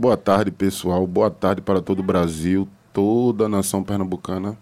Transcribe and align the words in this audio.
Boa 0.00 0.16
tarde, 0.16 0.52
pessoal. 0.52 1.04
Boa 1.08 1.28
tarde 1.28 1.60
para 1.60 1.82
todo 1.82 1.98
o 1.98 2.04
Brasil, 2.04 2.68
toda 2.92 3.46
a 3.46 3.48
nação 3.48 3.82
pernambucana. 3.82 4.56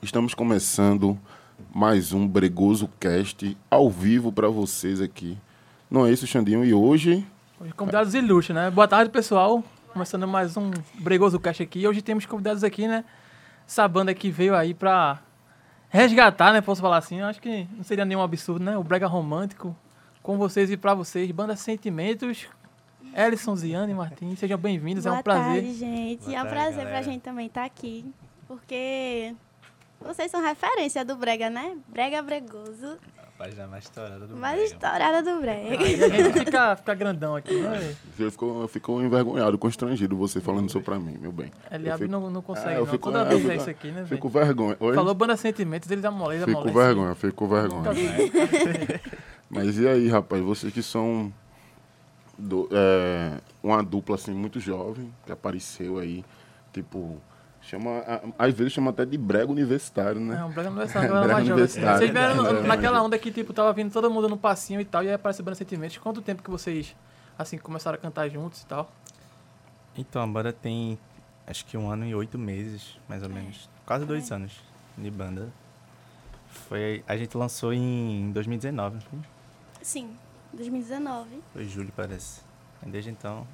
Estamos 0.00 0.32
começando 0.32 1.18
mais 1.74 2.14
um 2.14 2.26
Bregoso 2.26 2.88
Cast 2.98 3.54
ao 3.70 3.90
vivo 3.90 4.32
para 4.32 4.48
vocês 4.48 4.98
aqui. 5.02 5.36
Não 5.90 6.06
é 6.06 6.10
isso, 6.10 6.26
Xandinho? 6.26 6.64
E 6.64 6.72
hoje. 6.72 7.22
Hoje 7.60 7.72
convidados 7.74 8.14
ilustres, 8.14 8.54
né? 8.54 8.70
Boa 8.70 8.88
tarde, 8.88 9.10
pessoal. 9.10 9.62
Começando 9.92 10.26
mais 10.26 10.56
um 10.56 10.70
Bregoso 10.94 11.38
Cast 11.38 11.62
aqui. 11.62 11.86
Hoje 11.86 12.00
temos 12.00 12.24
convidados 12.24 12.64
aqui, 12.64 12.88
né? 12.88 13.04
Essa 13.68 13.86
banda 13.86 14.14
que 14.14 14.30
veio 14.30 14.56
aí 14.56 14.72
pra 14.72 15.20
resgatar, 15.90 16.50
né? 16.50 16.62
Posso 16.62 16.80
falar 16.80 16.96
assim. 16.96 17.20
Eu 17.20 17.26
acho 17.26 17.42
que 17.42 17.68
não 17.76 17.84
seria 17.84 18.06
nenhum 18.06 18.22
absurdo, 18.22 18.64
né? 18.64 18.78
O 18.78 18.82
Brega 18.82 19.06
Romântico. 19.06 19.76
Com 20.22 20.38
vocês 20.38 20.70
e 20.70 20.78
pra 20.78 20.94
vocês. 20.94 21.30
Banda 21.30 21.56
Sentimentos. 21.56 22.48
Ellison, 23.14 23.54
Ziane 23.56 23.92
e 23.92 23.94
Martins, 23.94 24.38
sejam 24.38 24.56
bem-vindos. 24.58 25.04
É 25.04 25.10
um 25.12 25.22
prazer. 25.22 25.44
Boa 25.44 25.54
tarde, 25.62 25.74
gente. 25.74 26.24
Boa 26.24 26.36
é 26.36 26.40
um 26.40 26.44
tarde, 26.44 26.48
prazer 26.54 26.76
galera. 26.84 26.90
pra 26.90 27.02
gente 27.02 27.20
também 27.20 27.46
estar 27.46 27.64
aqui. 27.64 28.04
Porque 28.48 29.34
vocês 30.00 30.30
são 30.30 30.42
referência 30.42 31.04
do 31.04 31.16
Brega, 31.16 31.50
né? 31.50 31.76
Brega 31.88 32.22
Bregoso. 32.22 32.96
A 33.18 33.44
página 33.44 33.66
mais 33.66 33.84
estourada 33.84 34.26
do 34.26 34.36
Mais 34.36 34.54
Brega. 34.58 34.74
estourada 34.74 35.22
do 35.22 35.40
Brega. 35.40 35.84
Aí 35.84 36.04
a 36.04 36.08
gente 36.08 36.32
fica, 36.38 36.76
fica 36.76 36.94
grandão 36.94 37.36
aqui, 37.36 37.54
né? 37.60 37.94
Você 38.16 38.30
ficou, 38.30 38.68
ficou 38.68 39.02
envergonhado, 39.02 39.58
constrangido 39.58 40.16
você 40.16 40.40
falando 40.40 40.68
isso 40.68 40.80
pra 40.80 40.98
mim, 40.98 41.18
meu 41.20 41.32
bem. 41.32 41.50
Eu 41.70 41.76
Eliab 41.78 41.98
fico- 41.98 42.10
não, 42.10 42.30
não 42.30 42.40
consegue, 42.42 42.70
É, 42.70 42.76
eu 42.76 42.80
não. 42.80 42.86
fico- 42.86 43.10
Toda 43.12 43.24
eu 43.24 43.28
vez 43.28 43.40
fico- 43.40 43.52
é 43.52 43.56
isso 43.56 43.70
aqui, 43.70 43.88
né, 43.90 44.06
Fico 44.06 44.28
vergonha. 44.28 44.76
Oi? 44.80 44.94
Falou 44.94 45.14
Banda 45.14 45.36
Sentimentos, 45.36 45.90
eles 45.90 46.04
amolem, 46.04 46.38
eles 46.38 46.46
Fico 46.46 46.58
amolem. 46.68 46.74
vergonha, 46.74 47.14
fico 47.14 47.46
vergonha. 47.46 47.92
Vi. 47.92 48.32
Mas 49.50 49.78
e 49.78 49.86
aí, 49.86 50.08
rapaz, 50.08 50.42
vocês 50.42 50.72
que 50.72 50.82
são 50.82 51.32
do- 52.42 52.68
é, 52.72 53.38
uma 53.62 53.82
dupla 53.82 54.16
assim 54.16 54.32
muito 54.32 54.58
jovem, 54.60 55.12
que 55.24 55.32
apareceu 55.32 55.98
aí, 55.98 56.24
tipo, 56.72 57.20
chama, 57.60 58.02
às 58.38 58.52
vezes 58.54 58.72
chama 58.72 58.90
até 58.90 59.04
de 59.06 59.16
brega 59.16 59.50
universitário, 59.50 60.20
né? 60.20 60.38
É, 60.40 60.44
um 60.44 60.50
brega 60.50 60.68
universitário, 60.70 61.08
Brega 61.10 61.20
mais 61.32 61.46
jovem. 61.46 61.52
universitário. 61.52 61.98
Vocês 61.98 62.10
vieram 62.10 62.34
no- 62.36 62.42
Brega 62.42 62.62
naquela 62.66 63.02
onda 63.02 63.18
que, 63.18 63.30
tipo, 63.30 63.52
tava 63.52 63.72
vindo 63.72 63.92
todo 63.92 64.10
mundo 64.10 64.28
no 64.28 64.36
passinho 64.36 64.80
e 64.80 64.84
tal, 64.84 65.02
e 65.04 65.08
aí 65.08 65.14
aparece 65.14 65.42
Banda 65.42 65.54
Sentimentos. 65.54 65.96
Quanto 65.98 66.20
tempo 66.20 66.42
que 66.42 66.50
vocês, 66.50 66.94
assim, 67.38 67.56
começaram 67.58 67.96
a 67.96 67.98
cantar 68.00 68.28
juntos 68.28 68.62
e 68.62 68.66
tal? 68.66 68.90
Então, 69.96 70.22
a 70.22 70.26
banda 70.26 70.52
tem 70.52 70.98
acho 71.46 71.64
que 71.66 71.76
um 71.76 71.90
ano 71.90 72.06
e 72.06 72.14
oito 72.14 72.38
meses, 72.38 72.96
mais 73.08 73.22
ou 73.22 73.28
É. 73.28 73.32
menos. 73.32 73.68
Quase 73.84 74.04
dois 74.06 74.30
anos 74.32 74.52
de 74.96 75.10
banda. 75.10 75.48
Foi, 76.48 77.02
a 77.06 77.16
gente 77.16 77.36
lançou 77.36 77.72
em 77.72 78.30
2019, 78.32 78.94
não 78.96 79.00
foi? 79.02 79.18
Sim, 79.82 80.10
2019. 80.52 81.42
Foi 81.52 81.64
julho, 81.64 81.92
parece. 81.96 82.40
Desde 82.84 83.10
então. 83.10 83.46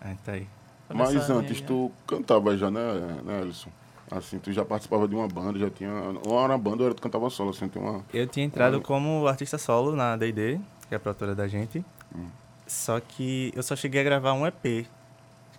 A 0.00 0.08
gente 0.08 0.18
tá 0.20 0.32
aí. 0.32 0.46
Mas 0.88 1.14
antes 1.30 1.56
aí, 1.58 1.62
tu 1.66 1.90
cantava 2.06 2.56
já, 2.56 2.70
né, 2.70 2.80
né, 3.24 3.40
Alisson? 3.40 3.70
Assim, 4.10 4.38
tu 4.38 4.52
já 4.52 4.64
participava 4.64 5.08
de 5.08 5.14
uma 5.16 5.26
banda, 5.26 5.58
já 5.58 5.68
tinha. 5.68 5.90
Ou 6.26 6.38
era 6.38 6.52
uma 6.52 6.58
banda 6.58 6.82
ou 6.82 6.86
era 6.86 6.94
tu 6.94 7.02
cantava 7.02 7.28
solo, 7.28 7.50
assim, 7.50 7.68
tem 7.68 7.82
uma. 7.82 8.04
Eu 8.14 8.26
tinha 8.26 8.46
entrado 8.46 8.76
Ah. 8.76 8.80
como 8.80 9.26
artista 9.26 9.58
solo 9.58 9.96
na 9.96 10.16
D&D, 10.16 10.60
que 10.88 10.94
é 10.94 10.96
a 10.96 11.00
produtora 11.00 11.34
da 11.34 11.48
gente. 11.48 11.84
Hum. 12.14 12.28
Só 12.66 13.00
que 13.00 13.52
eu 13.54 13.62
só 13.62 13.74
cheguei 13.74 14.00
a 14.00 14.04
gravar 14.04 14.32
um 14.32 14.46
EP. 14.46 14.86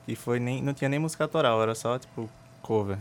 Que 0.05 0.16
foi 0.16 0.39
nem, 0.39 0.63
não 0.63 0.73
tinha 0.73 0.88
nem 0.89 0.97
música 0.99 1.25
autoral, 1.25 1.61
era 1.61 1.75
só 1.75 1.99
tipo 1.99 2.29
cover. 2.61 2.97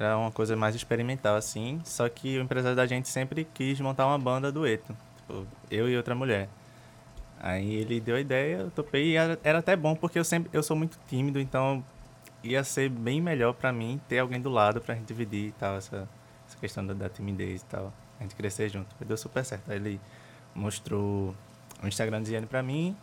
Era 0.00 0.18
uma 0.18 0.32
coisa 0.32 0.56
mais 0.56 0.74
experimental, 0.74 1.36
assim. 1.36 1.80
Só 1.84 2.08
que 2.08 2.36
o 2.38 2.42
empresário 2.42 2.76
da 2.76 2.86
gente 2.86 3.08
sempre 3.08 3.46
quis 3.54 3.80
montar 3.80 4.06
uma 4.06 4.18
banda 4.18 4.50
dueto. 4.50 4.96
Tipo, 5.26 5.46
eu 5.70 5.88
e 5.88 5.96
outra 5.96 6.14
mulher. 6.14 6.48
Aí 7.40 7.74
ele 7.74 8.00
deu 8.00 8.16
a 8.16 8.20
ideia, 8.20 8.58
eu 8.58 8.70
topei 8.70 9.12
e 9.12 9.16
era, 9.16 9.38
era 9.44 9.58
até 9.58 9.76
bom 9.76 9.94
porque 9.94 10.18
eu 10.18 10.24
sempre 10.24 10.48
eu 10.52 10.62
sou 10.62 10.74
muito 10.76 10.98
tímido, 11.06 11.38
então 11.38 11.84
ia 12.42 12.64
ser 12.64 12.88
bem 12.88 13.20
melhor 13.20 13.52
pra 13.52 13.72
mim 13.72 14.00
ter 14.08 14.20
alguém 14.20 14.40
do 14.40 14.48
lado 14.48 14.80
pra 14.80 14.94
gente 14.94 15.06
dividir 15.06 15.48
e 15.48 15.52
tal, 15.52 15.76
essa, 15.76 16.08
essa 16.48 16.56
questão 16.58 16.86
da, 16.86 16.94
da 16.94 17.08
timidez 17.08 17.60
e 17.60 17.64
tal. 17.66 17.92
A 18.18 18.22
gente 18.22 18.34
crescer 18.34 18.68
junto. 18.70 18.86
Deu 19.04 19.16
super 19.16 19.44
certo. 19.44 19.70
Aí 19.70 19.76
ele 19.76 20.00
mostrou 20.54 21.34
o 21.82 21.86
Instagram 21.86 22.22
de 22.22 22.28
Ziane 22.28 22.46
pra 22.46 22.62
mim. 22.62 22.96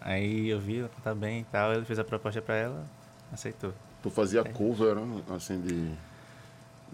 Aí 0.00 0.48
eu 0.48 0.58
vi, 0.58 0.80
ela 0.80 0.90
tá 1.04 1.14
bem 1.14 1.40
e 1.42 1.44
tal. 1.44 1.72
Ele 1.72 1.84
fez 1.84 1.98
a 2.00 2.04
proposta 2.04 2.42
pra 2.42 2.56
ela, 2.56 2.84
aceitou. 3.32 3.72
Tu 4.02 4.10
fazia 4.10 4.42
cover, 4.42 4.96
né, 4.96 5.22
assim, 5.30 5.60
de. 5.60 5.68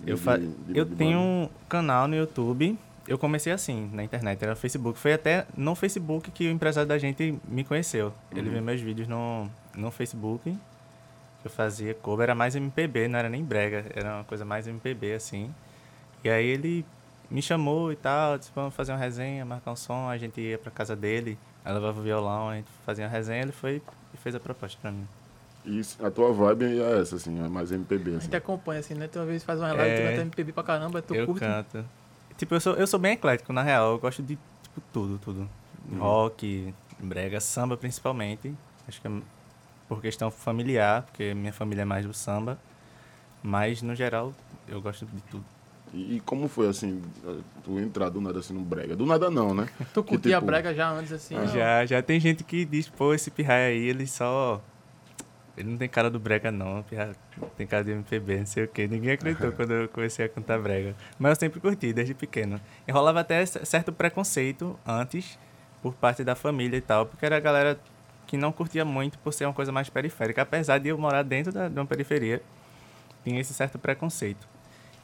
de- 0.05 0.11
Eu, 0.11 0.19
fa 0.19 0.37
de- 0.39 0.47
de- 0.47 0.79
eu 0.79 0.85
tenho 0.85 1.19
um 1.19 1.49
canal 1.71 2.07
no 2.07 2.15
YouTube. 2.15 2.79
Eu 3.09 3.19
comecei 3.19 3.53
assim, 3.53 3.89
na 3.93 4.05
internet, 4.05 4.43
era 4.43 4.55
Facebook. 4.55 4.99
Foi 4.99 5.15
até 5.15 5.47
no 5.57 5.75
Facebook 5.75 6.31
que 6.31 6.47
o 6.47 6.51
empresário 6.51 6.89
da 6.89 6.99
gente 6.99 7.39
me 7.49 7.65
conheceu. 7.65 8.13
Ele 8.31 8.49
Uhum. 8.49 8.55
viu 8.55 8.63
meus 8.63 8.81
vídeos 8.81 9.09
no, 9.09 9.49
no 9.75 9.91
Facebook. 9.91 10.51
Que 11.41 11.47
eu 11.47 11.51
fazia 11.51 11.95
cover, 11.95 12.25
era 12.25 12.35
mais 12.35 12.55
MPB, 12.55 13.09
não 13.09 13.19
era 13.19 13.29
nem 13.29 13.43
brega. 13.43 13.87
Era 13.95 14.17
uma 14.17 14.25
coisa 14.25 14.45
mais 14.45 14.67
MPB, 14.67 15.15
assim. 15.15 15.51
E 16.23 16.29
aí 16.29 16.45
ele 16.47 16.85
me 17.31 17.41
chamou 17.41 17.93
e 17.93 17.97
tal, 17.97 18.37
disse, 18.39 18.51
vamos 18.55 18.75
fazer 18.75 18.93
uma 18.93 18.99
resenha, 18.99 19.45
marcar 19.45 19.71
um 19.73 19.77
som. 19.77 20.09
A 20.09 20.19
gente 20.19 20.41
ia 20.41 20.59
pra 20.59 20.71
casa 20.71 20.95
dele, 20.97 21.39
aí 21.65 21.73
levava 21.73 21.99
o 21.99 22.03
violão, 22.03 22.49
a 22.51 22.57
gente 22.57 22.69
fazia 22.85 23.05
uma 23.07 23.11
resenha. 23.11 23.43
Ele 23.43 23.53
foi 23.53 23.81
e 24.13 24.17
fez 24.17 24.35
a 24.35 24.41
proposta 24.41 24.77
pra 24.83 24.91
mim. 24.91 25.07
E 25.65 25.81
a 26.03 26.11
tua 26.11 26.33
vibe 26.33 26.81
é 26.81 27.01
essa, 27.01 27.17
assim, 27.17 27.43
é 27.45 27.49
mais 27.49 27.71
MPB, 27.71 28.11
A 28.11 28.17
assim. 28.17 28.25
gente 28.25 28.37
acompanha, 28.37 28.81
assim, 28.81 28.95
né? 28.95 29.07
Tu 29.07 29.19
uma 29.19 29.25
vez 29.27 29.43
faz 29.45 29.59
uma 29.61 29.73
live, 29.73 29.97
tu 29.97 30.03
É. 30.03 30.11
canta 30.11 30.23
MPB 30.23 30.53
pra 30.53 30.63
caramba, 30.63 31.01
tu 31.03 31.15
eu 31.15 31.27
curte. 31.27 31.41
canto. 31.41 31.85
Tipo, 32.39 32.55
eu 32.55 32.61
sou, 32.61 32.75
eu 32.75 32.87
sou 32.87 32.99
bem 32.99 33.13
eclético, 33.13 33.53
na 33.53 33.63
real. 33.63 33.93
Eu 33.93 33.99
gosto 33.99 34.23
de 34.23 34.37
tipo, 34.63 34.81
tudo, 34.93 35.19
tudo. 35.19 35.49
Uhum. 35.91 35.99
Rock, 35.99 36.73
brega, 36.99 37.41
samba 37.41 37.77
principalmente. 37.77 38.55
Acho 38.87 39.01
que 39.01 39.07
é 39.09 39.11
por 39.89 40.01
questão 40.01 40.31
familiar, 40.31 41.03
porque 41.03 41.35
minha 41.35 41.53
família 41.53 41.83
é 41.83 41.85
mais 41.85 42.07
do 42.07 42.15
samba. 42.15 42.59
Mas, 43.43 43.83
no 43.83 43.95
geral, 43.95 44.33
eu 44.67 44.81
gosto 44.81 45.05
de 45.07 45.21
tudo. 45.23 45.45
E, 45.93 46.17
e 46.17 46.21
como 46.21 46.49
foi, 46.49 46.69
assim, 46.69 47.03
tu 47.65 47.79
entrar 47.79 48.09
do 48.11 48.21
nada, 48.21 48.39
assim, 48.41 48.53
no 48.53 48.61
brega? 48.61 48.95
Do 48.95 49.07
nada 49.07 49.31
não, 49.31 49.55
né? 49.55 49.69
Tu 49.95 50.03
curtia 50.05 50.37
a 50.37 50.41
tipo- 50.41 50.47
brega 50.47 50.75
já 50.75 50.91
antes, 50.91 51.13
assim? 51.13 51.37
Ah. 51.37 51.47
Já, 51.47 51.87
já 51.87 52.03
tem 52.03 52.21
gente 52.21 52.45
que 52.45 52.65
diz, 52.65 52.89
pô, 52.89 53.15
esse 53.15 53.31
pirraia 53.31 53.69
aí, 53.69 53.89
ele 53.89 54.07
só... 54.07 54.61
Ele 55.59 55.71
não 55.71 55.77
tem 55.77 55.89
cara 55.89 56.09
do 56.09 56.19
brega, 56.21 56.51
não. 56.53 56.85
Tem 57.57 57.67
cara 57.67 57.83
de 57.85 57.91
MPB, 57.91 58.39
não 58.39 58.47
sei 58.47 58.65
o 58.65 58.69
quê. 58.69 58.87
Ninguém 58.87 59.13
acreditou 59.13 59.51
quando 59.53 59.73
eu 59.73 59.89
comecei 59.89 60.25
a 60.25 60.29
cantar 60.29 60.59
brega. 60.61 60.95
Mas 61.19 61.31
eu 61.31 61.37
sempre 61.37 61.59
curti, 61.61 61.93
desde 61.93 62.15
pequeno. 62.15 62.61
E 62.87 62.93
rolava 62.93 63.21
até 63.21 63.45
certo 63.45 63.93
preconceito 63.93 64.79
antes, 64.87 65.39
por 65.83 65.95
parte 65.95 66.23
da 66.23 66.35
família 66.35 66.77
e 66.77 66.81
tal, 66.81 67.07
porque 67.07 67.27
era 67.27 67.37
a 67.37 67.41
galera 67.41 67.79
que 68.27 68.37
não 68.37 68.53
curtia 68.53 68.85
muito 68.85 69.19
por 69.19 69.33
ser 69.33 69.47
uma 69.47 69.53
coisa 69.55 69.73
mais 69.73 69.89
periférica. 69.89 70.43
Apesar 70.43 70.79
de 70.79 70.89
eu 70.89 70.99
morar 70.99 71.23
dentro 71.23 71.53
da, 71.53 71.69
de 71.69 71.75
uma 71.79 71.87
periferia, 71.87 72.41
tinha 73.25 73.41
esse 73.41 73.53
certo 73.55 73.79
preconceito. 73.79 74.47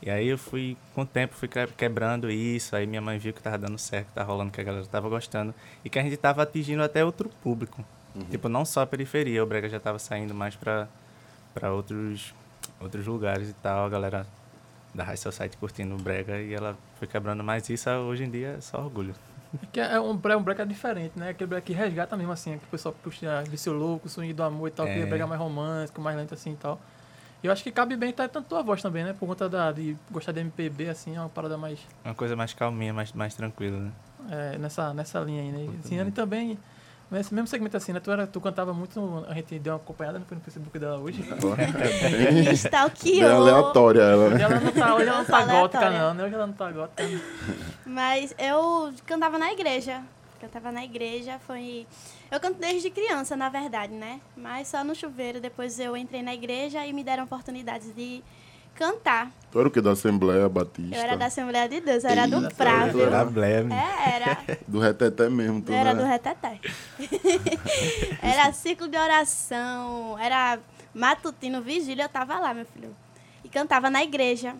E 0.02 0.10
aí 0.10 0.28
eu 0.28 0.36
fui, 0.36 0.76
com 0.94 1.00
o 1.00 1.06
tempo, 1.06 1.34
fui 1.34 1.48
que- 1.48 1.66
quebrando 1.68 2.30
isso, 2.30 2.76
aí 2.76 2.86
minha 2.86 3.00
mãe 3.00 3.18
viu 3.18 3.32
que 3.32 3.40
tava 3.42 3.56
dando 3.56 3.78
certo, 3.78 4.08
que 4.08 4.12
tava 4.14 4.30
rolando, 4.30 4.50
que 4.52 4.60
a 4.60 4.64
galera 4.64 4.84
tava 4.86 5.08
gostando, 5.08 5.54
e 5.84 5.88
que 5.88 5.98
a 5.98 6.02
gente 6.02 6.16
tava 6.18 6.42
atingindo 6.42 6.82
até 6.82 7.02
outro 7.04 7.30
público. 7.42 7.82
Tipo, 8.30 8.48
não 8.48 8.64
só 8.64 8.82
a 8.82 8.86
periferia, 8.86 9.42
o 9.42 9.46
Brega 9.46 9.68
já 9.68 9.80
tava 9.80 9.98
saindo 9.98 10.32
mais 10.34 10.54
pra, 10.54 10.86
pra 11.52 11.72
outros, 11.72 12.32
outros 12.80 13.04
lugares 13.06 13.48
e 13.50 13.52
tal, 13.54 13.86
a 13.86 13.88
galera 13.88 14.26
da 14.94 15.02
High 15.02 15.16
Society 15.16 15.56
curtindo 15.56 15.94
o 15.96 15.98
Brega, 15.98 16.40
e 16.40 16.54
ela 16.54 16.76
foi 16.98 17.08
quebrando 17.08 17.42
mais 17.42 17.68
isso, 17.68 17.90
hoje 17.90 18.22
em 18.24 18.30
dia 18.30 18.54
é 18.58 18.60
só 18.60 18.78
orgulho. 18.78 19.14
Que 19.72 19.80
é 19.80 20.00
um, 20.00 20.16
bre- 20.16 20.34
um 20.36 20.42
brega 20.42 20.64
diferente, 20.66 21.18
né? 21.18 21.30
Aquele 21.30 21.48
brega 21.48 21.62
que 21.66 21.72
resgata 21.72 22.16
mesmo, 22.16 22.32
assim, 22.32 22.58
que 22.58 22.64
o 22.64 22.68
pessoal 22.68 22.94
puxa 23.02 23.42
Vício 23.48 23.72
Louco, 23.72 24.08
Swing 24.08 24.32
do 24.32 24.42
Amor 24.42 24.68
e 24.68 24.70
tal, 24.70 24.86
que 24.86 24.92
É. 24.92 25.00
é 25.00 25.06
brega 25.06 25.26
mais 25.26 25.40
romântico, 25.40 26.00
mais 26.00 26.16
lento 26.16 26.34
assim 26.34 26.52
e 26.52 26.56
tal. 26.56 26.80
E 27.42 27.46
eu 27.46 27.52
acho 27.52 27.62
que 27.62 27.70
cabe 27.70 27.94
bem 27.96 28.12
tá, 28.12 28.26
tanto 28.28 28.48
tua 28.48 28.62
voz 28.62 28.80
também, 28.82 29.04
né? 29.04 29.12
Por 29.12 29.26
conta 29.28 29.48
da, 29.48 29.70
de 29.70 29.96
gostar 30.10 30.32
de 30.32 30.40
MPB, 30.40 30.88
assim, 30.88 31.14
é 31.16 31.20
uma 31.20 31.28
parada 31.28 31.56
mais 31.58 31.78
Uma 32.04 32.14
coisa 32.14 32.34
mais 32.34 32.52
calminha, 32.54 32.92
mais, 32.92 33.12
mais 33.12 33.34
tranquila, 33.34 33.78
né? 33.78 33.92
é, 34.30 34.58
nessa, 34.58 34.94
nessa 34.94 35.20
linha 35.20 35.42
aí, 35.42 35.50
né? 35.52 35.74
E 35.84 35.88
Ciane 35.88 36.10
também, 36.10 36.58
nesse 37.14 37.32
mesmo 37.32 37.46
segmento 37.46 37.76
assim, 37.76 37.92
né? 37.92 38.00
Tu, 38.00 38.10
era, 38.10 38.26
tu 38.26 38.40
cantava 38.40 38.74
muito, 38.74 39.24
a 39.28 39.34
gente 39.34 39.58
deu 39.58 39.74
uma 39.74 39.78
acompanhada 39.78 40.18
né? 40.18 40.24
foi 40.28 40.36
no 40.36 40.42
Facebook 40.42 40.78
dela 40.78 40.98
hoje. 40.98 41.22
Bem, 41.22 41.32
bem 42.44 42.52
Stalkeou. 42.52 43.30
aleatória 43.30 44.00
ela, 44.02 44.24
Hoje 44.26 44.34
né? 44.34 44.42
ela 44.42 44.60
não 44.60 44.72
tá, 44.72 44.94
hoje 44.94 45.08
ela 45.08 45.18
não 45.18 45.24
tá 45.24 45.44
gótica 45.44 45.90
não, 45.90 46.14
né? 46.14 46.24
Hoje 46.24 46.34
ela 46.34 46.46
não 46.46 46.54
tá 46.54 46.70
gótica. 46.70 47.02
Mas 47.86 48.34
eu 48.38 48.92
cantava 49.06 49.38
na 49.38 49.52
igreja. 49.52 50.02
Cantava 50.40 50.70
na 50.72 50.84
igreja, 50.84 51.38
foi. 51.46 51.86
Eu 52.30 52.38
canto 52.38 52.58
desde 52.58 52.90
criança, 52.90 53.34
na 53.36 53.48
verdade, 53.48 53.94
né? 53.94 54.20
Mas 54.36 54.68
só 54.68 54.84
no 54.84 54.94
chuveiro. 54.94 55.40
Depois 55.40 55.78
eu 55.78 55.96
entrei 55.96 56.22
na 56.22 56.34
igreja 56.34 56.84
e 56.84 56.92
me 56.92 57.02
deram 57.02 57.24
oportunidades 57.24 57.94
de 57.94 58.22
cantar. 58.74 59.30
Tu 59.50 59.58
era 59.58 59.68
o 59.68 59.70
que? 59.70 59.80
Da 59.80 59.92
Assembleia 59.92 60.48
Batista? 60.48 60.96
Eu 60.96 61.00
era 61.00 61.16
da 61.16 61.26
Assembleia 61.26 61.68
de 61.68 61.80
Deus, 61.80 62.04
eu 62.04 62.10
era 62.10 62.26
do 62.26 62.36
Eita, 62.36 62.50
Frávio. 62.50 63.02
era 63.02 63.24
Da. 63.24 63.74
É, 63.74 64.14
era. 64.16 64.38
Do 64.66 64.80
reteté 64.80 65.28
mesmo, 65.28 65.62
tu 65.62 65.70
Eu 65.70 65.76
era 65.76 65.94
né? 65.94 66.02
do 66.02 66.08
reteté. 66.08 66.60
era 68.20 68.52
ciclo 68.52 68.88
de 68.88 68.98
oração, 68.98 70.18
era 70.18 70.58
matutino, 70.92 71.62
vigília, 71.62 72.04
eu 72.04 72.08
tava 72.08 72.38
lá, 72.38 72.52
meu 72.52 72.66
filho. 72.66 72.94
E 73.44 73.48
cantava 73.48 73.88
na 73.88 74.02
igreja. 74.02 74.56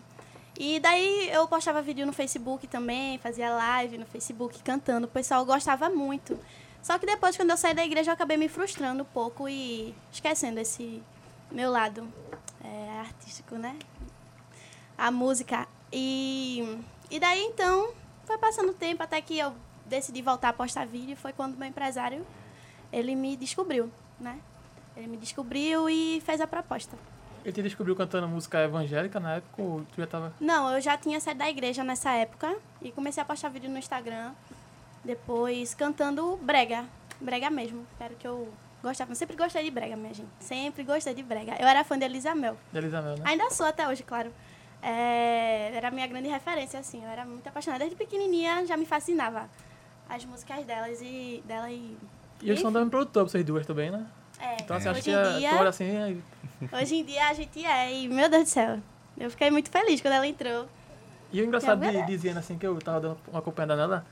E 0.57 0.79
daí 0.79 1.29
eu 1.31 1.45
postava 1.47 1.81
vídeo 1.81 2.05
no 2.05 2.13
Facebook 2.13 2.65
também, 2.67 3.17
fazia 3.17 3.49
live 3.53 3.97
no 3.97 4.05
Facebook 4.05 4.63
cantando. 4.63 5.05
O 5.05 5.09
pessoal 5.09 5.45
gostava 5.45 5.89
muito. 5.89 6.39
Só 6.81 6.97
que 6.97 7.05
depois, 7.05 7.35
quando 7.35 7.49
eu 7.49 7.57
saí 7.57 7.73
da 7.73 7.83
igreja, 7.83 8.11
eu 8.11 8.13
acabei 8.13 8.37
me 8.37 8.47
frustrando 8.47 9.03
um 9.03 9.05
pouco 9.07 9.49
e 9.49 9.93
esquecendo 10.11 10.59
esse 10.59 11.03
meu 11.51 11.71
lado 11.71 12.07
é, 12.63 12.99
artístico, 12.99 13.55
né? 13.55 13.75
A 14.97 15.11
música. 15.11 15.67
E, 15.91 16.79
e 17.09 17.19
daí, 17.19 17.41
então, 17.41 17.93
foi 18.25 18.37
passando 18.37 18.69
o 18.69 18.73
tempo 18.73 19.03
até 19.03 19.21
que 19.21 19.37
eu 19.37 19.53
decidi 19.85 20.21
voltar 20.21 20.49
a 20.49 20.53
postar 20.53 20.85
vídeo. 20.85 21.15
Foi 21.15 21.33
quando 21.33 21.57
meu 21.57 21.67
empresário, 21.67 22.25
ele 22.91 23.15
me 23.15 23.35
descobriu, 23.35 23.91
né? 24.19 24.39
Ele 24.95 25.07
me 25.07 25.17
descobriu 25.17 25.89
e 25.89 26.21
fez 26.25 26.39
a 26.39 26.47
proposta. 26.47 26.97
Ele 27.43 27.53
te 27.53 27.61
descobriu 27.61 27.95
cantando 27.95 28.27
música 28.27 28.63
evangélica 28.63 29.19
na 29.19 29.35
época 29.35 29.61
ou 29.61 29.81
tu 29.93 29.97
já 29.97 30.07
tava... 30.07 30.33
Não, 30.39 30.71
eu 30.71 30.81
já 30.81 30.97
tinha 30.97 31.19
saído 31.19 31.39
da 31.39 31.49
igreja 31.49 31.83
nessa 31.83 32.11
época 32.11 32.55
e 32.81 32.91
comecei 32.91 33.21
a 33.21 33.25
postar 33.25 33.49
vídeo 33.49 33.69
no 33.69 33.77
Instagram. 33.77 34.31
Depois 35.03 35.75
cantando 35.75 36.37
brega, 36.37 36.85
brega 37.21 37.51
mesmo. 37.51 37.85
Era 37.99 38.15
que 38.15 38.27
eu 38.27 38.51
gostava. 38.81 39.11
Eu 39.11 39.15
sempre 39.15 39.35
gostei 39.35 39.63
de 39.63 39.69
brega, 39.69 39.95
minha 39.95 40.13
gente. 40.13 40.29
Sempre 40.39 40.83
gostei 40.83 41.13
de 41.13 41.21
brega. 41.21 41.55
Eu 41.59 41.67
era 41.67 41.83
fã 41.83 41.99
de 41.99 42.05
Elisa 42.05 42.33
Mel. 42.33 42.57
De 42.71 42.79
Elisa 42.79 42.99
Mel, 42.99 43.17
né? 43.17 43.23
Ainda 43.25 43.51
sou 43.51 43.67
até 43.67 43.87
hoje, 43.87 44.01
claro. 44.01 44.33
É, 44.87 45.71
era 45.75 45.87
a 45.87 45.91
minha 45.91 46.05
grande 46.05 46.27
referência, 46.27 46.79
assim. 46.79 47.03
Eu 47.03 47.09
era 47.09 47.25
muito 47.25 47.47
apaixonada. 47.47 47.79
Desde 47.79 47.95
pequenininha 47.97 48.65
já 48.67 48.77
me 48.77 48.85
fascinava 48.85 49.49
as 50.07 50.23
músicas 50.25 50.63
delas 50.65 50.99
e 51.01 51.41
dela 51.45 51.71
e... 51.71 51.97
E 52.41 52.49
eles 52.49 52.59
são 52.61 52.71
da 52.71 52.79
mesma 52.79 52.91
produtora, 52.91 53.27
vocês 53.27 53.43
duas 53.43 53.65
também, 53.65 53.89
né? 53.89 54.05
É, 54.39 54.57
Então, 54.61 54.77
assim, 54.77 54.89
acho 54.89 54.99
hoje 54.99 55.03
que 55.03 55.09
em 55.11 55.15
a, 55.15 55.37
dia... 55.39 55.69
assim... 55.69 55.97
aí- 55.97 56.23
Hoje 56.71 56.95
em 56.97 57.03
dia 57.03 57.27
a 57.29 57.33
gente 57.33 57.65
é, 57.65 57.93
e 57.93 58.07
meu 58.07 58.29
Deus 58.29 58.43
do 58.43 58.49
céu. 58.49 58.79
Eu 59.17 59.31
fiquei 59.31 59.49
muito 59.49 59.69
feliz 59.71 60.01
quando 60.01 60.13
ela 60.13 60.27
entrou. 60.27 60.67
E 61.31 61.41
o 61.41 61.45
engraçado 61.45 61.79
de, 61.81 62.05
dizendo 62.05 62.37
assim, 62.39 62.57
que 62.57 62.67
eu 62.67 62.77
tava 62.79 62.99
dando 63.01 63.17
uma 63.27 63.39
acompanhada 63.39 63.75
nela, 63.75 64.05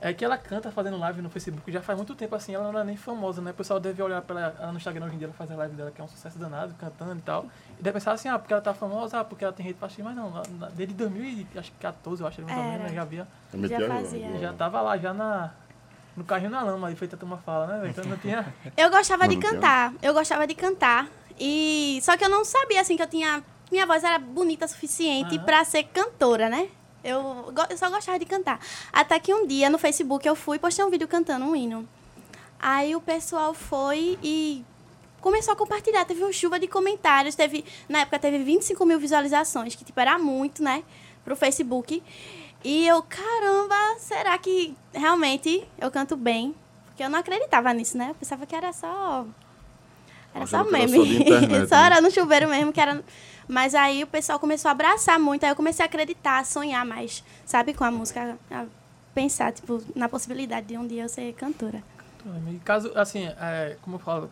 é 0.00 0.12
que 0.14 0.24
ela 0.24 0.38
canta 0.38 0.70
fazendo 0.70 0.98
live 0.98 1.20
no 1.20 1.28
Facebook 1.28 1.70
já 1.70 1.82
faz 1.82 1.96
muito 1.96 2.14
tempo, 2.14 2.34
assim, 2.34 2.54
ela 2.54 2.72
não 2.72 2.80
é 2.80 2.84
nem 2.84 2.96
famosa, 2.96 3.42
né? 3.42 3.50
O 3.50 3.54
pessoal 3.54 3.78
deve 3.78 4.02
olhar 4.02 4.22
pra 4.22 4.40
ela, 4.40 4.56
ela 4.58 4.72
no 4.72 4.78
Instagram 4.78 5.06
hoje 5.06 5.14
em 5.16 5.18
dia, 5.18 5.26
ela 5.26 5.34
faz 5.34 5.50
a 5.50 5.56
live 5.56 5.74
dela, 5.74 5.90
que 5.90 6.00
é 6.00 6.04
um 6.04 6.08
sucesso 6.08 6.38
danado, 6.38 6.74
cantando 6.78 7.16
e 7.16 7.22
tal. 7.22 7.46
E 7.78 7.82
deve 7.82 7.94
pensar 7.94 8.12
assim, 8.12 8.28
ah, 8.28 8.38
porque 8.38 8.52
ela 8.52 8.62
tá 8.62 8.72
famosa, 8.72 9.20
ah, 9.20 9.24
porque 9.24 9.44
ela 9.44 9.52
tem 9.52 9.64
rede 9.64 9.78
pra 9.78 9.86
assistir, 9.86 10.02
mas 10.02 10.16
não, 10.16 10.32
desde 10.74 10.94
2014, 10.94 12.22
eu 12.22 12.26
acho, 12.26 12.42
mais 12.42 12.56
ou 12.56 12.64
menos, 12.64 12.82
né? 12.82 12.94
já 12.94 13.04
via, 13.04 13.28
meti 13.52 13.68
Já 13.68 13.76
agora, 13.76 13.94
fazia. 14.00 14.38
já 14.38 14.52
tava 14.54 14.80
lá, 14.80 14.96
já 14.96 15.12
na, 15.12 15.50
no 16.16 16.24
carrinho 16.24 16.50
na 16.50 16.62
lama, 16.62 16.88
aí 16.88 16.94
feita 16.94 17.16
a 17.16 17.18
turma 17.18 17.36
fala, 17.36 17.66
né? 17.66 17.88
Então 17.90 18.04
não 18.04 18.16
tinha... 18.16 18.52
Eu 18.76 18.90
gostava 18.90 19.28
de 19.28 19.36
que 19.36 19.42
cantar. 19.42 19.92
Eu 20.02 20.14
gostava 20.14 20.46
de 20.46 20.54
cantar. 20.54 21.08
E 21.38 21.98
só 22.02 22.16
que 22.16 22.24
eu 22.24 22.28
não 22.28 22.44
sabia 22.44 22.80
assim 22.80 22.96
que 22.96 23.02
eu 23.02 23.06
tinha 23.06 23.42
minha 23.70 23.86
voz 23.86 24.02
era 24.02 24.18
bonita 24.18 24.66
o 24.66 24.68
suficiente 24.68 25.36
Aham. 25.36 25.44
pra 25.44 25.64
ser 25.64 25.84
cantora, 25.84 26.48
né? 26.48 26.68
Eu, 27.02 27.52
eu 27.68 27.78
só 27.78 27.88
gostava 27.88 28.18
de 28.18 28.24
cantar. 28.26 28.60
Até 28.92 29.18
que 29.18 29.32
um 29.32 29.46
dia 29.46 29.70
no 29.70 29.78
Facebook 29.78 30.26
eu 30.26 30.34
fui 30.34 30.56
e 30.56 30.60
postei 30.60 30.84
um 30.84 30.90
vídeo 30.90 31.08
cantando 31.08 31.44
um 31.44 31.56
hino. 31.56 31.88
Aí 32.58 32.94
o 32.94 33.00
pessoal 33.00 33.54
foi 33.54 34.18
e 34.22 34.64
começou 35.20 35.52
a 35.52 35.56
compartilhar. 35.56 36.04
Teve 36.04 36.22
uma 36.22 36.32
chuva 36.32 36.58
de 36.58 36.66
comentários. 36.66 37.34
Teve, 37.34 37.64
na 37.88 38.00
época 38.00 38.18
teve 38.18 38.38
25 38.44 38.84
mil 38.84 38.98
visualizações, 38.98 39.74
que 39.74 39.84
tipo, 39.84 39.98
era 39.98 40.18
muito, 40.18 40.62
né? 40.62 40.82
Pro 41.24 41.34
Facebook. 41.34 42.02
E 42.62 42.86
eu, 42.86 43.02
caramba, 43.02 43.98
será 43.98 44.36
que 44.36 44.74
realmente 44.92 45.66
eu 45.78 45.90
canto 45.90 46.16
bem? 46.16 46.54
Porque 46.86 47.02
eu 47.02 47.08
não 47.08 47.18
acreditava 47.18 47.72
nisso, 47.72 47.96
né? 47.96 48.10
Eu 48.10 48.14
pensava 48.14 48.44
que 48.44 48.54
era 48.54 48.72
só. 48.72 49.24
Era 50.34 50.46
só 50.46 50.62
que 50.62 50.74
era 50.74 50.86
meme. 50.86 50.98
só 50.98 51.04
internet, 51.04 51.68
só 51.68 51.76
né? 51.76 51.86
era 51.86 52.00
no 52.00 52.10
chuveiro 52.10 52.48
mesmo, 52.48 52.72
que 52.72 52.80
era. 52.80 53.02
Mas 53.50 53.74
aí 53.74 54.04
o 54.04 54.06
pessoal 54.06 54.38
começou 54.38 54.68
a 54.68 54.72
abraçar 54.72 55.18
muito. 55.18 55.42
Aí 55.42 55.50
eu 55.50 55.56
comecei 55.56 55.84
a 55.84 55.86
acreditar, 55.86 56.38
a 56.38 56.44
sonhar 56.44 56.86
mais, 56.86 57.24
sabe, 57.44 57.74
com 57.74 57.82
a 57.82 57.90
música. 57.90 58.38
A 58.50 58.64
pensar, 59.12 59.52
tipo, 59.52 59.82
na 59.96 60.08
possibilidade 60.08 60.68
de 60.68 60.78
um 60.78 60.86
dia 60.86 61.02
eu 61.02 61.08
ser 61.08 61.32
cantora. 61.34 61.82
E 62.48 62.58
caso, 62.60 62.92
assim, 62.94 63.26
é, 63.26 63.76
como 63.82 63.96
eu 63.96 64.00
falo, 64.00 64.30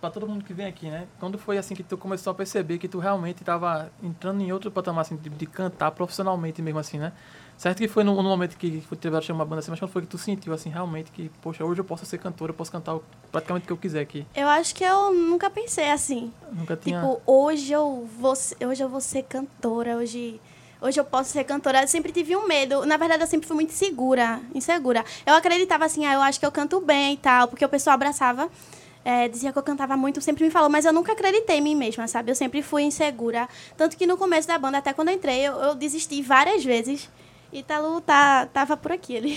pra 0.00 0.10
todo 0.10 0.26
mundo 0.26 0.44
que 0.44 0.52
vem 0.52 0.66
aqui, 0.66 0.90
né? 0.90 1.06
Quando 1.20 1.38
foi 1.38 1.56
assim 1.56 1.74
que 1.74 1.84
tu 1.84 1.96
começou 1.96 2.32
a 2.32 2.34
perceber 2.34 2.78
que 2.78 2.88
tu 2.88 2.98
realmente 2.98 3.44
tava 3.44 3.92
entrando 4.02 4.40
em 4.40 4.50
outro 4.50 4.72
patamar, 4.72 5.02
assim, 5.02 5.16
de, 5.16 5.30
de 5.30 5.46
cantar 5.46 5.92
profissionalmente 5.92 6.60
mesmo, 6.60 6.80
assim, 6.80 6.98
né? 6.98 7.12
Certo 7.58 7.78
que 7.78 7.88
foi 7.88 8.04
no, 8.04 8.14
no 8.14 8.22
momento 8.22 8.56
que 8.56 8.80
a 9.12 9.20
chamar 9.20 9.42
a 9.42 9.44
banda 9.44 9.58
assim, 9.58 9.70
mas 9.72 9.80
quando 9.80 9.90
foi 9.90 10.02
que 10.02 10.08
tu 10.08 10.16
sentiu, 10.16 10.52
assim, 10.52 10.70
realmente 10.70 11.10
que, 11.10 11.28
poxa, 11.42 11.64
hoje 11.64 11.80
eu 11.80 11.84
posso 11.84 12.06
ser 12.06 12.16
cantora, 12.16 12.52
eu 12.52 12.54
posso 12.54 12.70
cantar 12.70 12.96
praticamente 13.32 13.64
o 13.64 13.66
que 13.66 13.72
eu 13.72 13.76
quiser 13.76 14.00
aqui. 14.00 14.24
Eu 14.32 14.46
acho 14.46 14.72
que 14.72 14.84
eu 14.84 15.12
nunca 15.12 15.50
pensei 15.50 15.90
assim. 15.90 16.32
Eu 16.46 16.54
nunca 16.54 16.76
tinha... 16.76 17.00
Tipo, 17.00 17.20
hoje 17.26 17.72
eu 17.72 18.08
vou, 18.16 18.32
hoje 18.32 18.80
eu 18.80 18.88
vou 18.88 19.00
ser 19.00 19.24
cantora, 19.24 19.96
hoje, 19.96 20.40
hoje 20.80 21.00
eu 21.00 21.04
posso 21.04 21.32
ser 21.32 21.42
cantora. 21.42 21.82
Eu 21.82 21.88
sempre 21.88 22.12
tive 22.12 22.36
um 22.36 22.46
medo. 22.46 22.86
Na 22.86 22.96
verdade, 22.96 23.24
eu 23.24 23.26
sempre 23.26 23.48
fui 23.48 23.56
muito 23.56 23.70
insegura, 23.70 24.40
insegura. 24.54 25.04
Eu 25.26 25.34
acreditava 25.34 25.84
assim, 25.84 26.06
ah, 26.06 26.14
eu 26.14 26.22
acho 26.22 26.38
que 26.38 26.46
eu 26.46 26.52
canto 26.52 26.80
bem 26.80 27.14
e 27.14 27.16
tal, 27.16 27.48
porque 27.48 27.64
o 27.64 27.68
pessoal 27.68 27.94
abraçava, 27.94 28.48
é, 29.04 29.26
dizia 29.26 29.52
que 29.52 29.58
eu 29.58 29.64
cantava 29.64 29.96
muito, 29.96 30.20
sempre 30.20 30.44
me 30.44 30.50
falou, 30.52 30.70
mas 30.70 30.84
eu 30.84 30.92
nunca 30.92 31.10
acreditei 31.10 31.58
em 31.58 31.60
mim 31.60 31.74
mesma, 31.74 32.06
sabe? 32.06 32.30
Eu 32.30 32.36
sempre 32.36 32.62
fui 32.62 32.84
insegura. 32.84 33.48
Tanto 33.76 33.96
que 33.96 34.06
no 34.06 34.16
começo 34.16 34.46
da 34.46 34.56
banda, 34.56 34.78
até 34.78 34.92
quando 34.92 35.08
eu 35.08 35.14
entrei, 35.14 35.40
eu, 35.40 35.54
eu 35.54 35.74
desisti 35.74 36.22
várias 36.22 36.64
vezes. 36.64 37.10
Ítalo 37.52 38.00
tá, 38.02 38.46
tava 38.46 38.76
por 38.76 38.92
aqui, 38.92 39.14
ele. 39.14 39.34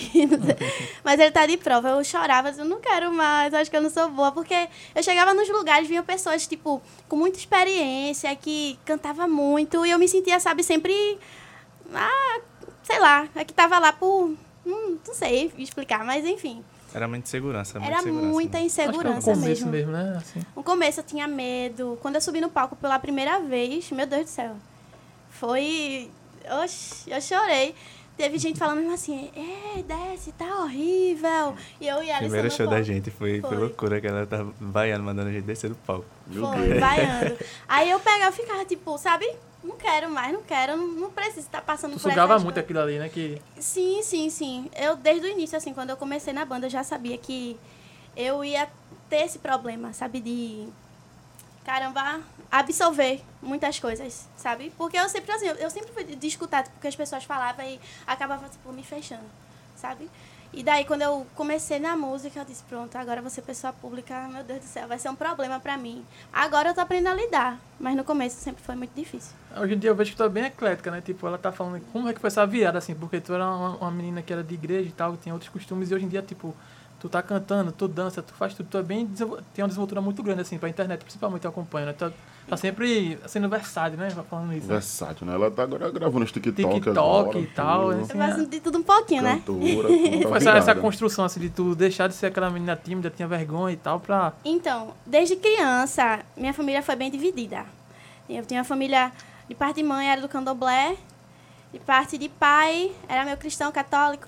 Mas 1.04 1.20
ele 1.20 1.32
tá 1.32 1.46
de 1.46 1.56
prova. 1.58 1.90
Eu 1.90 2.04
chorava, 2.04 2.50
eu 2.50 2.66
não 2.66 2.82
quero 2.82 3.12
mais, 3.14 3.54
acho 3.54 3.72
que 3.72 3.78
eu 3.78 3.82
não 3.82 3.90
sou 3.90 4.10
boa. 4.10 4.32
Porque 4.32 4.68
eu 4.94 5.02
chegava 5.02 5.34
nos 5.34 5.48
lugares, 5.50 5.88
vinham 5.88 6.04
pessoas, 6.04 6.46
tipo, 6.46 6.82
com 7.08 7.16
muita 7.16 7.38
experiência, 7.38 8.36
que 8.36 8.78
cantava 8.86 9.28
muito, 9.28 9.86
e 9.86 9.92
eu 9.92 10.00
me 10.00 10.08
sentia, 10.08 10.40
sabe, 10.40 10.64
sempre. 10.64 11.18
Ah, 11.94 12.42
sei 12.84 13.00
lá, 13.00 13.28
é 13.34 13.46
que 13.46 13.54
tava 13.54 13.80
lá 13.80 13.94
por. 13.94 14.36
Não, 14.66 15.00
não 15.08 15.14
sei 15.14 15.52
explicar, 15.58 16.04
mas 16.04 16.26
enfim. 16.26 16.64
Era 16.94 17.08
muita 17.08 17.28
insegurança, 17.28 17.80
muita 17.80 17.94
Era 17.94 18.04
segurança, 18.04 18.28
muita 18.28 18.58
né? 18.60 18.66
Acho 18.66 18.76
que 18.76 18.82
é 18.82 18.86
o 18.86 18.92
insegurança 18.92 19.32
começo 19.32 19.48
mesmo. 19.48 19.72
mesmo, 19.72 19.92
né? 19.94 20.14
Assim. 20.18 20.40
No 20.54 20.64
começo 20.64 21.00
eu 21.00 21.04
tinha 21.04 21.28
medo. 21.28 21.98
Quando 22.02 22.16
eu 22.16 22.22
subi 22.22 22.42
no 22.42 22.50
palco 22.50 22.76
pela 22.76 23.00
primeira 23.00 23.40
vez, 23.40 23.90
meu 23.92 24.06
Deus 24.06 24.24
do 24.24 24.30
céu. 24.30 24.56
Foi. 25.30 26.12
Oxi, 26.64 27.10
eu 27.10 27.22
chorei. 27.22 27.74
Teve 28.18 28.38
gente 28.38 28.60
falando 28.60 28.78
mesmo 28.80 28.94
assim, 28.94 29.32
é, 29.36 29.82
desce, 29.82 30.32
tá 30.34 30.46
horrível. 30.62 31.56
E 31.80 31.88
eu 31.88 32.04
e 32.04 32.10
O 32.10 32.14
a 32.16 32.18
primeiro 32.18 32.52
show 32.52 32.68
da 32.68 32.82
gente 32.84 33.10
foi, 33.10 33.42
foi 33.42 33.50
Foi. 33.50 33.58
loucura, 33.58 34.00
que 34.00 34.06
ela 34.08 34.26
tava 34.28 34.54
vaiando, 34.60 35.04
mandando 35.04 35.30
a 35.30 35.32
gente 35.32 35.44
descer 35.46 35.70
do 35.70 35.76
palco. 35.76 36.06
Foi, 36.32 36.80
vaiando. 36.80 37.38
Aí 37.68 37.90
eu 37.90 38.00
pegava 38.00 38.32
e 38.36 38.38
ficava 38.40 38.66
tipo, 38.66 38.98
sabe? 38.98 39.28
Não 39.64 39.76
quero 39.76 40.10
mais, 40.10 40.34
não 40.34 40.42
quero, 40.44 40.76
não, 40.76 40.88
não 40.88 41.10
preciso 41.12 41.40
estar 41.42 41.62
passando 41.62 41.92
Tu 41.94 42.00
por 42.02 42.10
sugava 42.10 42.34
muito 42.36 42.46
coisas. 42.56 42.64
aquilo 42.64 42.80
ali, 42.80 43.00
né? 43.00 43.10
Que 43.10 43.42
Sim, 43.60 44.02
sim, 44.04 44.30
sim. 44.30 44.70
Eu, 44.76 44.96
desde 44.96 45.26
o 45.28 45.30
início, 45.30 45.58
assim, 45.58 45.74
quando 45.74 45.92
eu 45.92 45.98
comecei 45.98 46.34
na 46.34 46.44
banda, 46.46 46.66
eu 46.68 46.70
já 46.70 46.84
sabia 46.84 47.18
que 47.18 47.58
eu 48.16 48.44
ia 48.44 48.68
ter 49.10 49.24
esse 49.26 49.40
problema, 49.40 49.94
sabe? 49.94 50.20
De, 50.20 50.68
caramba, 51.64 52.22
absorver 52.52 53.22
muitas 53.42 53.80
coisas, 53.80 54.28
sabe? 54.36 54.74
Porque 54.78 54.98
eu 54.98 55.08
sempre, 55.08 55.32
assim, 55.32 55.48
eu 55.48 55.70
sempre 55.70 55.92
fui 55.94 56.04
de 56.04 56.28
escutar 56.28 56.64
tipo, 56.64 56.78
o 56.78 56.82
que 56.82 56.88
as 56.88 56.96
pessoas 56.96 57.24
falavam 57.24 57.66
e 57.66 57.80
acabava, 58.06 58.50
tipo, 58.50 58.72
me 58.74 58.84
fechando, 58.84 59.24
sabe? 59.76 60.10
E 60.54 60.64
daí, 60.64 60.84
quando 60.84 61.02
eu 61.02 61.26
comecei 61.34 61.80
na 61.80 61.96
música, 61.96 62.42
eu 62.42 62.44
disse, 62.44 62.62
pronto, 62.64 62.94
agora 62.98 63.28
ser 63.30 63.42
pessoa 63.42 63.72
pública, 63.72 64.28
meu 64.28 64.44
Deus 64.44 64.60
do 64.60 64.66
céu, 64.66 64.86
vai 64.86 65.00
ser 65.00 65.08
um 65.08 65.16
problema 65.16 65.62
pra 65.62 65.78
mim. 65.78 66.06
Agora 66.34 66.70
eu 66.70 66.74
tô 66.74 66.82
aprendendo 66.82 67.14
a 67.14 67.16
lidar, 67.16 67.58
mas 67.80 67.96
no 67.96 68.04
começo 68.04 68.36
sempre 68.36 68.62
foi 68.62 68.76
muito 68.76 68.94
difícil. 68.94 69.34
Hoje 69.56 69.76
em 69.76 69.80
dia 69.80 69.90
eu 69.90 69.96
vejo 69.96 70.12
que 70.12 70.18
tu 70.18 70.24
é 70.24 70.28
bem 70.30 70.44
eclética, 70.44 70.92
né? 70.92 71.00
Tipo, 71.00 71.26
ela 71.26 71.38
tá 71.38 71.54
falando 71.54 71.82
como 71.94 72.10
é 72.10 72.14
que 72.14 72.20
foi 72.20 72.28
essa 72.28 72.46
virada, 72.46 72.78
assim, 72.78 72.94
porque 72.94 73.22
tu 73.22 73.34
era 73.34 73.48
uma, 73.48 73.78
uma 73.78 73.92
menina 73.92 74.22
que 74.22 74.34
era 74.34 74.44
de 74.44 74.54
igreja 74.54 74.90
e 74.90 74.92
tal, 74.92 75.14
que 75.14 75.20
tinha 75.20 75.34
outros 75.34 75.50
costumes, 75.50 75.90
e 75.90 75.96
hoje 75.96 76.04
em 76.04 76.10
dia, 76.10 76.22
tipo, 76.22 76.54
tu 77.02 77.10
tá 77.10 77.22
cantando, 77.24 77.72
tu 77.72 77.88
dança, 77.88 78.22
tu 78.22 78.32
faz 78.34 78.54
tudo, 78.54 78.70
tu 78.70 78.78
é 78.78 78.84
bem. 78.84 79.08
Tem 79.08 79.64
uma 79.64 79.68
desenvoltura 79.68 80.00
muito 80.00 80.22
grande, 80.22 80.42
assim, 80.42 80.60
pra 80.60 80.70
internet, 80.70 81.02
principalmente 81.02 81.44
eu 81.46 81.50
acompanho, 81.50 81.88
né? 81.88 81.94
Tu 81.94 82.14
tá 82.48 82.56
sempre 82.56 83.18
sendo 83.26 83.50
versátil, 83.50 83.98
né? 83.98 84.12
Falando 84.30 84.54
isso. 84.54 84.68
Né? 84.68 84.74
Versátil, 84.76 85.26
né? 85.26 85.34
Ela 85.34 85.50
tá 85.50 85.64
agora 85.64 85.90
gravando 85.90 86.24
os 86.24 86.32
TikTok, 86.32 86.76
TikTok 86.76 87.00
agora, 87.00 87.40
e 87.40 87.48
tal, 87.48 87.86
tudo. 87.86 87.96
né? 87.96 88.02
Eu 88.02 88.06
Sim, 88.06 88.18
faço 88.20 88.42
é. 88.42 88.46
de 88.46 88.60
tudo 88.60 88.78
um 88.78 88.84
pouquinho, 88.84 89.24
né? 89.24 89.42
Cantora, 89.46 89.88
tá 90.22 90.30
Foi 90.30 90.38
essa, 90.38 90.52
essa 90.52 90.76
construção, 90.76 91.26
assim, 91.26 91.40
de 91.40 91.50
tu 91.50 91.74
deixar 91.74 92.08
de 92.08 92.14
ser 92.14 92.28
aquela 92.28 92.52
menina 92.52 92.76
tímida, 92.76 93.10
tinha 93.10 93.28
vergonha 93.28 93.74
e 93.74 93.78
tal, 93.78 94.00
pra. 94.00 94.34
Então, 94.46 94.94
desde 95.04 95.36
criança, 95.36 96.20
minha 96.38 96.54
família 96.54 96.84
foi 96.84 96.96
bem 96.96 97.10
dividida. 97.10 97.66
Eu 98.30 98.46
tinha 98.46 98.60
uma 98.60 98.66
família, 98.66 99.12
de 99.50 99.56
parte 99.56 99.78
de 99.78 99.84
mãe 99.84 100.08
era 100.08 100.22
do 100.22 100.30
candomblé, 100.30 100.96
de 101.74 101.80
parte 101.80 102.16
de 102.16 102.30
pai 102.30 102.92
era 103.10 103.26
meu 103.26 103.38
cristão 103.38 103.72
católico. 103.72 104.28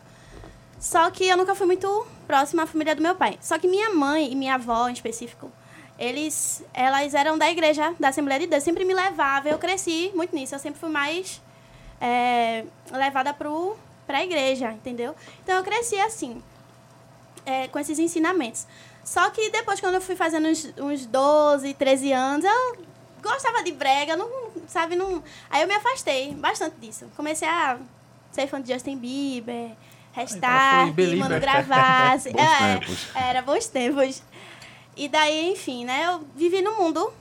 Só 0.79 1.09
que 1.11 1.25
eu 1.25 1.37
nunca 1.37 1.55
fui 1.55 1.65
muito 1.65 1.87
próxima 2.23 2.63
à 2.63 2.67
família 2.67 2.95
do 2.95 3.01
meu 3.01 3.15
pai. 3.15 3.37
Só 3.41 3.59
que 3.59 3.67
minha 3.67 3.93
mãe 3.93 4.31
e 4.31 4.35
minha 4.35 4.55
avó, 4.55 4.87
em 4.89 4.93
específico, 4.93 5.51
eles, 5.97 6.63
elas 6.73 7.13
eram 7.13 7.37
da 7.37 7.49
igreja, 7.49 7.93
da 7.99 8.09
Assembleia 8.09 8.39
de 8.39 8.47
Deus, 8.47 8.63
sempre 8.63 8.83
me 8.85 8.93
levavam. 8.93 9.51
Eu 9.51 9.57
cresci 9.57 10.11
muito 10.15 10.35
nisso. 10.35 10.55
Eu 10.55 10.59
sempre 10.59 10.79
fui 10.79 10.89
mais 10.89 11.41
é, 12.01 12.65
levada 12.91 13.33
pro, 13.33 13.77
pra 14.05 14.23
igreja, 14.23 14.71
entendeu? 14.71 15.15
Então 15.43 15.55
eu 15.55 15.63
cresci 15.63 15.99
assim 15.99 16.41
é, 17.45 17.67
com 17.67 17.79
esses 17.79 17.99
ensinamentos. 17.99 18.65
Só 19.03 19.29
que 19.29 19.49
depois, 19.49 19.79
quando 19.79 19.95
eu 19.95 20.01
fui 20.01 20.15
fazendo 20.15 20.47
uns, 20.47 20.73
uns 20.77 21.05
12, 21.05 21.73
13 21.73 22.11
anos, 22.13 22.45
eu 22.45 22.77
gostava 23.21 23.63
de 23.63 23.71
brega, 23.71 24.15
não, 24.15 24.29
sabe, 24.67 24.95
não... 24.95 25.23
Aí 25.49 25.61
eu 25.61 25.67
me 25.67 25.75
afastei 25.75 26.33
bastante 26.33 26.75
disso. 26.77 27.09
Comecei 27.15 27.47
a 27.47 27.77
ser 28.31 28.47
fã 28.47 28.61
de 28.61 28.71
Justin 28.71 28.97
Bieber, 28.97 29.71
Restart, 30.13 30.93
believer. 30.93 31.27
mano, 31.27 31.41
gravasse. 31.41 32.29
Bons 32.33 32.41
é, 32.41 32.77
tempos. 32.77 33.07
era 33.15 33.41
bons 33.41 33.67
tempos. 33.67 34.23
E 34.95 35.09
daí, 35.09 35.51
enfim, 35.51 35.85
né? 35.85 36.05
Eu 36.05 36.23
vivi 36.35 36.61
no 36.61 36.75
mundo. 36.75 37.11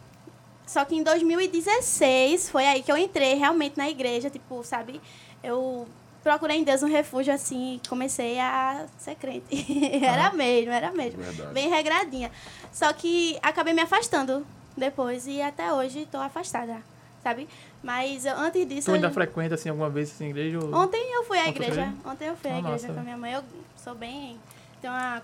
Só 0.67 0.85
que 0.85 0.95
em 0.95 1.03
2016 1.03 2.51
foi 2.51 2.67
aí 2.67 2.83
que 2.83 2.93
eu 2.93 2.97
entrei 2.97 3.35
realmente 3.35 3.77
na 3.77 3.89
igreja, 3.89 4.31
tipo, 4.31 4.63
sabe? 4.63 5.01
Eu 5.43 5.89
procurei 6.23 6.59
em 6.59 6.65
Deus 6.65 6.83
um 6.83 6.89
refúgio 6.89 7.35
assim 7.35 7.81
e 7.83 7.89
comecei 7.89 8.39
a 8.39 8.87
ser 8.99 9.17
crente. 9.17 9.47
era 10.05 10.33
mesmo, 10.33 10.71
era 10.71 10.93
mesmo. 10.93 11.23
Verdade. 11.23 11.53
Bem 11.53 11.69
regradinha. 11.69 12.31
Só 12.71 12.93
que 12.93 13.39
acabei 13.43 13.75
me 13.75 13.83
afastando 13.83 14.47
depois 14.77 15.27
e 15.27 15.43
até 15.43 15.73
hoje 15.73 16.07
tô 16.11 16.19
afastada, 16.19 16.83
sabe? 17.23 17.49
Mas 17.83 18.25
eu- 18.25 18.37
antes 18.37 18.67
disso. 18.69 18.91
Tu 18.91 18.95
ainda 18.95 19.09
eu- 19.09 19.13
frequenta 19.13 19.55
assim 19.57 19.69
alguma 19.69 19.91
vez 19.91 20.11
assim, 20.11 20.29
igreja? 20.29 20.59
Ou... 20.59 20.73
Ontem 20.75 21.15
eu 21.15 21.25
fui 21.25 21.39
à 21.39 21.43
Ontem 21.43 21.51
igreja. 21.51 21.93
Ontem 22.05 22.29
eu 22.29 22.37
fui 22.37 22.51
à 22.51 22.55
Ah, 22.55 22.59
igreja 22.59 22.73
massa, 22.89 22.93
com 22.95 23.01
a 23.01 23.03
minha 23.03 23.17
mãe. 23.17 23.33
Eu 23.33 23.43
sou 23.77 23.95
bem. 23.95 24.39
Tenho 24.81 24.93
uma. 24.93 25.23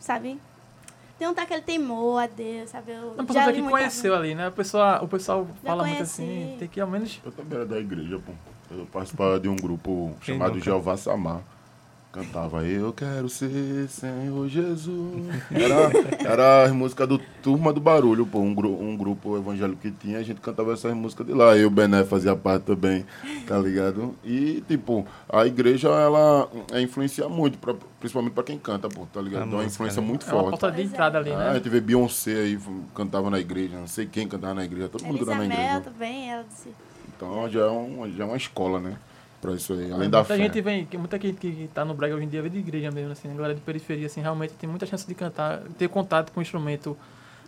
Sabe? 0.00 0.40
Tem 1.18 1.28
um 1.28 1.30
aquele 1.30 1.62
temor 1.62 2.20
a 2.20 2.26
Deus, 2.26 2.70
sabe? 2.70 2.90
Eu 2.90 3.14
Não, 3.16 3.16
já 3.18 3.24
pessoa 3.24 3.46
li 3.46 3.52
que 3.52 3.60
muita- 3.62 3.78
conheceu 3.78 4.14
ali, 4.16 4.34
né? 4.34 4.48
O 4.48 4.52
pessoal, 4.52 5.04
o 5.04 5.08
pessoal 5.08 5.46
Já 5.62 5.68
fala 5.70 5.84
muito 5.84 5.96
conheci. 5.96 6.22
assim, 6.22 6.56
tem 6.58 6.66
que 6.68 6.80
ao 6.80 6.88
menos. 6.88 7.20
Eu 7.24 7.30
também 7.30 7.56
era 7.58 7.66
da 7.66 7.78
igreja, 7.78 8.18
pô. 8.18 8.32
Eu 8.74 8.86
participava 8.86 9.38
de 9.38 9.48
um 9.48 9.54
grupo 9.54 10.16
Quem 10.22 10.34
chamado 10.34 10.54
nunca? 10.54 10.64
Jeová 10.64 10.96
Samar. 10.96 11.42
Cantava 12.12 12.62
Eu 12.62 12.92
Quero 12.92 13.26
Ser 13.30 13.88
Senhor 13.88 14.46
Jesus. 14.46 15.24
Era, 15.50 16.28
era 16.30 16.62
as 16.64 16.70
músicas 16.70 17.08
do 17.08 17.18
Turma 17.42 17.72
do 17.72 17.80
Barulho, 17.80 18.26
pô. 18.26 18.38
Um, 18.40 18.54
gru- 18.54 18.78
um 18.78 18.94
grupo 18.94 19.34
evangélico 19.38 19.80
que 19.80 19.90
tinha, 19.90 20.18
a 20.18 20.22
gente 20.22 20.38
cantava 20.38 20.74
essas 20.74 20.92
músicas 20.94 21.26
de 21.26 21.32
lá. 21.32 21.56
Eu, 21.56 21.70
Bené, 21.70 22.04
fazia 22.04 22.36
parte 22.36 22.64
também, 22.64 23.06
tá 23.46 23.56
ligado? 23.58 24.14
E, 24.22 24.62
tipo, 24.68 25.06
a 25.26 25.46
igreja, 25.46 25.88
ela 25.88 26.50
é, 26.72 26.82
influencia 26.82 27.26
muito, 27.30 27.56
pra- 27.56 27.74
principalmente 27.98 28.34
pra 28.34 28.44
quem 28.44 28.58
canta, 28.58 28.90
pô, 28.90 29.06
tá 29.10 29.22
ligado? 29.22 29.48
Dá 29.50 29.56
uma 29.56 29.64
influência 29.64 30.02
né? 30.02 30.06
muito 30.06 30.26
É 30.28 30.32
uma 30.34 30.42
forte. 30.42 30.50
porta 30.60 30.66
de 30.70 30.76
Pois 30.82 30.90
é. 30.90 30.92
entrada 30.92 31.18
ali, 31.18 31.30
Ah, 31.30 31.34
a 31.34 31.38
né? 31.48 31.54
gente 31.54 31.68
vê 31.70 31.80
Beyoncé 31.80 32.32
aí, 32.34 32.58
cantava 32.94 33.30
na 33.30 33.40
igreja, 33.40 33.78
não 33.78 33.86
sei 33.88 34.04
quem 34.04 34.28
cantava 34.28 34.52
na 34.52 34.64
igreja, 34.66 34.90
todo 34.90 35.02
mundo 35.02 35.16
Elisa 35.16 35.30
cantava 35.32 35.48
na 35.48 35.54
Mel 35.54 35.64
igreja. 35.64 35.80
também, 35.80 36.30
ela 36.30 36.44
disse. 36.46 36.68
Então 37.16 37.48
já 37.48 37.60
é, 37.60 37.70
um, 37.70 38.12
já 38.14 38.24
é 38.24 38.26
uma 38.26 38.36
escola, 38.36 38.78
né? 38.80 38.96
Pra 39.42 39.52
isso 39.54 39.72
aí, 39.74 39.92
além 39.92 40.08
da 40.08 40.18
muita 40.18 40.24
fé. 40.24 40.36
gente 40.36 40.60
vem, 40.62 40.86
que- 40.86 40.96
muita 40.96 41.18
gente 41.20 41.36
que 41.36 41.68
tá 41.74 41.84
no 41.84 41.92
brega 41.94 42.14
hoje 42.14 42.24
em 42.24 42.28
dia 42.28 42.40
vem 42.40 42.50
de 42.50 42.58
igreja 42.60 42.90
mesmo, 42.92 43.10
assim, 43.12 43.28
a 43.30 43.34
galera 43.34 43.54
de 43.54 43.60
periferia, 43.60 44.06
assim, 44.06 44.20
realmente 44.22 44.54
tem 44.54 44.70
muita 44.70 44.86
chance 44.86 45.04
de 45.06 45.14
cantar, 45.16 45.60
ter 45.76 45.88
contato 45.88 46.30
com 46.32 46.38
o 46.38 46.42
instrumento 46.42 46.96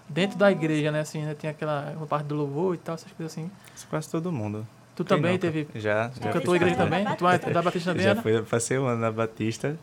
dentro 0.08 0.36
da 0.36 0.50
igreja, 0.50 0.90
né, 0.90 1.00
assim, 1.00 1.22
né, 1.22 1.34
tem 1.34 1.48
aquela 1.48 1.94
uma 1.96 2.06
parte 2.06 2.26
do 2.26 2.34
louvor 2.34 2.74
e 2.74 2.78
tal, 2.78 2.96
essas 2.96 3.10
coisas 3.12 3.32
assim. 3.32 3.48
Isso 3.74 3.86
quase 3.88 4.10
todo 4.10 4.30
mundo. 4.32 4.66
Tu 4.96 5.04
Quem 5.04 5.16
também 5.16 5.32
nunca? 5.32 5.42
teve, 5.50 5.68
Já, 5.76 6.08
tu 6.08 6.16
já 6.22 6.32
cantou 6.32 6.52
fiz 6.52 6.62
igreja 6.62 6.76
também. 6.76 7.04
também? 7.04 7.16
Tu 7.16 7.26
é 7.28 7.38
da 7.38 7.62
Batista 7.62 7.92
também, 7.92 8.04
já 8.06 8.14
fui, 8.20 8.42
passei 8.42 8.76
um 8.78 8.86
ano 8.86 9.00
na 9.00 9.10
Batista. 9.12 9.78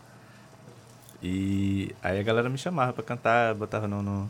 E 1.24 1.96
aí 2.04 2.20
a 2.20 2.24
galera 2.24 2.50
me 2.50 2.58
chamava 2.58 2.94
pra 2.94 3.04
cantar, 3.04 3.54
botava 3.56 3.88
no, 3.88 4.02
no, 4.02 4.30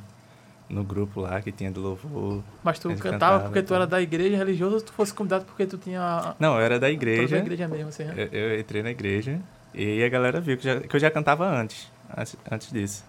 no 0.72 0.84
grupo 0.84 1.22
lá 1.22 1.42
que 1.42 1.52
tinha 1.52 1.70
do 1.72 1.82
louvor. 1.82 2.42
Mas 2.64 2.80
tu 2.80 2.88
cantava 2.90 3.12
cantava, 3.12 3.40
porque 3.46 3.62
tu 3.62 3.74
era 3.74 3.86
da 3.86 4.02
igreja 4.02 4.38
religiosa 4.38 4.76
ou 4.76 4.82
tu 4.82 4.94
fosse 4.94 5.14
convidado 5.14 5.46
porque 5.46 5.66
tu 5.66 5.78
tinha... 5.78 6.36
Não, 6.40 6.56
eu 6.58 6.62
era 6.62 6.80
da 6.80 6.90
igreja. 6.90 7.36
da 7.38 7.42
igreja 7.44 7.68
mesmo, 7.68 7.90
assim, 7.90 8.04
né? 8.06 8.14
Eu, 8.32 8.40
eu 8.40 8.60
entrei 8.60 8.82
na 8.82 8.90
igreja 8.92 9.40
e 9.74 10.04
a 10.04 10.10
galera 10.10 10.40
viu 10.40 10.58
que, 10.58 10.64
já- 10.64 10.80
que 10.80 10.96
eu 10.96 11.00
já 11.00 11.12
cantava 11.12 11.46
antes, 11.48 11.92
antes, 12.18 12.38
antes 12.50 12.72
disso. 12.72 13.04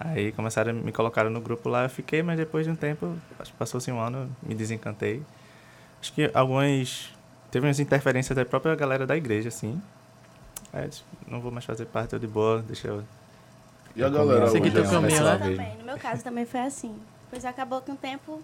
Aí 0.00 0.32
começaram 0.32 0.70
a 0.70 0.74
me 0.74 0.92
colocar 0.92 1.24
no 1.28 1.40
grupo 1.40 1.68
lá, 1.68 1.84
eu 1.84 1.90
fiquei, 1.90 2.22
mas 2.22 2.36
depois 2.36 2.64
de 2.64 2.72
um 2.72 2.76
tempo, 2.76 3.16
acho 3.38 3.50
que 3.52 3.58
passou-se 3.58 3.90
um 3.90 4.00
ano, 4.00 4.30
me 4.42 4.54
desencantei. 4.54 5.22
Acho 6.00 6.12
que 6.12 6.30
algumas. 6.32 7.12
Teve 7.50 7.66
umas 7.66 7.80
interferências 7.80 8.36
da 8.36 8.44
própria 8.44 8.74
galera 8.76 9.06
da 9.06 9.16
igreja, 9.16 9.48
assim. 9.48 9.80
Aí 10.72 10.84
eu 10.84 10.88
disse, 10.88 11.02
não 11.26 11.40
vou 11.40 11.50
mais 11.50 11.64
fazer 11.64 11.86
parte, 11.86 12.12
eu 12.12 12.18
de 12.18 12.26
boa, 12.28 12.62
deixa 12.62 12.86
eu. 12.88 13.02
E 13.98 14.04
a 14.04 14.08
galera 14.08 14.46
Seguir 14.48 14.66
hoje 14.66 14.72
teu 14.72 14.80
é 14.82 15.02
pessoa- 15.08 15.38
Também, 15.38 15.76
no 15.78 15.84
meu 15.84 15.98
caso 15.98 16.22
também 16.22 16.46
foi 16.46 16.60
assim. 16.60 16.94
Depois 17.24 17.44
acabou 17.44 17.80
que 17.82 17.90
um 17.90 17.96
tempo 17.96 18.40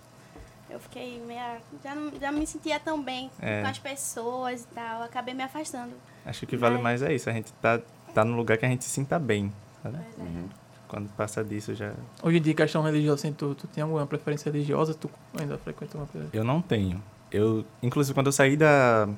eu 0.69 0.81
fiquei 0.81 1.21
meia. 1.25 1.59
Já 1.83 1.95
não, 1.95 2.11
já 2.21 2.33
não 2.33 2.39
me 2.41 2.47
sentia 2.47 2.81
tão 2.81 3.01
bem 3.03 3.31
É. 3.41 3.63
com 3.63 3.69
as 3.69 3.79
pessoas 3.79 4.63
e 4.63 4.75
tal. 4.75 5.03
Acabei 5.05 5.33
me 5.33 5.43
afastando. 5.45 5.93
Acho 6.27 6.41
que 6.41 6.45
o 6.45 6.49
que 6.49 6.57
vale 6.57 6.75
Mas- 6.75 6.83
mais 6.83 7.03
é 7.03 7.15
isso, 7.15 7.31
a 7.31 7.33
gente 7.33 7.53
tá, 7.55 7.81
tá 8.13 8.25
no 8.25 8.35
lugar 8.37 8.59
que 8.59 8.67
a 8.67 8.69
gente 8.69 8.83
se 8.85 8.91
sinta 8.91 9.19
bem. 9.19 9.53
sabe? 9.83 9.99
Pois 10.17 10.27
é. 10.27 10.31
Uhum. 10.31 10.49
Quando 10.89 11.09
passa 11.11 11.45
disso 11.45 11.75
já. 11.75 11.93
Hoje 12.23 12.39
em 12.39 12.43
dia, 12.43 12.55
questão 12.55 12.83
religiosa, 12.83 13.15
assim, 13.27 13.33
tu, 13.33 13.55
tu 13.55 13.67
tem 13.69 13.83
alguma 13.83 14.07
preferência 14.07 14.51
religiosa? 14.51 14.93
Tu 14.95 15.09
ainda 15.39 15.57
frequenta 15.59 15.97
uma 15.99 16.07
coisa? 16.07 16.29
Eu 16.33 16.43
não 16.45 16.61
tenho. 16.63 17.03
Eu, 17.31 17.65
inclusive, 17.83 18.13
quando 18.15 18.27
eu 18.27 18.33
saí 18.33 18.57
da, 18.57 19.09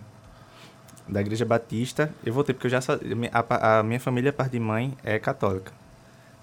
da 1.08 1.20
igreja 1.20 1.44
batista, 1.44 2.12
eu 2.24 2.32
voltei, 2.32 2.54
porque 2.54 2.66
eu 2.66 2.70
já 2.70 2.80
a, 3.32 3.78
a 3.78 3.82
minha 3.82 4.00
família, 4.00 4.30
a 4.30 4.32
parte 4.32 4.52
de 4.52 4.60
mãe, 4.60 4.96
é 5.04 5.18
católica. 5.18 5.72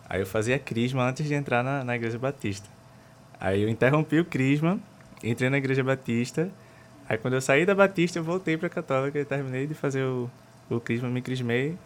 Aí 0.09 0.19
eu 0.21 0.25
fazia 0.25 0.59
crisma 0.59 1.07
antes 1.07 1.25
de 1.25 1.33
entrar 1.33 1.63
na, 1.63 1.83
na 1.83 1.95
igreja 1.95 2.17
batista. 2.19 2.67
Aí 3.39 3.61
eu 3.63 3.69
interrompi 3.69 4.19
o 4.19 4.25
crisma, 4.25 4.79
entrei 5.23 5.49
na 5.49 5.57
igreja 5.57 5.83
batista. 5.83 6.49
Aí 7.07 7.17
quando 7.17 7.33
eu 7.33 7.41
saí 7.41 7.65
da 7.65 7.75
batista, 7.75 8.19
eu 8.19 8.23
voltei 8.23 8.57
para 8.57 8.69
católica 8.69 9.19
e 9.19 9.25
terminei 9.25 9.67
de 9.67 9.73
fazer 9.73 10.03
o, 10.03 10.29
o 10.69 10.79
crisma, 10.79 11.09
me 11.09 11.21
crismei. 11.21 11.77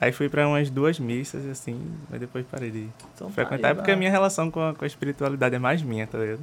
Aí 0.00 0.12
fui 0.12 0.28
para 0.28 0.46
umas 0.46 0.68
duas 0.70 0.98
missas, 0.98 1.46
assim, 1.46 1.80
mas 2.10 2.20
depois 2.20 2.44
parei 2.50 2.70
de 2.70 2.88
Então, 3.14 3.30
frequentar, 3.30 3.68
aí, 3.68 3.74
porque 3.74 3.90
a 3.90 3.96
minha 3.96 4.10
relação 4.10 4.50
com 4.50 4.60
a, 4.60 4.74
com 4.74 4.84
a 4.84 4.86
espiritualidade 4.86 5.54
é 5.54 5.58
mais 5.58 5.82
minha, 5.82 6.06
tá 6.06 6.18
ligado? 6.18 6.40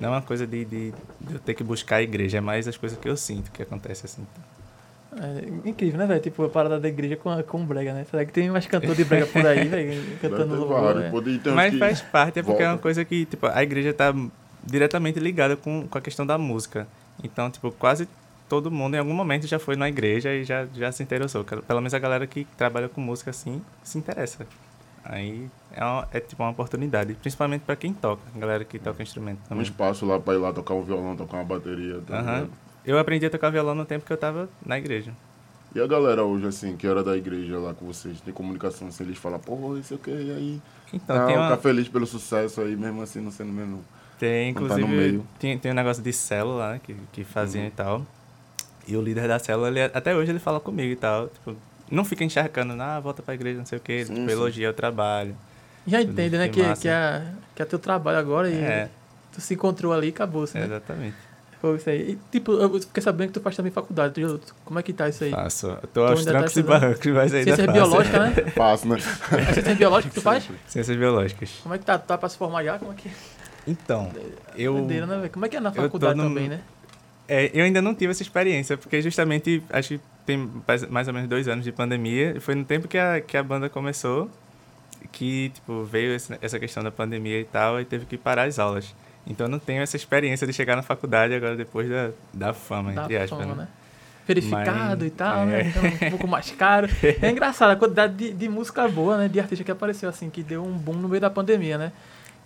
Não 0.00 0.08
é 0.08 0.12
uma 0.12 0.22
coisa 0.22 0.46
de, 0.46 0.64
de, 0.64 0.92
de 1.20 1.34
eu 1.34 1.38
ter 1.38 1.54
que 1.54 1.62
buscar 1.62 1.96
a 1.96 2.02
igreja, 2.02 2.38
é 2.38 2.40
mais 2.40 2.66
as 2.66 2.76
coisas 2.76 2.98
que 2.98 3.08
eu 3.08 3.16
sinto 3.16 3.50
que 3.50 3.62
acontece 3.62 4.06
assim. 4.06 4.26
É 5.18 5.68
incrível, 5.68 5.98
né, 5.98 6.06
velho? 6.06 6.20
Tipo, 6.20 6.44
a 6.44 6.48
parada 6.48 6.78
da 6.78 6.88
igreja 6.88 7.16
com, 7.16 7.42
com 7.44 7.64
brega, 7.64 7.92
né? 7.94 8.04
Será 8.10 8.24
que 8.24 8.32
tem 8.32 8.50
mais 8.50 8.66
cantor 8.66 8.94
de 8.94 9.04
brega 9.04 9.26
por 9.26 9.46
aí, 9.46 9.66
velho? 9.66 10.02
Cantando 10.20 10.54
louvor, 10.56 10.94
né? 10.94 11.10
Mas 11.54 11.72
que- 11.72 11.78
faz 11.78 12.02
parte, 12.02 12.38
é 12.38 12.42
porque 12.42 12.62
é 12.62 12.66
uma 12.66 12.72
volta. 12.72 12.82
coisa 12.82 13.04
que, 13.04 13.24
tipo, 13.24 13.46
a 13.46 13.62
igreja 13.62 13.92
tá 13.94 14.14
diretamente 14.62 15.18
ligada 15.18 15.56
com, 15.56 15.86
com 15.88 15.98
a 15.98 16.00
questão 16.00 16.26
da 16.26 16.36
música. 16.36 16.86
Então, 17.22 17.50
tipo, 17.50 17.70
quase 17.72 18.06
todo 18.48 18.70
mundo 18.70 18.94
em 18.94 18.98
algum 18.98 19.14
momento 19.14 19.46
já 19.46 19.58
foi 19.58 19.74
na 19.74 19.88
igreja 19.88 20.32
e 20.32 20.44
já, 20.44 20.66
já 20.74 20.92
se 20.92 21.02
interessou. 21.02 21.44
Pelo 21.44 21.80
menos 21.80 21.94
a 21.94 21.98
galera 21.98 22.26
que 22.26 22.44
trabalha 22.56 22.88
com 22.88 23.00
música 23.00 23.30
assim 23.30 23.62
se 23.82 23.96
interessa. 23.98 24.46
Aí 25.04 25.48
é, 25.72 25.84
uma- 25.84 26.08
é 26.12 26.18
tipo 26.20 26.42
uma 26.42 26.50
oportunidade, 26.50 27.14
principalmente 27.14 27.62
pra 27.62 27.76
quem 27.76 27.94
toca, 27.94 28.22
a 28.34 28.38
galera 28.38 28.64
que 28.64 28.78
toca 28.78 29.02
instrumento 29.02 29.38
um 29.46 29.48
também. 29.48 29.62
espaço 29.62 30.04
lá 30.04 30.18
pra 30.18 30.34
ir 30.34 30.38
lá 30.38 30.52
tocar 30.52 30.74
um 30.74 30.82
violão, 30.82 31.16
tocar 31.16 31.36
uma 31.38 31.44
bateria. 31.44 32.00
Tá 32.06 32.18
Aham. 32.18 32.48
Eu 32.86 32.98
aprendi 32.98 33.26
a 33.26 33.30
tocar 33.30 33.50
violão 33.50 33.74
no 33.74 33.84
tempo 33.84 34.04
que 34.06 34.12
eu 34.12 34.16
tava 34.16 34.48
na 34.64 34.78
igreja. 34.78 35.12
E 35.74 35.80
a 35.80 35.86
galera 35.86 36.24
hoje, 36.24 36.46
assim, 36.46 36.76
que 36.76 36.86
era 36.86 37.02
da 37.02 37.16
igreja 37.16 37.58
lá 37.58 37.74
com 37.74 37.84
vocês, 37.86 38.20
tem 38.20 38.32
comunicação, 38.32 38.88
assim, 38.88 39.04
eles 39.04 39.18
falam, 39.18 39.38
pô, 39.38 39.76
isso 39.76 39.94
aqui, 39.94 40.10
e 40.10 40.30
aí. 40.32 40.62
Então, 40.92 41.16
Não, 41.16 41.26
tem, 41.26 41.34
ficar 41.34 41.48
uma, 41.48 41.56
feliz 41.58 41.88
pelo 41.88 42.06
sucesso 42.06 42.60
aí, 42.62 42.76
mesmo 42.76 43.02
assim, 43.02 43.20
não 43.20 43.30
sendo 43.30 43.52
mesmo. 43.52 43.84
tem 44.18 44.54
quando 44.54 44.68
tá 44.68 44.74
no 44.78 44.82
inclusive, 44.84 45.10
meio. 45.12 45.26
tem, 45.38 45.58
tem 45.58 45.72
um 45.72 45.74
negócio 45.74 46.02
de 46.02 46.12
célula, 46.12 46.72
né, 46.74 46.80
que, 46.82 46.96
que 47.12 47.24
faziam 47.24 47.62
Uhum. 47.62 47.68
e 47.68 47.72
tal. 47.72 48.06
E 48.86 48.96
o 48.96 49.02
líder 49.02 49.26
da 49.28 49.38
célula, 49.38 49.68
ele, 49.68 49.82
até 49.82 50.14
hoje 50.16 50.30
ele 50.30 50.38
fala 50.38 50.60
comigo 50.60 50.92
e 50.92 50.96
tal. 50.96 51.28
Tipo, 51.28 51.56
não 51.90 52.04
fica 52.04 52.24
encharcando, 52.24 52.80
ah, 52.80 53.00
volta 53.00 53.20
pra 53.22 53.34
igreja, 53.34 53.58
não 53.58 53.66
sei 53.66 53.78
o 53.78 53.80
quê. 53.80 54.04
Sim, 54.06 54.14
tipo, 54.14 54.26
sim. 54.26 54.32
elogia 54.32 54.70
o 54.70 54.72
trabalho. 54.72 55.36
Já 55.86 56.00
entende, 56.00 56.38
né? 56.38 56.48
Que 56.48 56.62
Que, 56.62 56.80
que, 56.82 56.88
é, 56.88 57.26
que 57.54 57.62
é 57.62 57.64
teu 57.64 57.78
trabalho 57.78 58.18
agora 58.18 58.48
e 58.48 58.54
É, 58.54 58.88
tu 59.32 59.40
se 59.40 59.54
encontrou 59.54 59.92
ali 59.92 60.06
e 60.06 60.10
acabou-se, 60.10 60.56
né? 60.56 60.64
exatamente. 60.64 61.16
Foi 61.60 61.76
isso 61.76 61.88
aí. 61.88 62.12
E, 62.12 62.18
tipo, 62.30 62.52
eu 62.52 62.80
fiquei 62.80 63.02
sabendo 63.02 63.28
que 63.28 63.34
tu 63.34 63.40
faz 63.40 63.56
também 63.56 63.72
faculdade. 63.72 64.14
Tu 64.14 64.40
como 64.64 64.78
é 64.78 64.82
que 64.82 64.92
tá 64.92 65.08
isso 65.08 65.24
aí? 65.24 65.30
Faço. 65.30 65.66
Eu 65.68 65.88
tô 65.88 66.04
aos 66.04 66.24
tá 66.24 66.30
trancos 66.32 66.56
e 66.56 66.62
barrancos, 66.62 67.06
mas 67.06 67.32
ainda 67.34 67.44
Ciência 67.44 67.64
faço. 67.64 67.72
biológica, 67.72 68.18
né? 68.20 68.32
Fácil, 68.54 68.88
né? 68.90 68.96
É 69.48 69.52
ciência 69.54 69.74
biológica 69.74 70.08
que 70.10 70.14
tu 70.20 70.22
faz? 70.22 70.48
Ciências 70.68 70.96
biológicas. 70.96 71.50
Como 71.62 71.74
é 71.74 71.78
que 71.78 71.84
tá? 71.84 71.98
Tu 71.98 72.06
tá 72.06 72.18
pra 72.18 72.28
se 72.28 72.36
formar 72.36 72.62
já? 72.62 72.78
Como 72.78 72.92
é 72.92 72.94
que 72.94 73.10
Então, 73.66 74.10
eu... 74.54 74.74
Doideira, 74.74 75.06
né? 75.06 75.28
Como 75.28 75.44
é 75.46 75.48
que 75.48 75.56
é 75.56 75.60
na 75.60 75.72
faculdade 75.72 76.18
num- 76.18 76.28
também, 76.28 76.48
né? 76.48 76.60
É, 77.28 77.50
eu 77.52 77.64
ainda 77.64 77.82
não 77.82 77.94
tive 77.94 78.12
essa 78.12 78.22
experiência, 78.22 78.76
porque 78.76 79.02
justamente 79.02 79.60
acho 79.70 79.88
que 79.96 80.00
tem 80.24 80.48
mais- 80.88 81.08
ou 81.08 81.14
menos 81.14 81.28
dois 81.28 81.48
anos 81.48 81.64
de 81.64 81.72
pandemia. 81.72 82.36
Foi 82.40 82.54
no 82.54 82.64
tempo 82.64 82.86
que 82.86 82.96
a, 82.98 83.20
que 83.20 83.36
a 83.36 83.42
banda 83.42 83.68
começou 83.68 84.30
que 85.12 85.50
tipo, 85.54 85.84
veio 85.84 86.14
essa 86.40 86.58
questão 86.58 86.82
da 86.82 86.90
pandemia 86.90 87.40
e 87.40 87.44
tal, 87.44 87.80
e 87.80 87.84
teve 87.84 88.04
que 88.06 88.16
parar 88.18 88.44
as 88.44 88.58
aulas. 88.58 88.94
Então 89.26 89.46
eu 89.46 89.50
não 89.50 89.58
tenho 89.58 89.82
essa 89.82 89.96
experiência 89.96 90.46
de 90.46 90.52
chegar 90.52 90.76
na 90.76 90.82
faculdade 90.82 91.34
agora 91.34 91.56
depois 91.56 91.88
da, 91.88 92.10
da 92.32 92.52
fama, 92.54 92.92
Da 92.92 93.04
entre 93.04 93.16
aspas. 93.16 93.38
fama, 93.40 93.54
né? 93.54 93.62
né? 93.62 93.68
Verificado 94.26 94.98
Mas- 94.98 95.06
e 95.06 95.10
tal, 95.10 95.42
é. 95.42 95.46
né? 95.46 95.62
Então, 95.68 96.08
um 96.08 96.10
pouco 96.10 96.26
mais 96.28 96.50
caro. 96.52 96.88
É 97.22 97.30
engraçado 97.30 97.70
a 97.70 97.76
quantidade 97.76 98.14
de, 98.14 98.32
de 98.32 98.48
música 98.48 98.86
boa, 98.88 99.16
né? 99.18 99.28
De 99.28 99.38
artista 99.38 99.64
que 99.64 99.70
apareceu, 99.70 100.08
assim, 100.08 100.28
que 100.30 100.42
deu 100.42 100.64
um 100.64 100.72
boom 100.72 100.94
no 100.94 101.08
meio 101.08 101.20
da 101.20 101.30
pandemia, 101.30 101.78
né? 101.78 101.92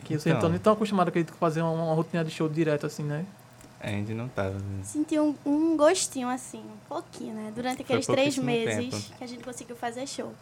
Que 0.04 0.08
vocês 0.14 0.26
não 0.26 0.32
estão 0.32 0.38
Então. 0.38 0.50
nem 0.50 0.58
tão 0.58 0.72
acostumados, 0.74 1.08
acredito, 1.08 1.32
com 1.32 1.38
fazer 1.38 1.62
uma, 1.62 1.70
uma 1.70 1.94
rotina 1.94 2.24
de 2.24 2.30
show 2.30 2.48
direto, 2.48 2.86
assim, 2.86 3.02
né? 3.02 3.24
A 3.80 3.88
gente 3.88 4.12
não 4.12 4.28
tava. 4.28 4.56
Senti 4.82 5.18
um, 5.18 5.34
um 5.44 5.74
gostinho, 5.76 6.28
assim, 6.28 6.58
um 6.60 6.76
pouquinho, 6.88 7.34
né? 7.34 7.50
Durante 7.54 7.80
aqueles 7.80 8.06
três 8.06 8.36
meses 8.36 8.90
tempo. 9.04 9.18
que 9.18 9.24
a 9.24 9.26
gente 9.26 9.42
conseguiu 9.42 9.74
fazer 9.76 10.06
show. 10.06 10.34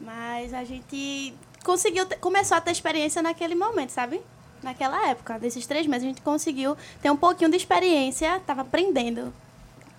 Mas 0.00 0.52
a 0.52 0.64
gente 0.64 1.34
conseguiu, 1.64 2.04
ter- 2.04 2.16
começou 2.18 2.56
a 2.58 2.60
ter 2.60 2.72
experiência 2.72 3.22
naquele 3.22 3.54
momento, 3.54 3.88
sabe? 3.90 4.20
Naquela 4.64 5.08
época, 5.10 5.38
desses 5.38 5.66
três 5.66 5.86
meses, 5.86 6.04
a 6.04 6.08
gente 6.08 6.22
conseguiu 6.22 6.76
ter 7.02 7.10
um 7.10 7.16
pouquinho 7.16 7.50
de 7.50 7.56
experiência, 7.56 8.40
tava 8.46 8.62
aprendendo. 8.62 9.32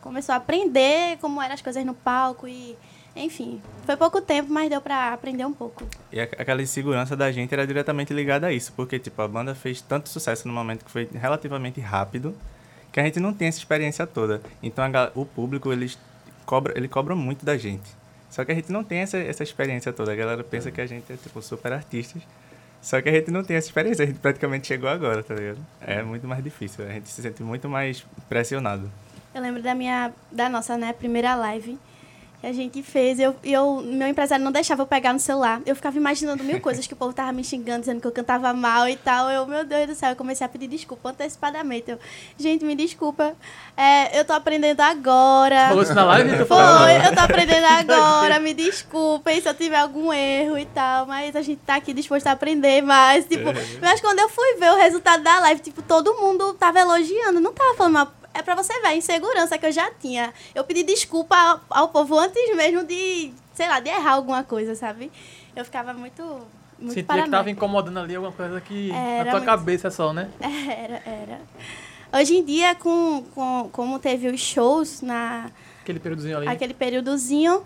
Começou 0.02 0.34
a 0.34 0.38
aprender 0.38 1.18
como 1.22 1.42
eram 1.42 1.54
as 1.54 1.62
coisas 1.62 1.86
no 1.86 1.94
palco 1.94 2.48
e 2.48 2.76
Enfim, 3.18 3.62
foi 3.86 3.96
pouco 3.96 4.20
tempo, 4.20 4.52
mas 4.52 4.70
deu 4.70 4.82
pra 4.82 5.14
aprender 5.14 5.46
um 5.46 5.54
pouco. 5.54 5.86
E 6.12 6.20
a- 6.20 6.24
aquela 6.24 6.62
insegurança 6.62 7.16
da 7.16 7.32
gente 7.32 7.54
era 7.54 7.66
diretamente 7.66 8.14
ligada 8.14 8.48
a 8.48 8.52
isso, 8.52 8.74
porque 8.76 9.00
tipo, 9.00 9.22
a 9.22 9.28
banda 9.28 9.56
fez 9.56 9.80
tanto 9.80 10.10
sucesso 10.10 10.46
no 10.50 10.54
momento 10.54 10.84
que 10.84 10.92
foi 10.92 11.08
relativamente 11.14 11.80
rápido, 11.80 12.36
que 12.92 13.00
a 13.00 13.04
gente 13.04 13.18
não 13.22 13.34
tem 13.34 13.48
essa 13.48 13.58
experiência 13.60 14.06
toda. 14.06 14.42
Então 14.62 14.84
a 14.84 15.12
o 15.16 15.26
público, 15.26 15.72
eles 15.72 15.98
cobra, 16.46 16.74
ele 16.78 16.90
cobra 16.90 17.16
muito 17.16 17.46
da 17.46 17.58
gente. 17.58 17.90
Só 18.30 18.44
que 18.44 18.52
a 18.52 18.56
gente 18.56 18.70
não 18.70 18.84
tem 18.84 18.98
essa, 19.00 19.18
essa 19.18 19.44
experiência 19.44 19.94
toda. 19.94 20.12
A 20.12 20.16
galera 20.16 20.44
pensa 20.44 20.70
que 20.70 20.82
a 20.82 20.86
gente 20.86 21.06
é 21.14 21.16
tipo 21.16 21.42
super 21.42 21.72
artistas. 21.72 22.22
Só 22.86 23.02
que 23.02 23.10
a 23.10 23.12
gente 23.12 23.32
não 23.32 23.44
tem 23.44 23.58
essa 23.58 23.68
experiência, 23.68 24.04
a 24.04 24.06
gente 24.06 24.20
praticamente 24.20 24.68
chegou 24.68 24.88
agora, 24.88 25.24
tá 25.24 25.34
ligado? 25.34 25.58
É 25.82 26.04
muito 26.04 26.28
mais 26.28 26.44
difícil, 26.44 26.86
a 26.86 26.90
gente 26.90 27.10
se 27.10 27.20
sente 27.20 27.42
muito 27.42 27.68
mais 27.68 28.06
pressionado. 28.30 28.92
Eu 29.34 29.42
lembro 29.42 29.64
da 29.64 29.74
minha, 29.74 30.14
da 30.32 30.48
nossa, 30.48 30.78
né, 30.78 30.94
primeira 30.94 31.34
live 31.34 31.80
que 32.40 32.48
a 32.48 32.54
gente 32.54 32.82
fez. 32.84 33.20
Eu, 33.20 33.36
eu, 33.44 33.82
meu 33.82 34.08
empresário 34.08 34.44
não 34.44 34.52
deixava 34.52 34.82
eu 34.82 34.88
pegar 34.88 35.14
no 35.14 35.20
celular. 35.20 35.62
Eu 35.66 35.76
ficava 35.76 35.98
imaginando 35.98 36.44
mil 36.44 36.60
coisas 36.62 36.86
que 36.86 36.94
o 36.94 36.98
povo 36.98 37.14
tava 37.14 37.32
me 37.32 37.44
xingando, 37.44 37.82
dizendo 37.82 38.02
que 38.02 38.08
eu 38.08 38.12
cantava 38.12 38.54
mal 38.54 38.88
e 38.88 38.96
tal. 38.96 39.30
Eu, 39.30 39.46
meu 39.46 39.66
Deus 39.66 39.88
do 39.88 39.96
céu, 39.96 40.10
eu 40.10 40.16
comecei 40.16 40.46
a 40.46 40.50
pedir 40.50 40.68
desculpa 40.68 41.10
antecipadamente. 41.10 41.92
Eu, 41.92 42.00
gente, 42.38 42.66
me 42.66 42.76
desculpa. 42.76 43.34
É, 43.78 44.20
eu 44.20 44.26
tô 44.26 44.34
aprendendo 44.34 44.82
agora. 44.82 45.70
Falou 45.70 45.84
isso 45.84 45.94
na 45.94 46.06
live? 46.06 46.46
Foi, 46.46 47.08
eu 47.08 47.16
tô 47.16 47.22
aprendendo 47.22 47.66
agora, 47.68 48.40
me 48.40 48.54
desculpem 48.54 49.42
se 49.42 49.50
eu 49.50 49.54
tiver 49.54 49.78
algum 49.78 50.14
erro 50.14 50.58
e 50.58 50.66
tal, 50.66 51.06
mas 51.06 51.36
a 51.36 51.42
gente 51.42 51.60
tá 51.66 51.76
aqui 51.76 51.94
disposto 51.94 52.28
a 52.28 52.32
aprender 52.32 52.82
mais, 52.82 53.26
tipo, 53.26 53.46
mas 53.82 54.02
quando 54.02 54.20
eu 54.20 54.30
fui 54.30 54.56
ver 54.60 54.72
o 54.72 54.78
resultado 54.78 55.24
da 55.24 55.40
live, 55.40 55.62
tipo, 55.62 55.82
todo 55.82 56.14
mundo 56.16 56.54
tava 56.54 56.80
elogiando, 56.80 57.40
não 57.40 57.54
tava 57.54 57.76
falando 57.76 57.94
mal, 57.94 58.14
é 58.36 58.42
pra 58.44 58.54
você 58.56 58.74
ver 58.82 58.88
a 58.88 58.96
insegurança 58.96 59.58
que 59.58 59.66
eu 59.66 59.72
já 59.72 59.90
tinha. 59.92 60.34
Eu 60.54 60.64
pedi 60.64 60.84
desculpa 60.84 61.36
ao, 61.36 61.62
ao 61.70 61.88
povo 61.90 62.18
antes 62.20 62.56
mesmo 62.56 62.84
de, 62.84 63.32
sei 63.54 63.68
lá, 63.68 63.80
de 63.80 63.90
errar 63.90 64.14
alguma 64.14 64.44
coisa, 64.44 64.76
sabe? 64.76 65.12
Eu 65.56 65.64
ficava 65.66 65.94
muito, 65.94 66.22
muito 66.78 66.90
Sentia 66.94 67.04
que 67.04 67.08
paranoica. 67.08 67.38
tava 67.38 67.50
incomodando 67.50 67.98
ali 68.00 68.16
alguma 68.16 68.34
coisa 68.34 68.60
que 68.62 68.92
Era 68.92 69.18
na 69.26 69.32
tua 69.32 69.40
muito. 69.40 69.46
cabeça 69.46 69.90
só, 69.90 70.12
né? 70.14 70.30
Era, 70.42 71.02
era. 71.06 71.40
Hoje 72.14 72.38
em 72.38 72.44
dia, 72.46 72.76
com, 72.76 73.24
com, 73.34 73.70
como 73.72 74.00
teve 74.00 74.28
os 74.30 74.40
shows 74.40 75.02
na, 75.02 75.50
Aquele 75.82 76.00
períodozinho 76.00 76.38
ali. 76.38 76.48
aquele 76.48 76.74
períodozinho, 76.74 77.64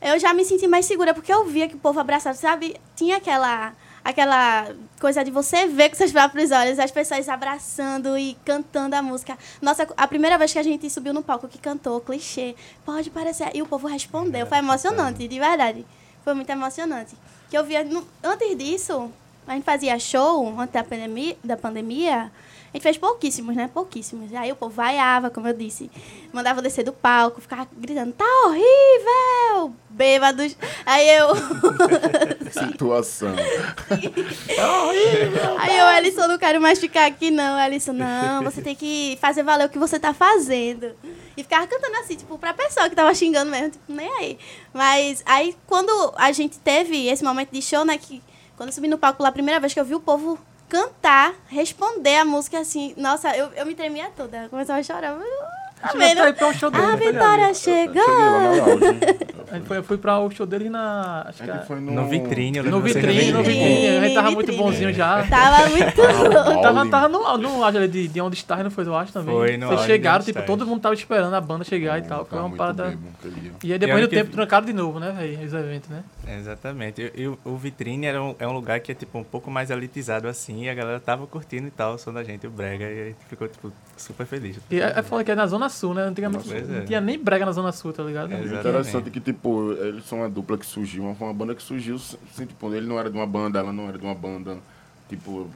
eu 0.00 0.18
já 0.18 0.32
me 0.34 0.44
senti 0.44 0.66
mais 0.66 0.84
segura, 0.86 1.12
porque 1.14 1.32
eu 1.32 1.44
via 1.44 1.68
que 1.68 1.74
o 1.76 1.78
povo 1.78 2.00
abraçava, 2.00 2.36
sabe? 2.36 2.76
Tinha 2.96 3.18
aquela, 3.18 3.72
aquela 4.08 4.74
coisa 4.98 5.22
de 5.22 5.30
você 5.30 5.66
ver 5.66 5.90
com 5.90 5.96
seus 5.96 6.10
próprios 6.10 6.50
olhos 6.50 6.78
as 6.78 6.90
pessoas 6.90 7.28
abraçando 7.28 8.16
e 8.16 8.38
cantando 8.42 8.96
a 8.96 9.02
música. 9.02 9.36
Nossa, 9.60 9.86
a 9.94 10.08
primeira 10.08 10.38
vez 10.38 10.50
que 10.50 10.58
a 10.58 10.62
gente 10.62 10.88
subiu 10.88 11.12
no 11.12 11.22
palco 11.22 11.46
que 11.46 11.58
cantou, 11.58 12.00
clichê, 12.00 12.56
pode 12.86 13.10
parecer. 13.10 13.50
E 13.54 13.60
o 13.60 13.66
povo 13.66 13.86
respondeu. 13.86 14.46
Foi 14.46 14.58
emocionante, 14.58 15.28
de 15.28 15.38
verdade. 15.38 15.84
Foi 16.24 16.32
muito 16.32 16.48
emocionante. 16.48 17.14
Que 17.50 17.58
eu 17.58 17.64
via. 17.64 17.86
Antes 18.24 18.56
disso, 18.56 19.10
a 19.46 19.52
gente 19.52 19.64
fazia 19.64 19.98
show, 19.98 20.58
antes 20.58 20.72
da 20.72 20.82
pandemia, 20.82 21.36
da 21.44 21.56
pandemia 21.58 22.32
a 22.72 22.76
gente 22.76 22.82
fez 22.82 22.98
pouquíssimos, 22.98 23.56
né? 23.56 23.70
Pouquíssimos. 23.72 24.32
Aí 24.34 24.52
o 24.52 24.56
povo 24.56 24.74
vaiava, 24.74 25.30
como 25.30 25.48
eu 25.48 25.54
disse. 25.54 25.90
Mandava 26.32 26.60
descer 26.60 26.84
do 26.84 26.92
palco, 26.92 27.40
ficava 27.40 27.66
gritando, 27.76 28.12
tá 28.12 28.26
horrível! 28.46 29.74
Bêbados. 29.88 30.54
Aí 30.84 31.08
eu. 31.08 31.28
Situação. 32.52 33.34
Aí 35.58 35.78
eu, 35.78 35.86
Alisson, 35.86 36.28
não 36.28 36.38
quero 36.38 36.60
mais 36.60 36.78
ficar 36.78 37.06
aqui, 37.06 37.30
não. 37.30 37.56
Alisson, 37.56 37.94
não, 37.94 38.42
você 38.42 38.60
tem 38.60 38.74
que 38.74 39.16
fazer 39.20 39.42
valer 39.42 39.66
o 39.66 39.70
que 39.70 39.78
você 39.78 39.98
tá 39.98 40.12
fazendo. 40.12 40.94
E 41.36 41.42
ficava 41.42 41.66
cantando 41.66 41.96
assim, 41.96 42.16
tipo, 42.16 42.38
pra 42.38 42.52
pessoa 42.52 42.90
que 42.90 42.96
tava 42.96 43.14
xingando 43.14 43.50
mesmo, 43.50 43.70
tipo, 43.70 43.84
nem 43.88 44.12
aí. 44.18 44.38
Mas 44.74 45.22
aí, 45.24 45.56
quando 45.66 46.12
a 46.16 46.30
gente 46.32 46.58
teve 46.58 47.06
esse 47.06 47.24
momento 47.24 47.50
de 47.50 47.62
show, 47.62 47.84
né, 47.84 47.96
que 47.96 48.22
quando 48.56 48.68
eu 48.68 48.74
subi 48.74 48.88
no 48.88 48.98
palco 48.98 49.18
pela 49.18 49.32
primeira 49.32 49.58
vez 49.58 49.72
que 49.72 49.80
eu 49.80 49.84
vi 49.84 49.94
o 49.94 50.00
povo 50.00 50.38
cantar, 50.68 51.34
responder 51.48 52.16
a 52.16 52.24
música 52.24 52.58
assim, 52.58 52.94
nossa, 52.96 53.36
eu, 53.36 53.48
eu 53.54 53.66
me 53.66 53.74
tremia 53.74 54.10
toda. 54.14 54.48
Começava 54.48 54.78
a 54.78 54.82
chorar. 54.82 55.18
Tá 55.80 55.88
Chegou 55.90 56.00
vendo? 56.08 56.18
até 56.20 56.28
ir 56.30 56.34
pra 56.34 56.46
um 56.48 56.52
show 56.54 56.70
dele. 56.70 56.84
A 56.84 56.88
né? 56.88 56.96
Foi 56.98 57.06
ali. 57.06 57.12
vitória 57.12 57.54
chegou. 57.54 58.02
A 59.50 59.54
gente 59.56 59.66
foi, 59.66 59.78
eu 59.78 59.82
fui 59.82 59.96
pra 59.96 60.18
o 60.18 60.30
show 60.30 60.44
dele 60.46 60.68
na. 60.68 61.24
Acho 61.28 61.42
A 61.42 61.46
que 61.46 61.52
gente 61.52 61.62
é- 61.62 61.66
foi 61.66 61.80
no... 61.80 61.92
No 61.92 62.06
vitrine, 62.08 62.58
eu 62.58 62.64
No 62.64 62.80
vitrine, 62.80 63.32
no 63.32 63.42
vitrine. 63.42 63.88
A 63.88 64.00
gente 64.00 64.14
tava 64.14 64.30
muito 64.32 64.52
bonzinho 64.52 64.92
já. 64.92 65.24
Tava 65.28 65.68
muito 65.68 66.00
louco. 66.02 66.62
Tava, 66.62 66.86
tava 66.88 67.08
no, 67.08 67.38
no 67.38 67.64
ali 67.64 67.88
de, 67.88 68.08
de 68.08 68.20
onde 68.20 68.36
está, 68.36 68.62
não 68.62 68.70
foi, 68.70 68.86
eu 68.86 68.94
acho 68.96 69.12
também. 69.12 69.34
Foi, 69.34 69.56
no 69.56 69.68
Vocês 69.68 69.82
chegaram, 69.82 70.24
tipo, 70.24 70.42
todo 70.42 70.66
mundo 70.66 70.80
tava 70.80 70.94
esperando 70.94 71.34
a 71.34 71.40
banda 71.40 71.64
chegar 71.64 71.98
e 71.98 72.02
tal. 72.02 72.24
Foi 72.26 72.38
uma 72.38 72.50
parada. 72.56 72.98
E 73.62 73.72
aí 73.72 73.78
depois 73.78 74.00
do 74.02 74.08
tempo 74.08 74.30
trancaram 74.30 74.66
de 74.66 74.72
novo, 74.72 74.98
né, 75.00 75.12
velho? 75.12 75.44
Os 75.44 75.52
eventos, 75.54 75.88
né? 75.88 76.02
Exatamente. 76.38 77.12
E, 77.16 77.26
o- 77.26 77.56
Vitrine 77.56 78.06
era 78.06 78.22
um, 78.22 78.34
é 78.38 78.46
um 78.46 78.52
lugar 78.52 78.80
que 78.80 78.92
é 78.92 78.94
tipo 78.94 79.18
um 79.18 79.24
pouco 79.24 79.50
mais 79.50 79.70
elitizado 79.70 80.28
assim, 80.28 80.64
e 80.64 80.68
a 80.70 80.74
galera 80.74 81.00
tava 81.00 81.26
curtindo 81.26 81.66
e 81.66 81.70
tal, 81.70 81.94
o 81.94 81.98
som 81.98 82.12
da 82.12 82.22
gente, 82.22 82.46
o 82.46 82.50
Brega, 82.50 82.84
e 82.84 83.00
a 83.02 83.04
gente 83.06 83.18
ficou 83.28 83.48
tipo 83.48 83.72
super 84.02 84.26
feliz. 84.26 84.58
E 84.70 84.80
é, 84.80 84.94
é 84.96 85.02
foda 85.02 85.24
que 85.24 85.30
é 85.30 85.34
na 85.34 85.46
Zona 85.46 85.68
Sul, 85.68 85.94
né? 85.94 86.02
Antigamente 86.02 86.48
não 86.48 86.78
é. 86.78 86.82
tinha 86.82 87.00
nem 87.00 87.18
brega 87.18 87.46
na 87.46 87.52
Zona 87.52 87.72
Sul, 87.72 87.92
tá 87.92 88.02
ligado? 88.02 88.32
É, 88.32 88.40
interessante 88.40 89.08
é 89.08 89.10
que, 89.10 89.20
tipo, 89.20 89.72
eles 89.72 90.04
são 90.06 90.18
uma 90.18 90.28
dupla 90.28 90.56
que 90.58 90.66
surgiu, 90.66 91.04
uma, 91.04 91.12
uma 91.12 91.34
banda 91.34 91.54
que 91.54 91.62
surgiu, 91.62 91.96
assim, 91.96 92.46
tipo, 92.46 92.74
ele 92.74 92.86
não 92.86 92.98
era 92.98 93.10
de 93.10 93.16
uma 93.16 93.26
banda, 93.26 93.58
ela 93.58 93.72
não 93.72 93.88
era 93.88 93.98
de 93.98 94.04
uma 94.04 94.14
banda, 94.14 94.56
tipo, 95.08 95.48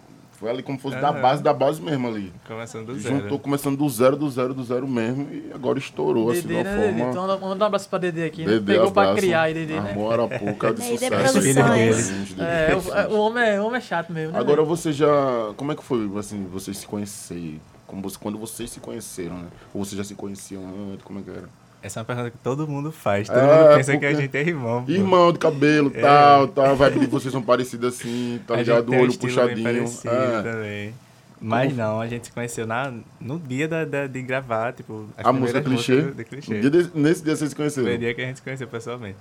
foi 0.43 0.51
ali 0.51 0.61
como 0.61 0.77
fosse 0.77 0.97
da 0.97 1.13
base, 1.13 1.41
da 1.41 1.53
base 1.53 1.81
mesmo 1.81 2.09
ali. 2.09 2.33
Começando 2.49 2.87
do 2.87 2.99
zero. 2.99 3.21
Juntou, 3.21 3.39
começando 3.39 3.77
do 3.77 3.89
zero, 3.89 4.17
do 4.17 4.29
zero, 4.29 4.53
do 4.53 4.65
zero 4.65 4.89
mesmo, 4.89 5.29
e 5.31 5.53
agora 5.55 5.79
estourou, 5.79 6.33
assim, 6.33 6.41
de 6.41 6.49
Dedê, 6.49 6.59
uma 6.59 6.65
né, 6.65 6.77
Dedê? 6.79 6.99
forma... 6.99 7.11
Então, 7.11 7.49
manda 7.49 7.65
um 7.65 7.67
abraço 7.69 7.89
pra 7.89 7.99
Dedê 8.01 8.25
aqui, 8.25 8.45
né? 8.45 8.55
Dedê, 8.55 8.73
Pegou 8.73 8.91
pra 8.91 9.03
abraço. 9.03 9.21
criar 9.21 9.43
aí, 9.43 9.55
Dedê, 9.55 9.75
né? 9.75 9.91
Armou 9.91 10.11
Arapuca 10.11 10.75
de 10.75 10.83
Dedê 10.83 11.29
sucesso. 11.29 12.35
É, 12.41 12.75
o, 12.75 12.95
é, 12.95 13.07
o 13.07 13.19
homem 13.21 13.45
é, 13.45 13.61
o 13.61 13.67
homem 13.67 13.79
é 13.79 13.81
chato 13.81 14.13
mesmo, 14.13 14.33
né? 14.33 14.39
Agora 14.41 14.65
você 14.65 14.93
já. 14.93 15.53
Como 15.57 15.71
é 15.71 15.77
que 15.77 15.85
foi, 15.85 16.11
assim, 16.19 16.45
vocês 16.53 16.77
se 16.77 16.87
conhecerem? 16.89 17.61
Como 17.93 18.01
você, 18.03 18.17
quando 18.19 18.39
vocês 18.39 18.71
se 18.71 18.81
conheceram, 18.81 19.37
né? 19.37 19.49
Ou 19.75 19.85
vocês 19.85 19.99
já 19.99 20.03
se 20.05 20.15
conheciam 20.15 20.63
antes? 20.93 21.05
Como 21.05 21.19
é 21.19 21.23
que 21.23 21.29
era? 21.29 21.49
Essa 21.83 21.99
é 21.99 22.01
uma 22.01 22.05
pergunta 22.07 22.31
que 22.31 22.39
todo 22.39 22.67
mundo 22.67 22.91
faz. 22.91 23.29
Todo 23.29 23.39
É, 23.39 23.65
mundo 23.65 23.77
pensa 23.77 23.97
que 23.99 24.07
a 24.07 24.15
gente 24.15 24.35
é 24.35 24.41
irmão. 24.41 24.83
pô. 24.83 24.91
Irmão 24.91 25.31
de 25.31 25.39
cabelo, 25.39 25.93
É. 25.95 26.01
tal, 26.01 26.49
tal. 26.49 26.65
A 26.65 26.73
vibe 26.75 27.01
de 27.01 27.07
vocês 27.07 27.31
são 27.31 27.43
parecidas 27.43 27.97
assim, 27.97 28.41
tá 28.49 28.57
ligado? 28.57 28.89
O 28.91 28.97
olho 28.99 29.19
puxadinho. 29.19 29.63
parecido 29.63 30.09
É. 30.15 30.43
também. 30.43 30.95
Mas 31.39 31.77
não, 31.77 32.01
a 32.01 32.07
gente 32.07 32.29
se 32.29 32.33
conheceu 32.33 32.67
na, 32.67 32.95
no 33.21 33.39
dia 33.39 33.69
da, 33.69 33.85
da- 33.85 34.07
de 34.07 34.23
gravar, 34.23 34.73
tipo, 34.73 35.07
A 35.19 35.33
música 35.35 35.61
clichê. 35.61 36.01
de 36.13 36.25
clichê. 36.25 36.61
Dia 36.61 36.71
de- 36.71 36.91
nesse 36.95 37.23
dia 37.23 37.37
vocês 37.37 37.51
se 37.51 37.57
conheceram. 37.57 37.89
Foi 37.89 37.97
o 37.97 37.99
dia 37.99 38.15
que 38.15 38.23
a 38.23 38.27
gente 38.27 38.37
se 38.37 38.43
conheceu 38.43 38.69
pessoalmente. 38.69 39.19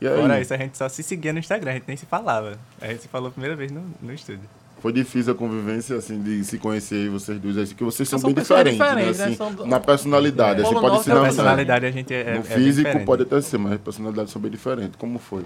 E 0.00 0.06
aí, 0.08 0.16
Fora 0.20 0.40
isso, 0.40 0.54
a 0.54 0.56
gente 0.56 0.78
só 0.78 0.88
se 0.88 1.02
seguia 1.02 1.32
no 1.34 1.38
Instagram, 1.40 1.72
a 1.72 1.74
gente 1.74 1.84
nem 1.88 1.96
se 1.96 2.06
falava. 2.06 2.56
A 2.80 2.86
gente 2.86 3.02
se 3.02 3.08
falou 3.08 3.28
a 3.28 3.30
primeira 3.32 3.56
vez 3.56 3.70
no, 3.72 3.82
no 4.00 4.12
estúdio. 4.14 4.48
Foi 4.86 4.92
difícil 4.92 5.32
a 5.32 5.36
convivência, 5.36 5.96
assim, 5.96 6.22
de 6.22 6.44
se 6.44 6.58
conhecer 6.58 6.94
aí, 6.94 7.08
vocês 7.08 7.40
dois, 7.40 7.58
assim, 7.58 7.74
que 7.74 7.82
vocês 7.82 8.08
são, 8.08 8.20
São 8.20 8.32
bem 8.32 8.40
diferentes, 8.40 8.78
diferentes, 8.78 9.18
né? 9.18 9.24
né? 9.26 9.32
Assim, 9.32 9.56
São 9.56 9.66
Na 9.66 9.80
personalidade, 9.80 10.60
É. 10.60 10.64
assim, 10.64 10.74
pode 10.74 11.02
ser 11.02 11.12
na, 11.12 11.22
personalidade 11.22 11.86
a 11.86 11.90
gente 11.90 12.14
é, 12.14 12.20
é- 12.20 12.34
no 12.34 12.38
é 12.38 12.42
físico 12.44 12.86
diferente. 12.86 13.04
pode 13.04 13.22
até 13.24 13.40
ser, 13.40 13.58
mas 13.58 13.72
as 13.72 13.80
personalidades 13.80 14.32
são 14.32 14.40
bem 14.40 14.48
diferentes. 14.48 14.94
Como 14.96 15.18
foi? 15.18 15.44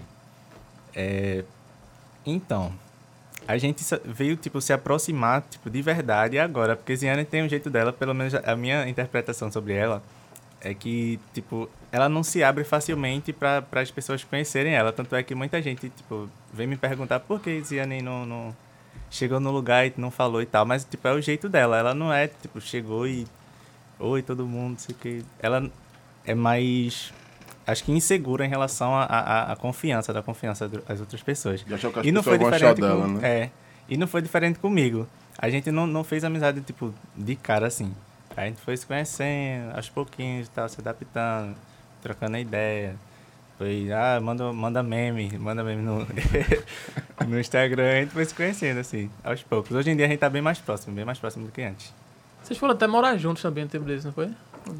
É, 0.95 1.43
então, 2.27 2.71
a 3.49 3.57
gente 3.57 3.83
veio, 4.05 4.37
tipo, 4.37 4.61
se 4.61 4.75
aproximar, 4.75 5.43
tipo, 5.49 5.71
de 5.71 5.81
verdade 5.81 6.39
agora, 6.39 6.77
porque 6.77 6.95
Ziane 6.95 7.25
tem 7.25 7.43
um 7.43 7.49
jeito 7.49 7.71
dela, 7.71 7.95
pelo 7.95 8.15
menos 8.15 8.35
a 8.35 8.55
minha 8.55 8.87
interpretação 8.91 9.51
sobre 9.51 9.73
ela, 9.73 10.03
é 10.61 10.75
que, 10.75 11.19
tipo, 11.33 11.67
ela 11.91 12.11
não 12.11 12.23
se 12.23 12.45
abre 12.45 12.63
facilmente 12.63 13.33
para 13.33 13.65
as 13.73 13.91
pessoas 13.91 14.23
conhecerem 14.23 14.75
ela, 14.75 14.93
tanto 14.93 15.17
é 15.17 15.23
que 15.23 15.35
muita 15.35 15.63
gente, 15.63 15.89
tipo, 15.89 16.29
vem 16.53 16.67
me 16.67 16.77
perguntar 16.77 17.21
por 17.21 17.41
que 17.41 17.59
Ziane 17.63 18.03
não, 18.03 18.27
não 18.27 18.55
chegou 19.11 19.41
no 19.41 19.51
lugar 19.51 19.87
e 19.87 19.93
não 19.97 20.11
falou 20.11 20.41
e 20.41 20.47
tal, 20.47 20.65
mas, 20.65 20.85
tipo, 20.85 21.07
é 21.09 21.13
o 21.13 21.21
jeito 21.21 21.49
dela, 21.49 21.77
ela 21.77 21.95
não 21.95 22.13
é, 22.13 22.29
tipo, 22.29 22.61
chegou 22.61 23.07
e, 23.07 23.27
oi, 23.99 24.23
todo 24.23 24.47
mundo, 24.47 24.71
não 24.71 24.79
sei 24.79 24.95
o 24.95 24.99
que, 24.99 25.25
ela 25.41 25.71
é 26.25 26.35
mais... 26.35 27.13
Acho 27.67 27.85
que 27.85 27.93
insegura 27.93 28.45
em 28.45 28.49
relação 28.49 28.93
à 28.97 29.57
confiança, 29.61 30.13
da 30.13 30.23
confiança 30.23 30.69
das 30.69 30.99
outras 30.99 31.23
pessoas. 31.23 31.63
De 31.65 31.73
achar 31.73 31.93
que 31.93 32.01
as 32.01 32.07
E 32.07 32.11
não 32.11 32.23
foi 32.23 32.39
diferente 32.39 32.81
dela, 32.81 33.03
com, 33.03 33.13
né? 33.15 33.29
É. 33.29 33.51
E 33.89 33.97
não 33.97 34.09
foi 34.09 34.23
diferente 34.23 34.59
comigo. 34.59 35.07
A 35.39 35.49
gente 35.49 35.71
não, 35.71 35.87
não 35.87 36.03
fez 36.03 36.25
amizade, 36.25 36.61
tipo, 36.63 36.93
de 37.17 37.37
cara 37.37 37.69
assim. 37.69 37.95
A 38.37 38.47
gente 38.47 38.61
foi 38.61 38.77
se 38.77 38.87
conhecendo, 38.87 39.77
aos 39.77 39.89
pouquinhos 39.89 40.49
e 40.49 40.51
tal, 40.51 40.69
se 40.69 40.81
adaptando, 40.81 41.55
trocando 42.03 42.39
ideia. 42.39 42.97
Foi, 43.61 43.93
ah, 43.93 44.19
manda, 44.23 44.51
manda 44.55 44.83
meme, 44.83 45.37
manda 45.39 45.63
meme 45.63 45.83
no, 45.83 46.07
no 47.29 47.39
Instagram. 47.39 47.91
A 47.91 48.01
gente 48.01 48.09
foi 48.09 48.25
se 48.25 48.35
conhecendo, 48.35 48.81
assim, 48.81 49.11
aos 49.23 49.43
poucos. 49.43 49.73
Hoje 49.73 49.91
em 49.91 49.97
dia 49.97 50.07
a 50.07 50.09
gente 50.09 50.19
tá 50.19 50.31
bem 50.31 50.41
mais 50.41 50.59
próximo, 50.59 50.95
bem 50.95 51.05
mais 51.05 51.19
próximo 51.19 51.45
do 51.45 51.53
que 51.53 51.61
antes. 51.61 51.93
Vocês 52.43 52.59
foram 52.59 52.73
até 52.73 52.87
morar 52.87 53.19
juntos 53.19 53.43
também 53.43 53.65
no 53.65 53.69
tempo 53.69 53.85
desse, 53.85 54.07
não 54.07 54.15
foi? 54.15 54.31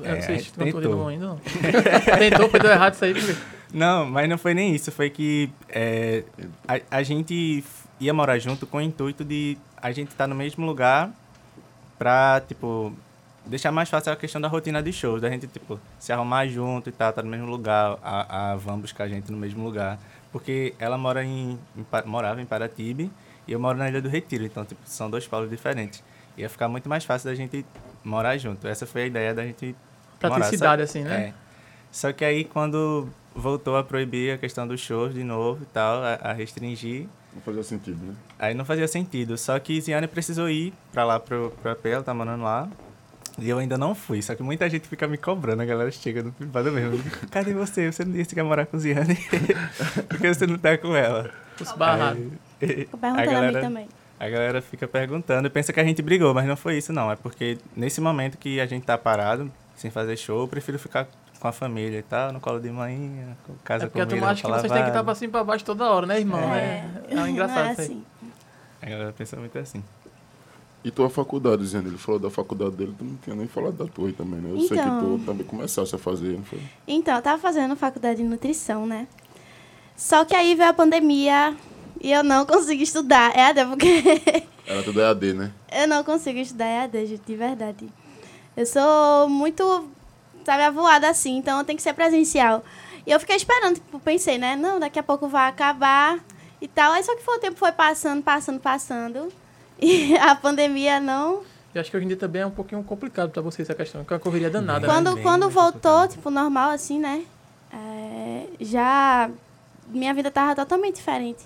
É, 0.03 0.13
É, 0.13 0.21
vocês 0.23 0.39
gente 0.39 0.67
estão 0.67 1.09
ainda, 1.09 1.27
não? 1.27 1.37
tentou, 2.19 2.49
foi 2.49 2.59
deu 2.59 2.71
errado 2.71 2.95
isso 2.95 3.05
aí, 3.05 3.13
porque... 3.13 3.37
Não, 3.71 4.07
mas 4.07 4.27
não 4.31 4.39
foi 4.39 4.55
nem 4.55 4.75
isso. 4.75 4.91
Foi 4.91 5.11
que 5.11 5.51
é, 5.69 6.25
a, 6.67 6.81
a 6.91 7.03
gente 7.03 7.63
ia 8.01 8.15
morar 8.15 8.39
junto 8.39 8.67
com 8.67 8.79
o 8.79 8.81
intuito 8.81 9.27
de 9.27 9.59
a 9.77 9.93
gente 9.93 10.09
estar 10.09 10.27
no 10.27 10.35
mesmo 10.35 10.65
lugar 10.65 11.11
pra, 11.99 12.41
tipo, 12.49 12.95
deixar 13.47 13.73
mais 13.73 13.89
fácil 13.89 14.13
a 14.13 14.17
questão 14.17 14.41
da 14.41 14.49
rotina 14.49 14.83
de 14.83 14.93
shows, 14.93 15.21
da 15.21 15.31
gente, 15.31 15.47
tipo, 15.47 15.81
se 15.99 16.13
arrumar 16.13 16.47
junto 16.47 16.89
e 16.89 16.93
tal, 16.93 17.13
tá 17.13 17.23
no 17.23 17.29
mesmo 17.29 17.47
lugar, 17.47 17.99
a, 18.03 18.53
a 18.53 18.57
Van 18.57 18.79
buscar 18.79 19.05
a 19.05 19.09
gente 19.09 19.31
no 19.31 19.39
mesmo 19.39 19.65
lugar. 19.65 19.99
Porque 20.33 20.75
ela 20.79 20.97
mora 20.97 21.25
em, 21.25 21.59
em 21.77 21.87
morava 22.07 22.41
em 22.41 22.47
Paratibe 22.47 23.11
e 23.47 23.53
eu 23.53 23.59
moro 23.59 23.77
na 23.77 23.89
Ilha 23.89 24.01
do 24.01 24.09
Retiro, 24.09 24.45
então, 24.45 24.65
tipo, 24.65 24.81
são 24.85 25.11
dois 25.11 25.27
polos 25.27 25.51
diferentes. 25.51 26.03
Ia 26.37 26.49
ficar 26.49 26.69
muito 26.69 26.89
mais 26.89 27.05
fácil 27.05 27.29
da 27.29 27.35
gente 27.35 27.65
morar 28.05 28.37
junto. 28.39 28.67
Essa 28.69 28.87
foi 28.87 29.03
a 29.03 29.07
ideia 29.07 29.35
da 29.35 29.45
gente 29.45 29.75
morar. 30.23 30.37
Praticidade, 30.37 30.83
Só- 30.83 30.85
assim, 30.85 31.03
né? 31.03 31.29
É. 31.29 31.35
Só 31.91 32.13
que 32.13 32.25
aí, 32.25 32.45
quando 32.45 33.09
voltou 33.35 33.77
a 33.77 33.83
proibir 33.83 34.35
a 34.35 34.39
questão 34.39 34.67
dos 34.67 34.81
shows 34.81 35.13
de 35.15 35.25
novo 35.25 35.63
e 35.63 35.67
tal, 35.67 36.03
a, 36.03 36.15
a 36.15 36.33
restringir, 36.33 37.09
Não 37.35 37.43
fazia 37.43 37.63
sentido, 37.63 38.05
né? 38.05 38.15
Aí 38.39 38.55
não 38.55 38.65
fazia 38.65 38.87
sentido. 38.89 39.37
Só 39.37 39.59
que 39.59 39.81
Ziane 39.81 40.07
precisou 40.07 40.49
ir 40.49 40.73
pra 40.93 41.05
lá, 41.05 41.19
pro, 41.19 41.53
pro 41.63 41.73
AP, 41.73 41.87
ela 41.87 42.03
tá 42.03 42.15
morando 42.15 42.43
lá. 42.45 42.69
E 43.41 43.49
eu 43.49 43.59
ainda 43.59 43.79
não 43.79 43.95
fui. 43.95 44.21
Só 44.23 44.35
que 44.35 44.43
muita 44.43 44.69
gente 44.69 44.89
fica 44.89 45.07
me 45.09 45.17
cobrando, 45.17 45.63
a 45.63 45.65
galera 45.65 45.91
chega 45.91 46.23
no 46.23 46.33
privado 46.33 46.71
mesmo. 46.71 47.03
Cadê 47.31 47.53
você? 47.55 47.91
Você 47.91 48.05
não 48.05 48.13
disse 48.13 48.35
que 48.35 48.41
ia 48.41 48.45
morar 48.45 48.67
com 48.67 48.79
Ziane? 48.79 49.17
Porque 50.09 50.33
você 50.33 50.47
não 50.47 50.59
tá 50.59 50.77
com 50.77 50.95
ela. 50.95 51.31
Os 51.61 51.71
a 51.71 52.15
mim 52.15 52.39
galera, 53.03 53.61
também. 53.61 53.89
a 54.19 54.29
galera 54.29 54.63
fica 54.63 54.87
perguntando 54.87 55.47
e 55.47 55.51
pensa 55.51 55.73
que 55.73 55.81
a 55.81 55.85
gente 55.85 56.03
brigou, 56.03 56.35
mas 56.35 56.47
não 56.47 56.57
foi 56.57 56.77
isso 56.77 56.93
não. 56.93 57.11
É 57.11 57.17
porque 57.17 57.59
nesse 57.77 58.01
momento 58.01 58.37
que 58.39 58.61
a 58.61 58.67
gente 58.67 58.85
tá 58.85 58.99
parado, 58.99 59.51
sem 59.77 59.91
fazer 59.91 60.17
show, 60.17 60.41
eu 60.41 60.49
prefiro 60.49 60.79
ficar 60.79 61.07
com 61.39 61.49
a 61.49 61.53
família 61.53 61.99
e 61.99 62.03
tal, 62.03 62.33
no 62.33 62.41
colo 62.41 62.61
de 62.61 62.71
manhã, 62.71 63.35
com 63.47 63.55
casa 63.65 63.85
É 63.85 63.87
porque 63.89 64.01
a 64.01 64.05
comida, 64.05 64.17
turma 64.21 64.33
acha 64.33 64.43
que 64.43 64.47
roupa 64.47 64.61
vocês 64.61 64.73
têm 64.73 64.83
que 64.83 64.89
estar 64.89 64.99
lavada. 65.01 65.05
pra 65.05 65.15
cima 65.15 65.29
e 65.29 65.33
pra 65.33 65.45
baixo 65.45 65.65
toda 65.65 65.91
hora, 65.91 66.07
né, 66.07 66.19
irmão? 66.19 66.55
É, 66.55 66.85
é, 67.09 67.15
um 67.17 67.27
engraçado 67.27 67.63
não 67.63 67.69
é 67.69 67.73
isso 67.73 67.81
aí. 67.81 67.87
assim. 67.87 68.05
A 68.83 68.91
galera 68.91 69.15
pensa 69.17 69.37
muito 69.37 69.59
assim. 69.59 69.83
E 70.83 70.91
tua 70.91 71.11
faculdade, 71.11 71.63
dizendo, 71.63 71.89
ele 71.89 71.99
falou 71.99 72.19
da 72.19 72.31
faculdade 72.31 72.71
dele, 72.77 72.95
tu 72.99 73.05
não 73.05 73.17
tinha 73.17 73.37
nem 73.37 73.47
falado 73.47 73.75
da 73.75 73.87
tua 73.87 74.11
também, 74.13 74.41
né? 74.41 74.51
Eu 74.51 74.61
sei 74.61 74.79
que 74.79 74.83
Então. 74.83 75.19
tu 75.19 75.25
também 75.27 75.47
começaste 75.47 75.95
a 75.95 75.99
fazer, 75.99 76.37
não 76.37 76.45
foi? 76.45 76.59
Então, 76.89 77.15
eu 77.17 77.23
tava 77.23 77.41
fazendo 77.41 77.77
faculdade 77.77 78.23
de 78.23 78.29
nutrição, 78.29 78.87
né? 78.87 79.07
Só 79.95 80.25
que 80.25 80.35
aí 80.35 80.55
veio 80.55 80.71
a 80.71 80.73
pandemia 80.73 81.55
e 82.01 82.11
eu 82.11 82.25
não 82.25 82.47
consegui 82.47 82.85
estudar. 82.85 83.37
É 83.37 83.47
até 83.49 83.65
porque 83.67 83.87
Era 84.67 84.83
tudo 84.83 85.01
EAD, 85.03 85.35
né? 85.35 85.53
eu 85.71 85.87
não 85.87 86.03
consigo 86.03 86.39
estudar 86.39 86.65
EAD, 86.67 87.07
gente, 87.07 87.23
de 87.27 87.37
verdade. 87.37 87.87
Eu 88.57 88.65
sou 88.65 89.29
muito, 89.29 89.63
sabe, 90.45 90.63
avoada 90.63 91.11
assim, 91.11 91.37
então 91.37 91.63
tenho 91.65 91.77
que 91.77 91.83
ser 91.83 91.93
presencial. 91.93 92.65
E 93.07 93.11
eu 93.11 93.21
fiquei 93.21 93.37
esperando, 93.37 93.75
tipo, 93.75 94.01
pensei, 94.01 94.39
né? 94.39 94.57
Não, 94.57 94.81
daqui 94.81 94.99
a 94.99 95.03
pouco 95.03 95.29
vai 95.29 95.49
acabar 95.49 96.19
e 96.61 96.67
tal. 96.69 96.93
Aí 96.93 97.03
só 97.03 97.15
que 97.17 97.23
foi, 97.23 97.37
o 97.37 97.41
tempo 97.41 97.59
foi 97.59 97.73
passando, 97.73 98.23
passando, 98.23 98.61
passando. 98.61 99.29
E 99.81 100.17
a 100.19 100.35
pandemia 100.35 101.01
não. 101.01 101.43
Eu 101.75 101.81
acho 101.81 101.91
que 101.91 101.97
hoje 101.97 102.05
em 102.05 102.09
dia 102.09 102.17
também 102.17 102.43
é 102.43 102.47
um 102.47 102.51
pouquinho 102.51 102.83
complicado 102.83 103.31
pra 103.31 103.41
vocês 103.41 103.69
essa 103.69 103.77
questão, 103.77 104.05
que 104.05 104.13
é 104.13 104.17
uma 104.17 104.21
correria 104.21 104.51
danada, 104.51 104.81
né? 104.87 104.93
Quando, 104.93 105.15
bem 105.15 105.23
quando 105.23 105.49
voltou, 105.49 106.09
tipo, 106.09 106.29
normal, 106.31 106.71
assim, 106.71 106.99
né? 106.99 107.25
é, 107.73 108.47
já. 108.61 109.31
Minha 109.89 110.15
vida 110.15 110.31
tava 110.31 110.55
totalmente 110.55 110.97
diferente. 110.97 111.45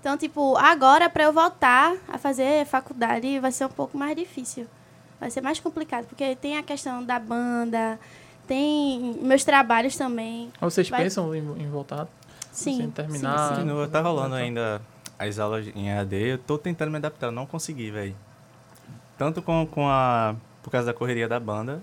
Então, 0.00 0.16
tipo, 0.16 0.56
agora 0.56 1.08
pra 1.10 1.24
eu 1.24 1.32
voltar 1.32 1.96
a 2.06 2.16
fazer 2.16 2.64
faculdade 2.66 3.40
vai 3.40 3.50
ser 3.50 3.64
um 3.64 3.70
pouco 3.70 3.98
mais 3.98 4.14
difícil. 4.16 4.66
Vai 5.18 5.30
ser 5.30 5.40
mais 5.40 5.58
complicado, 5.58 6.06
porque 6.06 6.36
tem 6.36 6.56
a 6.58 6.62
questão 6.62 7.02
da 7.02 7.18
banda, 7.18 7.98
tem 8.46 9.18
meus 9.20 9.42
trabalhos 9.42 9.96
também. 9.96 10.52
Vocês 10.60 10.88
Vai- 10.88 11.02
pensam 11.02 11.34
em, 11.34 11.38
em 11.38 11.68
voltar? 11.68 12.06
Sim. 12.52 12.76
Sem 12.76 12.90
terminar. 12.90 13.36
sim, 13.38 13.48
sim. 13.48 13.60
Continua, 13.62 13.88
tá 13.88 14.00
rolando 14.00 14.36
ainda 14.36 14.80
as 15.18 15.38
aulas 15.38 15.66
em 15.74 15.88
EAD. 15.88 16.14
Eu 16.14 16.38
tô 16.38 16.58
tentando 16.58 16.90
me 16.90 16.96
adaptar, 16.96 17.30
não 17.30 17.46
consegui, 17.46 17.90
velho. 17.90 18.14
Tanto 19.18 19.42
com, 19.42 19.66
com 19.66 19.88
a. 19.88 20.36
por 20.62 20.70
causa 20.70 20.86
da 20.86 20.94
correria 20.94 21.28
da 21.28 21.40
banda. 21.40 21.82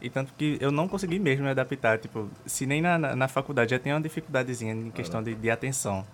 E 0.00 0.08
tanto 0.08 0.32
que 0.36 0.56
eu 0.60 0.72
não 0.72 0.88
consegui 0.88 1.18
mesmo 1.18 1.44
me 1.44 1.50
adaptar. 1.50 1.98
Tipo, 1.98 2.30
se 2.46 2.64
nem 2.64 2.80
na, 2.80 2.98
na, 2.98 3.16
na 3.16 3.28
faculdade 3.28 3.72
já 3.72 3.78
tem 3.78 3.92
uma 3.92 4.00
dificuldadezinha 4.00 4.72
em 4.72 4.90
questão 4.90 5.22
de, 5.22 5.34
de 5.34 5.50
atenção. 5.50 6.06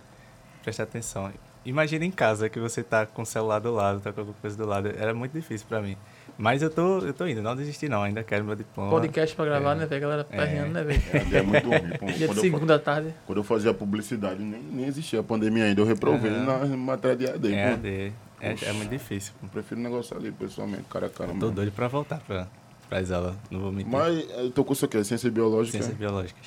Prestar 0.63 0.85
atenção. 0.85 1.33
Imagina 1.65 2.05
em 2.05 2.11
casa 2.11 2.49
que 2.49 2.59
você 2.59 2.83
tá 2.83 3.07
com 3.07 3.23
o 3.23 3.27
celular 3.27 3.61
do 3.61 3.73
lado, 3.73 4.01
tá 4.01 4.13
com 4.13 4.21
alguma 4.21 4.37
coisa 4.41 4.57
do 4.57 4.67
lado. 4.67 4.89
Era 4.89 5.15
muito 5.15 5.33
difícil 5.33 5.67
pra 5.69 5.81
mim. 5.81 5.97
Mas 6.39 6.61
eu 6.61 6.69
tô, 6.69 6.99
eu 6.99 7.15
tô 7.15 7.27
indo, 7.27 7.41
não 7.43 7.57
desisti 7.57 7.89
não, 7.89 8.03
ainda 8.03 8.23
quero 8.23 8.45
meu 8.45 8.55
diploma. 8.55 8.91
Podcast 8.91 9.35
pra 9.35 9.45
gravar, 9.47 9.73
É. 9.73 9.75
né, 9.77 9.87
velho? 9.87 10.01
Galera 10.03 10.25
perreando, 10.25 10.73
né, 10.75 10.85
velho? 10.85 11.03
EAD 11.15 11.37
é 11.37 11.43
muito 11.43 11.67
ruim. 11.69 11.91
Pô, 11.99 12.07
Dia 12.07 12.29
de 12.29 12.37
eu, 12.37 12.43
segunda 12.43 12.75
à 12.75 12.79
tarde. 12.79 13.15
quando 13.27 13.39
eu 13.39 13.45
fazia 13.45 13.73
publicidade, 13.73 14.43
nem, 14.43 14.61
nem 14.63 14.85
existia 14.87 15.21
a 15.21 15.23
pandemia 15.23 15.65
ainda. 15.65 15.81
Eu 15.81 15.87
reprovei 15.87 16.31
Aham. 16.31 16.67
na 16.69 16.77
matéria 16.77 17.17
de 17.17 17.25
EAD. 17.27 17.55
É, 17.55 17.65
pô. 17.77 17.87
EAD. 17.87 18.13
É, 18.43 18.69
é 18.69 18.73
muito 18.75 18.91
difícil. 18.91 19.33
pô. 19.41 19.47
Eu 19.47 19.51
prefiro 19.51 19.81
negociar 19.81 20.19
ali 20.19 20.31
pessoalmente, 20.31 20.85
cara 20.91 21.07
a 21.07 21.11
cara. 21.11 21.29
Tô 21.31 21.35
mesmo. 21.37 21.51
doido 21.53 21.73
pra 21.73 21.89
voltar 21.89 22.21
pra, 22.27 22.47
pras 22.89 23.11
aulas, 23.11 23.35
não 23.51 23.61
vou 23.61 23.73
mentir. 23.73 23.91
Mas 23.91 24.19
eh, 24.31 24.51
teu 24.55 24.63
curso 24.63 24.85
é 24.85 24.87
o 24.87 24.89
quê? 24.91 25.03
Ciência 25.05 25.31
biológica? 25.31 25.79
Ciências 25.79 25.97
biológicas. 25.97 26.47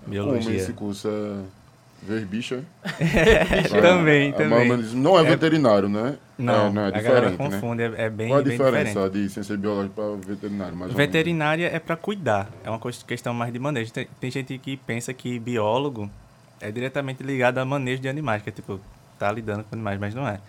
Como 0.00 0.10
Biologia. 0.12 0.54
esse 0.56 0.72
curso 0.72 1.08
é 1.08 1.42
ver 2.02 2.24
bicha? 2.24 2.64
também, 3.68 4.30
Ah, 4.30 4.36
também. 4.36 4.68
mas 4.68 4.92
Não 4.92 5.18
é 5.18 5.22
veterinário, 5.22 5.88
né? 5.88 6.16
Não, 6.38 6.66
é, 6.68 6.70
não 6.70 6.86
é 6.86 6.90
diferente, 6.90 7.30
né? 7.30 7.36
confunde, 7.36 7.82
é, 7.82 7.92
é 7.96 8.10
bem, 8.10 8.28
Qual 8.28 8.40
a 8.40 8.42
bem 8.42 8.52
diferença 8.52 8.88
diferente. 8.88 9.12
de 9.12 9.28
ciência 9.28 9.56
biológica 9.56 9.94
para 9.94 10.16
veterinário? 10.26 10.76
Mais? 10.76 10.92
Veterinária 10.92 11.66
é 11.72 11.78
para 11.78 11.96
cuidar, 11.96 12.48
é 12.64 12.70
uma 12.70 12.80
questão 13.06 13.34
mais 13.34 13.52
de 13.52 13.58
manejo. 13.58 13.92
Tem, 13.92 14.08
tem 14.18 14.30
gente 14.30 14.56
que 14.58 14.76
pensa 14.76 15.12
que 15.12 15.38
biólogo 15.38 16.10
é 16.60 16.70
diretamente 16.70 17.22
ligado 17.22 17.58
a 17.58 17.64
manejo 17.64 18.00
de 18.00 18.08
animais, 18.08 18.42
que 18.42 18.48
é 18.48 18.52
tipo, 18.52 18.80
tá 19.18 19.30
lidando 19.30 19.64
com 19.64 19.74
animais, 19.74 19.98
mas 20.00 20.14
não 20.14 20.26
é. 20.26 20.40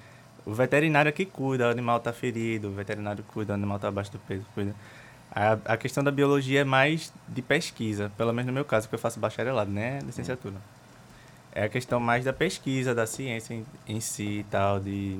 O 0.45 0.53
veterinário 0.53 1.09
é 1.09 1.11
que 1.11 1.25
cuida, 1.25 1.67
o 1.67 1.71
animal 1.71 1.99
tá 1.99 2.11
ferido, 2.13 2.69
o 2.69 2.71
veterinário 2.71 3.23
cuida, 3.33 3.51
o 3.51 3.55
animal 3.55 3.77
tá 3.77 3.89
abaixo 3.89 4.11
do 4.11 4.19
peso, 4.19 4.45
cuida. 4.55 4.73
A, 5.33 5.57
a 5.65 5.77
questão 5.77 6.03
da 6.03 6.11
biologia 6.11 6.61
é 6.61 6.63
mais 6.63 7.13
de 7.27 7.41
pesquisa, 7.41 8.11
pelo 8.17 8.33
menos 8.33 8.47
no 8.47 8.53
meu 8.53 8.65
caso, 8.65 8.89
que 8.89 8.95
eu 8.95 8.99
faço 8.99 9.19
bacharelado, 9.19 9.69
né? 9.71 9.99
Licenciatura. 10.05 10.55
É 11.53 11.63
a 11.63 11.69
questão 11.69 11.99
mais 11.99 12.23
da 12.23 12.31
pesquisa, 12.31 12.95
da 12.95 13.05
ciência 13.05 13.53
em, 13.53 13.65
em 13.87 13.99
si 13.99 14.39
e 14.39 14.43
tal, 14.49 14.79
de 14.79 15.19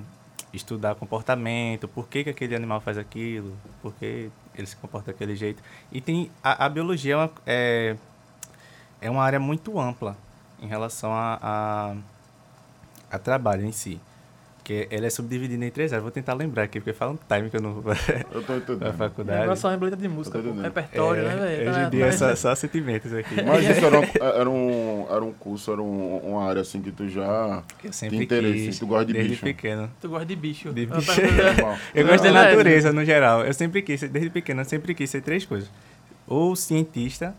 estudar 0.54 0.96
comportamento, 0.96 1.88
por 1.88 2.08
que, 2.08 2.24
que 2.24 2.30
aquele 2.30 2.56
animal 2.56 2.82
faz 2.82 2.98
aquilo, 2.98 3.58
por 3.82 3.94
que 3.96 4.30
ele 4.56 4.67
se 4.67 4.76
comporta 4.76 5.12
daquele 5.12 5.36
jeito. 5.36 5.62
E 5.91 6.02
tem 6.02 6.32
a, 6.44 6.65
a 6.65 6.70
biologia 6.70 7.13
é 7.13 7.17
uma, 7.17 7.32
é, 7.46 7.96
é 9.02 9.10
uma 9.10 9.24
área 9.24 9.39
muito 9.39 9.80
ampla 9.80 10.17
em 10.62 10.67
relação 10.67 11.13
a, 11.13 11.39
a, 11.41 11.96
a 13.15 13.20
trabalho 13.20 13.65
em 13.65 13.72
si. 13.72 14.00
Porque 14.62 14.88
ela 14.91 15.08
é 15.08 15.10
subdividida 15.10 15.65
em 15.65 15.71
três 15.71 15.91
áreas. 15.91 16.04
Vou 16.04 16.12
tentar 16.12 16.36
lembrar 16.36 16.63
aqui, 16.63 16.80
porque 16.80 16.93
fala 16.93 17.13
um 17.13 17.17
time 17.28 17.50
que 17.50 17.58
eu 17.58 17.62
não 17.62 17.82
vou 17.82 17.93
Eu 18.32 18.43
tô 18.43 18.54
na 18.54 18.58
entendendo. 18.60 18.93
faculdade. 18.93 19.41
Agora 19.41 19.56
só 19.56 19.71
é 19.71 19.76
letra 19.76 19.97
de 19.97 20.08
música, 20.08 20.39
repertório, 20.39 21.24
É, 21.24 21.26
né, 21.26 21.36
velho? 21.36 21.69
Hoje 21.71 21.80
Tá- 21.80 21.88
em 21.88 21.89
dia 21.89 22.06
é 22.06 22.10
tá- 22.12 22.17
só, 22.17 22.36
só 22.36 22.54
sentimentos 22.56 23.12
aqui. 23.12 23.36
Mas 23.43 23.67
isso 23.67 23.84
era, 23.84 24.00
um- 24.00 24.38
era, 24.39 24.50
um, 24.50 25.08
era 25.10 25.24
um 25.26 25.34
curso, 25.34 25.71
era 25.71 25.82
um- 25.82 26.17
uma 26.19 26.47
área 26.47 26.62
assim 26.62 26.80
que 26.80 26.91
tu 26.91 27.10
já 27.10 27.63
Eu 27.80 27.82
tem 27.82 27.91
sempre 27.91 28.24
interesse, 28.24 28.65
quis, 28.67 28.80
tu 28.80 28.86
gosta 28.86 29.06
de 29.06 29.13
desde 29.13 29.30
bicho. 29.32 29.43
pequeno. 29.43 29.89
Tu 30.00 30.08
gosta 30.08 30.26
de 30.28 30.36
bicho. 30.36 30.71
De 30.71 30.84
Eu 30.84 30.88
bicho. 30.95 31.12
Eu 31.95 32.06
gosto 32.08 32.24
da 32.24 32.32
Não, 32.32 32.41
é, 32.41 32.52
natureza, 32.52 32.93
no 32.93 33.04
geral. 33.04 33.43
Eu 33.43 33.54
sempre 33.56 33.82
quis, 33.82 34.00
desde 34.04 34.30
pequeno, 34.30 34.62
eu 34.62 34.65
sempre 34.65 34.93
quis 34.93 35.10
ser 35.10 35.21
três 35.21 35.43
coisas. 35.43 35.69
Ou 36.28 36.56
cientista, 36.56 37.34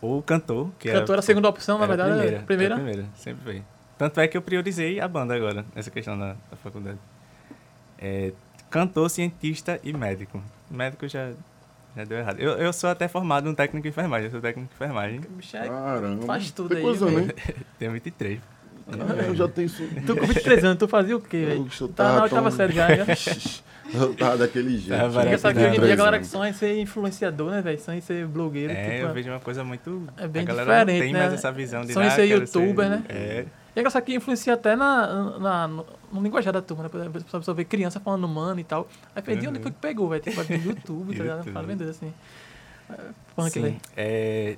ou 0.00 0.22
cantor, 0.22 0.70
que 0.78 0.88
era, 0.88 1.00
Cantor 1.00 1.14
era 1.14 1.20
a 1.20 1.22
segunda 1.22 1.48
opção, 1.48 1.76
na 1.76 1.84
era 1.86 1.96
verdade. 1.96 2.12
primeira, 2.14 2.34
era 2.36 2.40
a 2.42 2.46
primeira. 2.46 2.74
era 2.74 2.80
a 2.82 2.84
primeira, 2.84 3.08
sempre 3.16 3.42
foi. 3.44 3.62
Tanto 3.98 4.20
é 4.20 4.28
que 4.28 4.36
eu 4.36 4.42
priorizei 4.42 5.00
a 5.00 5.08
banda 5.08 5.34
agora, 5.34 5.64
nessa 5.74 5.90
questão 5.90 6.18
da, 6.18 6.36
da 6.50 6.56
faculdade. 6.62 6.98
É, 7.98 8.32
cantor, 8.70 9.08
cientista 9.08 9.80
e 9.82 9.92
médico. 9.92 10.42
Médico 10.70 11.08
já, 11.08 11.32
já 11.96 12.04
deu 12.04 12.18
errado. 12.18 12.38
Eu, 12.38 12.52
eu 12.52 12.72
sou 12.72 12.90
até 12.90 13.08
formado 13.08 13.48
no 13.48 13.54
técnico 13.54 13.82
de 13.84 13.88
enfermagem, 13.88 14.26
eu 14.26 14.30
sou 14.30 14.40
técnico 14.40 14.68
de 14.68 14.74
enfermagem. 14.74 15.20
É- 15.54 15.68
Caramba. 15.68 16.26
Faz 16.26 16.50
tudo 16.50 16.68
tem 16.68 16.78
aí, 16.78 16.82
coisa, 16.84 17.06
né? 17.10 17.28
Tenho 17.78 17.92
23. 17.92 18.38
Ah, 18.88 19.22
Eu 19.26 19.34
já 19.34 19.48
tenho 19.48 19.66
isso. 19.66 19.82
Tu 20.06 20.16
com 20.16 20.26
23 20.26 20.64
anos, 20.64 20.78
tu 20.78 20.86
fazia 20.86 21.16
o 21.16 21.20
quê, 21.20 21.38
Eu 21.38 21.64
velho? 21.64 21.88
Tá 21.88 22.04
na 22.04 22.10
tava 22.10 22.22
oitava 22.22 22.50
série 22.52 22.72
já, 22.72 22.88
já. 22.94 23.04
Eu 23.92 24.14
tava 24.14 24.36
daquele 24.36 24.78
jeito. 24.78 25.00
Tava 25.00 25.20
Porque 25.20 25.38
sabe 25.38 25.58
que 25.58 25.64
hoje 25.66 25.76
em 25.76 25.80
dia 25.80 25.92
a 25.92 25.96
galera 25.96 26.18
que 26.20 26.26
sonha 26.26 26.50
em 26.50 26.52
ser 26.52 26.78
influenciador, 26.78 27.50
né, 27.50 27.62
velho? 27.62 27.80
Sonha 27.80 27.98
em 27.98 28.00
ser 28.00 28.26
blogueiro. 28.26 28.72
É, 28.72 28.96
tipo, 28.96 29.08
eu 29.08 29.14
vejo 29.14 29.30
uma 29.30 29.40
coisa 29.40 29.64
muito. 29.64 30.06
É 30.16 30.28
bem 30.28 30.42
a 30.42 30.44
galera 30.44 30.84
diferente, 30.84 30.98
não 30.98 31.04
tem 31.04 31.12
né? 31.12 31.18
mais 31.20 31.32
essa 31.32 31.50
visão 31.50 31.84
de 31.84 31.92
Só 31.92 32.02
em 32.02 32.06
ah, 32.06 32.10
ser 32.10 32.24
youtuber, 32.26 32.88
né? 32.88 33.02
É. 33.08 33.44
E 33.76 33.78
é 33.78 33.80
engraçado 33.80 34.02
que 34.04 34.14
influencia 34.14 34.54
até 34.54 34.74
na, 34.74 35.38
na, 35.38 35.68
no, 35.68 35.86
no 36.10 36.22
linguajar 36.22 36.50
da 36.50 36.62
turma, 36.62 36.84
né? 36.84 36.88
Por 36.88 36.98
exemplo, 36.98 37.22
a 37.30 37.38
pessoa 37.38 37.54
vê 37.54 37.62
criança 37.62 38.00
falando 38.00 38.26
mano 38.26 38.58
e 38.58 38.64
tal. 38.64 38.88
Aí 39.14 39.20
perdi 39.20 39.46
onde 39.46 39.58
Uhum. 39.58 39.62
foi 39.64 39.72
que 39.72 39.78
pegou, 39.78 40.08
velho? 40.08 40.22
Tipo, 40.22 40.42
do 40.42 40.54
YouTube, 40.54 41.14
tá 41.14 41.22
ligado? 41.22 41.52
Fala 41.52 41.66
bem 41.66 41.88
assim. 41.88 42.10
É, 42.88 42.94
Punk, 43.36 43.50
Sim, 43.50 43.60
velho. 43.60 43.76
é, 43.94 44.56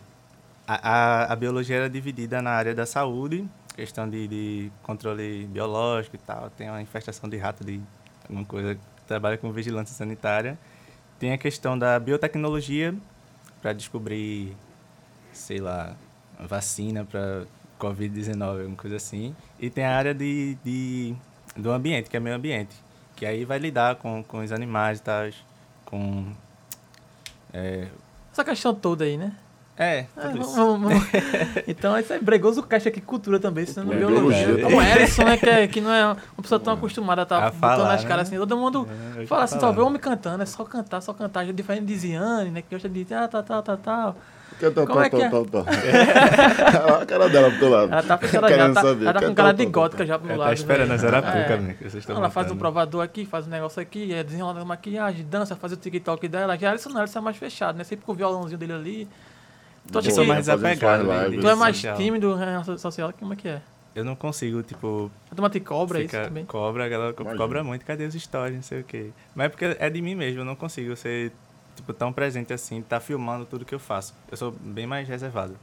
a, 0.68 0.88
a, 1.24 1.32
a 1.32 1.36
biologia 1.36 1.76
era 1.78 1.90
dividida 1.90 2.40
na 2.40 2.50
área 2.50 2.72
da 2.74 2.86
saúde, 2.86 3.44
questão 3.74 4.08
de, 4.08 4.28
de 4.28 4.72
controle 4.84 5.46
biológico 5.46 6.14
e 6.14 6.18
tal. 6.20 6.48
Tem 6.50 6.70
uma 6.70 6.80
infestação 6.80 7.28
de 7.28 7.36
rato 7.38 7.64
de 7.64 7.80
alguma 8.22 8.44
coisa, 8.44 8.78
trabalha 9.08 9.36
com 9.36 9.50
vigilância 9.50 9.96
sanitária. 9.96 10.56
Tem 11.18 11.32
a 11.32 11.38
questão 11.38 11.76
da 11.76 11.98
biotecnologia, 11.98 12.94
para 13.60 13.72
descobrir, 13.72 14.56
sei 15.32 15.58
lá, 15.58 15.96
vacina 16.38 17.04
para 17.04 17.44
Covid-19, 17.78 18.42
alguma 18.60 18.76
coisa 18.76 18.96
assim. 18.96 19.34
E 19.58 19.70
tem 19.70 19.84
a 19.84 19.96
área 19.96 20.14
de, 20.14 20.56
de, 20.64 21.14
do 21.56 21.70
ambiente, 21.70 22.10
que 22.10 22.16
é 22.16 22.20
meio 22.20 22.36
ambiente, 22.36 22.74
que 23.16 23.24
aí 23.26 23.44
vai 23.44 23.58
lidar 23.58 23.96
com, 23.96 24.22
com 24.22 24.38
os 24.38 24.52
animais 24.52 24.98
e 24.98 25.02
tal, 25.02 25.28
com 25.84 26.26
É, 27.52 27.86
Essa 28.32 28.44
questão 28.44 28.74
toda 28.74 29.04
aí, 29.04 29.16
né? 29.16 29.32
é, 29.76 29.98
É, 30.00 30.06
tudo 30.28 30.40
isso. 30.40 30.54
vamos- 30.56 30.90
vamos- 30.90 31.04
então, 31.68 31.96
isso 31.98 32.12
é 32.12 32.18
bregoso 32.18 32.62
caixa 32.64 32.88
aqui, 32.88 33.00
cultura 33.00 33.38
também, 33.38 33.64
sendo 33.64 33.92
É, 33.92 33.96
biologia. 33.96 34.46
biologia. 34.48 34.64
Como 34.64 34.76
o 34.78 34.82
Erison, 34.82 35.24
né, 35.24 35.36
que, 35.36 35.48
é- 35.48 35.68
que 35.68 35.80
não 35.80 35.92
é 35.92 36.04
uma 36.06 36.16
pessoa 36.42 36.58
tão 36.58 36.72
acostumada 36.74 37.22
a 37.22 37.24
estar 37.24 37.38
A 37.38 37.50
botando 37.50 37.60
falar, 37.60 37.88
nas 37.92 38.04
caras 38.04 38.28
né? 38.28 38.36
assim. 38.36 38.46
Todo 38.48 38.56
mundo 38.56 38.88
É, 39.20 39.26
fala 39.26 39.44
assim, 39.44 39.58
só 39.60 39.70
vê 39.72 39.80
homem 39.80 40.00
cantando, 40.00 40.42
é 40.42 40.46
só 40.46 40.64
cantar, 40.64 41.00
só 41.00 41.12
cantar. 41.14 41.46
Diferente 41.52 41.86
de 41.86 41.96
Ziane, 41.96 42.50
né, 42.50 42.60
que 42.62 42.74
gosta 42.74 42.88
de 42.88 43.06
ah, 43.14 43.28
tá, 43.28 43.40
tá, 43.42 43.62
tá, 43.62 43.76
tá. 43.76 43.76
Que 43.76 43.84
tá, 43.84 44.14
Como 44.86 45.00
é 45.00 45.10
que 45.10 45.16
é? 45.16 45.30
Olha 45.32 47.02
a 47.02 47.06
cara 47.06 47.28
dela 47.28 47.50
pro 47.50 47.58
teu 47.58 47.68
lado. 47.70 47.92
Ela 47.92 48.02
tá 48.02 48.18
fechada 48.18 48.48
já, 48.48 48.56
Querendo 48.56 48.74
tá, 48.74 48.82
saber. 48.82 49.04
ela 49.04 49.12
tá 49.20 49.26
com 49.28 49.34
cara 49.34 49.52
de 49.52 49.64
tá, 49.64 49.70
gótica 49.70 49.98
tá. 49.98 50.04
já 50.06 50.18
pro 50.18 50.28
Ela 50.28 50.38
lado. 50.38 50.48
tá 50.48 50.54
esperando 50.54 50.88
né? 50.88 50.94
a 50.94 50.98
Zarapuca, 50.98 51.38
É. 51.38 51.56
né? 51.58 51.74
Que 51.74 51.84
vocês 51.84 52.02
estão 52.02 52.16
Ela 52.16 52.30
faz 52.30 52.50
um 52.50 52.56
provador 52.56 53.02
aqui, 53.02 53.24
faz 53.24 53.46
um 53.46 53.50
negócio 53.50 53.80
aqui, 53.80 54.12
é 54.12 54.22
desenrolando 54.24 54.60
a 54.60 54.64
maquiagem, 54.64 55.24
dança, 55.28 55.54
faz 55.56 55.72
o 55.72 55.76
TikTok 55.76 56.26
dela. 56.28 56.56
Já 56.58 56.74
isso 56.74 56.88
não, 56.90 57.04
isso 57.04 57.16
é 57.16 57.20
mais 57.20 57.36
fechado, 57.36 57.76
né? 57.78 57.84
Sempre 57.84 58.04
com 58.04 58.12
o 58.12 58.14
violãozinho 58.14 58.58
dele 58.58 58.72
ali. 58.72 59.08
Tu 59.90 59.98
acha 59.98 60.10
que 60.12 60.26
mais 60.26 60.44
suas 60.44 60.60
né, 60.60 60.76
tu 60.76 61.48
é 61.48 61.54
mais 61.54 61.76
social. 61.76 61.96
tímido 61.96 62.32
em 62.34 62.38
relação 62.38 62.76
social? 62.78 63.12
Como 63.18 63.32
é 63.32 63.36
que 63.36 63.48
é? 63.48 63.62
Eu 63.94 64.04
não 64.04 64.14
consigo, 64.14 64.62
tipo, 64.62 65.10
A 65.30 65.34
turma 65.34 65.48
te 65.50 65.58
cobra 65.60 66.00
isso 66.00 66.12
também? 66.14 66.44
cobra, 66.44 66.84
a 66.84 66.88
galera 66.88 67.12
co- 67.14 67.22
Imagina. 67.22 67.42
cobra 67.42 67.64
muito, 67.64 67.84
cadê 67.84 68.04
os 68.04 68.14
stories, 68.14 68.54
não 68.54 68.62
sei 68.62 68.80
o 68.80 68.84
quê. 68.84 69.10
Mas 69.34 69.46
é 69.46 69.48
porque 69.48 69.76
é 69.78 69.90
de 69.90 70.00
mim 70.02 70.14
mesmo, 70.14 70.40
eu 70.42 70.44
não 70.44 70.54
consigo 70.54 70.94
ser, 70.94 71.32
tipo, 71.78 71.92
tão 71.92 72.12
presente 72.12 72.52
assim, 72.52 72.82
tá 72.82 72.98
filmando 73.00 73.44
tudo 73.44 73.64
que 73.64 73.74
eu 73.74 73.78
faço. 73.78 74.14
Eu 74.30 74.36
sou 74.36 74.50
bem 74.50 74.86
mais 74.86 75.08
reservado. 75.08 75.56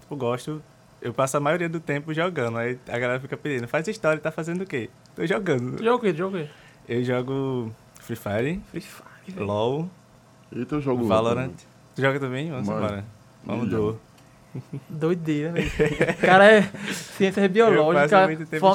Tipo, 0.00 0.16
gosto, 0.16 0.62
eu 1.02 1.12
passo 1.12 1.36
a 1.36 1.40
maioria 1.40 1.68
do 1.68 1.80
tempo 1.80 2.14
jogando, 2.14 2.58
aí 2.58 2.78
a 2.88 2.98
galera 2.98 3.20
fica 3.20 3.36
pedindo, 3.36 3.66
faz 3.66 3.86
story, 3.88 4.20
tá 4.20 4.30
fazendo 4.30 4.62
o 4.62 4.66
quê? 4.66 4.88
Tô 5.14 5.26
jogando. 5.26 5.76
Tu 5.76 5.84
joga 5.84 5.96
o 5.96 6.00
quê? 6.00 6.12
Tu 6.12 6.16
joga 6.16 6.36
o 6.36 6.40
quê? 6.40 6.50
Eu 6.88 7.04
jogo 7.04 7.72
Free 8.00 8.16
Fire, 8.16 8.60
Free 8.70 8.80
Fire. 8.80 9.40
LOL, 9.40 9.90
E 10.52 10.64
teu 10.64 10.80
jogo 10.80 11.04
Valorant. 11.06 11.50
Tu 11.96 12.02
joga 12.02 12.20
também? 12.20 12.50
Vamos 12.50 12.68
Mano. 12.68 12.84
embora. 12.84 13.04
Vamos 13.44 13.70
Jogo. 13.70 13.92
do. 13.92 14.06
Doideira, 14.88 15.52
velho. 15.52 15.70
O 16.16 16.26
cara 16.26 16.50
é 16.50 16.62
ciência 16.92 17.42
Eu 17.42 17.48
biológica, 17.48 18.26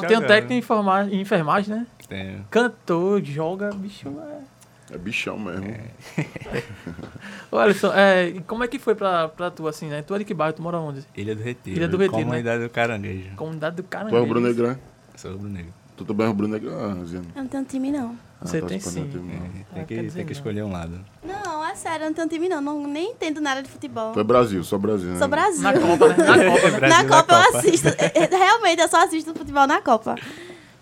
tem 0.06 0.18
um 0.18 0.26
técnico 0.26 0.52
em 0.52 1.14
em 1.16 1.20
enfermagem, 1.20 1.74
né? 1.74 1.86
Tenho. 2.08 2.44
Cantor, 2.50 3.22
joga, 3.24 3.70
bicho. 3.72 4.08
É... 4.08 4.61
É 4.90 4.98
bichão 4.98 5.38
mesmo. 5.38 5.74
Olha 7.50 7.74
só, 7.74 7.94
é, 7.94 8.28
e 8.28 8.40
como 8.40 8.64
é 8.64 8.68
que 8.68 8.78
foi 8.78 8.94
pra, 8.94 9.28
pra 9.28 9.50
tu, 9.50 9.66
assim, 9.68 9.88
né? 9.88 10.02
Tu 10.02 10.14
é 10.14 10.18
de 10.18 10.24
que 10.24 10.34
bairro? 10.34 10.52
Tu 10.54 10.62
mora 10.62 10.78
onde? 10.78 11.02
Ilha 11.16 11.34
do 11.34 11.42
Retiro. 11.42 11.76
Ilha 11.76 11.88
do 11.88 11.96
Retiro, 11.96 12.18
né? 12.18 12.24
Comunidade 12.24 12.62
do 12.64 12.70
Caranguejo. 12.70 13.30
Comunidade 13.36 13.76
do 13.76 13.82
Tu 13.82 13.88
Caranguejo. 13.88 14.16
é 14.16 14.20
rubro 14.20 14.40
negrão? 14.40 14.78
Sou 15.16 15.32
rubro 15.32 15.48
negro. 15.48 15.72
Tu 15.96 16.04
também 16.04 16.24
é 16.26 16.28
rubro 16.28 16.48
negrão, 16.48 17.06
Ziane? 17.06 17.28
Eu 17.36 17.42
não 17.42 17.48
tenho 17.48 17.64
time, 17.64 17.90
não. 17.92 18.16
Você 18.40 18.60
tá 18.60 18.66
tem 18.66 18.80
sim. 18.80 19.08
teu 19.08 19.20
irmão. 19.20 19.38
Tem 19.72 19.82
Ah, 19.82 19.84
que, 19.84 20.02
tem 20.10 20.26
que 20.26 20.32
escolher 20.32 20.62
um 20.64 20.72
lado. 20.72 20.98
Não, 21.22 21.64
é 21.64 21.74
sério, 21.76 22.04
eu 22.04 22.08
não 22.08 22.14
tenho 22.14 22.28
time, 22.28 22.48
não. 22.48 22.60
não 22.60 22.86
nem 22.88 23.12
entendo 23.12 23.40
nada 23.40 23.62
de 23.62 23.68
futebol. 23.68 24.12
Tu 24.12 24.18
é 24.20 24.24
Brasil, 24.24 24.64
só 24.64 24.76
Brasil, 24.78 25.10
né? 25.10 25.18
Sou 25.18 25.28
Brasil. 25.28 25.62
Na 25.62 25.72
Copa, 25.74 26.08
né? 26.08 26.16
Na 26.16 26.34
Copa, 26.50 26.70
né? 26.70 26.78
Brasil 26.78 26.80
na 26.80 27.02
na 27.02 27.04
Copa 27.08 27.34
eu 27.34 27.44
Copa. 27.44 27.58
assisto. 27.58 27.88
É, 27.88 28.12
é, 28.24 28.36
Realmente, 28.36 28.80
eu 28.82 28.88
só 28.88 29.04
assisto 29.04 29.32
futebol 29.34 29.66
na 29.66 29.80
Copa. 29.80 30.16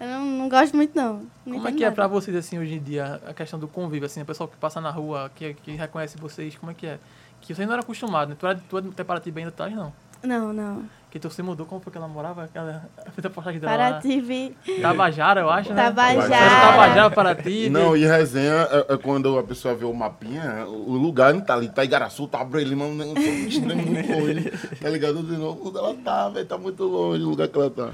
Eu 0.00 0.06
não, 0.08 0.24
não 0.24 0.48
gosto 0.48 0.74
muito, 0.74 0.96
não. 0.96 1.26
não 1.44 1.56
Como 1.56 1.68
é 1.68 1.72
que 1.72 1.82
é 1.84 1.86
nada. 1.86 1.94
pra 1.94 2.06
vocês, 2.06 2.34
assim, 2.34 2.58
hoje 2.58 2.74
em 2.74 2.82
dia, 2.82 3.20
a 3.26 3.34
questão 3.34 3.58
do 3.58 3.68
convívio, 3.68 4.06
assim, 4.06 4.22
o 4.22 4.24
pessoal 4.24 4.48
que 4.48 4.56
passa 4.56 4.80
na 4.80 4.90
rua, 4.90 5.30
que, 5.34 5.52
que 5.54 5.72
reconhece 5.72 6.16
vocês, 6.16 6.56
como 6.56 6.72
é 6.72 6.74
que 6.74 6.86
é? 6.86 6.98
Que 7.42 7.54
vocês 7.54 7.66
não 7.68 7.74
eram 7.74 7.82
acostumados, 7.82 8.30
né? 8.30 8.36
Tu 8.38 8.46
é, 8.46 8.54
tu 8.68 8.78
é 8.78 8.80
de 8.80 9.04
Paraty 9.04 9.32
ainda 9.36 9.50
tá, 9.50 9.68
não? 9.68 9.92
Não, 10.22 10.52
não. 10.52 10.82
Que 11.10 11.18
tu 11.18 11.28
se 11.30 11.42
mudou, 11.42 11.66
como 11.66 11.80
foi 11.80 11.90
que 11.90 11.98
ela 11.98 12.06
morava? 12.06 12.44
Aquela, 12.44 12.88
fez 13.12 13.24
a 13.24 13.30
postagem 13.30 13.58
dela 13.60 13.74
lá. 13.74 13.78
Paraty, 13.90 14.20
vi- 14.20 14.56
Tabajara, 14.80 15.40
eu 15.40 15.50
acho, 15.50 15.72
né? 15.72 15.84
Tabajara. 15.84 16.22
Você 16.26 16.34
era 16.34 16.60
Tabajara, 16.60 17.10
Paraty. 17.10 17.70
Não, 17.70 17.96
e 17.96 18.04
resenha 18.06 18.52
é, 18.70 18.94
é 18.94 18.96
quando 18.96 19.36
a 19.38 19.42
pessoa 19.42 19.74
vê 19.74 19.84
o 19.84 19.92
mapinha, 19.92 20.64
o 20.66 20.92
lugar 20.92 21.34
não 21.34 21.40
tá 21.40 21.54
ali, 21.54 21.68
tá 21.68 21.82
Igaraçu, 21.84 22.28
tá 22.28 22.40
Abrelima, 22.40 22.86
não 22.86 23.14
tô 23.14 23.20
extremo 23.20 23.82
muito 23.82 24.12
longe, 24.12 24.50
tá 24.80 24.88
ligado? 24.88 25.22
De 25.22 25.36
novo, 25.36 25.68
onde 25.68 25.78
ela 25.78 25.94
tá, 25.94 26.28
velho, 26.28 26.46
tá 26.46 26.56
muito 26.58 26.84
longe 26.84 27.22
o 27.24 27.28
lugar 27.30 27.48
que 27.48 27.58
ela 27.58 27.70
tá. 27.70 27.90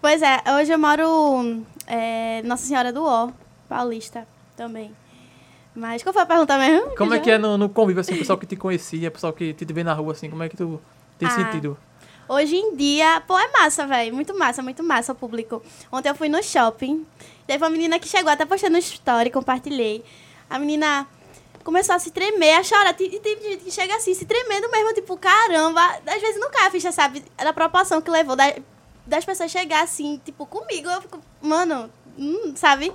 Pois 0.00 0.22
é, 0.22 0.42
hoje 0.58 0.72
eu 0.72 0.78
moro 0.78 1.62
é, 1.86 2.42
Nossa 2.44 2.64
Senhora 2.66 2.92
do 2.92 3.04
Ó, 3.04 3.30
Paulista 3.68 4.26
também. 4.56 4.94
Mas 5.74 6.02
qual 6.02 6.12
foi 6.12 6.22
a 6.22 6.26
pergunta 6.26 6.56
mesmo? 6.58 6.96
Como 6.96 7.12
é 7.12 7.18
que 7.18 7.30
é 7.30 7.36
no, 7.38 7.58
no 7.58 7.68
convívio, 7.68 8.00
assim, 8.00 8.14
o 8.14 8.18
pessoal 8.18 8.38
que 8.38 8.46
te 8.46 8.56
conhecia, 8.56 9.08
o 9.08 9.12
pessoal 9.12 9.32
que 9.32 9.52
te 9.52 9.64
vê 9.72 9.84
na 9.84 9.92
rua, 9.92 10.12
assim, 10.12 10.30
como 10.30 10.42
é 10.42 10.48
que 10.48 10.56
tu 10.56 10.80
tem 11.18 11.28
Ah. 11.28 11.30
sentido? 11.32 11.76
Hoje 12.28 12.56
em 12.56 12.74
dia, 12.74 13.22
pô, 13.26 13.38
é 13.38 13.48
massa, 13.52 13.86
velho. 13.86 14.12
Muito 14.14 14.36
massa, 14.36 14.60
muito 14.62 14.82
massa 14.82 15.12
o 15.12 15.14
público. 15.14 15.62
Ontem 15.92 16.08
eu 16.08 16.14
fui 16.14 16.28
no 16.28 16.42
shopping. 16.42 17.06
Teve 17.46 17.62
uma 17.62 17.70
menina 17.70 17.98
que 18.00 18.08
chegou, 18.08 18.32
até 18.32 18.44
postando 18.44 18.72
no 18.72 18.78
story, 18.78 19.30
compartilhei. 19.30 20.04
A 20.50 20.58
menina 20.58 21.06
começou 21.62 21.94
a 21.94 21.98
se 22.00 22.10
tremer, 22.10 22.54
a 22.54 22.64
chorar. 22.64 22.96
E 22.98 23.04
e 23.16 23.20
tem 23.20 23.40
gente 23.40 23.64
que 23.64 23.70
chega 23.70 23.94
assim, 23.94 24.12
se 24.12 24.24
tremendo 24.24 24.68
mesmo, 24.72 24.92
tipo, 24.94 25.16
caramba. 25.16 25.80
Às 26.04 26.20
vezes 26.20 26.40
não 26.40 26.50
cai 26.50 26.66
a 26.66 26.70
ficha, 26.70 26.90
sabe? 26.90 27.22
Da 27.36 27.52
proporção 27.52 28.00
que 28.00 28.10
levou 28.10 28.34
da- 28.34 28.54
das 29.06 29.24
pessoas 29.24 29.50
chegar 29.50 29.82
assim, 29.84 30.20
tipo, 30.24 30.44
comigo. 30.46 30.88
Eu 30.88 31.00
fico, 31.02 31.20
mano, 31.40 31.90
hum, 32.18 32.52
sabe? 32.56 32.92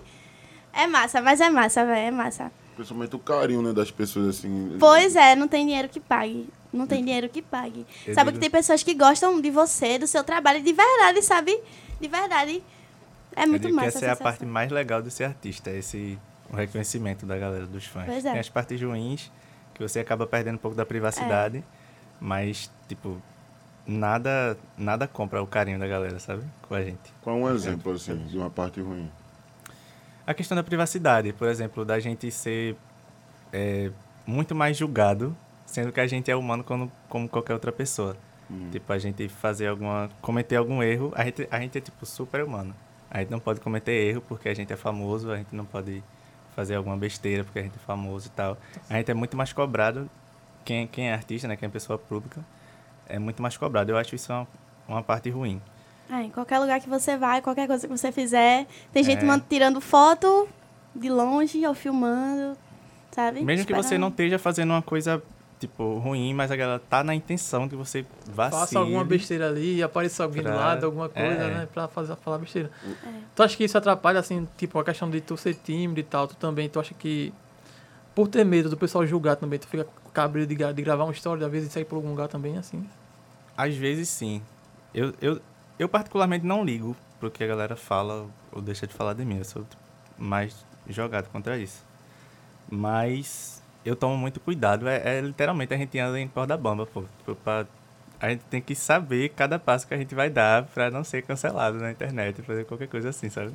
É 0.74 0.88
massa, 0.88 1.21
mas 1.21 1.41
é 1.41 1.50
massa, 1.50 1.86
velho, 1.86 2.08
é 2.08 2.12
massa. 2.12 2.52
Principalmente 2.76 3.15
o 3.15 3.19
carinho, 3.19 3.62
né, 3.62 3.74
das 3.74 3.91
pessoas, 3.91 4.38
assim. 4.39 4.76
Pois 4.80 5.15
é, 5.15 5.36
não 5.36 5.47
tem 5.47 5.65
dinheiro 5.65 5.89
que 5.89 6.00
pague. 6.00 6.47
Não 6.71 6.88
tem 6.88 7.04
dinheiro 7.04 7.28
que 7.28 7.41
pague. 7.41 7.86
Eu 8.08 8.13
sabe 8.13 8.32
digo- 8.32 8.39
que 8.39 8.39
tem 8.39 8.50
pessoas 8.50 8.82
que 8.82 8.93
gostam 8.93 9.41
de 9.41 9.52
você, 9.52 10.00
do 10.00 10.08
seu 10.08 10.24
trabalho, 10.24 10.62
de 10.63 10.71
verdade, 10.71 11.21
sabe? 11.21 11.60
De 12.00 12.08
verdade. 12.08 12.63
É 13.36 13.43
Eu 13.43 13.50
muito 13.50 13.74
massa. 13.74 13.88
essa 13.89 13.97
é 13.97 14.00
a 14.00 14.02
sensação. 14.12 14.24
parte 14.24 14.45
mais 14.45 14.71
legal 14.71 15.02
de 15.02 15.12
ser 15.12 15.26
artista, 15.26 15.69
esse 15.69 16.17
o 16.50 16.56
reconhecimento 16.56 17.26
da 17.26 17.38
galera, 17.38 17.65
dos 17.65 17.86
fãs. 17.86 18.06
Pois 18.06 18.26
é. 18.26 18.32
Tem 18.32 18.39
as 18.39 18.50
partes 18.50 18.82
ruins, 18.82 19.30
que 19.74 19.82
você 19.82 20.00
acaba 20.00 20.26
perdendo 20.26 20.56
um 20.56 20.58
pouco 20.60 20.76
da 20.76 20.86
privacidade, 20.86 21.58
É. 21.58 21.63
mas, 22.19 22.69
tipo, 22.88 23.21
nada, 23.86 24.58
nada 24.78 25.08
compra 25.08 25.41
o 25.41 25.48
carinho 25.48 25.80
da 25.80 25.88
galera, 25.88 26.20
sabe? 26.20 26.44
Com 26.67 26.76
a 26.76 26.82
gente. 26.82 27.13
Qual 27.22 27.36
um 27.36 27.50
exemplo, 27.50 27.91
assim, 27.91 28.17
de 28.26 28.38
uma 28.38 28.50
parte 28.50 28.82
ruim? 28.82 29.10
A 30.26 30.34
questão 30.34 30.56
da 30.56 30.63
privacidade, 30.63 31.34
por 31.34 31.48
exemplo, 31.48 31.84
da 31.84 32.00
gente 32.00 32.32
ser 32.32 32.76
é, 33.52 33.91
muito 34.26 34.54
mais 34.56 34.78
julgado, 34.78 35.36
sendo 35.65 35.91
que 35.91 36.00
a 36.00 36.08
gente 36.08 36.30
é 36.30 36.36
humano 36.36 36.63
como, 36.63 36.91
como 37.10 37.28
qualquer 37.28 37.54
outra 37.54 37.72
pessoa. 37.72 38.15
Hum. 38.50 38.70
Tipo, 38.72 38.94
a 38.94 39.00
gente 39.00 39.28
fazer 39.30 39.67
alguma. 39.67 40.10
cometer 40.22 40.56
algum 40.56 40.84
erro, 40.84 41.12
a 41.15 41.24
gente, 41.24 41.48
a 41.50 41.60
gente 41.60 41.78
é 41.78 41.82
tipo 41.82 42.06
super 42.06 42.44
humano. 42.44 42.76
A 43.10 43.20
gente 43.20 43.30
não 43.30 43.39
pode 43.39 43.60
cometer 43.60 43.91
erro 43.91 44.22
porque 44.22 44.48
a 44.48 44.54
gente 44.54 44.72
é 44.72 44.78
famoso, 44.78 45.32
a 45.32 45.38
gente 45.38 45.54
não 45.54 45.65
pode 45.65 46.02
fazer 46.56 46.76
alguma 46.76 46.96
besteira 46.96 47.44
porque 47.44 47.60
a 47.60 47.63
gente 47.63 47.76
é 47.76 47.80
famoso 47.80 48.28
e 48.28 48.32
tal. 48.32 48.58
A 48.89 48.96
gente 48.96 49.10
é 49.12 49.13
muito 49.13 49.36
mais 49.36 49.52
cobrado, 49.52 50.10
quem, 50.63 50.88
quem 50.88 51.10
é 51.10 51.13
artista, 51.13 51.48
né, 51.48 51.56
quem 51.56 51.67
é 51.67 51.70
pessoa 51.70 51.98
pública, 51.98 52.41
é 53.12 53.19
muito 53.19 53.41
mais 53.41 53.56
cobrado. 53.58 53.91
Eu 53.91 53.97
acho 53.97 54.15
isso 54.15 54.32
uma, 54.32 54.47
uma 54.88 55.04
parte 55.04 55.30
ruim. 55.30 55.62
É, 56.10 56.24
em 56.24 56.30
qualquer 56.30 56.60
lugar 56.60 56.80
que 56.82 56.89
você 56.89 57.15
vai, 57.17 57.41
qualquer 57.41 57.67
coisa 57.67 57.88
que 57.88 57.97
você 57.97 58.12
fizer, 58.12 58.67
tem 58.91 59.04
gente 59.04 59.24
É. 59.26 59.39
tirando 59.50 59.80
foto 59.80 60.47
de 60.95 61.10
longe 61.10 61.65
ou 61.65 61.74
filmando, 61.74 62.58
sabe? 63.12 63.41
Mesmo 63.41 63.65
que 63.65 63.74
você 63.74 63.97
não 63.97 64.10
esteja 64.10 64.38
fazendo 64.38 64.71
uma 64.71 64.82
coisa, 64.82 65.24
tipo, 65.58 66.00
ruim, 66.00 66.34
mas 66.34 66.52
a 66.52 66.56
galera 66.58 66.80
tá 66.89 67.02
na 67.02 67.15
intenção 67.15 67.69
que 67.69 67.78
você 67.78 68.06
vacile. 68.28 68.60
Faça 68.60 68.80
alguma 68.80 69.06
besteira 69.06 69.47
ali 69.47 69.78
e 69.78 69.84
apareça 69.84 70.24
alguém 70.24 70.43
do 70.43 70.50
pra- 70.50 70.58
lado, 70.58 70.86
alguma 70.86 71.08
coisa, 71.08 71.28
é. 71.43 71.54
né? 71.54 71.67
Pra 71.74 71.88
fazer, 71.88 72.13
falar 72.17 72.39
besteira. 72.39 72.69
É. 72.86 73.10
Tu 73.34 73.41
acha 73.43 73.56
que 73.56 73.63
isso 73.63 73.78
atrapalha, 73.78 74.19
assim, 74.19 74.45
tipo, 74.58 74.78
a 74.80 74.84
questão 74.84 75.10
de 75.10 75.21
tu 75.21 75.38
ser 75.38 75.54
tímido 75.54 76.02
e 76.02 76.04
tal, 76.04 76.28
tu 76.28 76.36
também, 76.36 76.67
tu 76.67 76.78
acha 76.78 76.93
que 76.93 77.34
por 78.13 78.28
ter 78.28 78.43
medo 78.43 78.69
do 78.69 78.76
pessoal 78.76 79.08
julgar 79.08 79.38
também, 79.38 79.58
tu 79.58 79.65
fica 79.67 79.86
com 79.86 80.10
cabreiro 80.12 80.54
de, 80.54 80.74
de 80.74 80.82
gravar 80.82 81.06
uma 81.06 81.13
história, 81.13 81.45
às 81.45 81.52
vezes 81.52 81.69
e 81.69 81.71
sair 81.71 81.86
por 81.86 81.95
algum 81.95 82.10
lugar 82.10 82.28
também, 82.28 82.58
assim? 82.58 82.86
Às 83.58 83.76
vezes 83.76 84.10
sim. 84.10 84.42
Eu, 84.94 85.14
eu, 85.22 85.42
eu 85.80 85.88
particularmente 85.90 86.46
não 86.46 86.64
ligo 86.64 86.96
pro 87.20 87.32
que 87.32 87.44
a 87.44 87.48
galera 87.48 87.76
fala 87.76 88.28
ou 88.52 88.62
deixa 88.62 88.88
de 88.88 88.94
falar 88.94 89.14
de 89.14 89.24
mim. 89.26 89.38
Eu 89.38 89.46
sou 89.46 89.66
mais 90.18 90.56
jogado 90.88 91.30
contra 91.30 91.58
isso. 91.58 91.84
Mas 92.70 93.62
eu 93.86 93.96
tomo 93.96 94.18
muito 94.18 94.40
cuidado. 94.40 94.88
É, 94.88 95.18
é 95.18 95.22
literalmente 95.22 95.74
a 95.74 95.78
gente 95.78 95.98
anda 96.00 96.20
em 96.20 96.28
corda 96.28 96.58
bamba, 96.58 96.86
pô. 96.86 97.04
Tipo, 97.20 97.36
pra- 97.36 97.66
a 98.20 98.30
gente 98.30 98.42
tem 98.50 98.62
que 98.62 98.76
saber 98.76 99.30
cada 99.30 99.58
passo 99.58 99.88
que 99.88 99.94
a 99.94 99.98
gente 99.98 100.14
vai 100.14 100.30
dar 100.30 100.64
pra 100.66 100.92
não 100.92 101.04
ser 101.04 101.24
cancelado 101.24 101.78
na 101.80 101.92
internet, 101.92 102.42
fazer 102.44 102.66
qualquer 102.66 102.88
coisa 102.88 103.10
assim, 103.10 103.30
sabe? 103.30 103.52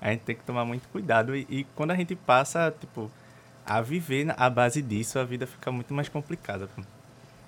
A 0.00 0.10
gente 0.10 0.20
tem 0.22 0.34
que 0.36 0.42
tomar 0.44 0.64
muito 0.64 0.88
cuidado 0.88 1.36
e, 1.36 1.46
e 1.48 1.64
quando 1.76 1.92
a 1.92 1.96
gente 1.96 2.16
passa, 2.16 2.74
tipo, 2.80 3.10
a 3.64 3.80
viver 3.80 4.34
à 4.36 4.50
base 4.50 4.82
disso, 4.82 5.18
a 5.18 5.24
vida 5.24 5.46
fica 5.46 5.70
muito 5.70 5.94
mais 5.94 6.08
complicada, 6.08 6.68
pô. 6.74 6.82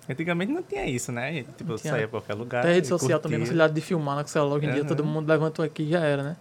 Antigamente 0.08 0.50
não 0.52 0.62
tinha 0.62 0.86
isso, 0.86 1.12
né? 1.12 1.28
A 1.28 1.32
gente, 1.32 1.52
tipo, 1.52 1.76
tinha. 1.76 1.92
saía 1.92 2.08
pra 2.08 2.20
qualquer 2.20 2.34
lugar. 2.34 2.60
Até 2.60 2.72
rede 2.72 2.86
e 2.86 2.88
social 2.88 3.20
também, 3.20 3.38
facilidade 3.38 3.74
de 3.74 3.80
filmar 3.80 4.20
no 4.20 4.26
celular, 4.26 4.56
hoje 4.56 4.66
em 4.66 4.70
dia 4.70 4.80
Aham. 4.80 4.88
todo 4.88 5.04
mundo 5.04 5.28
levantou 5.28 5.64
aqui 5.64 5.84
e 5.84 5.90
já 5.90 6.00
era, 6.00 6.22
né? 6.22 6.36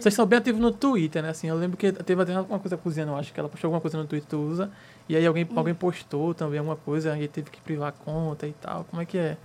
Vocês 0.00 0.12
são 0.14 0.26
bem 0.26 0.38
ativos 0.38 0.60
no 0.60 0.72
Twitter, 0.72 1.22
né? 1.22 1.30
Assim, 1.30 1.46
eu 1.48 1.54
lembro 1.56 1.76
que 1.76 1.92
teve 1.92 2.20
até 2.20 2.34
alguma 2.34 2.58
coisa 2.58 2.76
cozinhando, 2.76 3.12
eu 3.12 3.16
acho 3.16 3.32
que 3.32 3.38
ela 3.38 3.48
postou 3.48 3.68
alguma 3.68 3.80
coisa 3.80 3.96
no 3.96 4.04
Twitter, 4.04 4.28
tu 4.28 4.36
usa, 4.38 4.70
e 5.08 5.16
aí 5.16 5.24
alguém, 5.24 5.48
alguém 5.54 5.74
postou 5.74 6.34
também 6.34 6.58
alguma 6.58 6.76
coisa, 6.76 7.12
aí 7.12 7.28
teve 7.28 7.50
que 7.50 7.60
privar 7.60 7.90
a 7.90 7.92
conta 7.92 8.46
e 8.48 8.52
tal. 8.52 8.84
Como 8.84 9.00
é 9.00 9.04
que 9.06 9.16
é? 9.16 9.36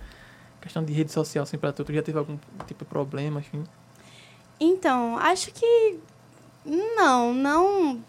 Questão 0.60 0.84
de 0.84 0.92
rede 0.92 1.12
social, 1.12 1.44
assim, 1.44 1.56
pra 1.56 1.72
tu, 1.72 1.84
tu 1.84 1.92
já 1.92 2.02
teve 2.02 2.18
algum 2.18 2.36
tipo 2.66 2.84
de 2.84 2.90
problema, 2.90 3.40
assim? 3.40 3.62
Então, 4.58 5.16
acho 5.18 5.52
que 5.52 5.98
não, 6.64 7.32
não 7.32 8.00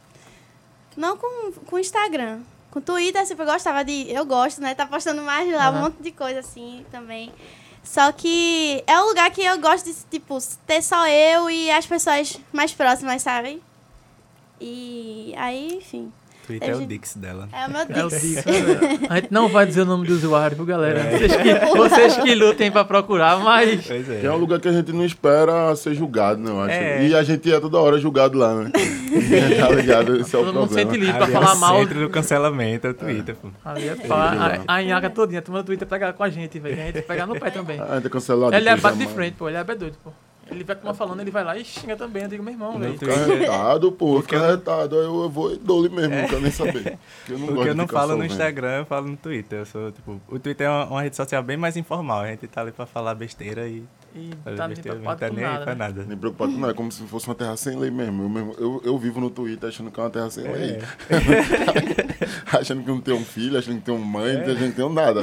não 0.98 1.18
com 1.18 1.52
com 1.52 1.76
o 1.76 1.80
Instagram, 1.80 2.42
Com 2.74 2.82
Twitter, 2.82 3.24
tipo, 3.28 3.44
eu 3.44 3.46
gostava 3.46 3.86
de. 3.86 4.12
Eu 4.12 4.26
gosto, 4.26 4.60
né? 4.60 4.74
Tá 4.74 4.88
postando 4.88 5.22
mais 5.22 5.48
lá, 5.54 5.70
um 5.70 5.74
Aham. 5.74 5.82
monte 5.84 6.02
de 6.02 6.12
coisa 6.12 6.40
assim 6.40 6.84
também. 6.90 7.32
Só 7.84 8.12
que 8.12 8.84
é 8.88 9.00
um 9.00 9.06
lugar 9.06 9.30
que 9.30 9.44
eu 9.44 9.60
gosto 9.60 9.86
de, 9.86 9.94
tipo, 10.10 10.40
ter 10.66 10.82
só 10.82 11.08
eu 11.08 11.52
e 11.52 11.70
as 11.70 11.86
pessoas 11.86 12.40
mais 12.52 12.74
próximas, 12.74 13.22
sabe? 13.22 13.62
E 14.60 15.36
aí, 15.38 15.76
enfim. 15.76 16.12
Twitter 16.46 16.70
é 16.70 16.74
o 16.76 16.80
Gente- 16.80 16.88
Dix 16.90 17.16
dela. 17.16 17.48
É 17.52 17.68
o 17.68 17.72
meu 17.72 17.80
É 17.82 18.06
o 18.06 18.10
Dix. 18.10 18.44
Né? 18.46 19.08
A 19.10 19.16
gente 19.16 19.32
não 19.32 19.48
vai 19.50 19.66
dizer 19.66 19.82
o 19.82 19.86
nome 19.86 20.06
do 20.08 20.14
usuário, 20.14 20.56
viu, 20.56 20.66
galera? 20.66 21.00
É. 21.00 21.18
Vocês, 21.18 21.36
que, 21.36 21.78
vocês 21.78 22.18
que 22.18 22.36
lutem 22.36 22.72
pra 22.72 22.84
procurar, 22.84 23.40
mas. 23.40 23.86
Pois 23.88 24.10
é. 24.10 24.26
É 24.26 24.32
um 24.32 24.38
lugar 24.38 24.60
que 24.60 24.68
a 24.68 24.72
gente 24.72 24.92
não 24.92 25.06
espera 25.06 25.76
ser 25.76 25.94
julgado, 25.96 26.40
não, 26.42 26.62
acho. 26.62 26.74
É. 26.74 27.08
E 27.08 27.16
a 27.16 27.24
gente 27.24 27.52
é 27.52 27.60
toda 27.60 27.78
hora 27.80 27.98
julgado 27.98 28.38
lá, 28.38 28.54
né? 28.56 28.72
tá 29.60 29.70
ligado? 29.70 30.18
Esse 30.18 30.36
é 30.36 30.40
o 30.40 30.44
Todo 30.46 30.54
mundo 30.54 30.68
problema. 30.68 30.92
sente 30.92 31.00
livre 31.00 31.18
pra 31.18 31.28
é 31.28 31.32
falar 31.32 31.56
mal. 31.56 31.80
centro 31.80 32.00
do 32.00 32.10
cancelamento 32.10 32.88
é 32.88 32.90
o 32.90 32.94
Twitter, 32.94 33.36
pô. 33.36 33.48
Ali 33.64 33.88
é 33.90 33.96
pá, 33.96 34.62
a, 34.68 34.76
a 34.76 34.84
Inhaca 34.84 35.10
todinha, 35.10 35.40
a 35.40 35.42
turma 35.42 35.62
do 35.64 35.66
Twitter 35.66 35.88
pega 35.88 36.14
com 36.14 36.24
a 36.24 36.30
gente, 36.30 36.60
velho. 36.60 36.82
A 36.82 36.86
gente 36.86 37.02
pegar 37.04 37.26
no 37.26 37.40
pé 37.40 37.50
também. 37.50 37.80
Ah, 37.80 38.00
tá 38.02 38.10
cancelado. 38.10 38.56
Ele 38.56 38.70
é 38.70 38.76
bate 38.76 38.98
de 38.98 39.08
frente, 39.08 39.36
pô. 39.38 39.48
Ele 39.48 39.58
é 39.58 39.64
doido, 39.64 39.98
pô. 40.04 40.12
Ele 40.52 40.64
vai 40.64 40.76
como 40.76 40.94
falando, 40.94 41.22
ele 41.22 41.32
vai 41.32 41.44
lá 41.44 41.58
e 41.58 41.64
xinga 41.64 41.96
também. 41.96 42.24
Eu 42.24 42.30
digo, 42.30 42.44
meu 42.44 42.54
irmão, 42.54 42.78
velho. 42.78 42.98
Fica 43.00 43.16
retado, 43.16 43.92
pô. 43.92 44.22
Fica 44.22 44.36
eu- 44.36 44.52
retado. 44.52 44.98
Aí 45.00 45.06
eu, 45.06 45.30
vou 45.30 45.54
e 45.54 45.58
dou-lhe 45.58 45.90
mesmo, 45.90 46.14
não 46.16 46.28
quero 46.28 46.42
nem 46.42 46.52
saber. 46.52 46.98
Porque 47.26 47.32
eu 47.34 47.40
não 47.40 47.48
Porque 47.48 47.70
eu 47.70 47.76
não 47.76 47.88
falo 47.88 48.16
no. 48.18 48.26
Instagram, 48.26 48.80
eu 48.80 48.86
falo 48.86 49.08
no 49.08 49.18
Twitter. 49.18 49.60
Eu 49.60 49.66
sou, 49.66 49.92
tipo, 49.92 50.22
o 50.28 50.38
Twitter 50.40 50.68
é 50.68 50.70
uma, 50.70 50.86
uma 50.86 51.02
rede 51.02 51.16
social 51.16 51.42
bem 51.42 51.56
mais 51.58 51.78
informal. 51.78 52.22
A 52.22 52.28
gente 52.28 52.46
tá 52.48 52.62
ali 52.62 52.72
pra 52.72 52.86
falar 52.86 53.16
besteira 53.16 53.68
e 53.68 53.84
E 54.16 54.32
fazer 54.44 54.58
tá 54.58 54.68
nem 54.68 54.76
não 54.76 54.84
preocupado 54.84 55.20
tá 55.22 55.30
com 55.30 55.36
nem 55.36 55.44
nada. 55.46 55.66
né? 55.66 55.76
nada. 55.76 56.06
Nem 56.08 56.18
preocupado 56.18 56.52
com 56.52 56.60
nada, 56.60 56.74
é 56.74 56.76
como 56.76 56.92
se 56.92 57.04
fosse 57.04 57.26
uma 57.28 57.36
terra 57.36 57.56
sem 57.58 57.78
lei 57.80 57.90
mesmo. 57.90 58.24
Eu, 58.24 58.30
mesmo, 58.30 58.56
eu, 58.60 58.82
eu 58.84 58.98
vivo 59.00 59.20
no 59.22 59.30
Twitter 59.30 59.70
achando 59.70 59.90
que 59.92 60.00
é 60.00 60.04
uma 60.04 60.10
terra 60.10 60.30
sem 60.30 60.44
lei. 60.44 60.78
achando 62.52 62.82
que 62.84 62.88
não 62.90 63.02
tem 63.02 63.14
um 63.14 63.24
filho, 63.26 63.58
achando 63.58 63.78
que 63.78 63.86
tem 63.86 63.96
uma 63.96 64.06
mãe, 64.06 64.36
achando 64.42 64.56
que 64.58 64.64
não 64.66 64.72
tem 64.72 64.86
um 64.86 64.94
nada. 64.94 65.22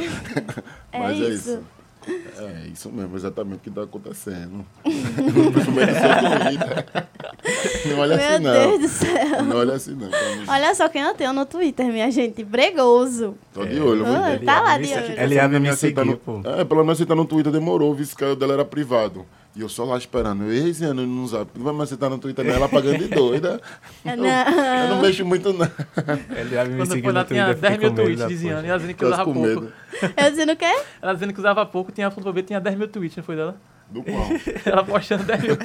É 0.92 0.98
Mas 0.98 1.20
é 1.20 1.28
isso. 1.28 1.62
É 2.08 2.68
isso 2.72 2.90
mesmo, 2.90 3.14
exatamente 3.16 3.56
o 3.56 3.60
que 3.60 3.70
tá 3.70 3.82
acontecendo. 3.82 4.64
Principalmente 4.82 5.92
no 5.92 6.00
seu 6.00 6.40
Twitter. 6.40 6.86
Não 7.86 7.98
olha 7.98 8.16
Meu 8.16 8.26
assim, 8.28 8.42
não. 8.42 8.52
Deus 8.52 8.80
do 8.80 8.88
céu. 8.88 9.42
Não 9.44 9.56
olha 9.56 9.74
assim, 9.74 9.94
não. 9.94 10.08
de 10.08 10.50
Olha 10.50 10.74
só 10.74 10.88
quem 10.88 11.02
eu 11.02 11.14
tenho 11.14 11.32
no 11.32 11.44
Twitter, 11.44 11.86
minha 11.86 12.10
gente. 12.10 12.42
Bregoso. 12.42 13.34
Tô 13.52 13.64
de 13.64 13.80
olho, 13.80 14.04
Ele 14.34 14.46
tá 14.46 14.60
lá 14.60 14.78
de 14.78 14.88
me- 14.88 14.94
olho. 14.94 15.20
Ele 15.20 15.34
me 15.60 15.68
aceitar 15.68 16.02
seguir, 16.02 16.12
no, 16.12 16.16
pô. 16.18 16.40
É, 16.48 16.64
pelo 16.64 16.80
menos 16.80 16.96
aceitar 16.98 17.14
no 17.14 17.24
Twitter 17.26 17.52
demorou, 17.52 17.94
viu? 17.94 18.06
Que 18.16 18.24
o 18.24 18.36
dela 18.36 18.54
era 18.54 18.64
privado. 18.64 19.26
E 19.54 19.62
eu 19.62 19.68
só 19.68 19.84
lá 19.84 19.98
esperando. 19.98 20.44
Eu, 20.44 20.90
ano 20.90 21.06
no 21.06 21.26
zap. 21.26 21.50
Não 21.56 21.64
vai 21.64 21.72
mais 21.74 21.88
aceitar 21.88 22.08
no 22.08 22.18
Twitter, 22.18 22.44
não. 22.44 22.54
Ela 22.54 22.68
pagando 22.68 22.98
de 22.98 23.08
doida. 23.08 23.60
É, 24.04 24.14
Eu, 24.14 24.24
eu 24.24 24.88
não 24.94 25.02
mexo 25.02 25.24
muito, 25.24 25.52
não. 25.52 25.66
Ele 26.36 26.68
me 26.70 26.76
Quando 26.78 26.88
seguir 26.88 27.02
foi 27.02 27.12
lá 27.12 27.20
no 27.20 27.26
tinha 27.26 27.44
Twitter, 27.46 27.60
10 27.60 27.72
fiquei 27.74 27.88
mil 27.88 27.96
tweets 27.96 28.28
dizendo. 28.28 28.64
E 28.64 28.68
ela 28.68 28.78
dizendo 28.78 28.94
que 28.96 29.04
usava 29.04 29.24
pouco. 29.24 29.40
medo. 29.40 29.72
Eu 30.16 30.30
dizendo 30.30 30.52
o 30.52 30.56
quê? 30.56 30.82
Ela 31.02 31.12
dizendo 31.14 31.32
que 31.32 31.38
usava 31.40 31.66
pouco, 31.66 31.92
tinha 31.92 32.06
a 32.06 32.10
fundo 32.10 32.22
pra 32.22 32.32
ver, 32.32 32.42
tinha 32.44 32.60
10 32.60 32.78
mil 32.78 32.88
tweets, 32.88 33.16
não 33.16 33.24
foi 33.24 33.36
dela? 33.36 33.56
Do 33.90 34.02
qual? 34.04 34.28
Ela 34.64 34.84
postando 34.84 35.24
10 35.24 35.42
mil. 35.42 35.56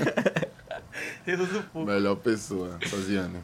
Eu 1.28 1.40
uso 1.40 1.64
pouco. 1.72 1.90
Melhor 1.90 2.16
pessoa, 2.16 2.78
Faziane. 2.90 3.40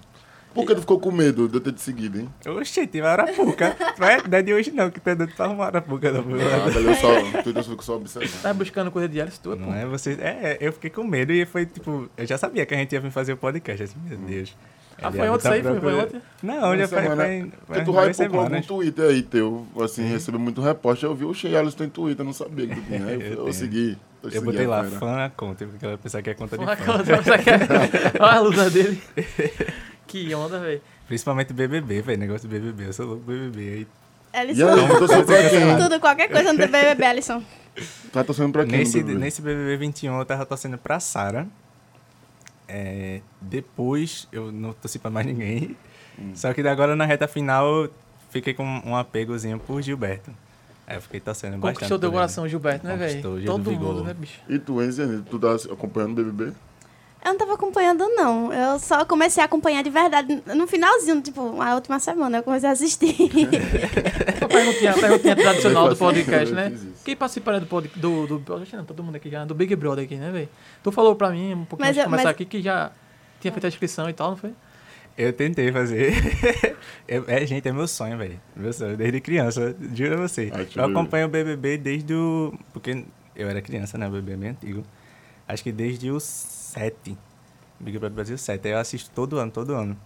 Por 0.53 0.65
que 0.65 0.75
tu 0.75 0.81
ficou 0.81 0.99
com 0.99 1.11
medo 1.11 1.47
de 1.47 1.55
eu 1.55 1.61
ter 1.61 1.71
te 1.71 1.81
seguido, 1.81 2.19
hein? 2.19 2.29
Oxi, 2.45 2.85
tive 2.87 3.07
arapuca. 3.07 3.75
Não 3.97 4.07
é, 4.07 4.17
não 4.27 4.37
é 4.37 4.41
de 4.41 4.53
hoje 4.53 4.71
não, 4.71 4.89
que 4.91 4.99
tá 4.99 5.13
dando 5.13 5.33
pra 5.33 5.45
arrumar 5.45 5.67
arapuca. 5.67 6.11
Não, 6.11 6.23
Nada, 6.23 6.79
eu 6.79 6.95
só, 6.95 7.21
no 7.23 7.31
Twitter 7.43 7.57
eu 7.57 7.63
fico 7.63 7.83
só 7.83 7.95
observando. 7.95 8.41
Tá 8.41 8.53
buscando 8.53 8.91
coisa 8.91 9.07
de 9.07 9.21
Alice 9.21 9.39
tua, 9.39 9.55
pô. 9.55 9.63
não 9.65 9.73
é 9.73 9.85
você. 9.85 10.11
É, 10.19 10.57
eu 10.59 10.73
fiquei 10.73 10.89
com 10.89 11.03
medo 11.03 11.31
e 11.31 11.45
foi 11.45 11.65
tipo. 11.65 12.09
Eu 12.17 12.25
já 12.25 12.37
sabia 12.37 12.65
que 12.65 12.73
a 12.73 12.77
gente 12.77 12.91
ia 12.93 12.99
vir 12.99 13.11
fazer 13.11 13.33
o 13.33 13.37
podcast. 13.37 13.83
Assim, 13.83 13.95
meu 14.07 14.17
Deus. 14.17 14.55
Ah, 15.03 15.07
Ele 15.07 15.17
foi 15.17 15.25
ia 15.25 15.31
ontem 15.33 15.39
isso 15.39 15.53
aí? 15.53 15.63
tá 15.63 15.81
Foi, 15.81 15.93
ontem? 15.95 16.21
Não, 16.43 16.53
já 16.61 16.67
Uma 16.67 16.87
foi. 16.87 17.01
semana. 17.01 17.23
foi, 17.23 17.51
Porque 17.65 17.81
tu 17.81 17.91
duas 17.91 18.19
hypou 18.19 18.39
algum. 18.41 18.61
Twitter 18.61 19.05
aí 19.09 19.21
teu, 19.23 19.65
assim, 19.81 20.07
recebeu 20.07 20.39
muito 20.39 20.61
repórter. 20.61 21.09
Eu 21.09 21.15
vi, 21.15 21.25
o 21.25 21.29
Alisson 21.57 21.77
tem 21.77 21.89
Twitter, 21.89 22.23
não 22.23 22.33
sabia 22.33 22.67
que 22.67 22.75
tu 22.75 22.81
tinha. 22.83 23.05
Aí 23.07 23.15
eu, 23.31 23.37
Eu 23.39 23.47
eu, 23.47 23.53
segui. 23.53 23.97
Eu 24.31 24.41
botei 24.43 24.67
lá, 24.67 24.83
fã 24.83 25.25
a 25.25 25.29
conta, 25.31 25.65
porque 25.65 25.83
ela 25.83 25.97
pensava 25.97 26.21
que 26.21 26.29
é 26.29 26.33
conta 26.35 26.55
de 26.55 26.63
Uma 26.63 26.75
fã. 26.75 26.97
coisa, 26.97 27.17
você 27.23 27.37
quer- 27.39 27.67
Olha 28.19 28.31
a 28.33 28.39
luta 28.41 28.69
dele. 28.69 29.01
Que 30.11 30.35
onda, 30.35 30.59
velho. 30.59 30.81
Principalmente 31.07 31.53
BBB, 31.53 32.01
velho. 32.01 32.19
Negócio 32.19 32.47
do 32.47 32.51
BBB. 32.51 32.87
Eu 32.87 32.93
sou 32.93 33.05
louco 33.05 33.23
do 33.23 33.31
BBB. 33.31 33.87
Aí, 34.33 34.41
Alisson. 34.41 34.67
aí, 34.67 34.87
tu 34.87 34.97
torceu 34.99 35.25
pra 35.25 35.49
quem? 35.49 35.77
Tudo, 35.77 35.99
qualquer 35.99 36.27
coisa 36.29 36.51
no 36.53 36.59
BBB, 36.59 37.03
Alisson. 37.05 37.43
Tá 38.11 38.23
torcendo 38.23 38.51
pra 38.51 38.65
quem? 38.65 38.79
nesse, 38.79 38.97
no 38.99 39.05
BBB? 39.05 39.19
nesse 39.19 39.41
BBB 39.41 39.77
21 39.77 40.19
eu 40.19 40.25
tava 40.25 40.45
torcendo 40.45 40.77
pra 40.77 40.99
Sara. 40.99 41.47
É, 42.67 43.21
depois 43.39 44.27
eu 44.31 44.51
não 44.51 44.73
torci 44.73 44.99
pra 44.99 45.09
mais 45.09 45.25
ninguém. 45.25 45.75
Hum. 46.19 46.31
Só 46.35 46.53
que 46.53 46.61
agora 46.61 46.95
na 46.95 47.05
reta 47.05 47.27
final 47.27 47.83
eu 47.83 47.93
fiquei 48.29 48.53
com 48.53 48.63
um 48.85 48.95
apegozinho 48.95 49.59
por 49.59 49.81
Gilberto. 49.81 50.31
Aí 50.87 50.97
eu 50.97 51.01
fiquei 51.01 51.19
torcendo 51.19 51.53
bastante. 51.53 51.75
Conquistou 51.75 51.99
teu 51.99 52.11
coração, 52.11 52.47
Gilberto, 52.47 52.85
né, 52.85 52.97
Conquistou, 52.97 53.33
velho? 53.35 53.45
Todo 53.45 53.71
mundo, 53.71 53.93
Vigor. 53.93 54.03
né, 54.05 54.13
bicho? 54.13 54.39
E 54.49 54.59
tu, 54.59 54.81
hein, 54.81 54.91
Zene? 54.91 55.23
Tu 55.29 55.39
tá 55.39 55.53
acompanhando 55.71 56.19
o 56.19 56.23
BBB? 56.23 56.53
Eu 57.23 57.31
não 57.31 57.37
tava 57.37 57.53
acompanhando, 57.53 58.07
não. 58.09 58.51
Eu 58.51 58.79
só 58.79 59.05
comecei 59.05 59.43
a 59.43 59.45
acompanhar 59.45 59.83
de 59.83 59.91
verdade 59.91 60.41
no 60.55 60.65
finalzinho, 60.65 61.21
tipo, 61.21 61.61
a 61.61 61.75
última 61.75 61.99
semana. 61.99 62.39
Eu 62.39 62.43
comecei 62.43 62.67
a 62.67 62.71
assistir. 62.71 63.15
Uma 64.41 64.47
perguntinha, 64.49 64.93
perguntinha 64.93 65.35
tradicional 65.35 65.89
do 65.89 65.95
podcast, 65.95 66.53
né? 66.53 66.75
Quem 67.05 67.15
participaria 67.15 67.59
do 67.59 67.67
pod, 67.67 67.87
do, 67.95 68.25
do, 68.25 68.39
todo 68.87 69.03
mundo 69.03 69.17
aqui 69.17 69.29
já, 69.29 69.45
do 69.45 69.53
Big 69.53 69.75
Brother 69.75 70.05
aqui, 70.05 70.15
né, 70.15 70.31
velho? 70.31 70.49
Tu 70.83 70.91
falou 70.91 71.15
pra 71.15 71.29
mim 71.29 71.53
um 71.53 71.65
pouquinho 71.65 71.87
Mas 71.87 71.89
antes 71.89 71.99
de 71.99 72.05
começar 72.05 72.23
mas- 72.23 72.31
aqui 72.31 72.45
que 72.45 72.61
já 72.61 72.91
tinha 73.39 73.51
feito 73.51 73.65
a 73.65 73.67
inscrição 73.67 74.09
e 74.09 74.13
tal, 74.13 74.31
não 74.31 74.37
foi? 74.37 74.51
Eu 75.17 75.31
tentei 75.33 75.71
fazer. 75.71 76.13
É, 77.07 77.45
gente, 77.45 77.67
é 77.67 77.73
meu 77.73 77.87
sonho, 77.89 78.17
velho. 78.17 78.39
Meu 78.55 78.71
sonho, 78.71 78.95
desde 78.95 79.19
criança, 79.19 79.75
juro 79.93 80.13
a 80.13 80.27
você. 80.27 80.49
Eu 80.73 80.85
acompanho 80.85 81.27
o 81.27 81.29
BBB 81.29 81.77
desde 81.77 82.13
o. 82.13 82.57
Porque 82.71 83.03
eu 83.35 83.49
era 83.49 83.61
criança, 83.61 83.97
né? 83.97 84.07
O 84.07 84.11
BBB 84.11 84.45
é 84.45 84.49
antigo. 84.51 84.83
Acho 85.51 85.63
que 85.63 85.71
desde 85.71 86.09
o 86.11 86.19
7. 86.19 87.17
Big 87.79 87.97
Brother 87.97 88.15
Brasil 88.15 88.37
7. 88.37 88.67
Aí 88.67 88.73
eu 88.73 88.79
assisto 88.79 89.09
todo 89.13 89.37
ano, 89.37 89.51
todo 89.51 89.73
ano. 89.73 89.97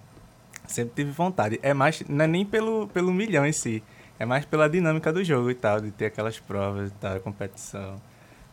Sempre 0.68 0.94
tive 0.96 1.12
vontade. 1.12 1.60
É 1.62 1.74
mais. 1.74 2.02
Não 2.10 2.26
é 2.26 2.28
nem 2.28 2.44
pelo, 2.46 2.88
pelo 2.88 3.14
milhão 3.14 3.46
em 3.46 3.52
si. 3.52 3.84
É 4.18 4.26
mais 4.26 4.46
pela 4.46 4.68
dinâmica 4.70 5.12
do 5.14 5.24
jogo 5.24 5.52
e 5.52 5.56
tal, 5.56 5.80
de 5.82 5.92
ter 5.92 6.06
aquelas 6.06 6.40
provas 6.40 6.90
e 6.90 6.94
tal, 6.94 7.18
a 7.18 7.20
competição. 7.20 8.02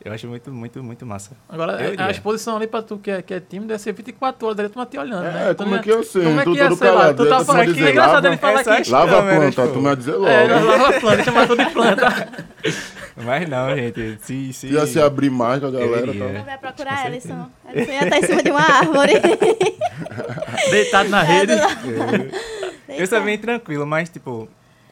Eu 0.05 0.13
acho 0.13 0.27
muito, 0.27 0.51
muito, 0.53 0.83
muito 0.83 1.07
massa. 1.07 1.31
Agora, 1.49 1.79
a 2.05 2.11
exposição 2.11 2.57
ali 2.57 2.67
pra 2.67 2.83
tu 2.83 2.99
que 2.99 3.09
é, 3.09 3.23
que 3.23 3.33
é 3.33 3.39
tímido 3.39 3.69
deve 3.69 3.81
ser 3.81 3.93
24 3.93 4.45
horas, 4.45 4.57
daí 4.57 4.69
tu 4.69 4.85
te 4.87 4.99
olhando, 4.99 5.25
É, 5.25 5.33
né? 5.33 5.55
Tu 5.55 5.63
como 5.63 5.77
é 5.77 5.79
que 5.79 5.91
eu 5.93 6.03
sei? 6.03 6.25
Como 6.25 6.41
é 6.41 6.45
Tu 6.45 6.53
que 6.53 6.59
ia 6.59 6.69
todo 6.69 6.79
ser 6.79 6.91
lá? 6.91 7.15
Tu 7.15 7.29
tá 7.29 7.39
tu 7.39 7.45
falando 7.45 7.71
aqui, 7.71 7.85
é 7.85 7.91
engraçado 7.93 8.27
ele 8.27 8.37
falar 8.37 8.61
aqui. 8.61 8.71
acho- 8.71 8.91
Lava 8.93 9.13
a 9.13 9.15
câmeras, 9.23 9.55
planta, 9.55 9.69
pô. 9.69 9.73
tu 9.75 9.79
me 9.79 9.85
vai 9.85 9.97
dizer 9.97 10.13
logo. 10.15 10.27
É, 10.27 10.47
lava 10.61 10.89
a 10.89 11.01
planta, 11.01 11.25
chama 11.25 11.47
tudo 11.47 11.65
de 11.65 11.71
planta. 11.71 12.29
Mas 13.17 13.49
não, 13.49 13.75
gente. 13.77 14.19
Se, 14.23 14.53
se... 14.53 14.67
Ia 14.69 14.87
se 14.87 15.01
abrir 15.01 15.31
mais 15.31 15.61
com 15.61 15.67
a 15.67 15.71
galera, 15.71 16.15
tá? 16.15 16.43
Vai 16.45 16.55
Com 16.57 16.61
procurar. 16.61 17.07
Alisson. 17.07 17.51
Alisson 17.67 17.93
ia 17.93 18.05
estar 18.05 18.19
em 18.19 18.23
cima 18.23 18.43
de 18.43 18.51
uma 18.51 18.61
árvore. 18.61 19.13
Deitado 20.71 21.09
na 21.09 21.23
rede. 21.23 21.53
Eu 22.89 23.07
sou 23.07 23.23
bem 23.23 23.39
tranquilo, 23.39 23.87
mas, 23.87 24.09
tipo, 24.09 24.49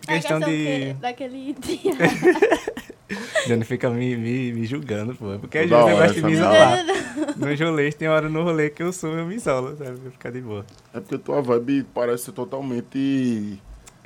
questão 0.07 0.41
Vai 0.41 0.51
de. 0.51 0.65
ser 0.65 0.73
o 0.73 0.95
quê? 0.95 0.97
Daquele 1.01 1.53
dia. 1.55 1.93
Não 3.57 3.65
fica 3.65 3.91
me, 3.91 4.17
me, 4.17 4.53
me 4.53 4.65
julgando, 4.67 5.15
pô. 5.17 5.37
Porque 5.41 5.59
às 5.59 5.69
vezes 5.69 5.89
eu 5.89 5.97
gosto 5.97 6.15
de 6.15 6.23
me 6.23 6.33
isolar. 6.33 6.85
Nos 7.37 7.61
rolês, 7.61 7.95
tem 7.95 8.09
hora 8.09 8.29
no 8.29 8.45
rolê 8.45 8.71
que 8.71 8.83
eu 8.83 8.93
sumo 8.93 9.17
e 9.17 9.19
eu 9.21 9.27
me 9.27 9.35
isolo, 9.35 9.77
sabe? 9.77 9.99
Pra 9.99 10.11
ficar 10.13 10.31
de 10.31 10.41
boa. 10.41 10.65
É 10.95 11.01
porque 11.01 11.19
tua 11.19 11.43
vibe 11.43 11.87
parece 11.93 12.31
totalmente. 12.31 13.61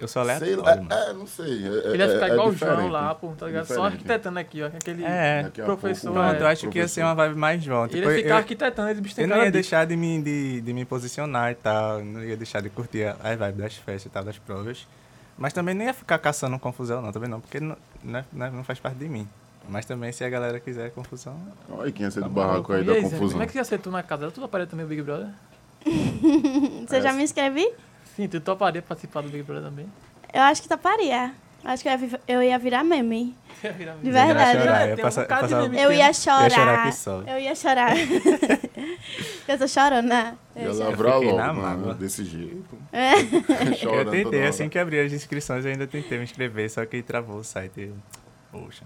Eu 0.05 0.09
sou 0.09 0.23
Sei 0.25 0.35
aleatório, 0.35 0.63
lá, 0.63 0.77
mano. 0.77 0.93
é, 0.93 1.13
não 1.15 1.27
sei. 1.27 1.47
é- 1.47 1.69
Ele 1.89 1.97
ia 1.97 2.05
é- 2.05 2.13
ficar 2.15 2.29
é 2.29 2.33
igual 2.33 2.49
o. 2.49 2.53
João 2.55 2.89
lá, 2.89 3.15
pô, 3.15 3.29
tá 3.29 3.47
ligado? 3.47 3.65
Só 3.67 3.75
Diferente. 3.75 3.93
arquitetando 3.95 4.39
aqui, 4.39 4.63
ó. 4.63 4.67
Aquele 4.67 5.03
É. 5.05 5.51
Professor. 5.65 6.13
pouco, 6.13 6.29
Pronto, 6.29 6.41
eu 6.43 6.47
é. 6.47 6.53
acho 6.53 6.69
que 6.69 6.79
ia 6.79 6.87
ser 6.89 7.03
uma 7.03 7.15
vibe 7.15 7.37
mais 7.37 7.63
João. 7.65 7.85
Ele 7.87 7.95
Tipo, 7.95 8.09
ia 8.11 8.17
eu, 8.19 8.23
ficar 8.23 8.37
arquitetando, 8.37 8.91
esse 8.91 9.01
bicho 9.01 9.15
tem 9.17 9.25
eu 9.25 9.29
não 9.31 9.43
ia 9.43 9.51
deixar 9.51 9.87
de 9.87 9.97
me, 9.97 10.21
de, 10.21 10.61
de 10.61 10.73
me 10.75 10.85
posicionar 10.85 11.53
e 11.53 11.55
tal. 11.55 12.05
Não 12.05 12.23
ia 12.23 12.37
deixar 12.37 12.61
de 12.61 12.69
curtir 12.69 13.05
a- 13.05 13.17
as 13.23 13.39
vibes 13.39 13.57
das 13.57 13.75
festas 13.77 14.05
e 14.05 14.09
tal, 14.11 14.23
das 14.25 14.37
provas. 14.39 14.87
Mas 15.39 15.55
também 15.55 15.75
nem 15.75 15.87
ia 15.87 15.95
ficar 15.95 16.19
caçando 16.19 16.59
confusão, 16.59 17.01
não, 17.01 17.11
também 17.11 17.31
não, 17.31 17.41
porque 17.41 17.59
não, 17.61 17.77
não, 18.05 18.19
é- 18.19 18.25
não 18.31 18.47
é- 18.47 18.51
não 18.51 18.63
faz 18.63 18.79
parte 18.79 18.99
de 18.99 19.09
mim. 19.09 19.27
Mas 19.67 19.87
também, 19.87 20.13
se 20.13 20.23
a 20.23 20.29
galera 20.29 20.61
quiser 20.61 20.91
confusão, 20.91 21.35
Olha 21.71 21.91
quem 21.91 22.05
ia 22.05 22.11
ser 22.11 22.21
do 22.21 22.29
Tá 22.29 22.29
barraco 22.29 22.75
aí 22.75 22.83
E 22.83 22.85
da 22.85 22.93
aí, 22.93 23.03
confusão. 23.03 23.31
Como 23.31 23.43
é 23.43 23.47
que 23.47 23.57
ia 23.57 23.65
ser 23.65 23.79
tu 23.79 23.91
na 23.91 24.03
casa? 24.03 24.31
Tu 24.31 24.39
toparia 24.39 24.67
também 24.67 24.85
o 24.85 24.89
Big 24.91 25.01
Brother? 25.01 25.29
Você 26.87 27.01
já 27.01 27.13
me 27.13 27.23
inscrevi? 27.23 27.67
Sim, 28.17 28.29
tu 28.29 28.41
toparia 28.41 28.81
participar 28.83 29.23
do 29.23 29.29
Big 29.29 29.43
Brother 29.43 29.65
também. 29.69 29.87
Eu 30.33 30.43
acho 30.43 30.63
que 30.63 30.69
toparia. 30.69 31.33
Acho 31.65 31.83
que 31.83 31.89
eu 31.89 31.93
ia, 31.99 32.21
eu 32.29 32.43
ia 32.43 32.59
virar 32.59 32.85
meme. 32.85 33.35
Ia 33.65 33.73
virar 33.73 33.93
De 33.95 33.99
meme. 34.11 34.13
verdade. 34.13 34.59
chorar, 34.59 34.89
ia 34.89 34.95
tem 34.97 35.03
passar- 35.05 35.23
bocado 35.23 35.49
de 35.49 35.55
meme 35.55 35.81
Eu 35.81 35.91
ia 35.93 36.13
chorar. 36.13 36.93
Eu 37.27 37.39
ia 37.39 37.55
chorar. 37.55 37.93
eu 39.49 39.59
tô 39.59 39.67
chorando, 39.69 40.07
né? 40.09 40.37
Ia 40.55 40.63
Eu 40.65 40.75
já- 40.75 40.85
lavrar 40.85 41.19
logo, 41.19 41.37
na 41.37 41.53
mano, 41.55 41.95
desse 41.95 42.25
jeito. 42.25 42.65
É. 42.93 43.15
Eu 43.83 44.09
tentei, 44.11 44.47
assim 44.47 44.69
que 44.69 44.79
abri 44.79 45.01
as 45.01 45.13
inscrições, 45.13 45.65
eu 45.65 45.73
ainda 45.73 45.87
tentei 45.87 46.19
me 46.19 46.25
inscrever, 46.25 46.71
só 46.71 46.85
que 46.87 47.03
travou 47.03 47.39
o 47.39 47.45
site. 47.45 47.81
Eu, 47.81 47.95
Poxa. 48.53 48.85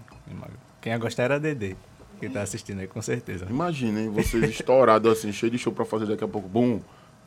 Quem 0.81 0.91
ia 0.93 0.97
gostar 0.97 1.23
era 1.23 1.35
a 1.35 1.39
Dedê, 1.39 1.75
que 2.19 2.27
tá 2.29 2.41
assistindo 2.41 2.79
aí, 2.79 2.87
com 2.87 3.01
certeza. 3.01 3.45
Imaginem 3.49 4.09
vocês 4.09 4.43
estourados 4.49 5.11
assim, 5.11 5.31
cheio 5.31 5.51
de 5.51 5.57
show 5.59 5.71
pra 5.73 5.85
fazer 5.85 6.05
daqui 6.07 6.23
a 6.23 6.27
pouco. 6.27 6.47
Bum! 6.47 6.79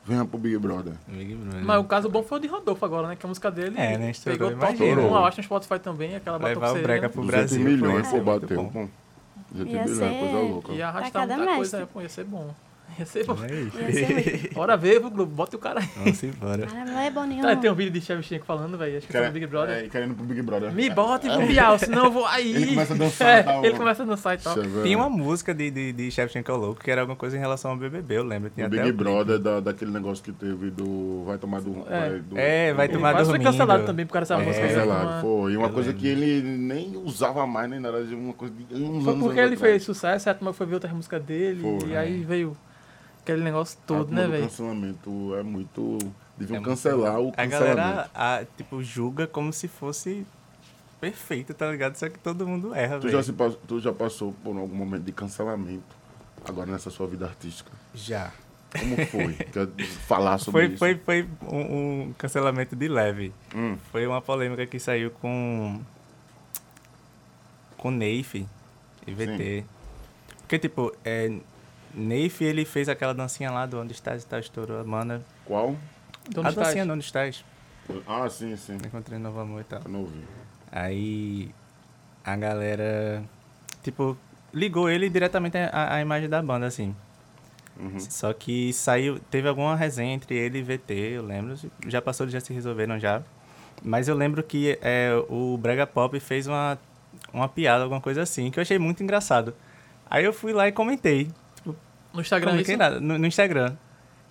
Venha 0.04 0.24
pro 0.24 0.38
Big 0.38 0.56
Brother. 0.58 0.94
Big 1.08 1.34
Brother. 1.34 1.64
Mas 1.64 1.80
o 1.80 1.84
caso 1.84 2.08
bom 2.08 2.22
foi 2.22 2.38
o 2.38 2.40
de 2.40 2.48
Rodolfo 2.48 2.84
agora, 2.84 3.08
né? 3.08 3.16
Que 3.16 3.24
a 3.24 3.28
música 3.28 3.50
dele 3.50 3.74
É, 3.78 3.96
né? 3.98 4.10
Estourou, 4.10 4.38
pegou 4.38 4.58
top 4.58 4.76
imagina. 4.76 5.02
1, 5.02 5.04
eu 5.06 5.24
acho, 5.24 5.36
no 5.38 5.44
Spotify 5.44 5.78
também, 5.78 6.16
aquela 6.16 6.38
bateu 6.38 6.60
Levar 6.60 6.78
o 6.78 6.82
brega 6.82 7.02
né? 7.02 7.08
pro 7.08 7.22
200 7.22 7.50
Brasil. 7.56 7.64
milhões, 7.64 8.06
foi 8.08 8.20
pô, 8.20 8.24
bateu. 8.40 8.64
Pô. 8.64 8.88
200 9.52 9.72
Ia 9.72 9.82
milhões, 9.84 9.90
ser- 9.98 10.18
coisa 10.20 10.38
louca. 10.48 10.72
Ia 10.72 10.88
arrastar 10.88 11.12
cada 11.12 11.36
muita 11.36 11.54
coisa, 11.56 11.86
pô, 11.92 12.00
ia 12.00 12.08
ser 12.08 12.24
bom. 12.24 12.54
Ia 12.98 13.06
ser 13.06 13.24
bom. 13.26 13.36
Aí. 13.42 13.70
Ia 13.74 13.92
ser 13.92 14.12
muito. 14.12 14.54
Bora 14.54 14.76
ver, 14.76 15.00
viu, 15.00 15.10
Globo? 15.10 15.34
Bota 15.34 15.56
o 15.56 15.58
cara 15.58 15.80
aí. 15.80 15.88
Vamos 15.96 16.22
embora. 16.22 16.66
Cara, 16.66 16.84
não 16.84 16.98
é 17.00 17.10
bom 17.10 17.24
nenhum. 17.24 17.42
Tá, 17.42 17.56
tem 17.56 17.70
um 17.70 17.74
vídeo 17.74 17.92
de 17.92 18.00
Shevchenko 18.00 18.44
falando, 18.44 18.76
velho, 18.76 18.98
acho 18.98 19.06
que 19.06 19.12
foi 19.12 19.26
no 19.26 19.32
Big 19.32 19.46
Brother. 19.46 19.84
É, 19.84 19.88
querendo 19.88 20.14
pro 20.14 20.24
Big 20.24 20.42
Brother. 20.42 20.72
Me 20.72 20.90
bota 20.90 21.26
e 21.26 21.36
pro 21.36 21.46
Bial, 21.46 21.78
senão 21.80 22.04
eu 22.06 22.10
vou 22.10 22.26
aí. 22.26 22.54
Ele 22.54 22.66
começa 22.66 22.94
a 22.94 22.96
dançar 22.96 23.28
É, 23.28 23.40
e 23.40 23.44
tal. 23.44 23.64
ele 23.64 23.76
começa 23.76 24.02
a 24.02 24.06
dançar 24.06 24.34
e 24.34 24.38
tal. 24.38 24.54
Chega- 24.54 24.82
Tinha 24.82 24.96
uma 24.98 25.08
música 25.10 25.54
de, 25.54 25.70
de, 25.70 25.92
de 25.92 26.10
Shevchenko 26.10 26.52
Louco 26.52 26.80
que 26.82 26.90
era 26.90 27.00
alguma 27.00 27.16
coisa 27.16 27.36
em 27.36 27.40
relação 27.40 27.70
ao 27.70 27.76
BBB, 27.76 28.18
eu 28.18 28.24
lembro. 28.24 28.50
Tinha 28.50 28.66
O 28.66 28.68
até 28.68 28.76
Big 28.82 28.90
o. 28.90 28.94
Brother, 28.94 29.38
da, 29.38 29.60
daquele 29.60 29.90
negócio 29.90 30.22
que 30.22 30.32
teve 30.32 30.70
do. 30.70 31.24
Vai 31.26 31.38
tomar 31.38 31.60
do. 31.60 31.84
É. 31.88 32.08
vai 32.10 32.18
do- 32.20 32.38
É, 32.38 32.72
vai 32.74 32.88
do- 32.88 32.92
tomar 32.94 33.14
Mas 33.14 33.28
foi 33.28 33.38
cancelado 33.38 33.84
também 33.86 34.06
por 34.06 34.12
causa 34.12 34.36
dessa 34.36 34.42
É, 34.42 34.46
música. 34.46 34.66
aí, 34.66 34.74
Cancelado, 34.74 35.20
foi. 35.22 35.52
E 35.52 35.56
uma 35.56 35.68
Eu 35.68 35.72
coisa 35.72 35.88
lembro. 35.90 36.02
que 36.02 36.08
ele 36.08 36.42
nem 36.42 36.96
usava 36.96 37.46
mais, 37.46 37.70
nem 37.70 37.80
nada, 37.80 38.04
de 38.04 38.14
uma 38.14 38.32
coisa 38.34 38.54
de 38.54 38.74
uns 38.74 39.04
Foi 39.04 39.12
anos 39.12 39.24
porque 39.24 39.40
ele 39.40 39.54
atrás. 39.54 39.60
fez 39.60 39.82
sucesso, 39.84 40.28
a 40.30 40.34
turma 40.34 40.52
foi 40.52 40.66
ver 40.66 40.74
outras 40.74 40.92
músicas 40.92 41.22
dele, 41.22 41.62
e 41.86 41.92
é. 41.92 41.98
aí 41.98 42.20
veio 42.22 42.56
aquele 43.22 43.42
negócio 43.42 43.78
A 43.82 43.86
todo, 43.86 44.12
né, 44.12 44.26
velho? 44.26 44.44
cancelamento 44.44 45.34
é 45.36 45.42
muito. 45.42 45.98
Deviam 46.36 46.56
É 46.56 46.60
muito- 46.60 46.68
cancelar 46.70 47.20
o 47.20 47.28
A 47.30 47.32
cancelamento. 47.32 47.76
galera, 47.76 48.10
a, 48.14 48.44
tipo, 48.56 48.82
julga 48.82 49.26
como 49.26 49.52
se 49.52 49.68
fosse 49.68 50.26
perfeito, 51.00 51.52
tá 51.54 51.70
ligado? 51.70 51.96
Só 51.96 52.08
que 52.08 52.18
todo 52.18 52.46
mundo 52.46 52.74
erra, 52.74 52.96
Tu 52.98 53.02
velho. 53.02 53.12
já, 53.12 53.22
se, 53.22 53.32
pas- 53.32 53.56
tu 53.66 53.80
já 53.80 53.92
passou 53.92 54.32
por 54.42 54.56
algum 54.56 54.74
momento 54.76 55.02
de 55.04 55.12
cancelamento 55.12 55.82
agora 56.44 56.70
nessa 56.70 56.90
sua 56.90 57.06
vida 57.06 57.26
artística? 57.26 57.70
Já. 57.94 58.32
Como 58.78 58.96
foi? 59.06 59.34
Quer 59.52 59.68
falar 60.06 60.38
sobre 60.38 60.62
Foi, 60.62 60.70
isso? 60.70 60.78
foi, 60.78 60.94
foi 61.04 61.28
um, 61.52 62.02
um 62.08 62.14
cancelamento 62.16 62.74
de 62.74 62.88
leve. 62.88 63.32
Hum, 63.54 63.76
Foi 63.90 64.06
uma 64.06 64.22
polêmica 64.22 64.64
que 64.66 64.78
saiu 64.80 65.10
com. 65.10 65.78
com 67.76 67.90
Neif 67.90 68.46
e 69.06 69.12
VT. 69.14 69.64
Porque, 70.38 70.58
tipo, 70.58 70.94
é, 71.04 71.30
Neif 71.94 72.42
ele 72.42 72.64
fez 72.64 72.88
aquela 72.88 73.12
dancinha 73.12 73.50
lá 73.50 73.66
do 73.66 73.80
Onde 73.80 73.92
Estás 73.92 74.22
e 74.22 74.26
tal, 74.26 74.40
estourou 74.40 74.80
a 74.80 74.84
mana. 74.84 75.22
qual? 75.44 75.76
Então, 76.28 76.44
a 76.44 76.48
estás? 76.48 76.66
dancinha 76.68 76.86
do 76.86 76.92
Onde 76.92 77.04
Estás. 77.04 77.44
Ah, 78.06 78.28
sim, 78.28 78.56
sim. 78.56 78.76
Encontrei 78.76 79.18
Novo 79.18 79.40
Amor 79.40 79.60
e 79.60 79.64
tal. 79.64 79.80
Eu 79.84 79.90
não 79.90 80.00
ouvi. 80.00 80.22
Aí 80.70 81.50
a 82.24 82.36
galera, 82.36 83.22
tipo, 83.82 84.16
ligou 84.54 84.88
ele 84.88 85.08
diretamente 85.08 85.56
à, 85.58 85.94
à 85.94 86.00
imagem 86.00 86.28
da 86.28 86.40
banda, 86.40 86.66
assim. 86.66 86.94
Uhum. 87.78 87.98
Só 87.98 88.32
que 88.32 88.72
saiu, 88.72 89.18
teve 89.30 89.48
alguma 89.48 89.74
resenha 89.74 90.14
entre 90.14 90.36
ele 90.36 90.58
e 90.58 90.62
VT, 90.62 90.94
eu 90.94 91.24
lembro. 91.24 91.56
Já 91.86 92.00
passou, 92.00 92.28
já 92.28 92.40
se 92.40 92.52
resolveram 92.52 92.98
já. 92.98 93.22
Mas 93.82 94.06
eu 94.08 94.14
lembro 94.14 94.42
que 94.42 94.78
é, 94.80 95.10
o 95.28 95.56
Brega 95.56 95.86
Pop 95.86 96.18
fez 96.20 96.46
uma, 96.46 96.78
uma 97.32 97.48
piada, 97.48 97.82
alguma 97.82 98.00
coisa 98.00 98.22
assim, 98.22 98.50
que 98.50 98.58
eu 98.58 98.62
achei 98.62 98.78
muito 98.78 99.02
engraçado. 99.02 99.54
Aí 100.08 100.24
eu 100.24 100.32
fui 100.32 100.52
lá 100.52 100.68
e 100.68 100.72
comentei. 100.72 101.28
No 102.14 102.20
Instagram, 102.20 102.50
comentei 102.52 102.74
isso? 102.74 102.78
nada, 102.78 103.00
no, 103.00 103.18
no 103.18 103.26
Instagram. 103.26 103.74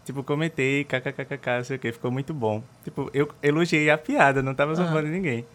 Tipo, 0.05 0.23
comentei, 0.23 0.84
kkkk, 0.84 1.57
não 1.57 1.63
sei 1.63 1.77
o 1.77 1.79
que, 1.79 1.91
ficou 1.91 2.09
muito 2.11 2.34
bom. 2.34 2.63
Tipo, 2.84 3.09
eu 3.13 3.29
elogiei 3.41 3.89
a 3.89 3.97
piada, 3.97 4.41
não 4.41 4.53
tava 4.55 4.73
zombando 4.75 5.07
ninguém. 5.07 5.45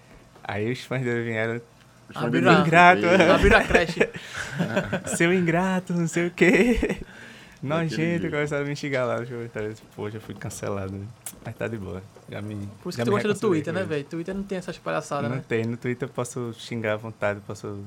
Aí 0.44 0.70
os 0.70 0.80
fãs 0.84 1.02
dele 1.02 1.24
vieram, 1.24 1.60
Os 2.08 2.14
fãs 2.14 2.24
Abriram 2.26 2.46
dele- 2.52 2.56
a- 2.62 2.66
Ingrato. 2.66 3.06
Abriram 3.34 3.58
a 3.58 3.64
creche. 3.64 4.08
seu 5.16 5.32
ingrato, 5.32 5.92
não 5.92 6.06
sei 6.06 6.28
o 6.28 6.30
quê. 6.30 6.98
Nojento, 7.62 7.94
jeito. 7.96 8.30
começaram 8.30 8.64
a 8.64 8.68
me 8.68 8.76
xingar 8.76 9.04
lá 9.06 9.18
nos 9.20 9.28
comentários. 9.28 9.80
Pô, 9.96 10.08
já 10.10 10.20
fui 10.20 10.34
cancelado. 10.34 11.00
Mas 11.44 11.54
tá 11.56 11.66
de 11.66 11.76
boa. 11.78 12.02
Já 12.30 12.40
me. 12.42 12.54
Por 12.82 12.90
isso 12.90 12.98
já 12.98 13.04
que 13.04 13.10
tu 13.10 13.14
gosta 13.14 13.28
do 13.34 13.40
Twitter, 13.40 13.72
né, 13.72 13.82
velho? 13.82 14.04
Twitter 14.04 14.34
não 14.34 14.42
tem 14.42 14.58
essas 14.58 14.78
palhaçadas, 14.78 15.28
Não 15.28 15.36
né? 15.38 15.44
tem. 15.48 15.64
No 15.64 15.76
Twitter 15.76 16.06
eu 16.08 16.12
posso 16.12 16.52
xingar 16.58 16.92
à 16.92 16.96
vontade, 16.96 17.40
posso 17.46 17.82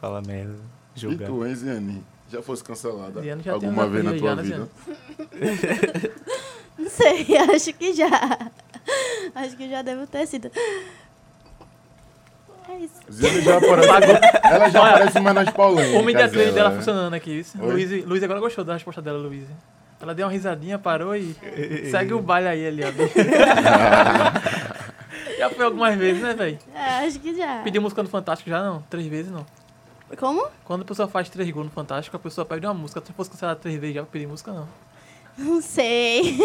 falar 0.00 0.22
merda, 0.22 0.54
E 0.96 1.00
julgar. 1.00 1.26
tu, 1.28 1.44
hein, 1.44 1.54
Ziane? 1.54 2.04
Já 2.30 2.42
fosse 2.42 2.62
cancelada 2.62 3.22
já 3.42 3.52
alguma 3.52 3.88
vez 3.88 4.04
na 4.04 4.14
tua 4.14 4.36
vida? 4.36 4.68
Não 6.80 6.88
sei, 6.88 7.26
acho 7.54 7.72
que 7.74 7.92
já. 7.92 8.08
Acho 9.34 9.56
que 9.56 9.68
já 9.68 9.82
devo 9.82 10.06
ter 10.06 10.26
sido. 10.26 10.50
É 12.68 12.76
isso. 12.78 12.94
Ziane 13.10 13.42
já 13.42 13.58
aparece. 13.58 13.88
ela 14.44 14.68
já 14.70 14.88
aparece 14.88 15.20
mais 15.20 15.34
nas 15.34 15.50
polêmicas. 15.50 16.00
O 16.00 16.04
media 16.04 16.28
trade 16.28 16.48
ela, 16.48 16.54
dela 16.54 16.70
né? 16.70 16.76
funcionando 16.76 17.14
aqui. 17.14 17.40
isso. 17.40 17.60
Oi? 17.60 17.72
Luiz, 17.72 18.04
Luiz 18.06 18.22
agora 18.22 18.40
gostou 18.40 18.64
da 18.64 18.74
resposta 18.74 19.02
dela, 19.02 19.18
Luiz. 19.18 19.44
Ela 20.00 20.14
deu 20.14 20.26
uma 20.26 20.32
risadinha, 20.32 20.78
parou 20.78 21.14
e 21.14 21.36
segue 21.90 22.14
o 22.14 22.22
baile 22.22 22.48
aí, 22.48 22.66
ali, 22.66 22.82
ó. 22.84 22.90
já 25.36 25.50
foi 25.50 25.64
algumas 25.66 25.94
vezes, 25.96 26.22
né, 26.22 26.32
velho? 26.32 26.58
É, 26.74 27.06
acho 27.06 27.20
que 27.20 27.36
já. 27.36 27.60
Pediu 27.62 27.82
música 27.82 28.02
no 28.02 28.08
Fantástico 28.08 28.48
já 28.48 28.62
não? 28.62 28.80
Três 28.88 29.06
vezes 29.06 29.30
não. 29.30 29.44
Como? 30.18 30.46
Quando 30.64 30.82
a 30.82 30.84
pessoa 30.84 31.06
faz 31.08 31.28
três 31.28 31.48
gols 31.50 31.66
no 31.66 31.72
Fantástico, 31.72 32.16
a 32.16 32.20
pessoa 32.20 32.44
pede 32.44 32.66
uma 32.66 32.74
música. 32.74 33.02
Se 33.04 33.12
fosse 33.12 33.30
cancelada 33.30 33.58
três 33.60 33.78
vezes 33.80 33.94
já 33.94 34.02
pedir 34.04 34.26
música, 34.26 34.52
não. 34.52 34.68
Não 35.38 35.62
sei. 35.62 36.36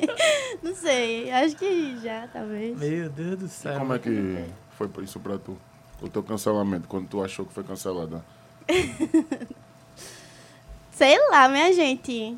Não 0.62 0.74
sei. 0.74 1.30
Acho 1.30 1.56
que 1.56 1.98
já, 2.02 2.28
talvez. 2.32 2.78
Meu 2.78 3.08
Deus 3.10 3.38
do 3.38 3.46
E 3.46 3.48
céu. 3.48 3.78
como 3.78 3.94
é 3.94 3.98
que 3.98 4.44
foi 4.76 4.86
por 4.88 5.02
isso 5.02 5.18
pra 5.18 5.38
tu? 5.38 5.56
O 6.00 6.08
teu 6.08 6.22
cancelamento, 6.22 6.86
quando 6.86 7.08
tu 7.08 7.24
achou 7.24 7.44
que 7.46 7.52
foi 7.52 7.64
cancelada? 7.64 8.24
Sei 10.90 11.18
lá, 11.30 11.48
minha 11.48 11.72
gente. 11.72 12.36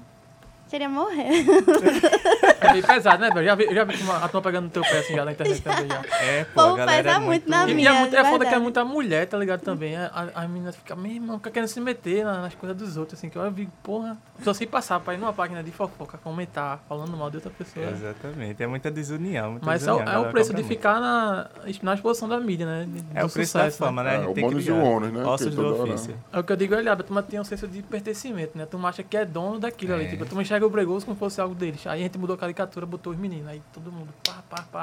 Queria 0.68 0.88
morrer. 0.88 1.44
É 2.60 2.72
meio 2.72 2.84
pesado, 2.84 3.22
né, 3.22 3.30
velho? 3.30 3.46
Já 3.46 3.54
vi, 3.54 3.64
eu 3.66 3.74
já 3.74 3.84
vi 3.84 4.02
uma- 4.02 4.16
a 4.16 4.28
turma 4.28 4.42
pegando 4.42 4.64
no 4.64 4.70
teu 4.70 4.82
pé 4.82 4.98
assim 4.98 5.14
já 5.14 5.24
na 5.24 5.30
internet 5.30 5.62
também 5.62 5.86
já. 5.88 6.02
É, 6.20 6.42
pô, 6.44 6.74
galera 6.74 7.02
pesa 7.04 7.14
é 7.14 7.18
muito 7.20 7.48
na 7.48 7.68
E, 7.68 7.70
e 7.70 7.74
minha, 7.74 7.90
é, 7.90 8.00
muito, 8.00 8.16
é 8.16 8.24
foda 8.24 8.44
que 8.46 8.52
é 8.54 8.58
muita 8.58 8.84
mulher, 8.84 9.26
tá 9.28 9.38
ligado? 9.38 9.60
Também. 9.60 9.94
As 9.96 10.48
meninas 10.50 10.74
ficam, 10.74 10.96
meu 10.96 11.12
irmão, 11.12 11.38
fica 11.38 11.52
querendo 11.52 11.68
se 11.68 11.80
meter 11.80 12.24
na- 12.24 12.42
nas 12.42 12.54
coisas 12.56 12.76
dos 12.76 12.96
outros, 12.96 13.16
assim, 13.16 13.28
que 13.30 13.38
eu 13.38 13.48
vi, 13.52 13.68
porra. 13.80 14.16
Só 14.42 14.52
se 14.52 14.66
passar 14.66 14.98
pra 14.98 15.14
ir 15.14 15.18
numa 15.18 15.32
página 15.32 15.62
de 15.62 15.70
fofoca, 15.70 16.18
comentar, 16.18 16.80
falando 16.88 17.16
mal 17.16 17.30
de 17.30 17.36
outra 17.36 17.50
pessoa. 17.56 17.86
Exatamente. 17.86 18.60
É 18.60 18.66
muita 18.66 18.90
desunião. 18.90 19.52
Muita 19.52 19.64
Mas 19.66 19.86
é, 19.86 19.92
o- 19.92 19.96
desunião, 19.98 20.20
a 20.22 20.24
é 20.26 20.28
o 20.28 20.32
preço 20.32 20.50
de 20.50 20.54
muito. 20.56 20.68
ficar 20.68 21.00
na, 21.00 21.46
na 21.82 21.94
exposição 21.94 22.28
da 22.28 22.40
mídia, 22.40 22.66
né? 22.66 22.86
De- 22.88 23.04
É 23.14 23.20
do 23.20 23.26
o 23.28 23.30
preço 23.30 23.52
sucesso, 23.52 23.78
da 23.80 23.86
fama, 23.86 24.02
né? 24.02 24.16
É, 24.16 24.18
o 24.18 24.34
tem 24.34 24.34
que 24.34 24.40
bônus 24.42 24.66
e 24.66 24.72
o 24.72 24.82
ônus, 24.82 25.12
né? 25.12 25.24
Ossos 25.24 25.54
do 25.54 25.82
ofício. 25.82 26.16
É 26.32 26.38
o 26.40 26.42
que 26.42 26.52
eu 26.52 26.56
digo, 26.56 26.74
olha, 26.74 26.92
a 26.92 26.96
turma 26.96 27.22
tem 27.22 27.38
um 27.38 27.44
senso 27.44 27.68
de 27.68 27.82
pertencimento, 27.84 28.58
né? 28.58 28.64
A 28.64 28.66
turma 28.66 28.88
acha 28.88 29.04
que 29.04 29.16
é 29.16 29.24
dono 29.24 29.60
daquilo 29.60 29.94
ali. 29.94 30.06
É. 30.06 30.08
Tipo, 30.08 30.24
a 30.24 30.26
turma 30.26 30.42
enxerga 30.42 30.57
o 30.66 30.70
Bregoso 30.70 31.04
como 31.04 31.16
se 31.16 31.20
fosse 31.20 31.40
algo 31.40 31.54
deles. 31.54 31.86
Aí 31.86 32.00
a 32.00 32.02
gente 32.02 32.18
mudou 32.18 32.34
a 32.34 32.38
caricatura, 32.38 32.86
botou 32.86 33.12
os 33.12 33.18
meninos. 33.18 33.48
Aí 33.48 33.62
todo 33.72 33.90
mundo, 33.92 34.08
pá, 34.24 34.42
pá, 34.48 34.62
pá. 34.70 34.82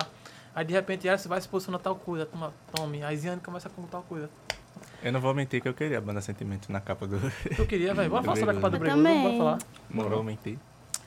Aí 0.54 0.64
de 0.64 0.74
repente, 0.74 1.08
ah, 1.10 1.18
você 1.18 1.28
vai 1.28 1.42
se 1.42 1.48
posicionar 1.48 1.82
tal 1.82 1.96
coisa. 1.96 2.24
A 2.24 2.26
turma, 2.26 2.54
tome. 2.74 3.04
Aí 3.04 3.18
Ziane 3.18 3.42
começa 3.42 3.70
com 3.70 3.84
tal 3.84 4.04
coisa. 4.04 4.30
Eu 5.04 5.12
não 5.12 5.20
vou 5.20 5.34
mentir 5.34 5.62
que 5.62 5.68
eu 5.68 5.74
queria 5.74 5.98
a 5.98 6.02
banda 6.02 6.22
Sentimento 6.22 6.72
na 6.72 6.80
capa 6.80 7.06
do. 7.06 7.20
Eu 7.58 7.66
queria, 7.66 7.94
velho. 7.94 8.10
Bora 8.10 8.24
falar 8.24 8.38
sobre 8.38 8.52
a 8.52 8.56
capa 8.56 8.70
do 8.70 8.80
Bregoso, 8.80 9.04
também. 9.04 9.22
bora 9.22 9.38
falar. 9.38 9.58
não 9.90 10.10
vou 10.10 10.24
mentir. 10.24 10.58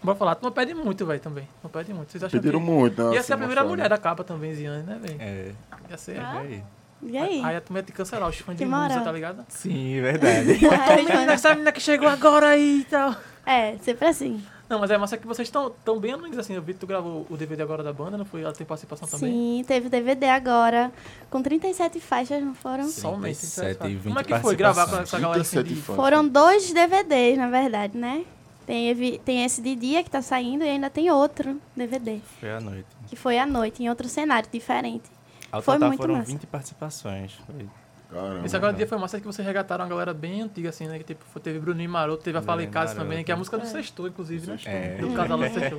Bora 0.02 0.16
falar. 0.16 0.32
A 0.32 0.34
turma 0.34 0.50
pede 0.52 0.74
muito, 0.74 1.04
velho, 1.06 1.20
também. 1.20 1.48
Não 1.62 1.70
pede 1.70 1.92
muito. 1.92 2.12
Vocês 2.12 2.22
acham 2.22 2.38
Pediram 2.38 2.60
que... 2.60 2.66
muito, 2.66 3.02
né? 3.02 3.14
Ia 3.14 3.20
assim, 3.20 3.26
ser 3.26 3.32
a 3.32 3.38
primeira 3.38 3.64
mulher 3.64 3.88
da 3.88 3.98
capa 3.98 4.22
também, 4.22 4.54
Ziane, 4.54 4.82
né, 4.82 4.98
velho? 5.00 5.16
É. 5.20 5.52
Ia 5.90 5.96
ser. 5.98 6.20
Ah. 6.20 6.40
aí. 6.40 6.62
E 7.02 7.16
aí? 7.16 7.42
Aí 7.44 7.56
a 7.56 7.60
turma 7.60 7.78
ia 7.78 7.82
te 7.84 7.92
cancelar, 7.92 8.28
os 8.28 8.36
fãs 8.38 8.56
de 8.56 8.64
moral. 8.64 9.04
tá 9.04 9.12
ligado? 9.12 9.44
Sim, 9.48 10.00
verdade. 10.00 10.58
Menina, 10.96 11.32
Essa 11.32 11.50
menina 11.50 11.72
que 11.72 11.80
chegou 11.80 12.08
agora 12.08 12.48
aí 12.48 12.80
e 12.80 12.84
tal. 12.84 13.14
É, 13.46 13.76
sempre 13.78 14.08
assim. 14.08 14.42
Não, 14.68 14.78
mas 14.78 14.90
é 14.90 14.98
massa 14.98 15.16
que 15.16 15.26
vocês 15.26 15.48
estão 15.48 15.72
tão 15.84 15.98
bem 15.98 16.12
anônimos 16.12 16.38
assim. 16.38 16.52
Eu 16.54 16.62
vi 16.62 16.74
que 16.74 16.80
tu 16.80 16.86
gravou 16.86 17.26
o 17.30 17.36
DVD 17.36 17.62
agora 17.62 17.82
da 17.82 17.92
banda, 17.92 18.18
não 18.18 18.24
foi? 18.24 18.42
Ela 18.42 18.52
tem 18.52 18.66
participação 18.66 19.08
também? 19.08 19.32
Sim, 19.32 19.64
teve 19.66 19.88
DVD 19.88 20.26
agora. 20.26 20.92
Com 21.30 21.42
37 21.42 21.98
faixas, 22.00 22.42
não 22.42 22.54
foram? 22.54 22.88
Somente. 22.88 23.38
37 23.38 23.86
e 23.86 23.94
20 23.94 24.02
Como 24.04 24.20
é 24.20 24.24
que 24.24 24.38
foi 24.40 24.56
gravar 24.56 24.86
com 24.86 24.96
essa 24.96 25.18
galera 25.18 25.40
assim? 25.40 25.56
37 25.62 25.74
De... 25.74 25.96
Foram 25.96 26.28
dois 26.28 26.70
DVDs, 26.72 27.38
na 27.38 27.48
verdade, 27.48 27.96
né? 27.96 28.24
Tem, 28.66 29.18
tem 29.20 29.44
esse 29.44 29.62
de 29.62 29.74
dia 29.74 30.04
que 30.04 30.10
tá 30.10 30.20
saindo 30.20 30.62
e 30.62 30.68
ainda 30.68 30.90
tem 30.90 31.10
outro 31.10 31.58
DVD. 31.74 32.20
Foi 32.38 32.50
à 32.50 32.60
noite. 32.60 32.86
Que 33.06 33.16
foi 33.16 33.38
à 33.38 33.46
noite, 33.46 33.82
em 33.82 33.88
outro 33.88 34.06
cenário 34.06 34.46
diferente. 34.52 35.10
Ao 35.50 35.62
Foi 35.62 35.74
total 35.76 35.88
muito 35.88 36.00
foram 36.00 36.16
massa. 36.16 36.30
20 36.30 36.46
participações. 36.46 37.32
Foi 37.46 37.66
Caramba. 38.10 38.46
Esse 38.46 38.56
agora 38.56 38.72
dia 38.72 38.86
foi 38.86 38.96
massa 38.98 39.20
que 39.20 39.26
vocês 39.26 39.46
regataram 39.46 39.84
uma 39.84 39.90
galera 39.90 40.14
bem 40.14 40.40
antiga, 40.42 40.70
assim, 40.70 40.86
né? 40.88 40.96
Que 40.98 41.04
tipo, 41.04 41.24
foi- 41.26 41.42
teve 41.42 41.58
Bruninho 41.58 41.90
Maroto, 41.90 42.22
teve 42.22 42.38
a 42.38 42.62
em 42.62 42.70
Casa 42.70 42.94
também, 42.94 43.22
que 43.22 43.30
é 43.30 43.34
a 43.34 43.36
música 43.36 43.58
do 43.58 43.66
Sextou, 43.66 44.08
inclusive, 44.08 44.46
né? 44.46 44.58
É. 44.64 44.96
Do 44.96 45.12
casal 45.12 45.36
do 45.38 45.44
Sextou. 45.52 45.78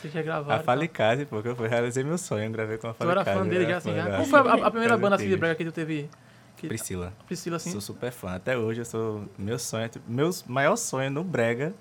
Vocês 0.00 0.12
já 0.12 0.22
gravaram. 0.22 0.60
A 0.60 0.64
Falicase, 0.64 1.26
pô, 1.26 1.42
que 1.42 1.48
eu 1.48 1.54
fui 1.54 1.68
realizei 1.68 2.02
meu 2.02 2.18
sonho, 2.18 2.44
eu 2.44 2.50
gravei 2.50 2.78
com 2.78 2.88
a 2.88 2.94
Tu 2.94 3.08
era 3.08 3.24
fã 3.24 3.46
dele 3.46 3.66
já, 3.66 3.76
assim, 3.76 3.94
já? 3.94 4.06
Qual 4.06 4.24
foi 4.24 4.38
a, 4.40 4.66
a- 4.66 4.70
primeira 4.70 4.96
banda 4.96 5.16
assim 5.16 5.28
de 5.28 5.36
brega 5.36 5.54
que 5.54 5.64
tu 5.64 5.72
teve? 5.72 6.08
Que, 6.56 6.66
Priscila. 6.68 7.12
Priscila, 7.26 7.56
assim? 7.56 7.70
Sou 7.70 7.80
super 7.80 8.10
fã. 8.10 8.34
Até 8.34 8.56
hoje 8.56 8.80
eu 8.82 8.84
sou. 8.84 9.24
Meu 9.38 9.58
sonho, 9.58 9.88
tipo, 9.88 10.04
meu 10.10 10.28
maior 10.46 10.76
sonho 10.76 11.10
no 11.10 11.24
Brega 11.24 11.72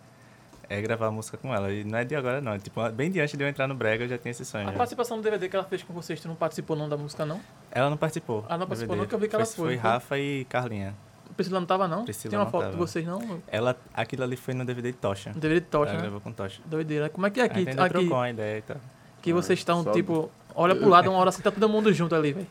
é 0.69 0.79
gravar 0.81 1.11
música 1.11 1.37
com 1.37 1.53
ela. 1.53 1.69
E 1.71 1.83
não 1.83 1.99
é 1.99 2.05
de 2.05 2.15
agora, 2.15 2.39
não. 2.39 2.53
É, 2.53 2.59
tipo, 2.59 2.87
bem 2.91 3.11
de 3.11 3.19
antes 3.19 3.37
de 3.37 3.43
eu 3.43 3.47
entrar 3.49 3.67
no 3.67 3.75
Brega, 3.75 4.05
eu 4.05 4.07
já 4.09 4.17
tinha 4.17 4.31
esse 4.31 4.45
sonho. 4.45 4.67
A 4.69 4.71
já. 4.71 4.77
participação 4.77 5.17
no 5.17 5.23
DVD 5.23 5.49
que 5.49 5.55
ela 5.55 5.65
fez 5.65 5.83
com 5.83 5.93
vocês, 5.93 6.21
tu 6.21 6.27
não 6.29 6.35
participou 6.35 6.77
não 6.77 6.87
da 6.87 6.95
música, 6.95 7.25
não? 7.25 7.41
Ela 7.71 7.89
não 7.89 7.97
participou. 7.97 8.45
Ah, 8.49 8.57
não 8.57 8.65
participou 8.67 8.95
DVD. 8.95 9.15
eu 9.15 9.19
vi 9.19 9.27
que 9.27 9.35
ela 9.35 9.45
foi. 9.45 9.55
foi, 9.55 9.65
Foi 9.65 9.73
então. 9.75 9.91
Rafa 9.91 10.17
e 10.19 10.45
Carlinha. 10.45 10.95
Priscila 11.35 11.59
não 11.59 11.67
tava, 11.67 11.87
não? 11.87 12.03
Priscila 12.03 12.31
Tem 12.31 12.37
uma 12.39 12.45
não 12.45 12.51
foto 12.51 12.61
tava. 12.63 12.73
de 12.73 12.77
vocês, 12.79 13.05
não? 13.05 13.41
Ela, 13.47 13.77
aquilo 13.93 14.23
ali 14.23 14.35
foi 14.35 14.53
no 14.53 14.65
DVD 14.65 14.91
de 14.91 14.97
Tocha. 14.97 15.31
Deveria 15.33 15.61
de 15.61 15.67
tocha, 15.67 15.91
Ela 15.91 15.97
né? 15.97 16.01
gravou 16.03 16.19
com 16.21 16.31
Tocha. 16.33 16.61
Doideira. 16.65 17.07
Como 17.09 17.25
é 17.27 17.29
que 17.29 17.39
é 17.39 17.43
A 17.43 17.45
aqui? 17.45 17.59
ainda 17.59 17.83
aqui 17.85 17.93
trocou 17.93 18.17
uma 18.17 18.29
ideia 18.29 18.57
e 18.57 18.61
tal. 18.61 18.77
que 19.21 19.31
vocês 19.31 19.57
estão, 19.59 19.85
tipo, 19.93 20.29
olha 20.53 20.75
pro 20.75 20.89
lado, 20.89 21.09
uma 21.09 21.17
hora 21.19 21.29
assim, 21.29 21.41
tá 21.41 21.49
todo 21.51 21.69
mundo 21.69 21.93
junto 21.93 22.13
ali, 22.15 22.33
velho. 22.33 22.47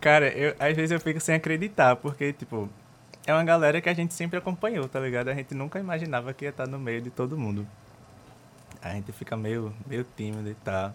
Cara, 0.00 0.28
eu, 0.30 0.54
às 0.58 0.74
vezes 0.74 0.90
eu 0.90 0.98
fico 0.98 1.20
sem 1.20 1.34
acreditar, 1.36 1.94
porque, 1.94 2.32
tipo, 2.32 2.68
é 3.24 3.32
uma 3.32 3.44
galera 3.44 3.80
que 3.80 3.88
a 3.88 3.94
gente 3.94 4.12
sempre 4.14 4.36
acompanhou, 4.36 4.88
tá 4.88 4.98
ligado? 4.98 5.28
A 5.28 5.34
gente 5.34 5.54
nunca 5.54 5.78
imaginava 5.78 6.32
que 6.34 6.44
ia 6.44 6.48
estar 6.50 6.66
no 6.66 6.78
meio 6.80 7.00
de 7.00 7.10
todo 7.10 7.38
mundo. 7.38 7.64
A 8.82 8.90
gente 8.94 9.12
fica 9.12 9.36
meio, 9.36 9.72
meio 9.86 10.04
tímido 10.16 10.48
e 10.50 10.54
tal. 10.54 10.92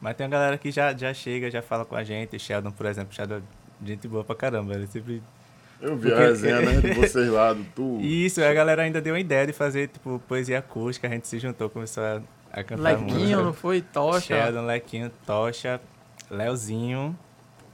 Mas 0.00 0.16
tem 0.16 0.24
uma 0.26 0.30
galera 0.32 0.56
que 0.58 0.70
já, 0.70 0.96
já 0.96 1.12
chega, 1.12 1.50
já 1.50 1.60
fala 1.62 1.84
com 1.84 1.94
a 1.94 2.02
gente. 2.02 2.38
Sheldon, 2.38 2.70
por 2.70 2.86
exemplo, 2.86 3.12
Sheldon 3.14 3.36
é 3.36 3.86
gente 3.86 4.08
boa 4.08 4.24
pra 4.24 4.34
caramba. 4.34 4.74
Ele 4.74 4.86
sempre 4.86 5.22
Eu 5.80 5.96
vi 5.96 6.08
a 6.08 6.16
Porque- 6.16 6.26
resenha, 6.28 6.60
né, 6.62 6.80
de 6.80 6.92
vocês 7.00 7.28
lá, 7.28 7.52
do 7.52 7.64
tu. 7.74 7.98
Isso, 8.00 8.42
a 8.42 8.52
galera 8.52 8.82
ainda 8.82 9.00
deu 9.00 9.12
uma 9.14 9.20
ideia 9.20 9.46
de 9.46 9.52
fazer, 9.52 9.88
tipo, 9.88 10.18
poesia 10.28 10.58
acústica, 10.58 11.06
a 11.06 11.10
gente 11.10 11.26
se 11.28 11.38
juntou, 11.38 11.68
começou 11.70 12.02
a, 12.02 12.20
a 12.52 12.62
cantar 12.64 12.82
Lequinho, 12.98 13.18
música. 13.20 13.42
não 13.42 13.52
foi? 13.52 13.80
Tocha. 13.82 14.20
Sheldon, 14.36 14.66
Lequinho, 14.66 15.10
Tocha, 15.26 15.80
Leozinho 16.30 17.16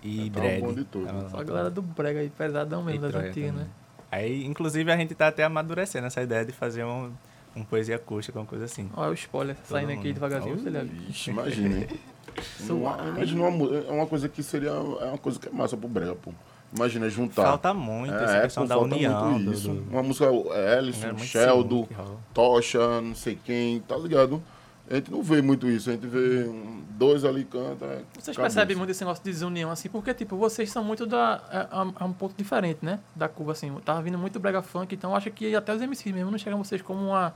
e 0.02 0.30
Tá 0.30 0.38
um 0.40 0.42
Dredd. 0.42 0.60
bom 0.62 0.72
de 0.72 0.84
tudo. 0.84 1.30
Só 1.30 1.38
a 1.40 1.44
galera 1.44 1.70
do 1.70 1.82
brega 1.82 2.20
aí, 2.20 2.30
pesadão 2.30 2.82
mesmo, 2.82 3.02
das 3.02 3.14
antigas, 3.14 3.54
né? 3.54 3.66
Aí, 4.10 4.44
inclusive, 4.44 4.90
a 4.90 4.96
gente 4.96 5.14
tá 5.14 5.28
até 5.28 5.42
amadurecendo 5.44 6.06
essa 6.06 6.22
ideia 6.22 6.44
de 6.44 6.52
fazer 6.52 6.84
um, 6.84 7.12
um 7.56 7.64
poesia 7.64 7.96
acústica, 7.96 8.38
uma 8.38 8.46
coisa 8.46 8.64
assim. 8.66 8.88
Olha 8.96 9.10
o 9.10 9.14
spoiler 9.14 9.56
saindo 9.64 9.90
aqui 9.92 10.04
mundo. 10.08 10.14
devagarzinho, 10.14 10.58
você 10.58 10.70
leva. 10.70 10.88
Ixi, 11.08 11.30
imagina, 11.30 11.78
hein? 11.78 11.86
Suave. 12.42 13.02
Uma- 13.02 13.08
Imagina 13.16 13.40
uma, 13.42 13.50
mu- 13.50 13.74
é 13.74 13.90
uma 13.92 14.06
coisa 14.06 14.28
que 14.28 14.42
seria. 14.42 14.70
É 14.70 15.06
uma 15.08 15.18
coisa 15.18 15.38
que 15.38 15.48
é 15.48 15.50
massa 15.52 15.76
pro 15.76 15.88
brega, 15.88 16.14
pô. 16.14 16.32
Imagina 16.74 17.08
juntar. 17.08 17.42
Falta 17.44 17.72
muito 17.72 18.12
essa 18.14 18.36
é, 18.36 18.42
questão 18.42 18.64
pô, 18.64 18.68
da 18.68 18.74
falta 18.76 18.94
união. 18.96 19.30
muito 19.30 19.52
isso. 19.52 19.68
do- 19.68 19.90
Uma 19.90 20.02
música 20.02 20.26
É 20.52 20.78
Ellison, 20.78 21.06
muito 21.08 21.24
Sheldon. 21.24 21.86
Tocha, 22.34 23.00
não 23.00 23.14
sei 23.14 23.38
quem, 23.42 23.80
tá 23.80 23.96
ligado? 23.96 24.42
A 24.88 24.94
gente 24.94 25.10
não 25.10 25.20
vê 25.20 25.42
muito 25.42 25.68
isso, 25.68 25.90
a 25.90 25.94
gente 25.94 26.06
vê 26.06 26.48
dois 26.90 27.24
ali 27.24 27.44
canta. 27.44 27.84
é, 27.86 28.02
Vocês 28.20 28.36
percebem 28.36 28.76
muito 28.76 28.90
esse 28.90 29.02
negócio 29.02 29.22
de 29.24 29.30
desunião, 29.32 29.68
assim, 29.68 29.88
porque, 29.88 30.14
tipo, 30.14 30.36
vocês 30.36 30.70
são 30.70 30.84
muito 30.84 31.04
da. 31.06 31.40
É, 31.50 32.02
é 32.02 32.04
um 32.04 32.12
ponto 32.12 32.34
diferente, 32.36 32.78
né? 32.82 33.00
Da 33.14 33.28
curva, 33.28 33.50
assim. 33.52 33.72
Tava 33.84 34.00
vindo 34.02 34.16
muito 34.16 34.38
brega 34.38 34.62
funk, 34.62 34.94
então 34.94 35.14
acho 35.16 35.28
que 35.32 35.56
até 35.56 35.74
os 35.74 35.80
MCs 35.82 36.14
mesmo 36.14 36.30
não 36.30 36.38
chegam 36.38 36.60
a 36.60 36.62
vocês 36.62 36.82
como 36.82 37.00
uma 37.08 37.34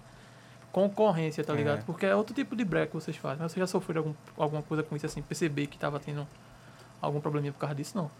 concorrência, 0.72 1.42
tá 1.44 1.52
É. 1.52 1.56
ligado? 1.56 1.84
Porque 1.84 2.06
é 2.06 2.14
outro 2.14 2.34
tipo 2.34 2.54
de 2.56 2.64
brega 2.64 2.86
que 2.88 2.94
vocês 2.94 3.16
fazem. 3.16 3.38
Vocês 3.38 3.58
já 3.58 3.66
sofreram 3.66 4.00
algum, 4.02 4.14
alguma 4.36 4.62
coisa 4.62 4.82
com 4.82 4.94
isso, 4.96 5.06
assim, 5.06 5.22
perceber 5.22 5.66
que 5.66 5.78
tava 5.78 5.98
tendo 6.00 6.26
algum 7.00 7.20
probleminha 7.20 7.52
por 7.52 7.58
causa 7.58 7.74
disso, 7.74 7.96
não. 7.96 8.10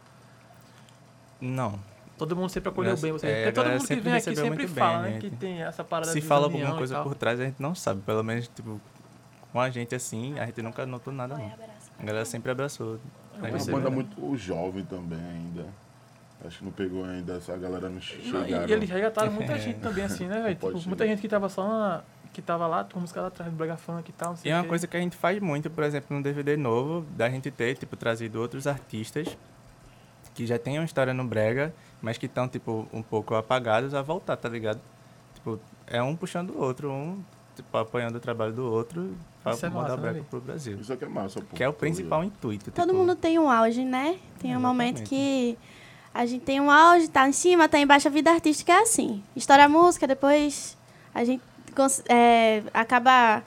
Não. 1.41 1.79
Todo 2.19 2.37
mundo 2.37 2.51
sempre 2.51 2.69
acolheu 2.69 2.93
Mas, 2.93 3.01
bem 3.01 3.13
vocês. 3.13 3.33
é, 3.33 3.51
todo 3.51 3.67
mundo 3.67 3.81
que 3.81 3.87
sempre 3.87 4.05
vem 4.05 4.13
aqui 4.13 4.25
sempre 4.25 4.45
muito 4.49 4.59
bem, 4.59 4.69
fala, 4.69 5.03
né? 5.03 5.11
né? 5.11 5.19
Que 5.21 5.31
tem 5.31 5.63
essa 5.63 5.83
parada 5.83 6.13
Se 6.13 6.21
fala 6.21 6.47
alguma 6.47 6.77
coisa 6.77 7.03
por 7.03 7.15
trás, 7.15 7.41
a 7.41 7.45
gente 7.45 7.61
não 7.61 7.75
sabe. 7.75 8.03
Pelo 8.03 8.23
menos, 8.23 8.47
tipo, 8.49 8.79
com 9.51 9.61
a 9.61 9.71
gente 9.71 9.95
assim, 9.95 10.39
a 10.39 10.45
gente 10.45 10.61
nunca 10.61 10.85
notou 10.85 11.13
nada, 11.13 11.37
não. 11.39 11.53
A 11.99 12.05
galera 12.05 12.25
sempre 12.27 12.51
abraçou. 12.51 12.99
É 13.43 13.49
uma 13.49 13.59
você 13.59 13.73
banda 13.73 13.89
né? 13.89 13.97
muito 13.97 14.37
jovem 14.37 14.85
também 14.85 15.19
ainda. 15.19 15.67
Acho 16.45 16.59
que 16.59 16.65
não 16.65 16.73
pegou 16.73 17.05
ainda, 17.05 17.35
essa 17.37 17.57
galera 17.57 17.89
não 17.89 18.01
chegaram. 18.01 18.47
e, 18.47 18.71
e 18.71 18.73
eles 18.73 18.89
resgataram 18.89 19.33
muita 19.33 19.59
gente 19.59 19.79
também, 19.79 20.05
assim, 20.05 20.27
né, 20.27 20.43
velho? 20.43 20.55
Tipo, 20.55 20.89
muita 20.89 21.07
gente 21.07 21.21
que 21.21 21.29
tava 21.29 21.49
só 21.49 21.67
na, 21.67 22.03
que 22.33 22.41
tava 22.41 22.67
lá, 22.67 22.85
com 22.85 23.01
música 23.01 23.21
lá 23.21 23.29
atrás 23.29 23.51
do 23.51 23.57
Brega 23.57 23.77
Funk 23.77 24.09
e 24.09 24.13
tal. 24.13 24.31
não 24.31 24.37
sei 24.37 24.51
E 24.51 24.53
é 24.53 24.57
uma 24.57 24.65
coisa 24.65 24.87
que 24.87 24.97
a 24.97 25.01
gente 25.01 25.17
faz 25.17 25.41
muito, 25.41 25.69
por 25.71 25.85
exemplo, 25.85 26.17
no 26.17 26.23
DVD 26.23 26.57
novo, 26.57 27.05
da 27.17 27.29
gente 27.29 27.51
ter, 27.51 27.77
tipo, 27.77 27.97
trazido 27.97 28.41
outros 28.41 28.67
artistas 28.67 29.37
que 30.35 30.47
já 30.47 30.59
têm 30.59 30.79
uma 30.79 30.85
história 30.85 31.13
no 31.13 31.25
Brega, 31.25 31.75
mas 32.01 32.17
que 32.17 32.27
estão, 32.27 32.49
tipo, 32.49 32.87
um 32.93 33.03
pouco 33.03 33.35
apagados 33.35 33.95
a 33.95 34.03
voltar, 34.03 34.37
tá 34.37 34.49
ligado? 34.49 34.81
Tipo, 35.35 35.59
é 35.87 36.03
um 36.03 36.15
puxando 36.15 36.51
o 36.51 36.61
outro, 36.61 36.91
um, 36.91 37.23
tipo, 37.57 37.77
apoiando 37.77 38.17
o 38.19 38.21
trabalho 38.21 38.53
do 38.53 38.71
outro 38.71 39.15
pra 39.43 39.53
Isso 39.53 39.67
é 39.67 39.69
mandar 39.69 39.83
massa, 39.83 39.97
né, 39.97 40.03
Brega 40.03 40.15
velho? 40.15 40.27
pro 40.27 40.41
Brasil. 40.41 40.79
Isso 40.79 40.93
aqui 40.93 41.05
é 41.05 41.09
massa, 41.09 41.41
pô. 41.41 41.57
Que 41.57 41.65
é 41.65 41.69
o 41.69 41.73
principal 41.73 42.23
intuito. 42.23 42.71
Todo 42.71 42.87
tipo, 42.87 42.97
mundo 42.99 43.17
tem 43.17 43.39
um 43.39 43.51
auge, 43.51 43.85
né? 43.85 44.19
Tem 44.39 44.57
um 44.57 44.61
momento 44.61 45.03
que 45.03 45.59
a 46.15 46.25
gente 46.27 46.45
tem 46.45 46.61
um 46.61 46.71
auge, 46.71 47.09
tá 47.09 47.29
em 47.29 47.33
cima, 47.33 47.69
tá 47.69 47.79
embaixo. 47.79 48.07
A 48.07 48.11
vida 48.11 48.31
artística 48.31 48.73
é 48.73 48.83
assim. 48.83 49.23
Estoura 49.35 49.65
a 49.65 49.69
música, 49.69 50.07
depois 50.07 50.77
a 51.13 51.25
gente 51.25 51.43
é, 52.09 52.63
acaba. 52.75 53.43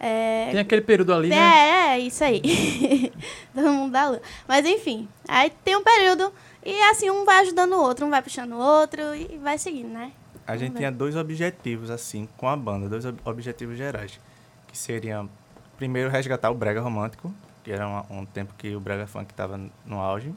é, 0.00 0.50
Tem 0.52 0.60
aquele 0.60 0.82
período 0.82 1.12
ali, 1.12 1.28
né? 1.28 1.36
é, 1.36 1.86
é, 1.94 1.98
isso 2.00 2.22
aí. 2.24 2.40
Todo 3.54 3.70
mundo 3.72 3.92
dá 3.92 4.08
lua. 4.08 4.22
Mas 4.46 4.64
enfim, 4.66 5.08
aí 5.26 5.50
tem 5.64 5.76
um 5.76 5.82
período 5.82 6.32
e 6.64 6.80
assim 6.90 7.10
um 7.10 7.24
vai 7.24 7.40
ajudando 7.40 7.72
o 7.72 7.80
outro, 7.82 8.06
um 8.06 8.10
vai 8.10 8.22
puxando 8.22 8.52
o 8.52 8.58
outro 8.58 9.14
e 9.14 9.38
vai 9.42 9.58
seguindo, 9.58 9.88
né? 9.88 10.12
A 10.46 10.56
gente 10.56 10.72
ver. 10.72 10.78
tinha 10.78 10.92
dois 10.92 11.14
objetivos, 11.16 11.90
assim, 11.90 12.28
com 12.36 12.48
a 12.48 12.56
banda, 12.56 12.88
dois 12.88 13.04
ob- 13.04 13.20
objetivos 13.24 13.76
gerais. 13.76 14.18
Que 14.66 14.76
seriam, 14.78 15.28
primeiro, 15.76 16.08
resgatar 16.10 16.50
o 16.50 16.54
Brega 16.54 16.80
Romântico, 16.80 17.32
que 17.62 17.70
era 17.70 17.86
uma- 17.86 18.06
um 18.10 18.24
tempo 18.24 18.54
que 18.56 18.74
o 18.74 18.80
Brega 18.80 19.06
Funk 19.06 19.30
estava 19.30 19.60
no 19.84 20.00
auge. 20.00 20.32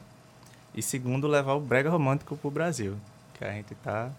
E 0.75 0.81
segundo, 0.81 1.27
levar 1.27 1.53
o 1.53 1.59
Brega 1.61 1.89
Romântico 1.89 2.35
pro 2.35 2.49
Brasil, 2.51 2.97
que 3.33 3.43
a 3.45 3.51
gente 3.51 3.73
tá 3.75 4.09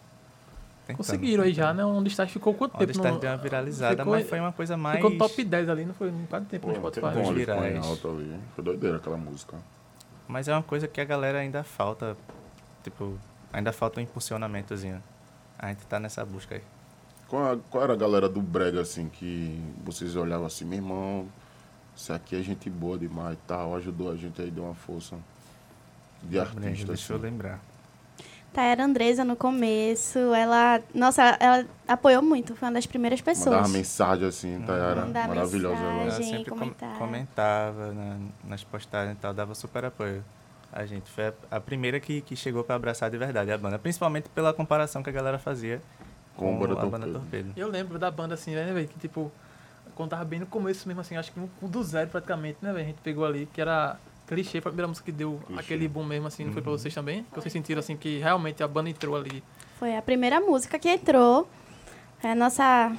tentando. 0.87 0.97
Conseguiram 0.99 1.45
aí 1.45 1.53
já, 1.55 1.73
né? 1.75 1.85
Um 1.85 2.03
destaque 2.03 2.33
ficou 2.33 2.53
quanto 2.55 2.75
Onde 2.75 2.87
tempo? 2.87 2.99
está 2.99 3.11
no- 3.13 3.19
deu 3.19 3.31
uma 3.31 3.37
viralizada, 3.37 3.97
ficou- 3.97 4.13
mas 4.13 4.29
foi 4.29 4.41
uma 4.41 4.53
coisa 4.53 4.77
mais... 4.77 4.97
Ficou 4.97 5.17
top 5.19 5.45
10 5.45 5.69
ali, 5.69 5.85
não 5.85 5.95
foi? 5.95 6.11
Não 6.11 6.27
quase 6.27 6.47
tempo 6.47 6.67
Pô, 6.67 6.73
no 6.73 6.79
Spotify. 6.79 7.01
bom, 7.01 7.09
ele 7.09 7.19
ficou 7.21 7.33
em 7.33 7.37
virais. 7.69 7.87
alta 7.87 8.09
ali. 8.09 8.41
Foi 8.55 8.65
doideira 8.65 8.97
aquela 8.97 9.17
música. 9.17 9.57
Mas 10.29 10.49
é 10.49 10.53
uma 10.53 10.63
coisa 10.63 10.87
que 10.89 11.01
a 11.01 11.05
galera 11.05 11.39
ainda 11.39 11.63
falta, 11.63 12.17
tipo, 12.83 13.19
ainda 13.53 13.73
falta 13.73 14.01
um 14.01 14.03
impulsionamentozinho. 14.03 15.03
A 15.59 15.69
gente 15.69 15.85
tá 15.87 16.01
nessa 16.01 16.25
busca 16.25 16.55
aí. 16.57 16.63
Qual, 17.29 17.57
qual 17.71 17.85
era 17.85 17.93
a 17.93 17.97
galera 17.97 18.29
do 18.29 18.41
Brega, 18.43 18.81
assim, 18.81 19.09
que 19.09 19.59
vocês 19.85 20.17
olhavam 20.17 20.47
assim, 20.47 20.65
meu 20.65 20.79
irmão, 20.79 21.27
isso 21.97 22.13
aqui 22.13 22.37
é 22.39 22.43
gente 22.43 22.69
boa 22.69 22.99
demais 22.99 23.35
e 23.35 23.41
tal, 23.47 23.75
ajudou 23.77 24.11
a 24.11 24.17
gente 24.17 24.41
aí, 24.43 24.51
deu 24.51 24.65
uma 24.65 24.75
força 24.75 25.17
de 26.23 26.39
artista, 26.39 26.87
Deixa 26.87 27.13
eu 27.13 27.17
assim. 27.17 27.25
lembrar. 27.27 27.61
Tayara 28.53 28.85
Andresa 28.85 29.25
no 29.25 29.35
começo, 29.35 30.19
ela. 30.35 30.81
Nossa, 30.95 31.23
ela 31.41 31.65
apoiou 31.89 32.23
muito, 32.23 32.55
foi 32.55 32.69
uma 32.69 32.75
das 32.75 32.87
primeiras 32.87 33.21
pessoas. 33.21 33.57
Mandava 33.57 33.69
mensagem 33.69 34.29
assim, 34.29 34.61
Tayara, 34.67 35.01
Mandar 35.03 35.29
maravilhosa. 35.29 35.77
mensagem. 35.81 36.03
Ela. 36.03 36.11
Sempre 36.39 36.51
com- 36.51 36.59
comentário. 36.59 36.99
comentava 36.99 37.93
na- 37.93 38.19
nas 38.45 38.63
postagens 38.65 39.17
e 39.17 39.21
tal, 39.21 39.33
dava 39.33 39.55
super 39.55 39.85
apoio. 39.87 40.23
A 40.73 40.85
gente 40.87 41.11
foi 41.11 41.29
a, 41.29 41.33
a 41.51 41.61
primeira 41.61 41.99
que, 42.01 42.21
que 42.23 42.35
chegou 42.37 42.63
pra 42.65 42.75
abraçar 42.77 43.11
de 43.11 43.19
verdade 43.19 43.51
a 43.53 43.59
banda, 43.59 43.79
principalmente 43.79 44.29
pela 44.31 44.53
comparação 44.55 45.03
que 45.03 45.11
a 45.11 45.13
galera 45.13 45.39
fazia 45.39 45.81
Com 46.37 46.57
com, 46.59 46.65
a 46.65 46.67
Banda 46.69 46.73
a 46.73 46.85
banda 46.87 46.91
Torpedo. 47.07 47.13
Torpedo. 47.21 47.53
Eu 47.57 47.69
lembro 47.69 47.99
da 47.99 48.11
banda 48.11 48.35
assim, 48.35 48.55
né, 48.55 48.73
velho? 48.73 48.89
Que 48.89 48.99
tipo, 48.99 49.31
quando 49.95 50.11
tava 50.11 50.25
bem 50.25 50.41
no 50.41 50.47
começo 50.47 50.87
mesmo, 50.89 51.01
assim, 51.03 51.17
acho 51.17 51.31
que 51.33 51.39
um 51.41 51.49
do 51.69 51.83
zero 51.83 52.09
praticamente, 52.11 52.59
né, 52.63 52.73
velho? 52.73 52.85
A 52.85 52.89
gente 52.89 53.01
pegou 53.03 53.25
ali, 53.27 53.47
que 53.53 53.61
era 53.61 53.99
clichê, 54.27 54.61
foi 54.61 54.71
a 54.71 54.73
primeira 54.73 54.89
música 54.89 55.05
que 55.05 55.13
deu 55.13 55.41
Clichê. 55.47 55.61
aquele 55.61 55.89
boom 55.89 56.05
mesmo, 56.05 56.27
assim, 56.27 56.45
não 56.45 56.53
foi 56.53 56.63
pra 56.63 56.71
Uhum. 56.73 56.79
vocês 56.79 56.95
também? 56.95 57.25
Que 57.33 57.41
vocês 57.41 57.53
sentiram 57.53 57.81
assim 57.81 57.97
que 57.97 58.19
realmente 58.19 58.63
a 58.63 58.69
banda 58.69 58.89
entrou 58.91 59.17
ali. 59.17 59.43
Foi 59.79 59.97
a 59.97 60.03
primeira 60.03 60.41
música 60.41 60.79
que 60.79 60.89
entrou. 60.89 61.49
É 62.23 62.31
a 62.33 62.35
nossa, 62.35 62.93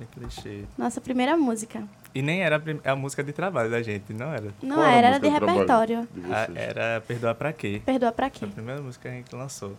É 0.00 0.04
clichê. 0.12 0.64
nossa 0.78 1.00
primeira 1.00 1.36
música. 1.36 1.82
E 2.14 2.22
nem 2.22 2.42
era 2.42 2.56
a, 2.56 2.60
prim- 2.60 2.80
a 2.84 2.96
música 2.96 3.22
de 3.22 3.32
trabalho 3.32 3.70
da 3.70 3.80
gente, 3.82 4.12
não 4.12 4.32
era. 4.32 4.52
Não 4.62 4.76
Qual 4.76 4.86
era, 4.86 5.06
era 5.08 5.18
de 5.20 5.28
repertório. 5.28 6.08
de 6.12 6.32
A- 6.32 6.46
vocês? 6.46 6.56
era 6.58 7.00
Perdoar 7.06 7.34
Pra 7.36 7.52
Quê. 7.52 7.82
Perdoa 7.86 8.10
pra 8.10 8.28
Foi 8.30 8.38
quê? 8.40 8.44
a 8.46 8.48
primeira 8.48 8.82
música 8.82 9.08
que 9.08 9.14
a 9.14 9.16
gente 9.18 9.34
lançou. 9.36 9.76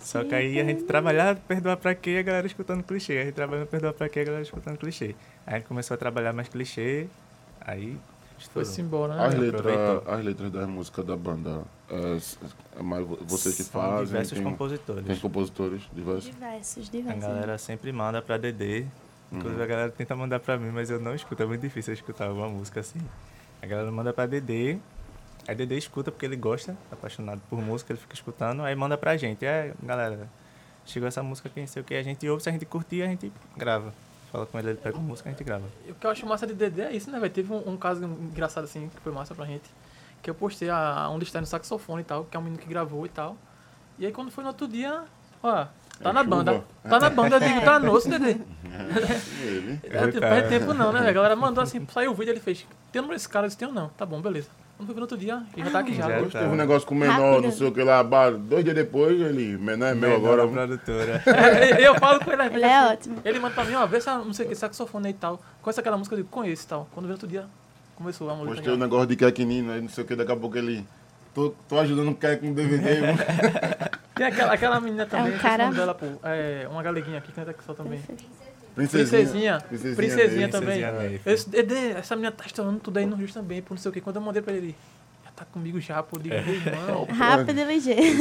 Só 0.00 0.24
que 0.24 0.34
aí 0.34 0.58
a 0.60 0.64
gente 0.64 0.82
trabalhava 0.84 1.38
Perdoar 1.46 1.76
Pra 1.76 1.94
Quê 1.94 2.10
e 2.12 2.18
a 2.18 2.22
galera 2.22 2.46
escutando 2.46 2.82
clichê. 2.82 3.18
A 3.18 3.24
gente 3.26 3.34
trabalhando 3.34 3.66
Perdoar 3.68 3.92
Pra 3.92 4.08
Quê 4.08 4.20
e 4.20 4.22
a 4.22 4.24
galera 4.24 4.42
escutando 4.42 4.76
clichê. 4.78 5.14
Aí 5.46 5.54
a 5.54 5.58
gente 5.58 5.66
começou 5.68 5.94
a 5.94 5.98
trabalhar 5.98 6.32
mais 6.32 6.48
clichê, 6.48 7.06
aí. 7.60 7.96
Foi-se 8.52 8.80
embora, 8.80 9.14
né? 9.16 9.24
As 9.26 9.34
velho? 9.34 9.52
letras, 9.52 10.02
as 10.08 10.24
letras 10.24 10.52
das 10.52 10.68
músicas 10.68 11.04
da 11.04 11.16
banda, 11.16 11.62
é, 11.90 12.16
s- 12.16 12.36
é 12.78 12.82
mais 12.82 13.06
vo- 13.06 13.18
vocês 13.26 13.54
que 13.56 13.62
São 13.64 13.80
fazem, 13.80 14.06
diversos 14.06 14.32
tem, 14.34 14.42
compositores. 14.44 15.04
tem 15.04 15.16
compositores 15.16 15.82
diversos. 15.92 16.24
Diversos, 16.24 16.88
A 16.88 16.90
diversos. 16.90 17.22
galera 17.22 17.58
sempre 17.58 17.92
manda 17.92 18.22
pra 18.22 18.36
DD. 18.36 18.86
Inclusive 19.30 19.62
a 19.62 19.66
galera 19.66 19.90
tenta 19.90 20.16
mandar 20.16 20.40
pra 20.40 20.56
mim, 20.56 20.70
mas 20.70 20.88
eu 20.90 20.98
não 21.00 21.14
escuto. 21.14 21.42
É 21.42 21.46
muito 21.46 21.60
difícil 21.60 21.92
eu 21.92 21.94
escutar 21.96 22.26
alguma 22.28 22.48
música 22.48 22.80
assim. 22.80 23.00
A 23.62 23.66
galera 23.66 23.90
manda 23.92 24.12
pra 24.12 24.24
DD. 24.26 24.78
Aí 25.46 25.54
DD 25.54 25.76
escuta 25.76 26.10
porque 26.10 26.24
ele 26.26 26.36
gosta, 26.36 26.72
é 26.90 26.94
apaixonado 26.94 27.40
por 27.50 27.60
música, 27.60 27.92
ele 27.92 28.00
fica 28.00 28.14
escutando. 28.14 28.62
Aí 28.62 28.74
manda 28.74 28.96
pra 28.96 29.16
gente. 29.16 29.44
É, 29.44 29.72
galera, 29.82 30.28
chegou 30.86 31.06
essa 31.08 31.22
música 31.22 31.48
aqui, 31.48 31.60
não 31.60 31.66
sei 31.66 31.82
o 31.82 31.84
que. 31.84 31.94
A 31.94 32.02
gente 32.02 32.26
ouve, 32.28 32.42
se 32.42 32.48
a 32.48 32.52
gente 32.52 32.64
curtir, 32.64 33.02
a 33.02 33.06
gente 33.06 33.30
grava. 33.56 33.92
Fala 34.30 34.44
com 34.46 34.58
ele, 34.58 34.70
ele 34.70 34.78
pega 34.78 34.96
a 34.96 35.00
música, 35.00 35.28
a 35.28 35.32
gente 35.32 35.42
grava. 35.42 35.64
E 35.86 35.90
o 35.90 35.94
que 35.94 36.06
eu 36.06 36.10
acho 36.10 36.26
massa 36.26 36.46
de 36.46 36.52
DD 36.54 36.82
é 36.82 36.92
isso, 36.92 37.10
né, 37.10 37.18
velho? 37.18 37.32
Teve 37.32 37.52
um, 37.52 37.70
um 37.70 37.76
caso 37.76 38.04
engraçado 38.04 38.64
assim, 38.64 38.90
que 38.94 39.00
foi 39.00 39.10
massa 39.12 39.34
pra 39.34 39.46
gente. 39.46 39.70
Que 40.22 40.28
eu 40.28 40.34
postei 40.34 40.68
a, 40.68 41.08
onde 41.10 41.24
está 41.24 41.40
no 41.40 41.46
saxofone 41.46 42.02
e 42.02 42.04
tal, 42.04 42.24
que 42.24 42.36
é 42.36 42.40
um 42.40 42.42
menino 42.42 42.60
que 42.60 42.68
gravou 42.68 43.06
e 43.06 43.08
tal. 43.08 43.36
E 43.98 44.04
aí 44.06 44.12
quando 44.12 44.30
foi 44.30 44.44
no 44.44 44.48
outro 44.48 44.68
dia, 44.68 45.04
ó, 45.42 45.64
tá 45.64 45.70
É 46.00 46.12
na 46.12 46.22
chuva. 46.24 46.36
banda. 46.36 46.64
Tá 46.82 47.00
na 47.00 47.10
banda, 47.10 47.36
eu 47.36 47.40
digo, 47.40 47.60
tá 47.62 47.78
no 47.78 47.92
osso, 47.92 48.08
DD. 48.10 48.36
Ele. 49.40 49.80
É, 49.84 50.06
tipo, 50.06 50.20
tá. 50.20 50.28
perde 50.28 50.48
tempo 50.48 50.74
não, 50.74 50.92
né, 50.92 50.98
velho? 51.00 51.10
A 51.10 51.12
galera 51.14 51.36
mandou 51.36 51.62
assim, 51.62 51.86
saiu 51.92 52.10
o 52.10 52.14
vídeo, 52.14 52.32
ele 52.32 52.40
fez. 52.40 52.66
Tem 52.92 53.00
o 53.00 53.02
número 53.02 53.16
desse 53.18 53.28
cara? 53.28 53.46
Eu 53.46 53.48
disse, 53.48 53.58
tenho 53.58 53.72
não. 53.72 53.88
Tá 53.90 54.04
bom, 54.04 54.20
beleza. 54.20 54.48
Quando 54.78 54.86
foi 54.86 54.94
no 54.94 55.00
outro 55.02 55.18
dia, 55.18 55.42
ele 55.56 55.64
já 55.66 55.70
tá 55.72 55.78
aqui 55.80 55.92
já. 55.92 56.08
Já 56.08 56.26
tá. 56.26 56.38
Teve 56.38 56.52
um 56.52 56.56
negócio 56.56 56.86
com 56.86 56.94
o 56.94 56.98
menor, 56.98 57.18
Rápido. 57.32 57.42
não 57.42 57.50
sei 57.52 57.66
o 57.66 57.72
que 57.72 57.82
lá, 57.82 58.00
dois 58.30 58.62
dias 58.62 58.76
depois, 58.76 59.20
ele, 59.20 59.58
menor 59.58 59.86
é 59.88 59.94
meu 59.94 60.14
agora. 60.14 60.46
produtora. 60.46 61.20
É, 61.26 61.84
eu 61.86 61.96
falo 61.96 62.20
com 62.24 62.30
ele 62.32 62.42
Ele 62.44 62.64
é 62.64 62.78
assim, 62.78 62.92
ótimo. 62.92 63.16
Ele 63.24 63.38
manda 63.40 63.54
pra 63.56 63.64
mim, 63.64 63.74
ó, 63.74 63.84
vê 63.86 64.00
se 64.00 64.06
não 64.06 64.32
sei 64.32 64.46
o 64.46 64.48
que, 64.48 64.54
saxofone 64.54 65.08
aí 65.08 65.12
e 65.12 65.16
tal. 65.16 65.42
Conhece 65.60 65.80
aquela 65.80 65.96
música, 65.96 66.14
eu 66.14 66.18
digo, 66.18 66.28
conheço 66.28 66.64
e 66.64 66.68
tal. 66.68 66.88
Quando 66.94 67.06
vê 67.06 67.08
no 67.08 67.14
outro 67.14 67.26
dia, 67.26 67.44
começou 67.96 68.30
a 68.30 68.34
música. 68.36 68.54
Postei 68.54 68.72
o 68.72 68.76
negócio 68.76 69.08
de 69.08 69.16
Kekinino, 69.16 69.72
aí 69.72 69.80
não 69.80 69.88
sei 69.88 70.04
o 70.04 70.06
que, 70.06 70.14
daqui 70.14 70.30
a 70.30 70.36
pouco 70.36 70.56
ele. 70.56 70.86
Tô, 71.34 71.52
tô 71.68 71.78
ajudando 71.80 72.10
o 72.10 72.14
Kek 72.14 72.40
com 72.46 72.52
DVD. 72.54 72.88
Tem 74.14 74.26
aquela, 74.26 74.52
aquela 74.52 74.80
menina 74.80 75.06
também, 75.06 75.32
um 75.32 75.36
esqueci 75.36 75.46
o 75.54 75.58
cara- 75.58 75.70
dela, 75.72 75.94
pô. 75.94 76.06
É, 76.22 76.68
uma 76.70 76.82
galeguinha 76.84 77.18
aqui, 77.18 77.32
canta 77.32 77.50
aqui 77.50 77.64
só 77.64 77.74
também. 77.74 78.00
Princesinha. 78.86 79.60
Princesinha. 79.60 79.96
Princesinha, 79.96 80.48
dele. 80.48 80.52
também. 80.52 81.18
Princesinha 81.18 81.62
Dedê, 81.62 81.90
essa 81.98 82.14
menina 82.16 82.32
tá 82.32 82.44
estourando 82.46 82.78
tudo 82.80 82.96
aí 82.98 83.06
no 83.06 83.16
Rio 83.16 83.28
também, 83.32 83.60
pô, 83.62 83.74
não 83.74 83.80
sei 83.80 83.90
o 83.90 83.92
que. 83.92 84.00
Quando 84.00 84.16
eu 84.16 84.22
mandei 84.22 84.40
pra 84.42 84.52
ele, 84.52 84.74
já 85.24 85.30
tá 85.32 85.44
comigo 85.44 85.80
já, 85.80 86.02
pô. 86.02 86.16
Eu 86.16 86.22
Digo, 86.22 86.34
meu 86.34 86.54
irmão. 86.54 87.04
Rápido 87.10 87.58
e 87.58 87.64
ligeiro. 87.64 88.18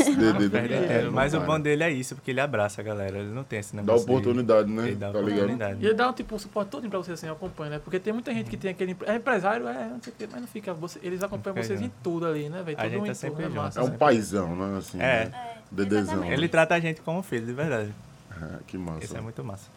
Não 1.05 1.11
Mas 1.11 1.33
o 1.33 1.39
bom 1.41 1.59
dele 1.59 1.83
é 1.83 1.91
isso, 1.91 2.15
porque 2.15 2.31
ele 2.31 2.39
abraça 2.41 2.81
a 2.81 2.83
galera. 2.83 3.17
Ele 3.19 3.33
não 3.33 3.43
tem 3.43 3.59
esse 3.59 3.75
Dá 3.75 3.81
negócio. 3.81 4.05
de- 4.05 4.11
oportunidade, 4.11 4.69
né? 4.71 4.87
Ele 4.87 4.95
dá 4.95 5.11
tá 5.11 5.19
ligado? 5.19 5.33
oportunidade. 5.35 5.83
E 5.83 5.85
ele 5.85 5.93
dá 5.93 6.09
um, 6.09 6.13
tipo, 6.13 6.35
um 6.35 6.39
suporte 6.39 6.69
todo 6.69 6.89
pra 6.89 6.97
você, 6.99 7.11
assim, 7.11 7.27
eu 7.27 7.33
acompanho, 7.33 7.71
né? 7.71 7.79
Porque 7.79 7.99
tem 7.99 8.13
muita 8.13 8.33
gente 8.33 8.49
que 8.49 8.57
tem 8.57 8.71
aquele... 8.71 8.95
É 9.05 9.15
empresário, 9.15 9.67
é, 9.67 9.87
não 9.89 10.01
sei 10.01 10.13
o 10.13 10.15
que, 10.15 10.27
mas 10.31 10.41
não 10.41 10.47
fica... 10.47 10.73
Você, 10.73 10.99
eles 11.03 11.21
acompanham 11.23 11.55
vocês 11.61 11.79
em 11.79 11.85
junto. 11.85 11.95
tudo 12.03 12.25
ali, 12.27 12.49
né, 12.49 12.61
velho? 12.63 12.77
Todo 12.77 12.89
gente 12.89 13.01
um 13.01 13.05
tá 13.05 13.13
sempre 13.13 13.45
é 13.45 13.49
massa. 13.49 13.79
É 13.79 13.83
um 13.83 13.91
paizão, 13.91 14.55
né? 14.55 14.77
Assim, 14.77 14.97
É. 14.99 15.25
né? 15.25 15.53
Dedezão. 15.71 16.23
Ele 16.23 16.47
trata 16.47 16.75
a 16.75 16.79
gente 16.79 17.01
como 17.01 17.21
filho, 17.21 17.45
de 17.45 17.53
verdade. 17.53 17.93
É, 18.41 18.59
que 18.67 18.77
massa. 18.77 19.03
Isso 19.03 19.17
é 19.17 19.21
muito 19.21 19.43
massa. 19.43 19.67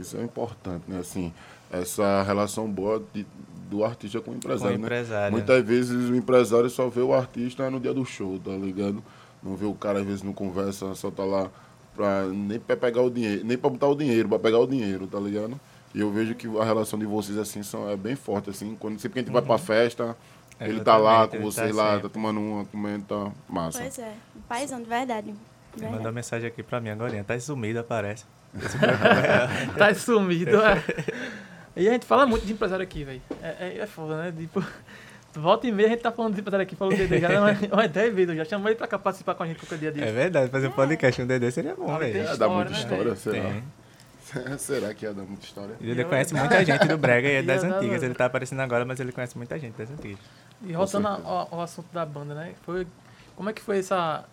Isso 0.00 0.16
é 0.16 0.22
importante, 0.22 0.84
né? 0.88 0.98
Assim, 0.98 1.32
essa 1.70 2.22
relação 2.22 2.68
boa 2.70 3.02
de- 3.12 3.26
do 3.68 3.84
artista 3.84 4.20
com 4.20 4.32
o 4.32 4.34
empresário, 4.34 4.62
Com 4.62 4.78
o 4.78 4.80
né? 4.80 4.86
empresário. 4.86 5.32
Muitas 5.32 5.64
vezes 5.64 6.10
o 6.10 6.14
empresário 6.16 6.68
só 6.68 6.88
vê 6.88 7.00
o 7.00 7.14
artista 7.14 7.70
no 7.70 7.78
dia 7.78 7.94
do 7.94 8.04
show, 8.04 8.38
tá 8.38 8.50
ligado? 8.50 9.02
Não 9.42 9.54
vê 9.56 9.64
o 9.66 9.74
cara, 9.74 10.00
às 10.00 10.04
vezes, 10.06 10.22
não 10.22 10.32
conversa, 10.32 10.92
só 10.94 11.10
tá 11.10 11.24
lá 11.24 11.48
pra, 11.94 12.26
nem 12.26 12.58
pra 12.58 12.76
pegar 12.76 13.02
o 13.02 13.10
dinheiro, 13.10 13.44
nem 13.44 13.56
pra 13.56 13.70
botar 13.70 13.86
o 13.88 13.94
dinheiro, 13.94 14.28
pra 14.28 14.38
pegar 14.38 14.58
o 14.58 14.66
dinheiro, 14.66 15.06
tá 15.06 15.20
ligado? 15.20 15.58
E 15.94 16.00
eu 16.00 16.10
vejo 16.10 16.34
que 16.34 16.46
a 16.58 16.64
relação 16.64 16.98
de 16.98 17.06
vocês, 17.06 17.38
assim, 17.38 17.62
são, 17.62 17.88
é 17.88 17.96
bem 17.96 18.14
forte, 18.16 18.50
assim. 18.50 18.76
Quando, 18.78 18.98
sempre 18.98 19.14
que 19.14 19.18
a 19.20 19.22
gente 19.22 19.32
vai 19.32 19.42
pra 19.42 19.56
festa, 19.58 20.16
ele 20.60 20.80
tá 20.80 20.96
lá 20.96 21.26
com 21.26 21.36
ele 21.36 21.44
vocês 21.44 21.74
tá 21.74 21.82
lá, 21.82 21.90
sempre. 21.94 22.02
tá 22.08 22.08
tomando 22.10 22.38
uma, 22.40 22.64
comendo, 22.66 23.04
tá 23.04 23.30
massa. 23.48 23.80
Pois 23.80 23.98
é. 23.98 24.14
Um 24.36 24.40
paizão, 24.42 24.80
de 24.82 24.88
verdade. 24.88 25.32
De 25.32 25.36
verdade. 25.76 25.96
mandou 25.96 26.12
mensagem 26.12 26.46
aqui 26.48 26.62
pra 26.62 26.80
mim 26.80 26.90
agora. 26.90 27.24
Tá 27.24 27.38
sumido, 27.40 27.78
aparece. 27.78 28.24
Tá 29.78 29.94
sumido, 29.94 30.60
é. 30.60 30.82
E 31.76 31.88
a 31.88 31.92
gente 31.92 32.06
fala 32.06 32.26
muito 32.26 32.44
de 32.44 32.52
empresário 32.52 32.82
aqui, 32.82 33.04
velho. 33.04 33.22
É, 33.42 33.48
é, 33.60 33.78
é 33.78 33.86
foda, 33.86 34.16
né? 34.16 34.34
Tipo, 34.36 34.64
volta 35.34 35.66
e 35.66 35.72
meia 35.72 35.88
a 35.88 35.90
gente 35.92 36.02
tá 36.02 36.10
falando 36.10 36.34
de 36.34 36.40
empresário 36.40 36.64
aqui, 36.64 36.74
falou 36.74 36.96
dele 36.96 37.20
já, 37.20 37.28
umas 37.40 37.62
umas 37.72 37.90
10 37.90 38.14
vezes 38.14 38.36
já. 38.36 38.44
Chama 38.44 38.70
ele 38.70 38.76
pra 38.76 38.86
cá 38.86 38.98
participar 38.98 39.34
com 39.34 39.42
a 39.44 39.46
gente 39.46 39.60
qualquer 39.60 39.78
dia 39.78 39.92
disso. 39.92 40.04
É 40.04 40.12
verdade, 40.12 40.50
fazer 40.50 40.68
um 40.68 40.72
podcast 40.72 41.20
com 41.20 41.24
o 41.24 41.28
Dedê 41.28 41.50
seria 41.50 41.74
bom, 41.74 41.96
velho. 41.96 42.12
tem 42.12 42.22
É, 42.22 42.24
dá 42.24 42.32
história, 42.32 42.54
muita 42.54 42.70
né, 42.70 42.78
história, 42.78 43.04
velho? 43.04 43.16
será? 43.16 43.42
Tem. 43.42 43.62
será 44.58 44.94
que 44.94 45.04
ia 45.04 45.12
dar 45.12 45.22
muita 45.22 45.44
história? 45.44 45.74
E 45.80 45.90
ele 45.90 46.04
conhece 46.04 46.34
muita 46.34 46.64
gente 46.64 46.86
do 46.86 46.98
Brega 46.98 47.28
e 47.28 47.34
é 47.36 47.42
das 47.42 47.62
Ia 47.62 47.76
antigas. 47.76 48.02
Ele 48.02 48.14
tá 48.14 48.26
aparecendo 48.26 48.60
agora, 48.60 48.84
mas 48.84 49.00
ele 49.00 49.12
conhece 49.12 49.36
muita 49.36 49.58
gente 49.58 49.76
das 49.76 49.90
antigas. 49.90 50.18
E 50.62 50.72
voltando 50.72 51.08
ao, 51.08 51.48
ao 51.50 51.62
assunto 51.62 51.92
da 51.92 52.04
banda, 52.04 52.34
né? 52.34 52.52
Foi, 52.64 52.86
como 53.36 53.48
é 53.48 53.52
que 53.52 53.62
foi 53.62 53.78
essa. 53.78 54.24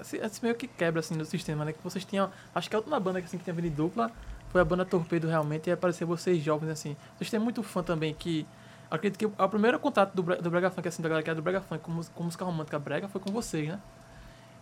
Esse, 0.00 0.16
esse 0.16 0.42
meio 0.42 0.54
que 0.54 0.66
quebra 0.66 1.00
assim 1.00 1.16
do 1.16 1.24
sistema, 1.24 1.64
né? 1.64 1.72
Que 1.72 1.78
vocês 1.82 2.04
tinham. 2.04 2.30
Acho 2.54 2.68
que 2.68 2.76
a 2.76 2.78
última 2.78 2.98
banda 3.00 3.20
que, 3.20 3.26
assim, 3.26 3.38
que 3.38 3.44
tinha 3.44 3.54
vindo 3.54 3.70
dupla 3.74 4.10
foi 4.50 4.60
a 4.60 4.64
banda 4.64 4.84
Torpedo 4.84 5.26
realmente, 5.28 5.68
e 5.68 5.72
apareceu 5.72 6.06
vocês 6.06 6.42
jovens 6.42 6.70
assim. 6.70 6.96
Vocês 7.16 7.30
têm 7.30 7.40
muito 7.40 7.62
fã 7.62 7.82
também 7.82 8.14
que. 8.14 8.46
Acredito 8.90 9.18
que 9.18 9.26
o 9.26 9.48
primeiro 9.48 9.78
contato 9.80 10.14
do, 10.14 10.22
do 10.22 10.48
Brega 10.50 10.70
Funk, 10.70 10.86
assim, 10.86 11.02
da 11.02 11.08
galera 11.08 11.22
que 11.24 11.28
era 11.30 11.34
do 11.34 11.42
Brega 11.42 11.60
Funk 11.60 11.82
com, 11.82 12.00
com 12.14 12.22
música 12.24 12.44
romântica 12.44 12.78
brega 12.78 13.08
foi 13.08 13.20
com 13.20 13.32
vocês, 13.32 13.68
né? 13.68 13.80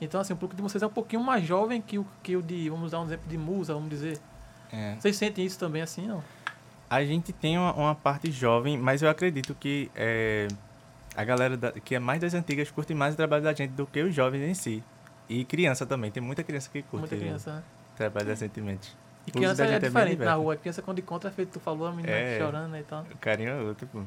Então, 0.00 0.18
assim, 0.20 0.32
o 0.32 0.36
público 0.36 0.56
de 0.56 0.62
vocês 0.62 0.82
é 0.82 0.86
um 0.86 0.90
pouquinho 0.90 1.22
mais 1.22 1.46
jovem 1.46 1.80
que 1.80 1.98
o, 1.98 2.06
que 2.22 2.34
o 2.34 2.42
de, 2.42 2.68
vamos 2.70 2.90
dar 2.90 3.00
um 3.00 3.04
exemplo 3.04 3.28
de 3.28 3.36
musa, 3.36 3.74
vamos 3.74 3.90
dizer. 3.90 4.18
É. 4.72 4.96
Vocês 4.98 5.14
sentem 5.16 5.44
isso 5.44 5.58
também, 5.58 5.82
assim, 5.82 6.06
não? 6.06 6.24
A 6.88 7.04
gente 7.04 7.32
tem 7.32 7.58
uma, 7.58 7.72
uma 7.74 7.94
parte 7.94 8.30
jovem, 8.32 8.78
mas 8.78 9.02
eu 9.02 9.10
acredito 9.10 9.54
que 9.54 9.90
é, 9.94 10.48
a 11.16 11.22
galera 11.22 11.56
da- 11.56 11.72
que 11.72 11.94
é 11.94 11.98
mais 11.98 12.20
das 12.20 12.34
antigas 12.34 12.70
curte 12.70 12.94
mais 12.94 13.14
o 13.14 13.16
trabalho 13.16 13.44
da 13.44 13.52
gente 13.52 13.70
do 13.72 13.86
que 13.86 14.02
os 14.02 14.14
jovens 14.14 14.42
em 14.42 14.54
si. 14.54 14.82
E 15.28 15.44
criança 15.44 15.86
também, 15.86 16.10
tem 16.10 16.22
muita 16.22 16.42
criança 16.42 16.68
que 16.70 16.82
curte 16.82 17.00
Muita 17.00 17.16
criança, 17.16 17.54
né? 17.56 17.62
o 17.92 17.96
trabalho. 17.96 18.28
E 19.26 19.30
O 19.30 19.32
criança 19.32 19.64
é 19.64 19.68
gente 19.68 19.76
é 19.76 19.88
diferente 19.88 20.18
na 20.22 20.34
rua. 20.34 20.56
Criança 20.56 20.82
quando 20.82 20.98
encontra 20.98 21.30
é 21.30 21.32
feito, 21.32 21.52
tu 21.52 21.60
falou, 21.60 21.86
a 21.86 21.92
menina 21.92 22.12
É. 22.12 22.38
chorando 22.38 22.70
né, 22.72 22.80
e 22.80 22.84
tal. 22.84 23.02
O 23.10 23.16
carinho 23.18 23.50
é 23.50 23.60
outro, 23.62 23.86
pô. 23.86 24.02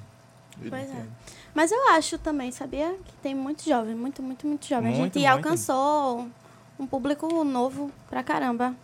Pois 0.70 0.90
é. 0.90 1.06
Mas 1.54 1.72
eu 1.72 1.90
acho 1.90 2.18
também, 2.18 2.52
sabia? 2.52 2.96
Que 3.06 3.14
tem 3.22 3.36
muito 3.36 3.64
jovem, 3.68 3.96
muito, 3.96 4.22
muito, 4.24 4.46
muito 4.48 4.68
jovem. 4.68 4.94
a 4.94 4.98
Muito, 4.98 5.14
gente 5.20 5.28
muito. 5.28 5.46
alcançou 5.46 6.28
um 6.80 6.86
público 6.88 7.44
novo 7.44 7.92
pra 8.10 8.24
caramba. 8.24 8.76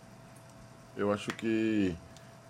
Eu 0.96 1.12
acho 1.12 1.28
que 1.32 1.94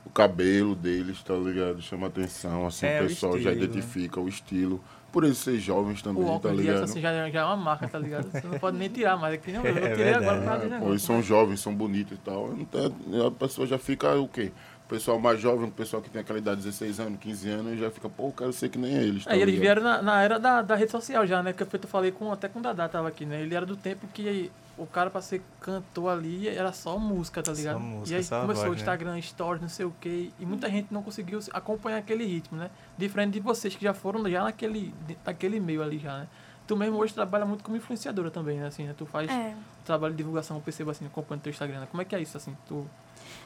o 0.04 0.10
cabelo 0.10 0.74
deles, 0.74 1.22
tá 1.22 1.34
ligado? 1.34 1.80
Chama 1.80 2.06
atenção, 2.08 2.66
assim, 2.66 2.86
É, 2.86 3.00
o 3.00 3.04
o 3.04 3.08
pessoal 3.08 3.32
já 3.38 3.50
estilo. 3.50 3.64
identifica 3.64 4.20
o 4.20 4.28
estilo. 4.28 4.82
Por 5.14 5.22
eles 5.24 5.38
ser 5.38 5.58
jovens 5.60 6.02
também, 6.02 6.22
O 6.22 6.26
tá 6.26 6.32
óculos 6.32 6.56
de 6.56 6.62
ligado? 6.62 6.82
assim, 6.82 7.00
já, 7.00 7.30
já 7.30 7.40
é 7.40 7.44
uma 7.44 7.56
marca, 7.56 7.86
tá 7.88 7.98
ligado? 8.00 8.30
Você 8.30 8.46
não 8.46 8.58
pode 8.58 8.76
nem 8.76 8.88
tirar 8.88 9.16
mais. 9.16 9.34
Aqui, 9.34 9.52
não, 9.52 9.64
eu 9.64 9.76
É 9.78 9.94
tirei 9.94 10.12
agora 10.12 10.40
verdade. 10.40 10.40
por 10.40 10.44
causa 10.44 10.74
É, 10.74 10.78
pô, 10.80 10.88
eles 10.90 11.02
são 11.02 11.22
jovens, 11.22 11.60
são 11.60 11.72
bonitos 11.72 12.18
e 12.18 12.20
tal. 12.20 12.52
Então, 12.58 12.92
a 13.26 13.30
pessoa 13.30 13.64
já 13.64 13.78
fica 13.78 14.12
o 14.16 14.26
quê? 14.26 14.50
O 14.84 14.88
pessoal 14.88 15.18
mais 15.20 15.40
jovem, 15.40 15.68
o 15.68 15.72
pessoal 15.72 16.02
que 16.02 16.10
tem 16.10 16.20
aquela 16.20 16.38
idade 16.38 16.56
de 16.58 16.64
16 16.66 16.98
anos, 17.00 17.18
15 17.20 17.48
anos, 17.48 17.78
já 17.78 17.90
fica, 17.92 18.08
pô, 18.08 18.26
eu 18.26 18.32
quero 18.32 18.52
ser 18.52 18.68
que 18.68 18.76
nem 18.76 18.92
eles. 18.92 19.24
Tá 19.24 19.30
Aí 19.32 19.40
eles 19.40 19.54
ligado? 19.54 19.62
vieram 19.62 19.82
na, 19.82 20.02
na 20.02 20.22
era 20.22 20.38
da, 20.38 20.60
da 20.62 20.74
rede 20.74 20.90
social 20.90 21.24
já, 21.26 21.42
né? 21.42 21.52
Que 21.52 21.62
eu 21.62 21.68
falei 21.86 22.10
com, 22.10 22.30
até 22.32 22.48
com 22.48 22.58
o 22.58 22.62
Dadá 22.62 22.88
tava 22.88 23.06
aqui, 23.08 23.24
né? 23.24 23.40
Ele 23.40 23.54
era 23.54 23.64
do 23.64 23.76
tempo 23.76 24.06
que 24.12 24.50
o 24.76 24.86
cara 24.86 25.08
pra 25.10 25.20
ser 25.22 25.40
cantor 25.60 26.10
ali 26.10 26.48
era 26.48 26.72
só 26.72 26.98
música, 26.98 27.42
tá 27.42 27.52
Só 27.54 27.58
ligado? 27.58 27.80
música, 27.80 28.10
e 28.14 28.18
aí 28.18 28.24
só 28.24 28.40
começou 28.40 28.64
o 28.64 28.66
voz, 28.66 28.76
né? 28.76 28.82
Instagram, 28.82 29.22
stories, 29.22 29.62
não 29.62 29.68
sei 29.68 29.86
o 29.86 29.94
quê. 30.00 30.30
E 30.38 30.44
muita 30.46 30.68
gente 30.68 30.92
não 30.92 31.02
conseguiu 31.02 31.40
se- 31.40 31.50
acompanhar 31.54 31.98
aquele 31.98 32.24
ritmo, 32.24 32.58
né? 32.58 32.70
Diferente 32.98 33.32
de 33.34 33.40
vocês 33.40 33.74
que 33.76 33.84
já 33.84 33.94
foram 33.94 34.28
já 34.28 34.42
naquele, 34.42 34.92
naquele 35.24 35.60
meio 35.60 35.82
ali 35.82 35.98
já, 35.98 36.18
né? 36.18 36.28
Tu 36.66 36.74
mesmo 36.76 36.96
hoje 36.98 37.12
trabalha 37.12 37.44
muito 37.44 37.62
como 37.62 37.76
influenciadora 37.76 38.30
também, 38.30 38.58
né? 38.58 38.66
Assim, 38.68 38.84
né? 38.84 38.94
Tu 38.96 39.04
faz 39.06 39.30
É. 39.30 39.54
trabalho 39.84 40.14
de 40.14 40.18
divulgação, 40.18 40.56
eu 40.56 40.62
percebo 40.62 40.90
assim, 40.90 41.04
acompanhando 41.06 41.42
teu 41.42 41.50
Instagram. 41.50 41.80
né? 41.80 41.88
Como 41.90 42.00
é 42.00 42.04
que 42.04 42.14
é 42.16 42.20
isso, 42.20 42.36
assim? 42.36 42.56
Tu... 42.66 42.86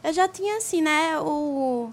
Eu 0.05 0.12
já 0.12 0.29
tinha, 0.29 0.57
assim, 0.59 0.81
né, 0.81 1.18
o... 1.20 1.93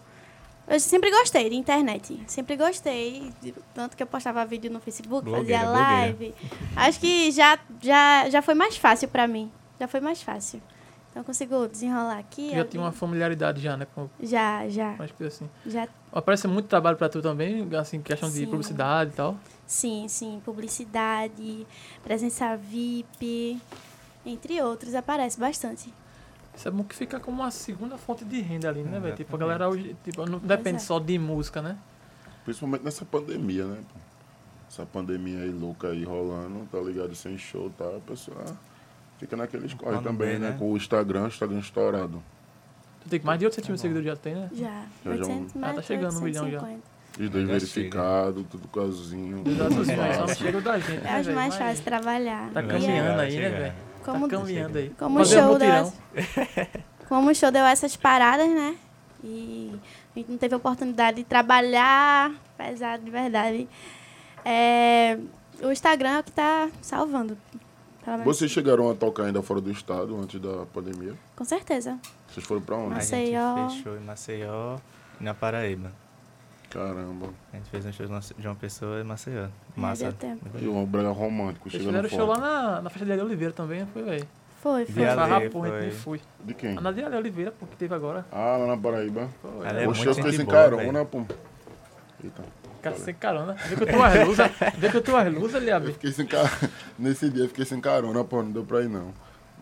Eu 0.68 0.80
sempre 0.80 1.12
gostei 1.12 1.50
de 1.50 1.56
internet. 1.56 2.20
Sempre 2.28 2.56
gostei. 2.58 3.32
de- 3.42 3.54
Tanto 3.74 3.96
que 3.96 4.02
eu 4.02 4.08
postava 4.08 4.44
vídeo 4.46 4.72
no 4.72 4.80
Facebook, 4.80 5.24
Blogueira, 5.24 5.60
fazia 5.64 5.72
blogueira. 5.72 6.02
live. 6.02 6.36
Acho 6.76 7.00
que 7.00 7.32
já, 7.32 7.60
já, 7.82 8.30
já 8.30 8.42
foi 8.42 8.56
mais 8.56 8.76
fácil 8.76 9.08
pra 9.08 9.28
mim. 9.28 9.52
Já 9.80 9.88
foi 9.88 10.00
mais 10.00 10.22
fácil. 10.24 10.62
Então 11.12 11.22
eu 11.22 11.26
consigo 11.26 11.68
desenrolar 11.68 12.18
aqui. 12.18 12.52
Já 12.52 12.66
tinha 12.66 12.82
uma 12.82 12.92
familiaridade 12.92 13.62
já, 13.62 13.78
né? 13.78 13.86
Com 13.94 14.10
Já, 14.20 14.68
já. 14.68 14.96
mais 14.98 15.12
coisas 15.12 15.36
assim. 15.36 15.50
Já 15.66 15.88
Aparece 16.12 16.48
muito 16.48 16.68
trabalho 16.68 16.98
pra 16.98 17.10
tu 17.10 17.22
também, 17.22 17.68
assim, 17.78 18.02
questão 18.02 18.30
de 18.30 18.36
Sim. 18.38 18.46
publicidade 18.48 19.12
e 19.12 19.14
tal. 19.14 19.38
Sim, 19.68 20.08
sim. 20.08 20.42
Publicidade, 20.44 21.66
presença 22.04 22.56
VIP, 22.58 23.60
entre 24.26 24.62
outros, 24.62 24.96
aparece 24.96 25.40
bastante. 25.40 25.94
Isso 26.56 26.68
é 26.68 26.72
bom 26.72 26.84
que 26.84 26.96
fica 26.96 27.20
como 27.20 27.42
uma 27.42 27.52
segunda 27.52 27.98
fonte 27.98 28.24
de 28.24 28.40
renda 28.42 28.70
ali, 28.70 28.82
né, 28.82 29.00
velho? 29.00 29.16
Tipo, 29.16 29.36
a 29.36 29.40
galera 29.40 29.70
hoje 29.70 29.96
tipo, 30.04 30.26
não 30.26 30.40
depende 30.40 30.78
é. 30.78 30.80
só 30.80 31.00
de 31.00 31.18
música, 31.20 31.62
né? 31.62 31.78
Principalmente 32.46 32.84
nessa 32.84 33.04
pandemia, 33.04 33.66
né? 33.66 33.78
Essa 34.70 34.86
pandemia 34.86 35.40
aí 35.40 35.52
louca 35.52 35.90
aí 35.90 36.04
rolando, 36.04 36.68
tá 36.72 36.80
ligado? 36.80 37.14
Sem 37.16 37.38
show, 37.38 37.70
tá? 37.78 37.86
A 37.86 38.00
pessoa 38.00 38.44
fica 39.18 39.36
naqueles 39.36 39.74
corre 39.74 39.92
Plano 39.92 40.04
também, 40.04 40.34
B, 40.34 40.40
né? 40.40 40.50
né? 40.52 40.56
Com 40.58 40.72
o 40.72 40.78
Instagram, 40.78 41.24
o 41.24 41.28
Instagram 41.28 41.60
estourado. 41.60 42.22
Tu 43.02 43.10
tem 43.10 43.20
mais 43.22 43.40
de 43.40 43.46
800 43.46 43.70
mil 43.70 43.78
seguidores 43.78 44.08
já 44.08 44.16
tem, 44.16 44.36
né? 44.36 44.50
Já. 44.54 44.86
Já, 45.04 45.16
já 45.18 45.26
800, 45.26 45.64
Ah, 45.64 45.74
tá 45.74 45.82
chegando 45.82 46.14
no 46.16 46.22
milhão 46.22 46.50
já. 46.50 46.58
850. 46.62 46.96
Os 47.18 47.30
dois 47.30 47.48
verificados, 47.48 48.46
tudo 48.52 48.68
casinho. 48.68 49.44
Exato, 49.46 49.76
tudo 49.76 49.86
só 50.16 50.28
não 50.28 50.36
chega 50.36 50.62
da 50.62 50.80
gente, 50.80 51.08
É 51.08 51.12
né, 51.12 51.22
os 51.22 51.28
mais 51.28 51.56
fáceis 51.56 51.78
de 51.78 51.84
trabalhar. 51.86 52.50
Tá 52.52 52.62
E 52.62 52.68
caminhando 52.68 53.22
é- 53.22 53.24
aí, 53.24 53.38
né, 53.38 53.50
velho? 53.50 53.74
Como, 54.06 54.28
Tá 54.28 54.38
caminhando 54.38 54.78
aí. 54.78 54.90
como 55.00 55.18
o 55.20 55.22
um 55.22 55.26
show 55.26 55.58
deu 55.58 55.92
como 57.10 57.32
o 57.32 57.36
show 57.36 57.52
deu 57.52 57.66
essas 57.66 57.96
paradas, 57.96 58.48
né? 58.48 58.76
E 59.24 59.74
a 60.16 60.20
gente 60.20 60.32
não 60.32 60.38
teve 60.38 60.54
oportunidade 60.54 61.18
de 61.18 61.24
trabalhar 61.24 62.32
pesado 62.56 63.04
de 63.04 63.10
verdade. 63.10 63.68
É, 64.44 65.18
o 65.62 65.72
Instagram 65.72 66.18
é 66.18 66.20
o 66.20 66.24
que 66.24 66.32
tá 66.32 66.70
salvando. 66.82 67.36
Vocês 68.24 68.52
chegaram 68.52 68.92
a 68.92 68.94
tocar 68.94 69.24
ainda 69.24 69.42
fora 69.42 69.60
do 69.60 69.72
estado 69.72 70.16
antes 70.20 70.40
da 70.40 70.68
pandemia? 70.68 71.16
Com 71.36 71.44
certeza. 71.44 71.98
Vocês 72.28 72.46
foram 72.46 72.62
pra 72.62 72.76
onde? 72.76 72.92
A 72.94 72.96
Maceió. 72.98 73.56
gente 73.58 73.78
fechou 73.78 73.98
em 73.98 74.02
Maceió 74.02 74.78
e 75.20 75.24
na 75.24 75.34
Paraíba. 75.34 75.92
Caramba. 76.76 77.30
A 77.54 77.56
gente 77.56 77.70
fez 77.70 77.86
um 77.86 77.92
show 77.94 78.06
de 78.38 78.48
uma 78.48 78.56
pessoa 78.56 79.00
em 79.00 79.04
Maceió. 79.06 79.48
Massa. 79.78 80.04
deu 80.04 80.14
tempo. 80.14 80.46
E 80.60 80.68
um 80.68 80.86
brega 80.86 81.10
romântico 81.10 81.70
chegando 81.70 81.88
fizeram 81.88 82.10
show 82.10 82.28
lá 82.28 82.38
na, 82.38 82.82
na 82.82 82.90
festa 82.90 83.06
de 83.06 83.14
Ale 83.14 83.22
Oliveira 83.22 83.54
também, 83.54 83.86
foi, 83.86 84.04
velho? 84.04 84.28
Foi, 84.62 84.86
foi. 84.86 85.06
Ale, 85.08 85.46
Rapor, 85.46 85.68
foi. 85.70 85.92
fui. 85.92 86.22
De 86.44 86.54
quem? 86.54 86.78
A 86.78 86.82
na 86.82 86.92
de 86.92 87.02
Ale 87.02 87.16
Oliveira, 87.16 87.52
pô, 87.52 87.66
que 87.66 87.78
teve 87.78 87.96
agora. 87.96 88.26
Ah, 88.30 88.58
lá 88.58 88.68
na 88.68 88.78
Paraíba. 88.78 89.30
Foi. 89.42 89.66
Ale 89.66 89.84
é 89.84 89.86
Poxa, 89.86 89.98
muito 90.00 90.10
eu 90.10 90.16
fiquei 90.16 90.32
gente 90.32 90.38
sem 90.38 90.46
boa, 90.46 90.58
carona, 90.58 91.06
pô. 91.06 91.26
Eita. 92.22 92.44
Olha. 92.86 92.98
sem 92.98 93.14
carona. 93.16 93.54
Vê 93.54 93.76
que 93.78 93.84
eu 93.84 93.88
tô 93.88 94.04
as 94.04 94.28
luzes, 94.28 94.52
vê 94.78 94.90
que 94.90 94.98
eu 94.98 95.02
tô 95.02 95.16
as 95.16 95.34
luzes 95.34 95.56
ali, 95.56 95.70
Eu 95.70 95.78
Abi. 95.78 95.94
fiquei 95.94 96.12
sem 96.12 96.26
carona. 96.26 96.52
Nesse 97.00 97.30
dia 97.30 97.44
eu 97.46 97.48
fiquei 97.48 97.66
sem 97.66 97.80
carona, 97.80 98.24
pô, 98.24 98.44
não 98.44 98.52
deu 98.52 98.66
pra 98.66 98.82
ir 98.82 98.90
não. 98.90 99.14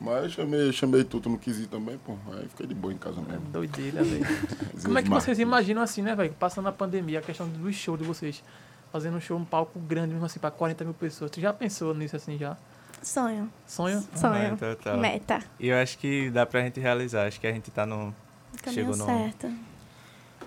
Mas 0.04 0.24
eu 0.26 0.30
chamei, 0.30 0.74
chamei 0.74 1.04
tudo, 1.06 1.30
não 1.30 1.38
quis 1.38 1.58
ir 1.60 1.68
também, 1.68 1.98
pô. 1.98 2.18
Aí 2.34 2.46
fiquei 2.50 2.68
de 2.68 2.74
boa 2.76 2.94
em 2.94 2.98
casa 2.98 3.22
mesmo. 3.22 3.46
Doideira, 3.52 4.04
velho. 4.04 4.26
Como 4.84 4.98
é 5.00 5.02
que 5.02 5.10
vocês 5.10 5.40
imaginam 5.40 5.82
assim, 5.82 6.02
né, 6.02 6.14
velho? 6.14 6.34
Passando 6.34 6.68
a 6.68 6.74
pandemia, 6.74 7.20
a 7.20 7.22
questão 7.22 7.48
do 7.48 7.72
show 7.72 7.96
de 7.96 8.04
vocês. 8.04 8.44
Fazendo 8.92 9.16
um 9.18 9.22
show, 9.22 9.38
um 9.40 9.46
palco 9.46 9.80
grande, 9.80 10.12
mesmo 10.12 10.26
assim, 10.26 10.40
pra 10.40 10.52
40 10.52 10.84
mil 10.84 10.94
pessoas. 10.94 11.32
Tu 11.32 11.40
já 11.40 11.54
pensou 11.54 11.94
nisso 11.96 12.16
assim 12.18 12.38
já? 12.38 12.58
Sonho. 13.02 13.50
Sonho? 13.66 14.04
Sonho. 14.14 14.58
total. 14.58 14.98
Meta. 14.98 15.40
E 15.60 15.70
eu 15.70 15.78
acho 15.78 15.98
que 15.98 16.30
dá 16.30 16.46
pra 16.46 16.62
gente 16.62 16.80
realizar. 16.80 17.26
Acho 17.26 17.40
que 17.40 17.48
a 17.48 17.52
gente 17.52 17.72
tá 17.72 17.86
no, 17.86 18.14
Caminho 18.62 18.82
Chegou 18.84 18.98
no- 18.98 19.06
certo. 19.06 19.52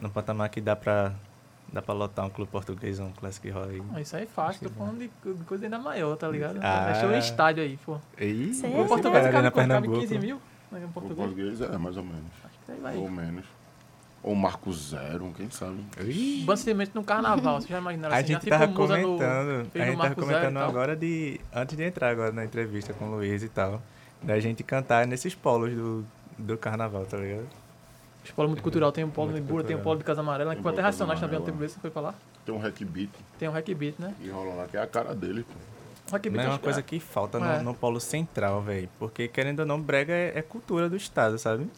no 0.00 0.10
patamar 0.10 0.48
que 0.50 0.60
dá 0.60 0.76
pra, 0.76 1.12
dá 1.72 1.82
pra 1.82 1.94
lotar 1.94 2.24
um 2.26 2.30
clube 2.30 2.50
português, 2.50 2.98
um 3.00 3.10
Classic 3.12 3.48
Roy. 3.50 3.82
Ah, 3.94 4.00
Isso 4.00 4.16
aí 4.16 4.22
é 4.22 4.26
fácil, 4.26 4.68
tô 4.68 4.74
falando 4.74 4.98
de 4.98 5.08
de 5.08 5.44
coisa 5.44 5.64
ainda 5.66 5.78
maior, 5.78 6.16
tá 6.16 6.28
ligado? 6.28 6.58
Ah. 6.62 6.92
É 7.12 7.16
em 7.16 7.18
estádio 7.18 7.62
aí, 7.62 7.78
pô. 7.84 7.98
Ih, 8.18 8.52
Sim. 8.54 8.74
O 8.74 8.82
Sim, 8.82 8.88
português 8.88 9.22
cabe, 9.24 9.34
na 9.36 9.42
cabe 9.50 9.54
Pernambuco. 9.54 10.00
15 10.00 10.18
mil? 10.18 10.40
né, 10.70 10.80
em 10.80 10.84
O 10.84 10.88
português? 10.88 11.18
português 11.18 11.60
é, 11.60 11.78
mais 11.78 11.96
ou 11.96 12.02
menos. 12.04 12.24
Acho 12.44 12.54
que 12.64 12.72
aí 12.72 12.78
vai. 12.80 12.96
Ou 12.96 13.10
menos. 13.10 13.44
Ou 14.22 14.34
Marco 14.34 14.72
Zero, 14.72 15.32
quem 15.36 15.48
sabe. 15.50 15.76
Sentimento 16.56 16.92
no 16.94 17.04
carnaval, 17.04 17.60
vocês 17.60 17.70
já 17.70 17.78
imaginaram 17.78 18.14
A 18.14 18.18
assim? 18.18 18.26
gente 18.28 18.48
já 18.48 18.58
tava 18.58 18.66
no- 18.72 18.74
comentando, 18.76 19.70
fez 19.70 19.82
a 19.82 19.86
no 19.86 19.92
gente 19.92 20.02
tava 20.02 20.14
comentando 20.16 20.56
agora 20.58 20.96
de, 20.96 21.40
antes 21.54 21.76
de 21.76 21.84
entrar 21.84 22.10
agora 22.10 22.32
na 22.32 22.44
entrevista 22.44 22.92
com 22.92 23.06
o 23.06 23.10
Luiz 23.16 23.42
e 23.44 23.48
tal, 23.48 23.80
da 24.20 24.40
gente 24.40 24.64
cantar 24.64 25.06
nesses 25.06 25.34
polos 25.34 25.72
do, 25.74 26.04
do 26.38 26.56
carnaval, 26.58 27.04
tá 27.06 27.16
ligado? 27.18 27.46
Os 28.26 28.34
polos 28.34 28.50
muito 28.50 28.62
cultural, 28.62 28.90
tem 28.92 29.04
um 29.04 29.10
polo 29.10 29.32
de 29.32 29.40
Bura, 29.40 29.62
tem 29.62 29.76
um 29.76 29.80
polo 29.80 29.98
de 29.98 30.04
Casa 30.04 30.20
Amarela, 30.20 30.50
Tem 30.50 30.56
que 30.58 30.62
foi 30.62 30.72
até 30.72 30.82
Racionais 30.82 31.20
também, 31.20 31.38
um 31.38 31.42
tempo 31.42 31.58
desse, 31.58 31.74
você 31.74 31.80
foi 31.80 31.90
pra 31.90 32.02
lá? 32.02 32.14
Tem 32.44 32.54
um 32.54 32.58
hack 32.58 32.84
beat 32.84 33.10
Tem 33.38 33.48
um 33.48 33.52
Hack 33.52 33.68
Beat, 33.74 33.94
né? 33.98 34.14
que 34.20 34.28
rola 34.28 34.54
lá, 34.54 34.66
que 34.66 34.76
é 34.76 34.82
a 34.82 34.86
cara 34.86 35.14
dele, 35.14 35.44
pô. 35.44 36.12
Hack 36.12 36.22
Beat 36.24 36.34
Não 36.36 36.42
é 36.42 36.48
uma 36.48 36.58
coisa 36.58 36.82
que 36.82 36.98
falta 37.00 37.38
no, 37.38 37.46
É. 37.46 37.62
no 37.62 37.74
polo 37.74 38.00
central, 38.00 38.62
velho. 38.62 38.88
Porque, 38.98 39.26
querendo 39.28 39.60
ou 39.60 39.66
não, 39.66 39.80
brega 39.80 40.12
é, 40.12 40.32
é 40.38 40.42
cultura 40.42 40.88
do 40.88 40.96
estado, 40.96 41.38
sabe? 41.38 41.68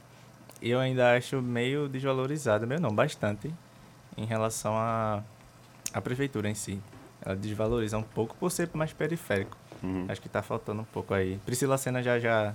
E 0.60 0.70
eu 0.70 0.80
ainda 0.80 1.14
acho 1.16 1.40
meio 1.40 1.88
desvalorizado, 1.88 2.66
meio 2.66 2.80
não, 2.80 2.90
bastante, 2.90 3.52
em 4.16 4.24
relação 4.24 4.76
à 4.76 5.22
à 5.92 6.00
prefeitura 6.00 6.48
em 6.48 6.54
si. 6.54 6.80
Ela 7.24 7.34
desvaloriza 7.36 7.96
um 7.98 8.02
pouco 8.02 8.34
por 8.36 8.50
ser 8.50 8.68
mais 8.74 8.92
periférico. 8.92 9.56
Uhum. 9.82 10.06
Acho 10.08 10.20
que 10.20 10.28
tá 10.28 10.42
faltando 10.42 10.82
um 10.82 10.84
pouco 10.84 11.14
aí. 11.14 11.38
Priscila 11.46 11.78
Senna 11.78 12.02
já, 12.02 12.18
já, 12.18 12.54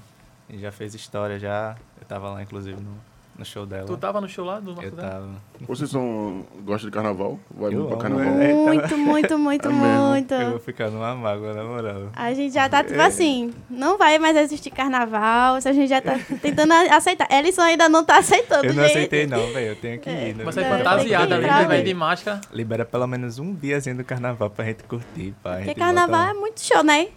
já 0.50 0.72
fez 0.72 0.94
história, 0.94 1.39
já. 1.39 1.76
Eu 2.00 2.06
tava 2.08 2.30
lá, 2.30 2.41
inclusive, 2.44 2.80
no, 2.80 2.96
no 3.38 3.44
show 3.46 3.66
dela. 3.66 3.86
Tu 3.88 3.98
tava 3.98 4.22
no 4.22 4.28
show 4.30 4.46
lá 4.46 4.60
do 4.60 4.72
Eu 4.72 4.76
Marco 4.76 4.96
Zero? 4.96 5.10
tava. 5.10 5.30
Vocês 5.68 5.90
são, 5.90 6.46
gostam 6.64 6.90
de 6.90 6.94
carnaval? 6.94 7.40
Vai 7.50 7.74
Eu 7.74 7.80
muito 7.86 7.98
pra 7.98 8.08
amo, 8.08 8.18
carnaval? 8.18 8.42
é. 8.44 8.54
Muito, 8.54 8.98
muito, 8.98 9.40
muito, 9.40 9.68
É 9.68 9.72
mesmo. 9.72 10.08
muito. 10.10 10.34
Eu 10.34 10.50
vou 10.52 10.60
ficar 10.60 10.90
numa 10.90 11.16
mágoa, 11.16 11.54
na 11.54 11.64
moral. 11.64 12.10
A 12.16 12.34
gente 12.34 12.54
já 12.54 12.68
tá, 12.70 12.84
tipo 12.84 13.00
assim, 13.02 13.54
não 13.70 13.98
vai 13.98 14.20
mais 14.20 14.36
existir 14.38 14.70
carnaval, 14.72 15.56
a 15.56 15.60
gente 15.60 15.88
já 15.88 16.02
tá 16.02 16.20
tentando 16.42 16.72
a- 16.74 16.96
aceitar. 16.98 17.28
Ellison 17.32 17.62
ainda 17.62 17.90
não 17.90 18.04
tá 18.04 18.18
aceitando, 18.18 18.66
Eu 18.66 18.74
não 18.74 18.84
gente. 18.84 18.92
aceitei, 18.98 19.26
não, 19.28 19.46
velho. 19.54 19.68
Eu 19.68 19.76
tenho 19.78 20.00
que 20.00 20.10
ir. 20.10 20.36
né? 20.36 20.44
Aí 20.46 20.64
É, 20.64 20.70
fantasiada 20.78 21.28
tem 21.28 21.38
ali, 21.38 21.48
né, 21.48 21.58
velho, 21.68 21.70
né? 21.70 21.82
de 21.82 21.94
máscara. 21.94 22.42
Libera 22.52 22.86
pelo 22.86 23.08
menos 23.08 23.40
um 23.40 23.54
diazinho 23.54 23.98
do 23.98 24.04
carnaval 24.04 24.50
pra 24.50 24.66
gente 24.66 24.84
curtir. 24.84 25.34
A 25.44 25.56
Porque 25.58 25.74
carnaval 25.76 26.30
é 26.30 26.34
muito 26.34 26.62
show, 26.62 26.84
né? 26.84 27.08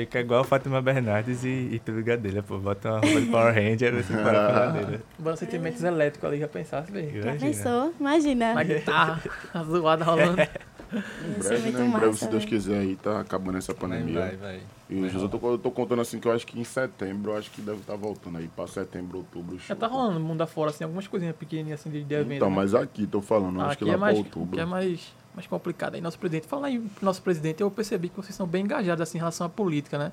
Fica 0.00 0.20
igual 0.20 0.44
Fátima 0.44 0.80
Bernardes 0.80 1.44
e, 1.44 1.68
e 1.72 1.78
tudo 1.78 2.02
Gadelha, 2.02 2.42
pô. 2.42 2.58
Bota 2.58 2.88
uma 2.88 3.00
roupa 3.00 3.20
de 3.20 3.26
Power 3.26 3.54
Ranger 3.54 3.94
e 3.94 4.02
você 4.02 4.12
para 4.14 4.46
a 4.46 4.66
ladeira. 4.66 5.02
Banda 5.18 5.36
sentimentos 5.36 5.84
elétricos 5.84 6.26
ali, 6.26 6.40
já 6.40 6.48
pensasse, 6.48 6.90
velho. 6.90 7.22
Já 7.22 7.30
Imagina. 7.30 7.52
pensou? 7.52 7.94
Imagina. 8.00 8.54
Na 8.54 8.62
guitarra, 8.62 9.22
a 9.52 9.62
zoada 9.62 10.04
rolando. 10.04 10.40
Em 10.40 11.38
Isso 11.38 11.52
é 11.52 11.58
breve, 11.58 11.62
muito 11.62 11.78
né? 11.78 11.86
Em 11.86 11.90
breve, 11.90 12.06
massa, 12.06 12.18
se 12.18 12.30
Deus 12.30 12.44
velho. 12.44 12.48
quiser 12.48 12.78
aí, 12.78 12.96
tá 12.96 13.20
acabando 13.20 13.58
essa 13.58 13.74
pandemia. 13.74 14.20
Vai, 14.20 14.36
vai. 14.36 14.60
E 14.88 14.98
eu 14.98 15.28
tô, 15.28 15.52
eu 15.52 15.58
tô 15.58 15.70
contando 15.70 16.00
assim 16.02 16.18
que 16.18 16.26
eu 16.26 16.32
acho 16.32 16.46
que 16.46 16.58
em 16.58 16.64
setembro, 16.64 17.32
eu 17.32 17.36
acho 17.36 17.50
que 17.50 17.60
deve 17.60 17.78
estar 17.80 17.94
voltando 17.94 18.38
aí, 18.38 18.48
pra 18.48 18.66
setembro, 18.66 19.18
outubro. 19.18 19.56
Já 19.58 19.76
tá 19.76 19.86
rolando 19.86 20.18
mundo 20.18 20.40
afora, 20.40 20.70
assim, 20.70 20.82
algumas 20.82 21.06
coisinhas 21.06 21.36
pequenininhas, 21.36 21.80
assim, 21.80 21.90
de, 21.90 22.02
de 22.02 22.14
evento. 22.14 22.32
Então, 22.32 22.50
né? 22.50 22.56
mas 22.56 22.74
aqui, 22.74 23.06
tô 23.06 23.20
falando, 23.20 23.60
acho 23.60 23.78
que 23.78 23.84
aqui 23.84 23.90
lá 23.90 23.96
é 23.96 24.00
mais, 24.00 24.18
pra 24.18 24.26
outubro. 24.26 24.50
aqui 24.50 24.60
é 24.60 24.64
mais, 24.64 25.12
mais 25.34 25.46
complicado. 25.46 25.94
Aí, 25.94 26.00
nosso 26.00 26.18
presidente, 26.18 26.46
falar 26.46 26.70
em 26.70 26.90
nosso 27.00 27.22
presidente, 27.22 27.60
eu 27.60 27.70
percebi 27.70 28.08
que 28.08 28.16
vocês 28.16 28.34
são 28.34 28.46
bem 28.46 28.64
engajados, 28.64 29.00
assim, 29.02 29.18
em 29.18 29.20
relação 29.20 29.46
à 29.46 29.50
política, 29.50 29.98
né? 29.98 30.12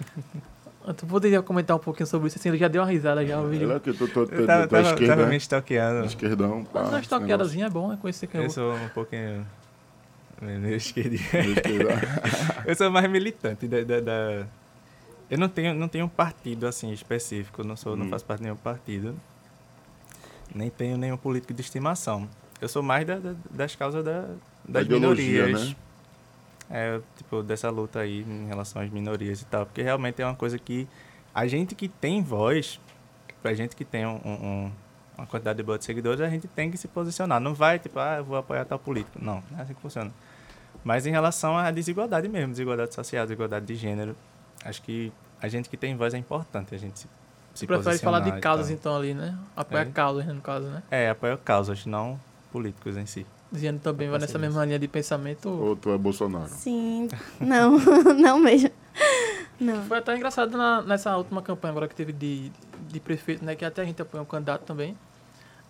Tu 0.96 1.06
poderia 1.06 1.40
comentar 1.42 1.76
um 1.76 1.80
pouquinho 1.80 2.08
sobre 2.08 2.26
isso, 2.26 2.36
assim, 2.40 2.48
ele 2.48 2.58
já 2.58 2.66
deu 2.66 2.82
uma 2.82 2.88
risada 2.90 3.24
já, 3.24 3.40
o 3.40 3.46
vídeo. 3.48 3.66
Ele 3.70 3.76
é 3.76 3.78
que 3.78 3.92
tô, 3.92 4.08
tô, 4.08 4.26
tô, 4.26 4.34
Eu 4.34 4.44
tava, 4.44 4.66
tô 4.66 4.74
à 4.74 4.82
tava, 4.82 4.94
esquerda, 4.94 5.14
tava 5.14 5.24
me 5.26 5.30
né? 5.30 5.36
stalkeando. 5.36 6.06
Esquerdão. 6.06 6.64
pá, 6.64 6.80
Mas 6.80 6.88
uma 6.88 6.96
esse 6.98 7.02
stalkeadazinha 7.04 7.66
é 7.66 7.70
bom, 7.70 7.88
né? 7.88 7.98
Conhecer 8.02 8.26
quem 8.26 8.40
eu 8.40 8.46
Eu 8.46 8.50
sou 8.50 8.74
um 8.74 8.88
pouquinho. 8.88 9.46
Meio 10.40 10.74
esquerdinho. 10.74 11.20
Eu 12.66 12.74
sou 12.74 12.90
mais 12.90 13.08
militante 13.08 13.68
da. 13.68 13.84
da- 13.84 14.00
da- 14.00 14.46
Eu 15.30 15.38
não 15.38 15.48
tenho, 15.48 15.72
não 15.72 15.86
tenho 15.86 16.06
um 16.06 16.08
partido 16.08 16.66
assim 16.66 16.90
específico, 16.92 17.60
eu 17.60 17.64
não, 17.64 17.76
sou, 17.76 17.96
não 17.96 18.06
Hum. 18.06 18.10
faço 18.10 18.24
parte 18.24 18.38
de 18.40 18.44
nenhum 18.46 18.56
partido. 18.56 19.14
Nem 20.52 20.68
tenho 20.68 20.96
nenhum 20.98 21.16
político 21.16 21.54
de 21.54 21.60
estimação. 21.62 22.28
Eu 22.62 22.68
sou 22.68 22.80
mais 22.82 23.04
da- 23.04 23.16
da- 23.18 23.34
das 23.50 23.74
causas 23.74 24.04
da- 24.04 24.28
das 24.66 24.84
ideologia, 24.84 25.46
minorias. 25.46 25.70
né? 25.70 25.76
É, 26.70 27.00
tipo, 27.16 27.42
dessa 27.42 27.68
luta 27.68 27.98
aí 27.98 28.20
em 28.22 28.46
relação 28.46 28.80
às 28.80 28.88
minorias 28.88 29.42
e 29.42 29.44
tal. 29.46 29.66
Porque 29.66 29.82
realmente 29.82 30.22
é 30.22 30.24
uma 30.24 30.36
coisa 30.36 30.56
que 30.60 30.86
a 31.34 31.44
gente 31.48 31.74
que 31.74 31.88
tem 31.88 32.22
voz, 32.22 32.78
a 33.42 33.52
gente 33.52 33.74
que 33.74 33.84
tem 33.84 34.06
um- 34.06 34.20
um- 34.24 34.46
um- 34.46 34.72
uma 35.18 35.26
quantidade 35.26 35.56
de 35.56 35.62
boa 35.64 35.76
de 35.76 35.84
seguidores, 35.84 36.20
a 36.20 36.28
gente 36.28 36.46
tem 36.46 36.70
que 36.70 36.76
se 36.78 36.86
posicionar. 36.86 37.40
Não 37.40 37.52
vai, 37.52 37.80
tipo, 37.80 37.98
ah, 37.98 38.18
eu 38.18 38.24
vou 38.24 38.36
apoiar 38.38 38.64
tal 38.64 38.78
político. 38.78 39.18
Não, 39.20 39.42
não 39.50 39.58
é 39.58 39.62
assim 39.62 39.74
que 39.74 39.80
funciona. 39.82 40.12
Mas 40.84 41.04
em 41.04 41.10
relação 41.10 41.58
à 41.58 41.68
desigualdade 41.72 42.28
mesmo, 42.28 42.52
desigualdade 42.52 42.94
social, 42.94 43.26
desigualdade 43.26 43.66
de 43.66 43.74
gênero, 43.74 44.16
acho 44.64 44.80
que 44.82 45.12
a 45.42 45.48
gente 45.48 45.68
que 45.68 45.76
tem 45.76 45.96
voz 45.96 46.14
é 46.14 46.18
importante, 46.18 46.74
a 46.74 46.78
gente 46.78 47.00
se, 47.00 47.06
se 47.06 47.08
Você 47.54 47.66
prefere 47.66 47.98
falar 47.98 48.20
de 48.20 48.40
causas, 48.40 48.70
então, 48.70 48.96
ali, 48.96 49.14
né? 49.14 49.36
Apoiar 49.56 49.82
É. 49.82 49.84
causas, 49.86 50.24
no 50.26 50.40
caso, 50.40 50.68
né? 50.68 50.82
É, 50.92 51.10
apoio 51.10 51.36
causas, 51.38 51.84
não 51.84 52.18
políticos 52.52 52.96
em 52.96 53.06
si. 53.06 53.26
Dizendo 53.50 53.80
também, 53.80 54.08
vai 54.08 54.18
Pode 54.18 54.28
nessa 54.30 54.38
mesma 54.38 54.64
linha 54.64 54.78
de 54.78 54.86
pensamento. 54.88 55.48
Ou 55.48 55.74
tu 55.76 55.90
é 55.90 55.98
Bolsonaro? 55.98 56.48
Sim. 56.48 57.08
Não, 57.40 57.78
não 58.14 58.38
mesmo. 58.38 58.70
Não. 59.60 59.84
Foi 59.84 59.98
até 59.98 60.16
engraçado 60.16 60.56
na- 60.56 60.82
nessa 60.82 61.16
última 61.16 61.40
campanha 61.42 61.70
agora 61.72 61.88
que 61.88 61.94
teve 61.94 62.12
de, 62.12 62.50
de 62.90 63.00
prefeito, 63.00 63.44
né? 63.44 63.54
Que 63.54 63.64
até 63.64 63.82
a 63.82 63.84
gente 63.84 64.00
apoiou 64.00 64.22
um 64.24 64.28
candidato 64.28 64.62
também. 64.64 64.96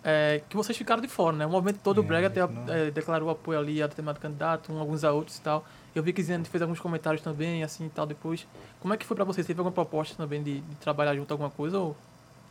é, 0.03 0.41
que 0.49 0.55
vocês 0.57 0.77
ficaram 0.77 1.01
de 1.01 1.07
fora, 1.07 1.35
né? 1.37 1.45
O 1.45 1.49
movimento 1.49 1.79
todo, 1.83 1.99
o 1.99 2.03
É, 2.03 2.07
Brega 2.07 2.27
até, 2.27 2.41
é, 2.41 2.91
declarou 2.91 3.29
apoio 3.29 3.57
ali 3.59 3.81
a 3.81 3.87
determinado 3.87 4.19
candidato, 4.19 4.71
um, 4.73 4.77
alguns 4.79 5.03
a 5.03 5.11
outros 5.11 5.37
e 5.37 5.41
tal. 5.41 5.63
Eu 5.95 6.01
vi 6.03 6.11
que 6.11 6.21
Ziane 6.23 6.43
fez 6.45 6.61
alguns 6.61 6.79
comentários 6.79 7.21
também, 7.21 7.63
assim 7.63 7.85
e 7.85 7.89
tal, 7.89 8.05
depois. 8.05 8.45
Como 8.81 8.93
é 8.93 8.97
que 8.97 9.05
foi 9.05 9.15
pra 9.15 9.23
vocês? 9.25 9.45
Teve 9.47 9.59
alguma 9.59 9.71
proposta 9.73 10.15
também 10.15 10.41
de, 10.43 10.59
de 10.61 10.75
trabalhar 10.77 11.15
junto 11.15 11.31
alguma 11.31 11.49
coisa? 11.49 11.77
Ou 11.79 11.95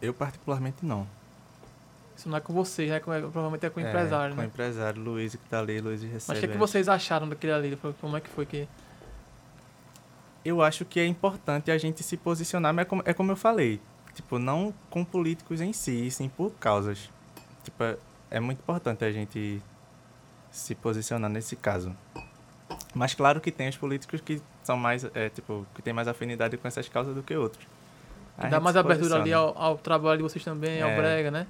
Eu 0.00 0.14
particularmente 0.14 0.78
não. 0.82 1.06
Isso 2.22 2.28
não 2.28 2.38
é 2.38 2.40
com 2.40 2.52
vocês, 2.52 2.88
né? 2.88 3.00
Com- 3.00 3.10
provavelmente 3.10 3.66
é 3.66 3.70
com 3.70 3.80
o 3.80 3.84
É, 3.84 3.88
empresário, 3.88 4.34
Com 4.34 4.40
o 4.40 4.42
né? 4.42 4.48
empresário, 4.48 5.02
Luiz 5.02 5.32
que 5.34 5.48
tá 5.48 5.58
ali, 5.58 5.80
Luiz 5.80 6.00
recebe. 6.02 6.24
Mas 6.28 6.38
o 6.38 6.40
que, 6.40 6.46
é 6.46 6.48
que 6.48 6.56
vocês 6.56 6.88
acharam 6.88 7.28
daquele 7.28 7.52
ali? 7.52 7.78
Como 8.00 8.16
é 8.16 8.20
que 8.20 8.30
foi 8.30 8.46
que... 8.46 8.68
Eu 10.44 10.62
acho 10.62 10.84
que 10.84 10.98
é 10.98 11.06
importante 11.06 11.70
a 11.70 11.78
gente 11.78 12.02
se 12.02 12.16
posicionar, 12.16 12.72
mas 12.74 12.82
é 12.84 12.88
como, 12.88 13.02
é 13.06 13.12
como 13.14 13.32
eu 13.32 13.36
falei. 13.36 13.80
Tipo, 14.14 14.38
não 14.38 14.74
com 14.90 15.04
políticos 15.04 15.60
em 15.60 15.72
si, 15.72 16.10
sim 16.10 16.28
por 16.28 16.52
causas. 16.54 17.08
Tipo, 17.64 17.82
é, 17.84 17.96
é 18.30 18.40
muito 18.40 18.58
importante 18.60 19.04
a 19.04 19.12
gente 19.12 19.62
se 20.50 20.74
posicionar 20.74 21.30
nesse 21.30 21.56
caso. 21.56 21.94
Mas 22.94 23.14
claro 23.14 23.40
que 23.40 23.50
tem 23.50 23.68
os 23.68 23.76
políticos 23.76 24.20
que 24.20 24.40
são 24.62 24.76
mais, 24.76 25.04
é, 25.14 25.28
tipo, 25.28 25.66
que 25.74 25.80
tem 25.82 25.92
mais 25.92 26.08
afinidade 26.08 26.56
com 26.56 26.66
essas 26.68 26.88
causas 26.88 27.14
do 27.14 27.22
que 27.22 27.34
outros. 27.36 27.66
A 28.36 28.48
Dá 28.48 28.60
mais 28.60 28.74
se 28.74 28.80
abertura 28.80 29.16
ali 29.16 29.32
ao, 29.32 29.56
ao 29.56 29.78
trabalho 29.78 30.18
de 30.18 30.22
vocês 30.24 30.44
também, 30.44 30.82
ao 30.82 30.90
É. 30.90 30.96
Brega, 30.96 31.30
né? 31.30 31.46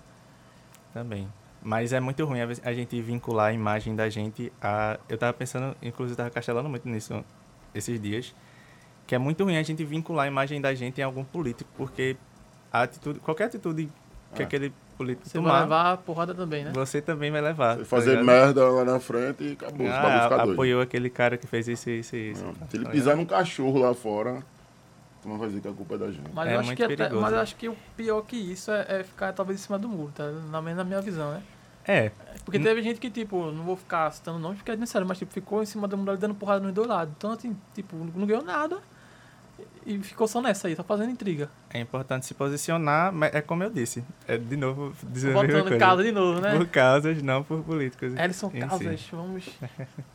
Também. 0.93 1.29
Mas 1.63 1.93
é 1.93 2.01
muito 2.01 2.25
ruim 2.25 2.41
a 2.41 2.73
gente 2.73 3.01
vincular 3.01 3.47
a 3.51 3.53
imagem 3.53 3.95
da 3.95 4.09
gente 4.09 4.53
a. 4.61 4.99
Eu 5.09 5.17
tava 5.17 5.33
pensando, 5.33 5.77
inclusive 5.81 6.17
tava 6.17 6.29
castelando 6.31 6.69
muito 6.69 6.89
nisso 6.89 7.25
esses 7.75 8.01
dias, 8.01 8.35
que 9.07 9.15
é 9.15 9.19
muito 9.19 9.45
ruim 9.45 9.57
a 9.57 9.63
gente 9.63 9.85
vincular 9.85 10.25
a 10.25 10.29
imagem 10.29 10.61
da 10.61 10.75
gente 10.75 11.01
em 11.01 11.05
algum 11.05 11.23
político, 11.25 11.71
porque 11.77 12.17
a 12.73 12.83
atitude, 12.83 13.21
qualquer 13.21 13.45
atitude 13.45 13.89
que 14.35 14.43
É. 14.43 14.45
aquele 14.45 14.73
político 14.99 15.29
Você 15.29 15.39
vai 15.39 15.47
tomar, 15.47 15.61
levar 15.63 15.93
a 15.93 15.97
porrada 15.97 16.35
também, 16.35 16.65
né? 16.65 16.73
você 16.75 17.01
também 17.01 17.31
vai 17.31 17.41
levar. 17.41 17.75
Você 17.77 17.83
tá 17.83 17.85
fazer 17.87 18.11
ligado? 18.11 18.27
merda 18.27 18.69
lá 18.69 18.85
na 18.85 18.99
frente 18.99 19.45
e 19.45 19.53
acabou. 19.53 19.87
Ah, 19.87 20.23
fica 20.25 20.37
doido. 20.39 20.53
apoiou 20.53 20.81
aquele 20.83 21.09
cara 21.11 21.37
que 21.39 21.47
fez 21.47 21.69
isso, 21.69 21.89
isso, 21.91 22.17
e 22.17 22.33
isso. 22.33 22.45
Não, 22.45 22.55
tá 22.55 22.67
Se 22.67 22.77
ele 22.77 22.79
ligado? 22.85 22.93
pisar 22.93 23.17
num 23.17 23.25
cachorro 23.25 23.79
lá 23.79 23.95
fora, 23.95 24.43
tu 25.23 25.29
não 25.29 25.39
vai 25.39 25.49
dizer 25.49 25.61
que 25.61 25.69
a 25.69 25.73
culpa 25.73 25.95
é 25.95 25.99
da 25.99 26.11
gente. 26.11 26.31
Mas, 26.35 26.49
É 26.49 26.55
eu 26.55 26.59
acho 26.59 26.67
muito 26.67 26.77
que 26.77 26.85
até- 26.85 26.97
perigoso. 26.97 27.23
mas 27.23 27.33
eu 27.33 27.39
acho 27.41 27.57
que 27.57 27.69
o 27.69 27.77
pior 27.97 28.23
que 28.23 28.37
isso 28.37 28.71
é, 28.71 28.87
é 29.01 29.05
ficar 29.05 29.33
talvez 29.33 29.61
em 29.61 29.63
cima 29.63 29.79
do 29.79 29.89
muro, 29.89 30.13
tá? 30.15 30.31
Na, 30.51 30.61
minha- 30.61 30.75
na 30.75 30.85
minha 30.85 31.01
visão, 31.01 31.31
né? 31.33 31.43
É, 31.85 32.11
Porque 32.45 32.59
Hum. 32.59 32.63
teve 32.63 32.83
gente 32.83 32.99
que, 33.01 33.11
tipo, 33.11 33.51
não 33.53 33.65
vou 33.65 33.77
ficar 33.77 34.11
citando 34.13 34.39
nomes 34.39 34.59
porque 34.59 34.71
é 34.73 34.77
necessário, 34.77 35.07
mas 35.07 35.19
tipo, 35.19 35.33
ficou 35.33 35.63
em 35.63 35.67
cima 35.67 35.87
do 35.89 35.97
muro 35.97 36.11
ali 36.13 36.21
dando 36.21 36.35
porrada 36.35 36.61
nos 36.65 36.73
dois 36.73 36.89
lados. 36.89 37.15
Então, 37.17 37.33
assim, 37.33 37.57
tipo, 37.75 37.97
não 37.97 38.27
ganhou 38.27 38.43
nada. 38.43 38.79
E 39.85 39.99
ficou 39.99 40.29
só 40.29 40.41
nessa 40.41 40.69
aí, 40.69 40.77
tá 40.77 40.83
fazendo 40.85 41.11
intriga. 41.11 41.51
É 41.73 41.81
importante 41.81 42.25
se 42.27 42.35
posicionar, 42.35 43.13
mas 43.13 43.35
é 43.35 43.41
como 43.41 43.63
eu 43.65 43.71
disse. 43.71 44.05
É 44.29 44.39
de 44.39 44.57
novo 44.57 44.93
dizer 45.11 45.31
a 45.37 45.43
mesma 45.43 45.47
Botando 45.49 45.63
coisa. 45.71 45.79
casa 45.79 46.03
de 46.05 46.13
novo, 46.13 46.41
né? 46.41 46.57
Por 46.57 46.67
causas, 46.69 47.23
não 47.23 47.43
por 47.43 47.63
políticos. 47.63 48.15
Ellison 48.17 48.49
em 48.55 48.61
si. 48.61 48.67
Causas, 48.69 49.09
vamos. 49.11 49.45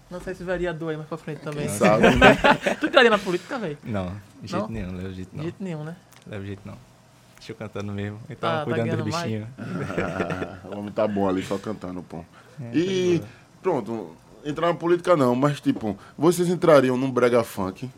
Não 0.10 0.22
sei 0.22 0.34
se 0.36 0.44
vereador 0.44 0.92
aí 0.92 0.96
mais 0.98 1.08
pra 1.10 1.18
frente 1.18 1.42
também. 1.42 1.68
Quem 1.68 1.76
sabe, 1.76 2.04
né? 2.16 2.36
tu 2.80 2.86
entraria 2.88 3.10
na 3.10 3.18
política, 3.20 3.60
velho? 3.60 3.78
Não, 3.84 4.14
de 4.42 4.48
jeito 4.52 4.64
Não? 4.64 4.70
nenhum, 4.72 4.96
leva 4.96 5.14
jeito 5.14 5.30
De 5.32 5.36
não. 5.38 5.44
jeito 5.44 5.64
nenhum, 5.64 5.84
né? 5.84 5.96
Leva 6.26 6.46
jeito 6.46 6.62
não. 6.66 6.76
Deixa 7.38 7.52
eu 7.52 7.56
cantando 7.56 7.92
mesmo. 7.94 8.20
Então, 8.30 8.50
Tá- 8.50 8.58
tá 8.60 8.64
cuidando 8.66 8.84
dos 8.88 8.96
ganhando 8.96 9.12
mais? 9.12 9.24
bichinhos. 9.24 9.48
Ah, 10.00 10.68
o 10.70 10.78
homem 10.80 10.92
tá 10.92 11.08
bom 11.08 11.28
ali, 11.28 11.44
só 11.44 11.58
cantando, 11.58 12.02
pô. 12.04 12.24
É, 12.62 12.72
E 12.78 13.20
tá 13.20 13.28
pronto, 13.62 14.16
entrar 14.46 14.68
na 14.68 14.74
política 14.74 15.16
não, 15.16 15.36
mas 15.36 15.60
tipo, 15.62 15.98
vocês 16.18 16.48
entrariam 16.50 16.98
num 16.98 17.12
brega 17.12 17.44
funk? 17.44 17.90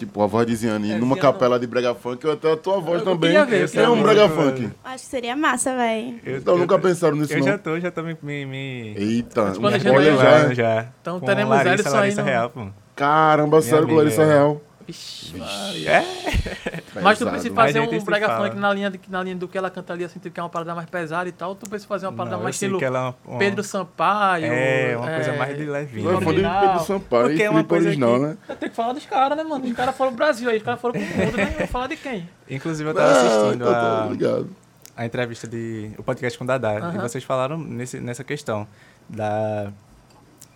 Tipo, 0.00 0.22
a 0.22 0.26
voz 0.26 0.46
de 0.46 0.56
Ziane 0.56 0.92
É, 0.92 0.96
numa 0.98 1.14
capela 1.14 1.60
de 1.60 1.66
brega 1.66 1.94
funk, 1.94 2.26
ou 2.26 2.32
até 2.32 2.50
a 2.50 2.56
tua 2.56 2.80
voz 2.80 3.00
Eu 3.00 3.04
também. 3.04 3.32
ver, 3.44 3.68
eu 3.76 3.84
é 3.84 3.88
um 3.90 4.02
brega 4.02 4.22
Eu- 4.22 4.28
funk. 4.30 4.70
Acho 4.82 5.04
que 5.04 5.10
seria 5.10 5.36
massa, 5.36 5.76
velho. 5.76 6.18
Eu- 6.24 6.38
Então, 6.38 6.54
eu- 6.54 6.60
nunca 6.60 6.78
pensaram 6.78 7.16
nisso 7.18 7.34
Eu 7.34 7.40
não? 7.40 7.46
já 7.46 7.58
tô, 7.58 7.78
já 7.78 7.90
tô 7.90 8.02
me... 8.02 8.16
me. 8.22 8.94
Eita, 8.96 9.52
aí, 9.98 10.16
já. 10.16 10.54
Já. 10.54 10.86
Então 11.02 11.20
teremos 11.20 11.54
Larissa, 11.54 11.90
Larissa 11.90 12.22
no- 12.22 12.28
Real, 12.28 12.48
pô. 12.48 12.66
Caramba, 12.96 13.60
sério, 13.60 13.94
Larissa 13.94 14.22
é. 14.22 14.26
Real. 14.26 14.62
Vixe, 14.90 15.32
Pesado. 15.32 17.02
Mas 17.02 17.18
tu 17.18 17.30
pensa 17.30 17.48
em 17.48 17.54
fazer 17.54 17.78
A 17.78 17.82
um 17.82 18.04
brega 18.04 18.36
funk 18.36 18.56
na 18.56 18.72
linha, 18.72 18.90
de, 18.90 19.00
na 19.08 19.22
linha 19.22 19.36
do 19.36 19.46
que 19.48 19.56
ela 19.56 19.70
canta 19.70 19.92
ali, 19.92 20.04
assim, 20.04 20.18
que 20.18 20.38
é 20.38 20.42
uma 20.42 20.48
parada 20.48 20.74
mais 20.74 20.88
pesada 20.88 21.28
e 21.28 21.32
tal. 21.32 21.54
Tu 21.54 21.68
pensa 21.68 21.84
em 21.84 21.88
fazer 21.88 22.06
uma 22.06 22.12
parada 22.12 22.36
Não, 22.36 22.42
mais 22.42 22.54
eu 22.60 22.66
estilo 22.66 22.78
que 22.78 22.84
ela 22.84 22.98
é 23.26 23.28
uma- 23.28 23.38
Pedro 23.38 23.62
Sampaio. 23.62 24.46
É, 24.46 24.96
uma 24.96 25.08
coisa 25.10 25.32
mais 25.34 25.56
de 25.56 25.64
levinho. 25.64 26.04
Não 26.04 26.12
é 26.12 26.14
fã 26.14 26.20
de 26.20 26.28
Original. 26.28 26.60
Pedro 26.68 26.84
Sampaio 26.86 27.22
Porque 27.28 27.42
e 27.42 27.44
é 27.44 27.50
uma 27.50 27.64
coisa 27.64 27.86
Original, 27.88 28.14
que- 28.14 28.20
né? 28.26 28.36
Tem 28.58 28.68
que 28.68 28.74
falar 28.76 28.92
dos 28.92 29.06
caras, 29.06 29.36
né, 29.38 29.44
mano? 29.44 29.64
Os 29.64 29.72
caras 29.72 29.96
foram 29.96 30.10
pro 30.12 30.18
Brasil 30.18 30.50
aí, 30.50 30.56
os 30.58 30.62
caras 30.62 30.80
foram 30.80 30.92
pro 31.00 31.02
mundo, 31.24 31.36
né? 31.36 31.54
Vou 31.58 31.66
falar 31.68 31.86
de 31.86 31.96
quem? 31.96 32.28
Inclusive, 32.48 32.90
eu 32.90 32.94
tava 32.94 33.08
Ah, 33.08 33.12
assistindo 33.12 33.54
então 33.54 33.66
tô 33.68 33.74
a, 33.74 34.08
ligado. 34.10 34.50
a 34.96 35.06
entrevista 35.06 35.46
de. 35.46 35.92
o 35.98 36.02
podcast 36.02 36.36
com 36.38 36.44
o 36.44 36.46
Dadá. 36.46 36.74
E 36.74 36.76
Aham. 36.78 37.00
vocês 37.00 37.22
falaram 37.24 37.56
nesse, 37.56 38.00
nessa 38.00 38.24
questão 38.24 38.66
da, 39.08 39.72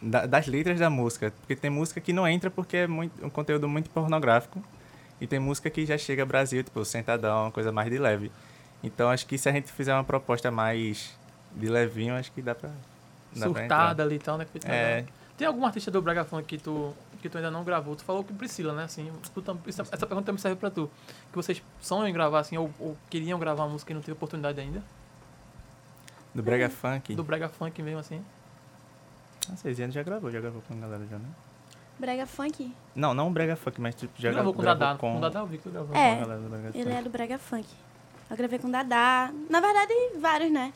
da- 0.05 0.27
das 0.27 0.47
letras 0.47 0.79
da 0.79 0.89
música. 0.91 1.33
Porque 1.41 1.57
tem 1.57 1.71
música 1.71 2.01
que 2.01 2.13
não 2.13 2.27
entra 2.29 2.51
porque 2.51 2.77
é 2.79 2.87
muito, 2.87 3.25
um 3.25 3.31
conteúdo 3.31 3.69
muito 3.69 3.91
pornográfico. 3.91 4.63
E 5.21 5.27
tem 5.27 5.39
música 5.39 5.71
que 5.71 5.87
já 5.87 5.97
chega 5.97 6.23
ao 6.23 6.27
Brasil, 6.29 6.63
tipo, 6.63 6.85
sentadão, 6.85 7.45
uma 7.45 7.51
coisa 7.51 7.71
mais 7.73 7.91
de 7.91 7.99
leve. 7.99 8.31
Então 8.83 9.09
acho 9.11 9.27
que 9.27 9.39
se 9.39 9.49
a 9.49 9.53
gente 9.53 9.71
fizer 9.73 9.95
uma 9.95 10.05
proposta 10.05 10.51
mais 10.51 11.17
de 11.55 11.69
levinho, 11.69 12.15
acho 12.15 12.31
que 12.33 12.43
dá 12.43 12.55
pra. 12.55 12.69
Dá 12.69 12.75
pra. 13.51 13.61
Surtada 13.63 14.03
ali 14.03 14.17
e 14.17 14.19
tal, 14.19 14.37
né? 14.37 14.47
É. 14.65 15.05
Tem 15.39 15.47
algum 15.49 15.65
artista 15.65 15.91
do 15.91 16.01
Brega 16.03 16.25
Funk 16.25 16.45
que 16.45 16.59
tu, 16.63 16.95
que 17.23 17.29
tu 17.29 17.37
ainda 17.39 17.51
não 17.51 17.65
gravou? 17.65 17.97
Tu 17.97 18.05
falou 18.05 18.23
que 18.23 18.33
Priscila, 18.33 18.73
né? 18.73 18.85
Assim, 18.85 19.11
tu 19.35 19.43
essa, 19.67 19.83
essa 19.83 20.07
pergunta 20.07 20.27
também 20.27 20.39
serve 20.41 20.57
pra 20.57 20.71
tu. 20.71 20.89
Que 21.31 21.37
vocês 21.37 21.61
sonham 21.81 22.07
em 22.07 22.13
gravar, 22.13 22.41
assim, 22.41 22.57
ou, 22.57 22.71
ou 22.79 22.97
queriam 23.11 23.39
gravar 23.39 23.65
uma 23.65 23.71
música 23.73 23.93
e 23.93 23.95
não 23.95 24.01
teve 24.01 24.13
oportunidade 24.13 24.61
ainda? 24.61 24.83
Do 26.35 26.43
Brega 26.43 26.69
Funk. 26.69 27.15
Do 27.15 27.25
Brega 27.25 27.49
Funk 27.49 27.81
mesmo, 27.83 28.01
assim. 28.01 28.21
Não 29.49 29.57
sei, 29.57 29.75
Ziane 29.75 29.93
já 29.93 30.03
gravou, 30.03 30.31
já 30.31 30.41
gravou 30.41 30.63
com 30.67 30.75
a 30.75 30.77
galera 30.77 31.05
já, 31.11 31.19
né? 31.19 31.27
Brega 31.99 32.27
funk? 32.27 32.75
Não, 32.95 33.15
não 33.15 33.29
o 33.29 33.31
Brega 33.31 33.55
Funk, 33.55 33.81
mas 33.81 33.95
tipo, 33.95 34.13
já 34.21 34.33
gravou 34.33 34.53
com 34.53 34.59
o 34.59 34.63
gravou 34.63 34.81
Dadá. 34.81 34.99
com, 34.99 35.13
Com 35.13 35.19
o 35.19 35.21
Dadá 35.21 35.41
eu 35.41 35.47
vi 35.47 35.59
que 35.59 35.63
tu 35.65 35.71
gravou. 35.71 35.95
É. 35.95 36.17
com 36.17 36.23
a 36.23 36.27
galera 36.27 36.41
do 36.41 36.49
Brega 36.49 36.69
Ele 36.75 36.85
Funk. 36.85 36.97
é 36.97 37.03
do 37.03 37.11
Brega 37.11 37.39
Funk. 37.39 37.69
Eu 38.31 38.37
gravei 38.37 38.59
com 38.59 38.71
Dadá. 38.71 39.31
Na 39.49 39.61
verdade, 39.61 39.93
vários, 40.19 40.51
né? 40.51 40.73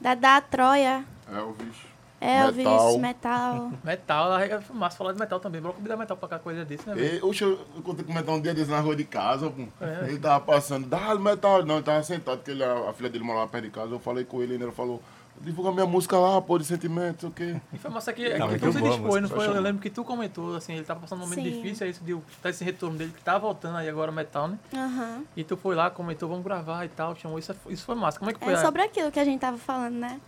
Dadá, 0.00 0.40
Troia, 0.40 1.04
Elvis. 1.28 1.76
Elvis, 2.20 2.64
Metal. 2.64 2.98
Metal. 2.98 3.72
Metal, 3.84 4.38
é 4.38 4.60
massa 4.72 4.96
falar 4.96 5.12
de 5.12 5.18
metal 5.18 5.40
também. 5.40 5.60
Bora 5.60 5.74
convidar 5.74 5.96
metal 5.96 6.16
pra 6.16 6.28
cá, 6.28 6.38
coisa 6.38 6.64
desse, 6.64 6.88
né? 6.88 6.94
E, 6.96 7.22
oxe, 7.22 7.42
eu 7.42 7.66
encontrei 7.76 8.04
com 8.06 8.12
o 8.12 8.14
Metal 8.14 8.34
um 8.36 8.40
dia 8.40 8.54
desses 8.54 8.68
na 8.70 8.80
rua 8.80 8.94
de 8.96 9.04
casa, 9.04 9.50
pô. 9.50 9.62
É. 9.84 10.08
Ele 10.08 10.18
tava 10.18 10.44
passando, 10.44 10.86
dá 10.86 11.14
Metal. 11.16 11.64
Não, 11.66 11.74
ele 11.76 11.84
tava 11.84 12.02
sentado, 12.02 12.38
porque 12.38 12.52
ele, 12.52 12.62
a, 12.64 12.88
a 12.90 12.92
filha 12.94 13.10
dele 13.10 13.24
morava 13.24 13.48
perto 13.48 13.64
de 13.64 13.70
casa. 13.70 13.92
Eu 13.92 13.98
falei 13.98 14.24
com 14.24 14.40
ele, 14.42 14.54
ele 14.54 14.70
falou, 14.70 15.02
divulga 15.40 15.72
minha 15.72 15.86
música 15.86 16.16
lá, 16.18 16.40
pô, 16.40 16.58
de 16.58 16.64
sentimento, 16.64 17.20
sei 17.20 17.28
o 17.28 17.32
quê. 17.32 17.56
E 17.72 17.78
foi 17.78 17.90
massa 17.90 18.12
que, 18.12 18.28
Tá 18.30 18.48
que 18.48 18.58
tu 18.58 18.72
se 18.72 18.80
dispôs, 18.82 19.22
não 19.22 19.28
foi? 19.28 19.46
eu 19.46 19.54
Eu 19.54 19.60
lembro 19.62 19.80
que 19.82 19.90
tu 19.90 20.02
comentou, 20.04 20.56
assim, 20.56 20.74
ele 20.74 20.84
tava 20.84 21.00
passando 21.00 21.18
um 21.18 21.22
momento 21.22 21.42
Sim. 21.42 21.50
difícil, 21.50 21.84
aí 21.84 21.90
isso 21.90 22.02
deu, 22.04 22.22
tá 22.42 22.50
esse 22.50 22.64
retorno 22.64 22.96
dele 22.98 23.12
que 23.16 23.22
tá 23.22 23.38
voltando 23.38 23.76
aí 23.76 23.88
agora 23.88 24.10
metal, 24.12 24.48
né? 24.48 24.58
Aham. 24.74 25.22
E 25.36 25.44
tu 25.44 25.56
foi 25.56 25.74
lá, 25.74 25.90
comentou, 25.90 26.28
vamos 26.28 26.44
gravar 26.44 26.84
e 26.84 26.88
tal, 26.88 27.14
chamou, 27.16 27.38
isso, 27.38 27.52
é- 27.52 27.72
isso 27.72 27.84
foi 27.84 27.94
massa. 27.94 28.18
Como 28.18 28.30
é 28.30 28.34
que 28.34 28.40
foi? 28.40 28.52
É 28.52 28.56
sobre 28.56 28.82
aquilo 28.82 29.10
que 29.12 29.20
a 29.20 29.24
gente 29.24 29.40
tava 29.40 29.58
falando, 29.58 29.94
né? 29.94 30.20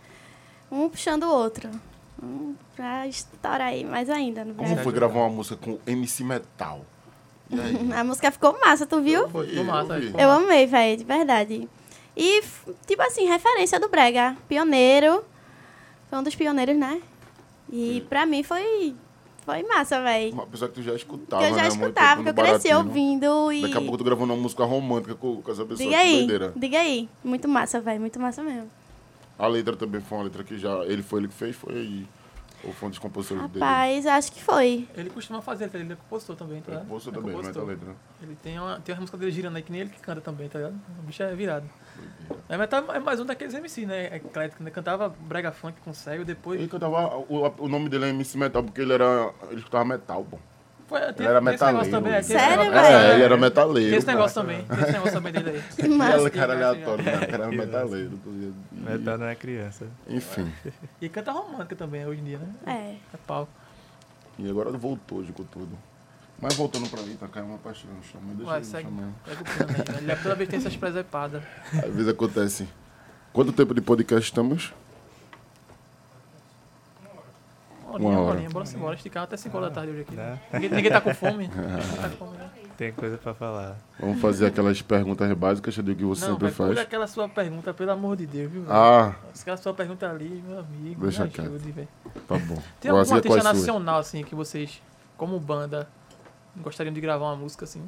Um 0.71 0.87
puxando 0.89 1.23
o 1.23 1.29
outro. 1.31 1.69
Um 2.21 2.53
pra 2.75 3.07
estourar 3.07 3.61
aí 3.67 3.83
mais 3.85 4.09
ainda 4.09 4.43
no 4.43 4.53
Como 4.53 4.75
foi 4.77 4.91
gravar 4.91 5.19
uma 5.19 5.29
música 5.29 5.55
com 5.55 5.79
MC 5.87 6.23
Metal? 6.23 6.85
E 7.49 7.59
aí? 7.59 7.91
A 7.95 8.03
música 8.03 8.29
ficou 8.31 8.59
massa, 8.59 8.85
tu 8.85 9.01
viu? 9.01 9.27
Foi, 9.29 9.49
Eu 9.49 9.55
foi 9.55 9.63
massa. 9.63 9.97
Eu 9.99 10.11
massa. 10.29 10.43
amei, 10.43 10.67
velho, 10.67 10.97
de 10.97 11.03
verdade. 11.03 11.69
E, 12.21 12.41
tipo 12.85 13.01
assim, 13.01 13.25
referência 13.25 13.79
do 13.79 13.87
Brega. 13.87 14.35
Pioneiro. 14.49 15.23
Foi 16.09 16.19
um 16.19 16.23
dos 16.23 16.35
pioneiros, 16.35 16.75
né? 16.75 17.01
E 17.71 18.01
pra 18.09 18.25
mim 18.25 18.43
foi, 18.43 18.93
foi 19.45 19.63
massa, 19.63 20.01
velho. 20.01 20.33
Uma 20.33 20.45
pessoa 20.47 20.67
que 20.67 20.75
tu 20.75 20.83
já 20.83 20.93
escutava, 20.95 21.41
Que 21.43 21.49
eu 21.51 21.55
já 21.55 21.61
né? 21.61 21.67
escutava, 21.69 22.21
tempo 22.21 22.23
que 22.23 22.29
eu 22.29 22.33
no 22.43 22.49
cresci 22.49 22.67
Baratinho. 22.69 22.77
ouvindo 22.77 23.51
e... 23.53 23.61
Daqui 23.61 23.77
a 23.77 23.81
pouco 23.81 23.97
tu 23.99 24.03
gravando 24.03 24.33
uma 24.33 24.41
música 24.41 24.65
romântica 24.65 25.15
com, 25.15 25.41
com 25.41 25.51
essa 25.51 25.63
pessoa. 25.63 25.77
Diga 25.87 25.97
aí, 25.99 26.17
doideira. 26.17 26.53
diga 26.55 26.79
aí. 26.79 27.07
Muito 27.23 27.47
massa, 27.47 27.79
velho, 27.79 28.01
muito 28.01 28.19
massa 28.19 28.43
mesmo. 28.43 28.69
A 29.37 29.47
letra 29.47 29.75
também 29.77 30.01
foi 30.01 30.17
uma 30.17 30.23
letra 30.25 30.43
que 30.43 30.57
já. 30.57 30.83
Ele 30.85 31.01
foi 31.03 31.21
ele 31.21 31.27
que 31.29 31.33
fez, 31.35 31.55
foi 31.55 31.73
aí. 31.73 32.07
Ou 32.65 32.73
foi 32.73 32.87
um 32.87 32.89
dos 32.89 32.99
compositores 32.99 33.43
dele. 33.51 33.63
Rapaz, 33.63 34.05
acho 34.05 34.31
que 34.33 34.43
foi. 34.43 34.85
Ele 34.97 35.09
costuma 35.09 35.41
fazer, 35.41 35.69
ele 35.73 35.93
é 35.93 35.95
compositor 35.95 36.35
também, 36.35 36.59
tá 36.61 36.71
Ele 36.71 36.75
ligado? 36.75 36.87
compostou 36.89 37.13
É 37.13 37.15
também, 37.15 37.31
não 37.31 37.39
é 37.39 37.43
compositor. 37.43 37.65
letra. 37.69 37.95
Ele 38.21 38.35
tem 38.43 38.59
uma, 38.59 38.79
tem 38.81 38.93
uma 38.95 38.99
música 39.01 39.17
dele 39.17 39.31
girando 39.31 39.55
aí 39.55 39.61
que 39.63 39.71
nem 39.71 39.79
ele 39.81 39.89
que 39.91 39.99
canta 40.01 40.19
também, 40.19 40.49
tá 40.49 40.59
ligado? 40.59 40.75
O 40.99 41.03
bicho 41.03 41.23
é 41.23 41.33
virado. 41.35 41.69
É, 42.47 42.57
metal 42.57 42.83
é 42.93 42.99
mais 42.99 43.19
um 43.19 43.25
daqueles 43.25 43.53
MC, 43.53 43.85
né? 43.85 44.15
Eclético, 44.17 44.63
né? 44.63 44.71
Cantava 44.71 45.09
brega 45.09 45.51
funk 45.51 45.79
com 45.81 45.93
cego, 45.93 46.25
depois... 46.25 46.59
Ele 46.59 46.67
cantava. 46.69 47.17
O, 47.17 47.53
o 47.59 47.67
nome 47.67 47.89
dele 47.89 48.05
é 48.05 48.09
MC 48.09 48.37
Metal, 48.37 48.63
porque 48.63 48.81
ele 48.81 48.93
era. 48.93 49.31
Ele 49.49 49.57
escutava 49.59 49.85
metal, 49.85 50.25
pô. 50.29 50.37
Foi, 50.87 50.99
tem, 51.13 51.13
Ele 51.19 51.27
era 51.27 51.39
metaleiro. 51.39 51.91
também, 51.91 52.13
é, 52.13 52.21
Sério, 52.23 52.71
velho? 52.71 52.75
É, 52.75 53.13
ele 53.13 53.23
era 53.23 53.37
metaleiro. 53.37 53.89
Tem 53.91 53.97
esse 53.99 54.07
negócio 54.07 54.41
também, 54.41 54.65
tem 54.65 54.79
esse 54.79 54.91
negócio 54.91 55.13
também 55.13 55.31
dele 55.33 55.49
aí. 55.51 55.63
Que 55.75 55.81
Ele 55.83 55.95
massa. 55.95 56.29
cara 56.31 56.53
aleatório, 56.53 57.05
né? 57.05 57.11
Cara 57.27 57.43
era 57.43 57.47
metaleiro. 57.51 58.19
E- 58.25 58.53
Metal 58.71 59.17
não 59.19 59.27
é 59.27 59.35
criança. 59.35 59.85
Enfim. 60.07 60.51
E 60.99 61.07
canta 61.07 61.31
romântica 61.31 61.75
também 61.75 62.07
hoje 62.07 62.21
em 62.21 62.23
dia, 62.23 62.39
né? 62.39 62.47
É. 62.65 62.95
É 63.13 63.17
pau. 63.27 63.47
E 64.39 64.49
agora 64.49 64.71
voltou, 64.71 65.23
jogou 65.23 65.45
tudo. 65.51 65.77
Mas 66.41 66.55
voltando 66.55 66.89
pra 66.89 67.01
mim, 67.01 67.15
tá 67.15 67.27
caindo 67.27 67.49
uma 67.49 67.57
paixão 67.57 67.91
no 67.91 68.01
chão. 68.03 68.21
Mas 68.25 68.37
deixa 68.37 68.55
ele 68.55 68.65
segue. 68.65 68.83
chamar. 68.89 69.11
Pega 69.25 69.41
o 69.41 69.45
plano 69.45 69.71
aí. 69.71 69.77
né? 70.05 70.13
Ele 70.13 70.21
toda 70.23 70.35
vez 70.35 70.49
tem 70.49 70.59
essas 70.59 70.75
presepadas. 70.77 71.43
Às 71.73 71.93
vezes 71.93 72.07
acontece. 72.07 72.67
Quanto 73.33 73.51
tempo 73.51 73.73
de 73.73 73.81
podcast 73.81 74.23
estamos? 74.29 74.73
Uma 77.83 77.93
horinha, 77.95 78.09
Uma 78.11 78.19
hora. 78.21 78.31
horinha. 78.35 78.49
Bora 78.49 78.69
embora. 78.69 78.95
Esticar 78.95 79.23
até 79.23 79.35
5 79.35 79.57
horas 79.57 79.69
da 79.69 79.75
tarde 79.75 79.91
hoje 79.91 80.01
aqui. 80.01 80.15
Dá. 80.15 80.37
Ninguém, 80.53 80.69
ninguém 80.69 80.91
tá 80.91 81.01
com 81.01 81.13
fome. 81.13 81.47
Ninguém 81.53 81.97
tá 82.01 82.09
com 82.09 82.17
fome, 82.25 82.37
né? 82.37 82.49
Tem 82.77 82.93
coisa 82.93 83.17
pra 83.17 83.33
falar. 83.33 83.77
Vamos 83.99 84.21
fazer 84.21 84.45
aquelas 84.45 84.81
perguntas 84.81 85.29
básicas 85.33 85.75
do 85.77 85.93
que 85.93 86.03
você 86.05 86.25
Não, 86.25 86.33
sempre 86.33 86.51
faz. 86.51 86.69
pula 86.69 86.81
aquela 86.81 87.07
sua 87.07 87.27
pergunta, 87.27 87.73
pelo 87.73 87.91
amor 87.91 88.15
de 88.15 88.25
Deus, 88.25 88.49
viu? 88.49 88.65
Ah, 88.69 89.15
Aquela 89.37 89.57
sua 89.57 89.73
pergunta 89.73 90.09
ali, 90.09 90.41
meu 90.47 90.59
amigo, 90.59 91.01
Deixa 91.01 91.25
me 91.25 91.29
quieto. 91.29 91.47
ajude, 91.47 91.87
tá 92.25 92.37
bom. 92.37 92.61
Tem 92.79 92.89
Vou 92.91 92.99
algum 93.01 93.09
fazer 93.09 93.15
artista 93.15 93.43
nacional, 93.43 93.99
assim, 93.99 94.23
que 94.23 94.33
vocês, 94.33 94.81
como 95.17 95.37
banda, 95.41 95.89
gostariam 96.61 96.93
de 96.93 97.01
gravar 97.01 97.25
uma 97.27 97.35
música, 97.35 97.65
assim? 97.65 97.81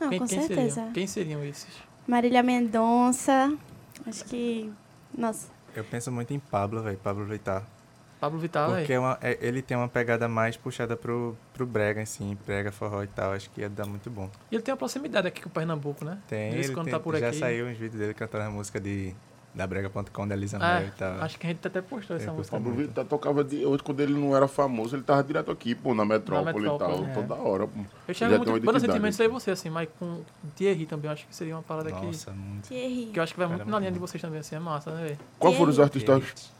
Não, 0.00 0.08
quem, 0.08 0.18
com 0.18 0.26
quem 0.26 0.38
certeza. 0.40 0.74
Seriam? 0.74 0.92
Quem 0.92 1.06
seriam 1.06 1.44
esses? 1.44 1.68
Marília 2.06 2.42
Mendonça. 2.42 3.56
Acho 4.06 4.24
que. 4.24 4.72
Nossa. 5.16 5.48
Eu 5.74 5.84
penso 5.84 6.10
muito 6.10 6.32
em 6.34 6.38
Pablo, 6.38 6.82
velho. 6.82 6.98
Pablo 6.98 7.24
Vittar. 7.24 7.64
Pablo 8.20 8.38
Vittar, 8.38 8.70
Porque 8.70 8.92
é 8.92 8.98
uma- 9.00 9.18
é- 9.20 9.36
ele 9.40 9.60
tem 9.62 9.76
uma 9.76 9.88
pegada 9.88 10.28
mais 10.28 10.56
puxada 10.56 10.96
pro, 10.96 11.36
pro 11.52 11.66
brega, 11.66 12.02
assim. 12.02 12.36
Brega, 12.46 12.70
forró 12.70 13.02
e 13.02 13.06
tal. 13.08 13.32
Acho 13.32 13.50
que 13.50 13.60
ia 13.62 13.68
dar 13.68 13.84
muito 13.86 14.08
bom. 14.10 14.30
E 14.50 14.54
ele 14.54 14.62
tem 14.62 14.72
uma 14.72 14.78
proximidade 14.78 15.26
aqui 15.26 15.42
com 15.42 15.48
o 15.48 15.52
Pernambuco, 15.52 16.04
né? 16.04 16.18
Tem, 16.28 16.52
ele 16.54 16.68
quando 16.72 16.84
tem- 16.86 16.94
tá 16.94 17.00
por 17.00 17.16
já 17.18 17.28
aqui. 17.28 17.38
saiu 17.38 17.66
uns 17.66 17.76
vídeos 17.76 17.98
dele 18.00 18.14
cantando 18.14 18.44
a 18.44 18.50
música 18.50 18.78
de, 18.80 19.12
da 19.54 19.66
brega.com 19.66 20.26
da 20.26 20.34
Elisa 20.34 20.56
É, 20.56 20.60
Mel 20.60 20.88
e 20.88 20.90
tal. 20.92 21.20
acho 21.20 21.38
que 21.38 21.46
a 21.46 21.50
gente 21.50 21.66
até 21.66 21.82
postou 21.82 22.16
essa 22.16 22.26
Tem 22.26 22.34
música. 22.34 22.56
Pablo 22.56 22.72
muito. 22.72 22.86
Vittar 22.88 23.04
tocava 23.04 23.44
de. 23.44 23.64
Hoje, 23.66 23.82
quando 23.82 24.00
ele 24.00 24.14
não 24.14 24.34
era 24.34 24.48
famoso, 24.48 24.96
ele 24.96 25.02
tava 25.02 25.22
direto 25.22 25.50
aqui, 25.50 25.74
pô, 25.74 25.94
na 25.94 26.04
metrópole, 26.04 26.60
metrópole, 26.60 26.94
e 26.94 26.98
tal. 26.98 27.04
é. 27.06 27.14
Toda 27.14 27.34
hora, 27.34 27.66
pô. 27.66 27.80
Eu 28.08 28.14
tem 28.14 28.28
muito 28.28 28.48
identidade. 28.48 28.80
sentimentos 28.80 29.20
aí 29.20 29.28
você, 29.28 29.50
assim, 29.50 29.68
mas 29.68 29.88
com 29.98 30.20
Thierry 30.56 30.86
também, 30.86 31.06
eu 31.06 31.12
acho 31.12 31.26
que 31.26 31.36
seria 31.36 31.54
uma 31.54 31.62
parada 31.62 31.92
que, 31.92 32.06
Nossa, 32.06 32.30
muito. 32.30 32.68
Thierry. 32.68 33.10
que 33.12 33.18
eu 33.18 33.22
acho 33.22 33.34
que 33.34 33.38
vai 33.38 33.48
muito 33.48 33.60
na 33.60 33.64
muito 33.66 33.78
linha 33.80 33.92
de 33.92 33.98
vocês 33.98 34.20
também, 34.22 34.40
assim, 34.40 34.56
é 34.56 34.58
massa, 34.58 34.90
né, 34.90 35.02
velho? 35.04 35.18
Qual 35.38 35.52
foram 35.52 35.70
os 35.70 35.76
Thierry. 35.76 35.92
artistas 36.12 36.50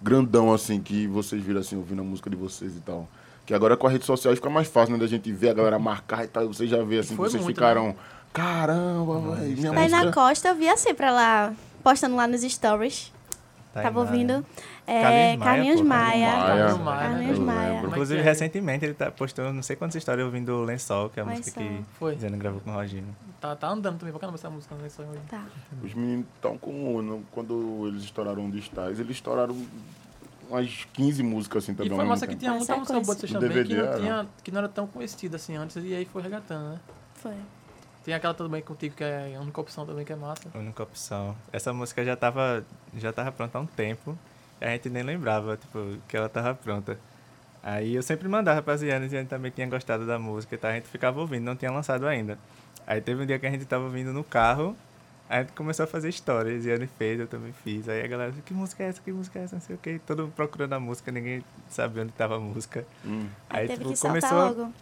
grandão, 0.00 0.52
assim, 0.52 0.80
que 0.80 1.06
vocês 1.06 1.42
viram, 1.42 1.60
assim, 1.60 1.76
ouvindo 1.76 2.00
a 2.00 2.04
música 2.04 2.28
de 2.28 2.36
vocês 2.36 2.76
e 2.76 2.80
tal? 2.80 3.06
Que 3.44 3.54
agora 3.54 3.76
com 3.76 3.86
as 3.86 3.92
redes 3.92 4.06
sociais 4.06 4.38
fica 4.38 4.48
mais 4.50 4.68
fácil, 4.68 4.94
né, 4.94 4.98
da 4.98 5.06
gente 5.06 5.30
ver 5.32 5.50
a 5.50 5.54
galera 5.54 5.78
marcar 5.78 6.24
e 6.24 6.28
tal. 6.28 6.44
e 6.44 6.46
Vocês 6.46 6.68
já 6.70 6.82
vê, 6.82 6.98
assim, 7.00 7.14
Foi 7.14 7.26
que 7.26 7.32
vocês 7.32 7.42
muito, 7.44 7.54
ficaram... 7.54 7.94
Caramba, 8.32 9.36
velho, 9.36 9.56
minha 9.58 9.72
Aí 9.72 9.90
música... 9.90 10.04
na 10.04 10.12
Costa 10.12 10.48
eu 10.48 10.54
via 10.54 10.74
sempre 10.78 11.10
lá, 11.10 11.52
postando 11.82 12.16
lá 12.16 12.26
nos 12.26 12.42
stories. 12.42 13.12
Tainara. 13.72 13.94
Tava 13.94 14.00
ouvindo 14.06 14.44
é, 14.86 15.34
Carlinhos 15.38 15.80
Maia, 15.80 16.30
Carlinhos 16.30 16.78
Maia. 16.78 17.00
Carlinhos. 17.70 17.84
Inclusive, 17.88 18.20
é 18.20 18.22
que 18.22 18.28
é? 18.28 18.30
recentemente 18.32 18.84
ele 18.84 18.92
tá 18.92 19.10
postando 19.10 19.50
não 19.50 19.62
sei 19.62 19.76
quantas 19.76 19.96
histórias 19.96 20.26
ouvindo 20.26 20.52
o 20.52 20.62
Lençol, 20.62 21.08
que 21.08 21.18
é 21.18 21.22
a 21.22 21.26
música 21.26 21.58
Lençol. 21.58 21.78
que 21.78 21.84
Foi. 21.98 22.16
Zeno 22.18 22.36
gravou 22.36 22.60
com 22.60 22.70
o 22.70 22.74
Roginho. 22.74 23.16
Tá, 23.40 23.56
tá 23.56 23.68
andando 23.68 23.98
também 23.98 24.12
pra 24.12 24.20
caramba 24.20 24.36
essa 24.36 24.50
música, 24.50 24.74
né? 24.74 24.86
Isso 24.86 25.00
aí. 25.00 25.08
Tá. 25.28 25.42
Os 25.82 25.94
meninos 25.94 26.26
estão 26.34 26.58
com. 26.58 27.00
no- 27.00 27.22
Quando 27.32 27.86
eles 27.88 28.02
estouraram 28.04 28.44
o 28.46 28.56
Stars, 28.58 28.98
eles 28.98 29.12
estouraram 29.16 29.56
umas 30.50 30.86
15 30.92 31.22
músicas 31.22 31.64
assim 31.64 31.72
E 31.72 31.76
também. 31.76 31.92
foi 31.92 32.00
ao 32.00 32.06
massa 32.06 32.26
que 32.26 32.36
tinha 32.36 32.52
muita 32.52 32.72
Na 32.74 32.78
música 32.80 33.00
boa 33.00 33.16
de 33.16 33.32
também, 33.32 33.48
que 33.48 33.56
não, 33.64 33.64
DVD 33.64 34.00
tinha, 34.00 34.26
que 34.44 34.50
não 34.50 34.58
era 34.58 34.68
tão 34.68 34.86
conhecida 34.86 35.36
assim 35.36 35.56
antes, 35.56 35.76
e 35.76 35.94
aí 35.94 36.04
foi 36.04 36.20
regatando, 36.22 36.72
né? 36.74 36.80
Foi. 37.14 37.32
Tem 38.04 38.12
aquela 38.14 38.34
também 38.34 38.60
contigo, 38.62 38.96
que 38.96 39.04
é 39.04 39.36
a 39.36 39.40
única 39.40 39.60
opção 39.60 39.86
também, 39.86 40.04
que 40.04 40.12
é 40.12 40.16
massa. 40.16 40.48
A 40.54 40.58
única 40.58 40.82
opção. 40.82 41.36
Essa 41.52 41.72
música 41.72 42.04
já 42.04 42.16
tava, 42.16 42.64
já 42.96 43.12
tava 43.12 43.30
pronta 43.30 43.58
há 43.58 43.60
um 43.60 43.66
tempo. 43.66 44.18
E 44.60 44.64
a 44.64 44.70
gente 44.70 44.88
nem 44.90 45.02
lembrava, 45.02 45.56
tipo, 45.56 45.96
que 46.08 46.16
ela 46.16 46.28
tava 46.28 46.54
pronta. 46.54 46.98
Aí 47.62 47.94
eu 47.94 48.02
sempre 48.02 48.28
mandava 48.28 48.60
pra 48.60 48.76
Ziane, 48.76 49.08
Ziane 49.08 49.28
também 49.28 49.52
tinha 49.52 49.66
gostado 49.68 50.04
da 50.04 50.18
música 50.18 50.54
e 50.54 50.58
tal. 50.58 50.70
A 50.70 50.74
gente 50.74 50.88
ficava 50.88 51.20
ouvindo, 51.20 51.44
não 51.44 51.54
tinha 51.54 51.70
lançado 51.70 52.06
ainda. 52.08 52.36
Aí 52.86 53.00
teve 53.00 53.22
um 53.22 53.26
dia 53.26 53.38
que 53.38 53.46
a 53.46 53.50
gente 53.50 53.64
tava 53.64 53.84
ouvindo 53.84 54.12
no 54.12 54.24
carro, 54.24 54.76
aí 55.30 55.38
a 55.38 55.42
gente 55.42 55.52
começou 55.52 55.84
a 55.84 55.86
fazer 55.86 56.08
histórias. 56.08 56.62
Ziane 56.64 56.88
fez, 56.98 57.20
eu 57.20 57.28
também 57.28 57.52
fiz. 57.52 57.88
Aí 57.88 58.02
a 58.02 58.06
galera 58.08 58.30
disse, 58.32 58.42
que 58.42 58.52
música 58.52 58.82
é 58.82 58.88
essa, 58.88 59.00
que 59.00 59.12
música 59.12 59.38
é 59.38 59.44
essa, 59.44 59.54
não 59.54 59.62
sei 59.62 59.76
o 59.76 59.78
quê. 59.78 60.00
Todo 60.04 60.24
mundo 60.24 60.32
procurando 60.34 60.72
a 60.72 60.80
música, 60.80 61.12
ninguém 61.12 61.44
sabia 61.70 62.02
onde 62.02 62.10
tava 62.12 62.34
a 62.34 62.40
música. 62.40 62.84
Hum. 63.04 63.28
Aí, 63.48 63.60
Aí, 63.62 63.68
teve 63.68 63.84
tipo, 63.84 64.00
começou- 64.00 64.32
logo. 64.38 64.72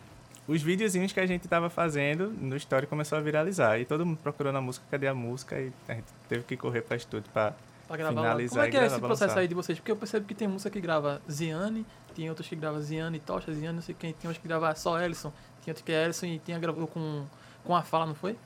Os 0.50 0.62
videozinhos 0.62 1.12
que 1.12 1.20
a 1.20 1.26
gente 1.26 1.46
tava 1.46 1.70
fazendo 1.70 2.28
no 2.28 2.56
story 2.56 2.86
começou 2.86 3.16
a 3.16 3.20
viralizar. 3.20 3.78
E 3.78 3.84
todo 3.84 4.04
mundo 4.04 4.18
procurando 4.18 4.56
a 4.56 4.60
música, 4.60 4.84
cadê 4.90 5.06
a 5.06 5.14
música? 5.14 5.60
E 5.60 5.72
a 5.88 5.94
gente 5.94 6.06
teve 6.28 6.44
que 6.44 6.56
correr 6.56 6.82
pra 6.82 6.96
estúdio 6.96 7.30
lá. 7.34 7.54
Finalizar 7.88 8.48
Como 8.48 8.62
é 8.62 8.70
que 8.70 8.76
é 8.76 8.86
esse 8.86 8.98
pra 8.98 9.08
processo 9.08 9.38
aí 9.38 9.48
de 9.48 9.54
vocês? 9.54 9.78
Porque 9.78 9.90
eu 9.90 9.96
percebo 9.96 10.26
que 10.26 10.34
tem 10.34 10.46
música 10.46 10.70
que 10.70 10.80
grava 10.80 11.20
Ziane, 11.30 11.84
tem 12.14 12.28
outros 12.28 12.48
que 12.48 12.54
grava 12.54 12.80
Ziane 12.80 13.18
Tocha, 13.18 13.52
Ziane, 13.52 13.74
não 13.74 13.82
sei 13.82 13.96
quem, 13.98 14.12
tem 14.12 14.30
uns 14.30 14.38
que 14.38 14.46
grava 14.46 14.72
só 14.76 15.00
Ellison, 15.00 15.32
tem 15.64 15.72
outros 15.72 15.84
que 15.84 15.90
é 15.90 16.04
Ellison 16.04 16.26
e 16.26 16.38
tinha 16.38 16.56
gravou 16.58 16.86
com, 16.86 17.24
com 17.64 17.74
a 17.74 17.82
fala, 17.82 18.06
não 18.06 18.14
foi? 18.14 18.36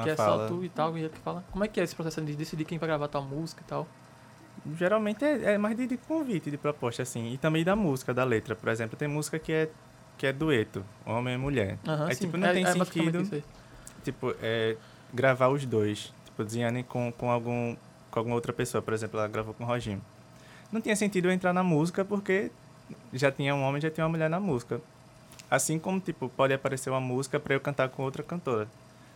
uma 0.00 0.04
que 0.04 0.10
é 0.10 0.16
fala. 0.16 0.48
só 0.48 0.54
tu 0.54 0.64
e 0.64 0.68
tal, 0.68 0.96
e 0.96 1.00
ele 1.00 1.08
que 1.10 1.18
fala. 1.18 1.44
Como 1.50 1.64
é 1.64 1.68
que 1.68 1.80
é 1.80 1.84
esse 1.84 1.94
processo 1.94 2.20
de 2.22 2.34
decidir 2.34 2.64
quem 2.64 2.78
vai 2.78 2.88
gravar 2.88 3.08
tua 3.08 3.20
música 3.20 3.62
e 3.64 3.68
tal? 3.68 3.86
Geralmente 4.76 5.24
é, 5.24 5.54
é 5.54 5.58
mais 5.58 5.76
de, 5.76 5.86
de 5.86 5.96
convite, 5.96 6.50
de 6.50 6.56
proposta, 6.58 7.02
assim. 7.02 7.32
E 7.32 7.38
também 7.38 7.64
da 7.64 7.74
música, 7.74 8.12
da 8.12 8.24
letra. 8.24 8.54
Por 8.54 8.68
exemplo, 8.68 8.96
tem 8.96 9.08
música 9.08 9.38
que 9.38 9.52
é, 9.52 9.70
que 10.20 10.26
é 10.26 10.34
dueto, 10.34 10.84
homem 11.06 11.32
e 11.32 11.38
mulher. 11.38 11.78
Aham, 11.88 12.06
Aí, 12.06 12.14
sim. 12.14 12.26
tipo, 12.26 12.36
não 12.36 12.46
é, 12.46 12.52
tem 12.52 12.62
é 12.62 12.72
sentido, 12.72 13.42
tipo, 14.04 14.34
é, 14.42 14.76
gravar 15.14 15.48
os 15.48 15.64
dois. 15.64 16.12
Tipo, 16.26 16.44
Ziane 16.46 16.82
com, 16.84 17.10
com, 17.10 17.30
algum, 17.30 17.74
com 18.10 18.18
alguma 18.18 18.34
outra 18.34 18.52
pessoa. 18.52 18.82
Por 18.82 18.92
exemplo, 18.92 19.18
ela 19.18 19.26
gravou 19.26 19.54
com 19.54 19.64
o 19.64 19.66
Roginho. 19.66 20.02
Não 20.70 20.78
tinha 20.78 20.94
sentido 20.94 21.28
eu 21.28 21.32
entrar 21.32 21.54
na 21.54 21.62
música 21.62 22.04
porque 22.04 22.52
já 23.14 23.32
tinha 23.32 23.54
um 23.54 23.62
homem 23.62 23.80
já 23.80 23.90
tinha 23.90 24.04
uma 24.04 24.10
mulher 24.10 24.28
na 24.28 24.38
música. 24.38 24.78
Assim 25.50 25.78
como, 25.78 25.98
tipo, 25.98 26.28
pode 26.28 26.52
aparecer 26.52 26.90
uma 26.90 27.00
música 27.00 27.40
pra 27.40 27.54
eu 27.54 27.60
cantar 27.60 27.88
com 27.88 28.02
outra 28.02 28.22
cantora. 28.22 28.68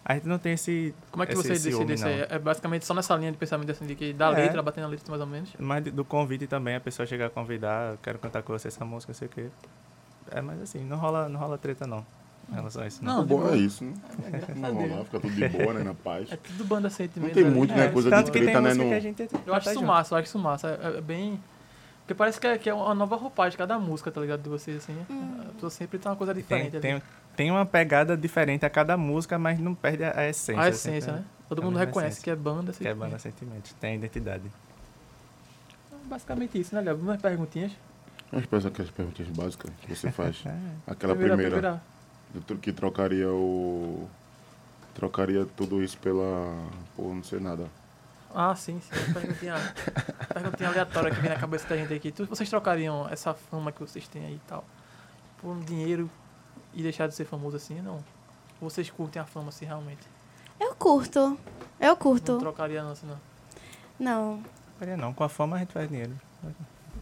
A 0.03 0.15
gente 0.15 0.27
não 0.27 0.39
tem 0.39 0.55
esse 0.55 0.95
Como 1.11 1.23
é 1.23 1.27
que 1.27 1.33
esse 1.35 1.43
você 1.43 1.49
decide 1.51 1.77
ciúme, 1.77 1.95
isso 1.95 2.07
aí? 2.07 2.27
É 2.31 2.39
basicamente 2.39 2.87
só 2.87 2.95
nessa 2.95 3.15
linha 3.15 3.31
de 3.31 3.37
pensamento 3.37 3.71
assim, 3.71 3.85
de 3.85 3.95
que 3.95 4.15
da 4.15 4.29
É. 4.33 4.45
letra, 4.45 4.63
batendo 4.63 4.85
na 4.85 4.89
letra 4.89 5.05
mais 5.11 5.21
ou 5.21 5.27
menos? 5.27 5.51
Mas 5.59 5.85
do 5.85 6.03
convite 6.05 6.47
também, 6.47 6.77
a 6.77 6.81
pessoa 6.81 7.05
chegar 7.07 7.27
a 7.27 7.31
convidar, 7.31 7.93
eu 7.93 7.99
quero 8.03 8.19
cantar 8.19 8.43
com 8.43 8.55
você 8.55 8.69
essa 8.69 8.87
música, 8.87 9.13
sei 9.13 9.29
o 9.29 9.31
quê. 9.31 9.49
É, 10.31 10.41
mas 10.41 10.61
assim, 10.63 10.85
não 10.85 10.97
rola, 10.97 11.29
não 11.29 11.39
rola 11.39 11.59
treta 11.59 11.87
não. 11.87 12.05
Em 12.51 12.55
relação 12.57 12.83
a 12.83 12.87
isso, 12.87 13.03
não. 13.03 13.15
Não, 13.17 13.23
o 13.23 13.27
bom 13.27 13.39
boa. 13.39 13.53
é 13.55 13.57
isso, 13.57 13.85
né? 13.85 13.95
Não 14.55 14.69
a 14.69 14.71
Deus. 14.73 14.91
rolar, 14.91 15.05
fica 15.05 15.21
tudo 15.21 15.35
de 15.35 15.49
boa, 15.49 15.73
né? 15.73 15.83
Na 15.83 15.95
paz. 15.95 16.31
É 16.31 16.37
tudo 16.37 16.65
banda 16.67 16.91
sentimento. 16.91 17.29
Não 17.29 17.43
tem 17.43 17.51
muito, 17.51 17.73
É, 17.73 17.77
né, 17.77 17.89
coisa 17.89 18.11
Tanto 18.11 18.27
de 18.27 18.33
que 18.33 18.39
treta, 18.39 18.53
tem 18.53 18.61
né, 18.63 18.69
música 18.69 18.85
no- 18.85 18.91
que 18.91 18.97
a 18.97 19.01
gente 19.01 19.29
Eu 19.47 19.55
acho 19.55 19.69
isso 19.71 19.75
junto. 19.81 19.87
massa, 19.87 20.15
eu 20.15 20.19
acho 20.19 20.29
isso 20.29 20.39
massa. 20.39 20.69
É, 20.83 20.99
é 20.99 21.01
bem. 21.01 21.41
Porque 22.01 22.13
parece 22.13 22.39
que 22.39 22.47
é, 22.47 22.59
que 22.59 22.69
é 22.69 22.75
uma 22.75 22.95
nova 22.95 23.17
roupagem 23.17 23.53
de 23.53 23.57
cada 23.57 23.79
música, 23.79 24.11
tá 24.11 24.21
ligado? 24.21 24.43
De 24.43 24.49
vocês, 24.51 24.77
assim. 24.77 24.95
A 25.49 25.53
pessoa 25.55 25.71
sempre 25.71 25.99
tem 25.99 26.11
uma 26.11 26.17
coisa 26.17 26.35
diferente 26.35 26.77
ali. 26.77 26.81
tem, 26.83 27.03
tem 27.35 27.51
uma 27.51 27.65
pegada 27.65 28.15
diferente 28.15 28.67
a 28.67 28.69
cada 28.69 28.95
música, 28.95 29.39
mas 29.39 29.59
não 29.59 29.75
perde 29.75 30.05
a, 30.05 30.19
a 30.21 30.29
essência. 30.29 30.61
a 30.63 30.67
assim, 30.67 30.91
essência, 30.91 31.13
né? 31.15 31.25
Todo 31.49 31.63
mundo 31.63 31.79
reconhece 31.79 32.13
essência. 32.19 32.25
que 32.25 32.31
é 32.31 32.37
banda. 32.37 32.73
Que 32.75 32.89
é 32.89 32.95
banda 32.95 33.19
sentimentos, 33.19 33.73
tem 33.81 33.93
a 33.93 33.95
identidade. 33.95 34.43
Basicamente 36.05 36.59
isso, 36.61 36.75
né, 36.75 36.83
Léo? 36.83 36.97
Umas 36.97 37.21
perguntinhas. 37.23 37.73
Vamos 38.35 38.47
pensar 38.47 38.69
aquelas 38.69 38.91
perguntas 38.91 39.27
básicas 39.29 39.71
que 39.81 39.95
você 39.95 40.11
faz. 40.11 40.43
É. 40.47 40.91
Aquela 40.91 41.15
primeira, 41.15 41.81
tro- 42.47 42.59
que 42.59 42.73
trocaria 42.73 43.29
o... 43.31 44.09
Trocaria 44.95 45.47
tudo 45.57 45.83
isso 45.83 45.97
pela... 45.99 46.55
Pô, 46.97 47.15
não 47.15 47.23
sei 47.23 47.41
nada. 47.41 47.67
Ah, 48.35 48.55
sim, 48.57 48.81
sim. 48.81 49.13
Perguntinha, 49.13 49.55
perguntinha 50.33 50.69
aleatória 50.69 51.15
que 51.15 51.21
vem 51.21 51.31
na 51.31 51.37
cabeça 51.37 51.69
da 51.69 51.77
gente 51.77 51.95
aqui. 51.95 52.13
Vocês 52.29 52.51
trocariam 52.51 53.09
essa 53.09 53.33
fama 53.35 53.71
que 53.71 53.81
vocês 53.81 54.09
têm 54.09 54.27
aí 54.27 54.35
e 54.35 54.41
tal 54.49 54.65
por 55.41 55.51
um 55.51 55.61
dinheiro 55.61 56.11
e 56.73 56.83
deixar 56.83 57.07
de 57.07 57.15
ser 57.15 57.25
famoso 57.27 57.57
assim, 57.57 57.81
não? 57.81 58.03
Ou 58.61 58.69
vocês 58.71 58.91
curtem 58.91 59.21
a 59.23 59.25
fama 59.25 59.51
assim 59.51 59.65
realmente? 59.67 60.01
Eu 60.59 60.75
curto. 60.75 61.39
Eu 61.79 61.89
Não 61.91 61.97
curto. 61.97 62.39
trocaria 62.39 62.83
não, 62.83 62.91
assim, 62.93 63.07
não. 63.07 63.19
Não. 63.99 64.97
Não, 64.99 65.13
com 65.15 65.23
a 65.23 65.29
fama 65.29 65.57
a 65.57 65.59
gente 65.61 65.73
faz 65.73 65.89
dinheiro. 65.89 66.13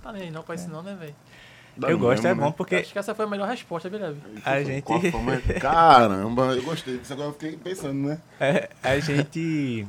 Tá 0.03 0.13
nem 0.13 0.23
aí 0.23 0.31
não 0.31 0.43
pra 0.43 0.55
isso 0.55 0.69
não, 0.69 0.83
né, 0.83 0.97
velho? 0.99 1.15
Eu 1.89 1.99
gosto, 1.99 2.27
é 2.27 2.29
mesmo, 2.29 2.43
bom 2.43 2.49
né? 2.49 2.55
porque 2.57 2.77
Acho 2.77 2.93
que 2.93 2.99
essa 2.99 3.15
foi 3.15 3.25
a 3.25 3.29
melhor 3.29 3.49
resposta, 3.49 3.89
Guilherme. 3.89 4.21
a 4.45 4.63
gente... 4.63 4.85
É- 4.93 5.55
Caramba, 5.59 6.55
eu 6.55 6.63
gostei 6.63 6.99
disso. 6.99 7.13
Agora 7.13 7.29
eu 7.29 7.33
fiquei 7.33 7.57
pensando, 7.57 8.09
né? 8.09 8.21
É, 8.39 8.69
a 8.83 8.99
gente. 8.99 9.87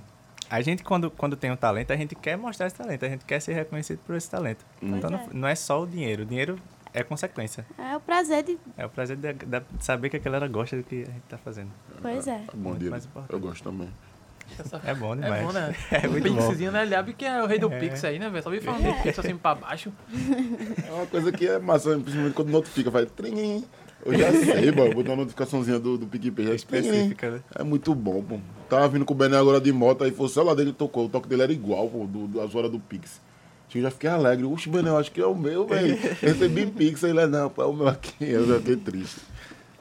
A 0.49 0.61
gente, 0.61 0.83
quando, 0.83 1.09
quando 1.09 1.35
tem 1.35 1.51
um 1.51 1.55
talento, 1.55 1.91
a 1.91 1.97
gente 1.97 2.15
quer 2.15 2.37
mostrar 2.37 2.67
esse 2.67 2.75
talento, 2.75 3.03
a 3.03 3.09
gente 3.09 3.25
quer 3.25 3.41
ser 3.41 3.53
reconhecido 3.53 3.99
por 4.05 4.15
esse 4.15 4.29
talento. 4.29 4.63
Hum. 4.81 4.97
Então 4.97 5.09
não, 5.09 5.19
é. 5.19 5.27
não 5.33 5.47
é 5.47 5.55
só 5.55 5.81
o 5.81 5.87
dinheiro, 5.87 6.23
o 6.23 6.25
dinheiro 6.25 6.57
é 6.93 7.03
consequência. 7.03 7.65
É 7.77 7.97
o 7.97 7.99
prazer 7.99 8.43
de. 8.43 8.57
É 8.77 8.85
o 8.85 8.89
prazer 8.89 9.17
de, 9.17 9.33
de 9.33 9.63
saber 9.79 10.09
que 10.09 10.17
a 10.17 10.19
galera 10.19 10.47
gosta 10.47 10.77
do 10.77 10.83
que 10.83 11.01
a 11.01 11.11
gente 11.11 11.23
tá 11.27 11.37
fazendo. 11.37 11.71
Pois 12.01 12.27
é. 12.27 12.43
É 12.47 12.55
bom 12.55 12.75
importante. 12.75 13.09
Eu 13.29 13.39
gosto 13.39 13.63
também. 13.63 13.89
Essa- 14.59 14.81
É 14.85 14.93
bom 14.93 15.13
É 15.13 15.17
demais. 15.17 15.45
bom, 15.45 15.51
né? 15.51 15.75
É 15.91 16.07
o 16.07 16.11
muito 16.11 16.33
bom. 16.33 16.47
Pixzinho, 16.47 16.71
né? 16.71 16.85
Liab 16.85 17.13
que 17.13 17.25
é 17.25 17.41
o 17.41 17.45
rei 17.47 17.59
do 17.59 17.71
É. 17.71 17.79
Pix 17.79 18.03
aí, 18.03 18.19
né, 18.19 18.29
velho? 18.29 18.43
Só 18.43 18.49
vi 18.49 18.59
falando 18.61 18.83
do 18.83 19.03
Pix 19.03 19.19
assim 19.19 19.35
pra 19.35 19.55
baixo. 19.55 19.91
É 20.87 20.91
uma 20.91 21.05
coisa 21.05 21.31
que 21.31 21.47
é 21.47 21.59
massa, 21.59 21.91
principalmente 21.99 22.33
quando 22.33 22.49
notifica, 22.49 22.91
faz 22.91 23.09
trim. 23.15 23.63
Eu 24.05 24.17
já 24.17 24.31
sei, 24.33 24.69
mano, 24.71 24.93
botar 24.93 25.11
uma 25.11 25.17
notificaçãozinha 25.17 25.79
do, 25.79 25.97
do 25.97 26.05
PicPay. 26.07 26.45
já 26.45 26.51
trim. 26.51 26.79
Específica, 26.79 27.31
né? 27.31 27.39
É 27.55 27.63
muito 27.63 27.95
bom, 27.95 28.21
pô. 28.21 28.37
Tava 28.69 28.87
vindo 28.89 29.05
com 29.05 29.13
o 29.13 29.17
Bené 29.17 29.37
agora 29.37 29.61
de 29.61 29.71
moto, 29.71 30.03
aí 30.03 30.11
foi 30.11 30.25
o 30.25 30.29
celular 30.29 30.55
dele 30.55 30.73
tocou. 30.73 31.05
O 31.05 31.09
toque 31.09 31.27
dele 31.27 31.43
era 31.43 31.53
igual, 31.53 31.87
pô, 31.89 32.05
do, 32.05 32.27
das 32.27 32.53
horas 32.53 32.69
do 32.71 32.79
Pix. 32.79 33.21
Eu 33.75 33.81
já 33.81 33.89
fiquei 33.89 34.09
alegre. 34.09 34.45
Oxe, 34.45 34.69
Bené, 34.69 34.89
eu 34.89 34.97
acho 34.97 35.11
que 35.11 35.19
é 35.19 35.25
o 35.25 35.33
meu, 35.33 35.65
velho. 35.65 35.97
Recebi 36.21 36.67
Pix, 36.67 37.03
aí 37.03 37.09
ele, 37.09 37.25
não, 37.25 37.49
pô, 37.49 37.63
é 37.63 37.65
o 37.65 37.73
meu 37.73 37.87
aqui. 37.87 38.13
Eu 38.19 38.45
já 38.45 38.57
fiquei 38.59 38.75
triste. 38.75 39.21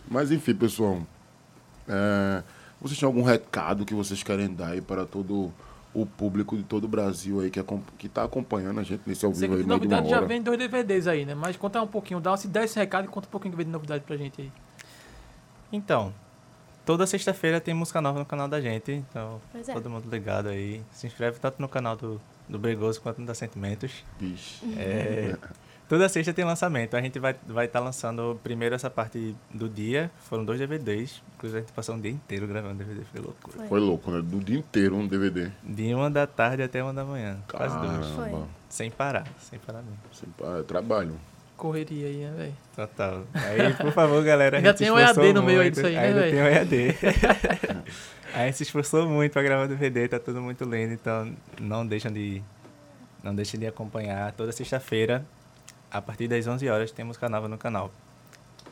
Mas 0.08 0.30
enfim, 0.30 0.54
pessoal. 0.54 1.02
é, 1.88 2.42
vocês 2.83 2.99
têm 2.99 3.07
algum 3.07 3.22
recado 3.22 3.85
que 3.85 3.95
vocês 3.95 4.22
querem 4.22 4.53
dar 4.53 4.68
aí 4.72 4.80
para 4.80 5.07
todo 5.07 5.53
o 5.95 6.07
público 6.07 6.57
de 6.57 6.62
todo 6.62 6.85
o 6.85 6.89
Brasil 6.89 7.41
aí 7.41 7.51
que, 7.51 7.61
acom- 7.61 7.83
que 7.99 8.09
tá 8.09 8.24
acompanhando 8.24 8.80
a 8.80 8.83
gente 8.83 9.03
nesse 9.07 9.24
ao 9.26 9.33
vivo 9.33 9.55
aí, 9.57 9.62
novidade 9.64 10.09
já 10.09 10.20
vem 10.22 10.41
dois 10.43 10.59
DVDs 10.59 11.07
aí, 11.07 11.24
né? 11.26 11.35
Mas 11.35 11.57
conta 11.57 11.83
um 11.83 11.87
pouquinho, 11.87 12.18
dá 12.18 12.35
se 12.37 12.49
der 12.49 12.64
esse 12.64 12.78
recado 12.78 13.05
e 13.05 13.09
conta 13.09 13.28
um 13.28 13.30
pouquinho 13.30 13.53
que 13.53 13.57
vem 13.59 13.66
de 13.66 13.72
novidade 13.72 14.03
pra 14.05 14.16
gente 14.16 14.41
aí. 14.41 14.51
Então, 15.70 16.12
toda 16.85 17.07
sexta-feira 17.07 17.61
tem 17.61 17.74
música 17.74 18.01
nova 18.01 18.18
no 18.18 18.24
canal 18.26 18.49
da 18.49 18.61
gente. 18.61 18.91
Então, 18.93 19.41
Pois 19.53 19.68
é. 19.68 19.72
todo 19.74 19.89
mundo 19.91 20.09
ligado 20.11 20.49
aí. 20.49 20.83
Se 20.93 21.07
inscreve 21.07 21.39
tanto 21.39 21.61
no 21.61 21.68
canal 21.68 21.97
do, 21.97 22.20
do 22.49 22.59
Bregoso 22.59 23.01
quanto 23.01 23.20
no 23.20 23.26
da 23.26 23.35
Sentimentos. 23.35 24.05
Vixe. 24.18 24.64
É, 24.76 25.37
toda 25.93 26.09
sexta 26.09 26.32
tem 26.32 26.43
lançamento. 26.43 26.97
A 26.97 27.03
gente 27.03 27.18
vai 27.18 27.32
estar 27.32 27.53
vai 27.53 27.68
tá 27.68 27.78
lançando 27.78 28.40
primeiro 28.43 28.74
essa 28.74 28.88
parte 28.88 29.36
do 29.53 29.68
dia. 29.68 30.11
Foram 30.20 30.43
dois 30.43 30.59
DVDs. 30.59 31.22
Inclusive, 31.36 31.59
a 31.59 31.61
gente 31.61 31.72
passou 31.74 31.95
um 31.95 32.01
dia 32.01 32.11
inteiro 32.11 32.47
gravando 32.47 32.76
DVD. 32.76 33.05
Foi 33.05 33.20
loucura. 33.20 33.57
Foi. 33.59 33.68
Foi 33.68 33.80
louco, 33.80 34.11
né? 34.11 34.22
Do 34.22 34.40
dia 34.40 34.59
inteiro 34.59 34.97
um 34.97 35.07
DVD. 35.07 35.53
De 35.62 35.95
uma 35.95 36.11
da 36.11 36.26
tarde 36.26 36.62
até 36.62 36.82
uma 36.82 36.95
da 36.95 37.05
manhã. 37.05 37.36
Quase 37.47 37.78
duas. 37.78 38.07
Foi. 38.12 38.45
Sem 38.70 38.90
parar. 38.90 39.26
Sem 39.38 39.59
parar 39.59 39.82
mesmo. 39.82 39.99
Pá, 40.38 40.61
é 40.61 40.62
trabalho. 40.62 41.14
Correria 41.59 42.07
aí, 42.07 42.16
né, 42.16 42.32
velho? 42.38 42.57
Total. 42.74 43.24
Aí, 43.34 43.74
por 43.74 43.93
favor, 43.93 44.24
galera. 44.24 44.57
a 44.57 44.61
Ainda 44.61 44.70
gente 44.70 44.78
se 44.78 44.84
tem 44.84 44.93
o 44.93 44.99
EAD 44.99 45.11
esforçou 45.11 45.34
no 45.34 45.43
meio 45.43 45.61
aí 45.61 45.64
muito. 45.66 45.74
disso 45.74 45.86
aí, 45.86 45.95
né, 45.95 46.07
Ainda 46.07 46.20
velho? 46.20 46.32
tem 46.32 46.43
o 46.43 46.47
EAD. 46.47 47.84
a 48.32 48.47
gente 48.47 48.57
se 48.57 48.62
esforçou 48.62 49.07
muito 49.07 49.30
pra 49.30 49.43
gravar 49.43 49.64
o 49.64 49.68
DVD, 49.68 50.09
tá 50.09 50.18
tudo 50.18 50.40
muito 50.40 50.64
lindo, 50.64 50.95
então 50.95 51.30
não 51.61 51.86
deixam 51.86 52.11
de 52.11 52.43
não 53.22 53.34
deixem 53.34 53.61
de 53.61 53.66
acompanhar. 53.66 54.32
Toda 54.32 54.51
sexta-feira, 54.53 55.24
a 55.93 56.01
partir 56.03 56.26
das 56.28 56.47
11 56.47 56.68
horas, 56.68 56.90
tem 56.90 57.05
música 57.05 57.28
nova 57.28 57.49
no 57.49 57.59
canal. 57.59 57.90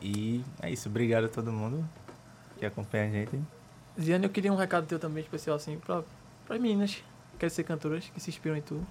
E 0.01 0.41
é 0.61 0.69
isso. 0.71 0.89
Obrigado 0.89 1.25
a 1.25 1.29
todo 1.29 1.51
mundo 1.51 1.87
que 2.57 2.65
acompanha 2.65 3.05
a 3.05 3.09
gente. 3.09 3.39
Ziane, 3.99 4.23
eu 4.25 4.29
queria 4.29 4.51
um 4.51 4.55
recado 4.55 4.85
teu 4.87 4.97
também 4.99 5.23
especial, 5.23 5.55
assim, 5.55 5.77
pra, 5.77 6.03
pra 6.47 6.57
meninas 6.57 6.95
que 6.95 7.03
querem 7.39 7.53
ser 7.53 7.63
cantoras, 7.63 8.05
que 8.13 8.19
se 8.19 8.29
inspiram 8.29 8.55
em 8.57 8.61
tu. 8.61 8.81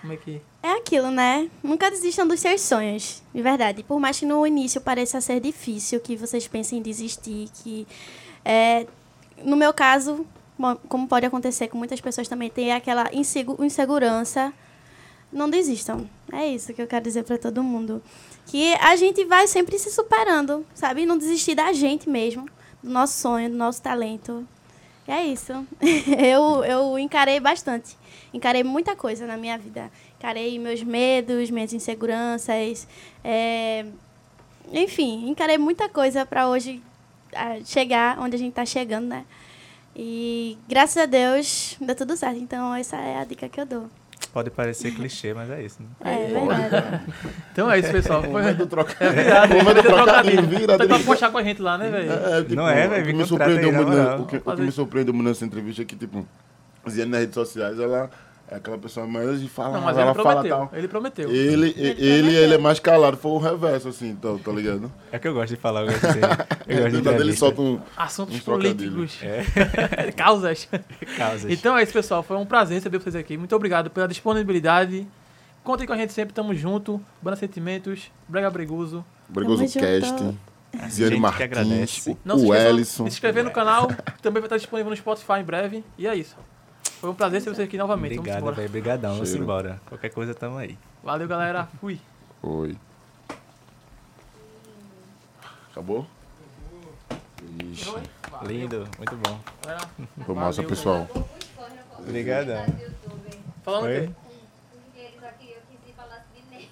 Como 0.00 0.12
é 0.12 0.16
que. 0.16 0.40
É 0.62 0.72
aquilo, 0.72 1.10
né? 1.10 1.48
Nunca 1.62 1.90
desistam 1.90 2.26
dos 2.26 2.40
seus 2.40 2.60
sonhos, 2.62 3.22
de 3.34 3.42
verdade. 3.42 3.82
Por 3.82 3.98
mais 4.00 4.18
que 4.18 4.26
no 4.26 4.46
início 4.46 4.80
pareça 4.80 5.20
ser 5.20 5.40
difícil, 5.40 6.00
que 6.00 6.16
vocês 6.16 6.48
pensem 6.48 6.78
em 6.78 6.82
desistir, 6.82 7.48
que 7.62 7.86
é, 8.44 8.86
no 9.44 9.56
meu 9.56 9.72
caso, 9.74 10.26
mo- 10.58 10.76
como 10.88 11.06
pode 11.06 11.26
acontecer 11.26 11.68
com 11.68 11.76
muitas 11.78 12.00
pessoas 12.00 12.26
também, 12.28 12.48
tem 12.50 12.72
aquela 12.72 13.14
insegu- 13.14 13.62
insegurança 13.62 14.52
não 15.32 15.48
desistam. 15.50 16.08
É 16.32 16.46
isso 16.46 16.72
que 16.74 16.82
eu 16.82 16.86
quero 16.86 17.04
dizer 17.04 17.24
para 17.24 17.38
todo 17.38 17.62
mundo. 17.62 18.02
Que 18.46 18.74
a 18.74 18.96
gente 18.96 19.24
vai 19.24 19.46
sempre 19.46 19.78
se 19.78 19.90
superando, 19.90 20.66
sabe? 20.74 21.06
Não 21.06 21.16
desistir 21.18 21.54
da 21.54 21.72
gente 21.72 22.08
mesmo, 22.08 22.46
do 22.82 22.90
nosso 22.90 23.18
sonho, 23.20 23.50
do 23.50 23.56
nosso 23.56 23.80
talento. 23.82 24.46
É 25.06 25.24
isso. 25.24 25.52
Eu, 26.18 26.64
eu 26.64 26.98
encarei 26.98 27.40
bastante. 27.40 27.96
Encarei 28.32 28.62
muita 28.62 28.94
coisa 28.94 29.26
na 29.26 29.36
minha 29.36 29.58
vida. 29.58 29.90
Encarei 30.18 30.56
meus 30.58 30.82
medos, 30.84 31.50
minhas 31.50 31.72
inseguranças. 31.72 32.86
é, 33.24 33.86
Enfim, 34.72 35.28
encarei 35.28 35.58
muita 35.58 35.88
coisa 35.88 36.24
para 36.24 36.48
hoje 36.48 36.80
ah, 37.34 37.58
chegar 37.64 38.18
onde 38.20 38.36
a 38.36 38.38
gente 38.38 38.50
está 38.50 38.64
chegando, 38.64 39.06
né? 39.08 39.24
E 39.96 40.56
graças 40.68 40.96
a 40.96 41.06
Deus 41.06 41.76
deu 41.80 41.96
tudo 41.96 42.16
certo. 42.16 42.38
Então, 42.38 42.72
essa 42.74 42.96
é 42.96 43.18
a 43.18 43.24
dica 43.24 43.48
que 43.48 43.60
eu 43.60 43.66
dou. 43.66 43.90
Pode 44.32 44.48
parecer 44.50 44.92
clichê, 44.94 45.34
mas 45.34 45.50
é 45.50 45.62
isso. 45.62 45.82
Né? 45.82 45.88
É 46.04 46.26
verdade. 46.28 47.00
Então 47.52 47.68
é 47.70 47.78
isso, 47.80 47.90
pessoal. 47.90 48.22
Foi... 48.22 48.30
Momento 48.30 48.58
do 48.58 48.66
trocadilho. 48.66 49.10
É 49.10 49.12
verdade. 49.12 49.54
Momento 49.58 49.76
do 49.76 49.82
Trocadilho. 49.82 50.42
Vira, 50.46 50.78
Tá 50.78 50.86
pra 50.86 50.98
puxar 51.00 51.30
com 51.32 51.38
a 51.38 51.42
gente 51.42 51.60
lá, 51.60 51.76
né, 51.76 51.90
velho? 51.90 52.12
É, 52.12 52.42
tipo, 52.42 52.54
Não 52.54 52.68
é, 52.68 52.86
velho, 52.86 53.02
o 53.02 53.06
que 53.06 53.12
me 53.12 53.26
surpreendeu 53.26 53.72
muito, 53.72 53.90
né? 53.90 53.96
moral. 54.02 54.20
o 54.20 54.26
que, 54.26 54.36
o 54.36 54.38
que 54.38 54.44
Fazer- 54.44 54.62
me 54.62 54.70
surpreendeu 54.72 55.12
muito 55.12 55.26
nessa 55.28 55.44
entrevista 55.44 55.82
é 55.82 55.84
que, 55.84 55.96
tipo, 55.96 56.24
Ziane 56.88 57.10
nas 57.10 57.20
redes 57.20 57.34
sociais, 57.34 57.78
ela 57.80 58.08
é 58.50 58.56
aquela 58.56 58.76
pessoa 58.78 59.06
mais 59.06 59.40
de 59.40 59.48
falar, 59.48 59.74
Não, 59.78 59.80
mas 59.82 59.96
ela 59.96 60.10
ele 60.10 60.14
fala 60.22 60.30
prometeu. 60.42 60.56
tal. 60.56 60.70
Ele 60.72 60.88
prometeu. 60.88 61.30
Ele, 61.30 61.68
ele, 61.76 62.04
ele, 62.04 62.34
ele 62.36 62.54
é 62.54 62.58
mais 62.58 62.80
calado, 62.80 63.16
foi 63.16 63.30
o 63.30 63.38
reverso, 63.38 63.88
assim, 63.88 64.16
tá, 64.16 64.36
tá 64.44 64.50
ligado? 64.50 64.92
É 65.12 65.18
que 65.20 65.28
eu 65.28 65.34
gosto 65.34 65.50
de 65.54 65.56
falar, 65.56 65.82
eu 65.82 65.86
gosto 65.86 66.00
de, 66.00 66.18
eu 66.18 66.18
gosto 66.18 66.66
de 66.66 66.72
Ele 66.74 66.98
entrevista. 66.98 67.38
solta 67.38 67.62
um. 67.62 67.80
Assuntos 67.96 68.42
trocadilhos. 68.42 69.16
políticos. 69.16 69.22
É. 69.22 70.10
Causas. 70.16 70.68
Causas. 71.16 71.50
Então 71.50 71.78
é 71.78 71.82
isso, 71.84 71.92
pessoal. 71.92 72.22
Foi 72.24 72.36
um 72.36 72.44
prazer 72.44 72.74
receber 72.74 72.98
vocês 72.98 73.14
aqui. 73.14 73.36
Muito 73.36 73.54
obrigado 73.54 73.88
pela 73.88 74.08
disponibilidade. 74.08 75.06
Contem 75.62 75.86
com 75.86 75.92
a 75.92 75.96
gente 75.96 76.12
sempre, 76.12 76.34
tamo 76.34 76.52
junto. 76.52 77.00
Banda 77.22 77.36
Sentimentos, 77.36 78.10
Brega 78.28 78.50
Breguso. 78.50 79.04
Bregoso 79.28 79.64
junto. 79.64 79.78
Cast, 79.78 80.18
gente 80.18 80.38
Ziane 80.90 81.14
que 81.14 81.20
Martins, 81.20 81.42
agradece. 81.42 82.16
o, 82.26 82.54
Ellison. 82.54 83.04
se 83.04 83.08
inscrever 83.10 83.44
no 83.44 83.50
canal. 83.50 83.88
Também 84.22 84.40
vai 84.40 84.46
estar 84.46 84.56
disponível 84.56 84.90
no 84.90 84.96
Spotify 84.96 85.34
em 85.40 85.44
breve. 85.44 85.84
E 85.98 86.06
é 86.06 86.14
isso. 86.14 86.36
Foi 87.00 87.08
um 87.10 87.14
prazer 87.14 87.42
ter 87.42 87.48
vocês 87.54 87.66
aqui 87.66 87.78
novamente. 87.78 88.18
Obrigado, 88.18 88.52
velho. 88.52 88.68
Obrigadão. 88.68 89.12
Vamos 89.14 89.34
embora. 89.34 89.80
Qualquer 89.88 90.10
coisa, 90.10 90.34
tamo 90.34 90.58
aí. 90.58 90.76
Valeu, 91.02 91.26
galera. 91.26 91.66
Fui. 91.80 91.98
Oi. 92.42 92.76
Acabou? 95.70 96.06
Ixi, 97.72 97.94
Lindo, 98.42 98.86
muito 98.98 99.16
bom. 99.16 99.40
Galera, 99.64 99.88
foi 100.26 100.34
massa, 100.34 100.56
valeu. 100.62 100.68
pessoal. 100.68 101.08
Obrigadão. 101.98 102.64
Falando 103.64 103.82
o 103.82 103.86
Oi? 103.86 104.06
quê? 104.94 105.00
Eles 105.00 105.24
aqui, 105.24 105.54
eu 105.56 105.60
quis 105.70 105.88
ir 105.88 105.94
falar 105.96 106.24
de 106.34 106.42
neve. 106.50 106.68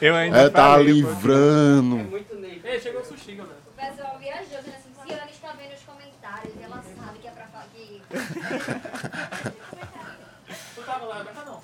Eu 0.00 0.14
ainda 0.16 0.38
É, 0.38 0.48
tá 0.48 0.70
falei, 0.72 0.92
livrando. 0.94 1.96
Ei, 2.64 2.80
chegou 2.80 3.00
o 3.02 3.04
sushi, 3.04 3.34
galera. 3.36 3.56
O 3.66 3.72
pessoal 3.72 4.18
viajou, 4.18 4.58
dizendo 4.58 4.74
assim, 4.76 4.90
Ciane 5.06 5.30
está 5.30 5.52
vendo 5.52 5.74
os 5.74 5.82
comentários, 5.82 6.54
ela 6.62 6.82
sabe 6.82 7.18
que 7.18 7.28
é 7.28 7.30
pra 7.30 7.46
falar 7.46 7.66
que... 7.74 7.99
Tu 10.74 10.82
tava 10.84 11.04
lá, 11.06 11.22
Beca, 11.22 11.44
não. 11.44 11.62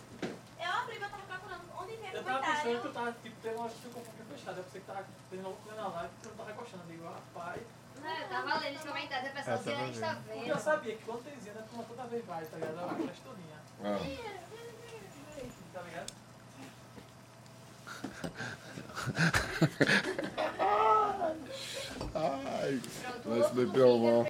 Eu 0.60 0.70
abri, 0.72 0.94
eu 0.96 1.00
tava 1.00 1.16
procurando 1.22 1.62
onde 1.78 1.96
vem 1.96 2.10
Eu 2.12 2.22
tava 2.22 2.38
pensando 2.38 2.80
que 2.80 2.86
eu 2.86 2.92
tava, 2.92 3.12
tipo, 3.22 3.36
tendo 3.42 3.56
uma 3.58 3.68
fica 3.68 3.88
um 3.88 3.92
pouquinho 3.92 4.24
fechada. 4.30 4.60
Eu 4.60 4.64
pensei 4.64 4.80
que 4.80 4.86
tava 4.86 5.04
tendo 5.30 5.48
uma 5.48 5.56
coisa 5.56 5.80
na 5.80 5.88
live 5.88 6.10
que 6.20 6.26
eu 6.26 6.30
não 6.30 6.36
tava 6.38 6.52
gostando. 6.52 6.82
Eu 6.84 6.88
digo, 6.90 7.04
rapaz. 7.04 7.62
Não, 8.00 8.16
eu 8.16 8.28
tava 8.28 8.58
lendo 8.60 8.76
os 8.76 8.84
comentários, 8.84 9.30
a 9.30 9.34
pessoa, 9.34 9.54
Ah, 9.54 9.58
tá 9.58 9.64
Ciane 9.64 9.90
está 9.90 10.14
Porque 10.14 10.38
eu 10.38 10.44
vendo. 10.54 10.58
sabia 10.60 10.96
que 10.96 11.04
quando 11.04 11.24
tem 11.24 11.40
Zena, 11.40 11.60
a 11.60 11.62
turma 11.64 11.84
toda 11.84 12.04
vez 12.04 12.24
vai, 12.24 12.44
tá 12.44 12.56
ligado? 12.56 12.78
Ela 12.78 12.94
faz 12.94 13.18
todinha. 13.18 13.58
Ah. 13.82 13.98
Tá 15.72 15.82
ligado? 15.82 16.12
Ai, 22.14 22.80
vai 23.24 23.42
se 23.42 23.54
beber 23.54 23.84
mal. 23.86 24.24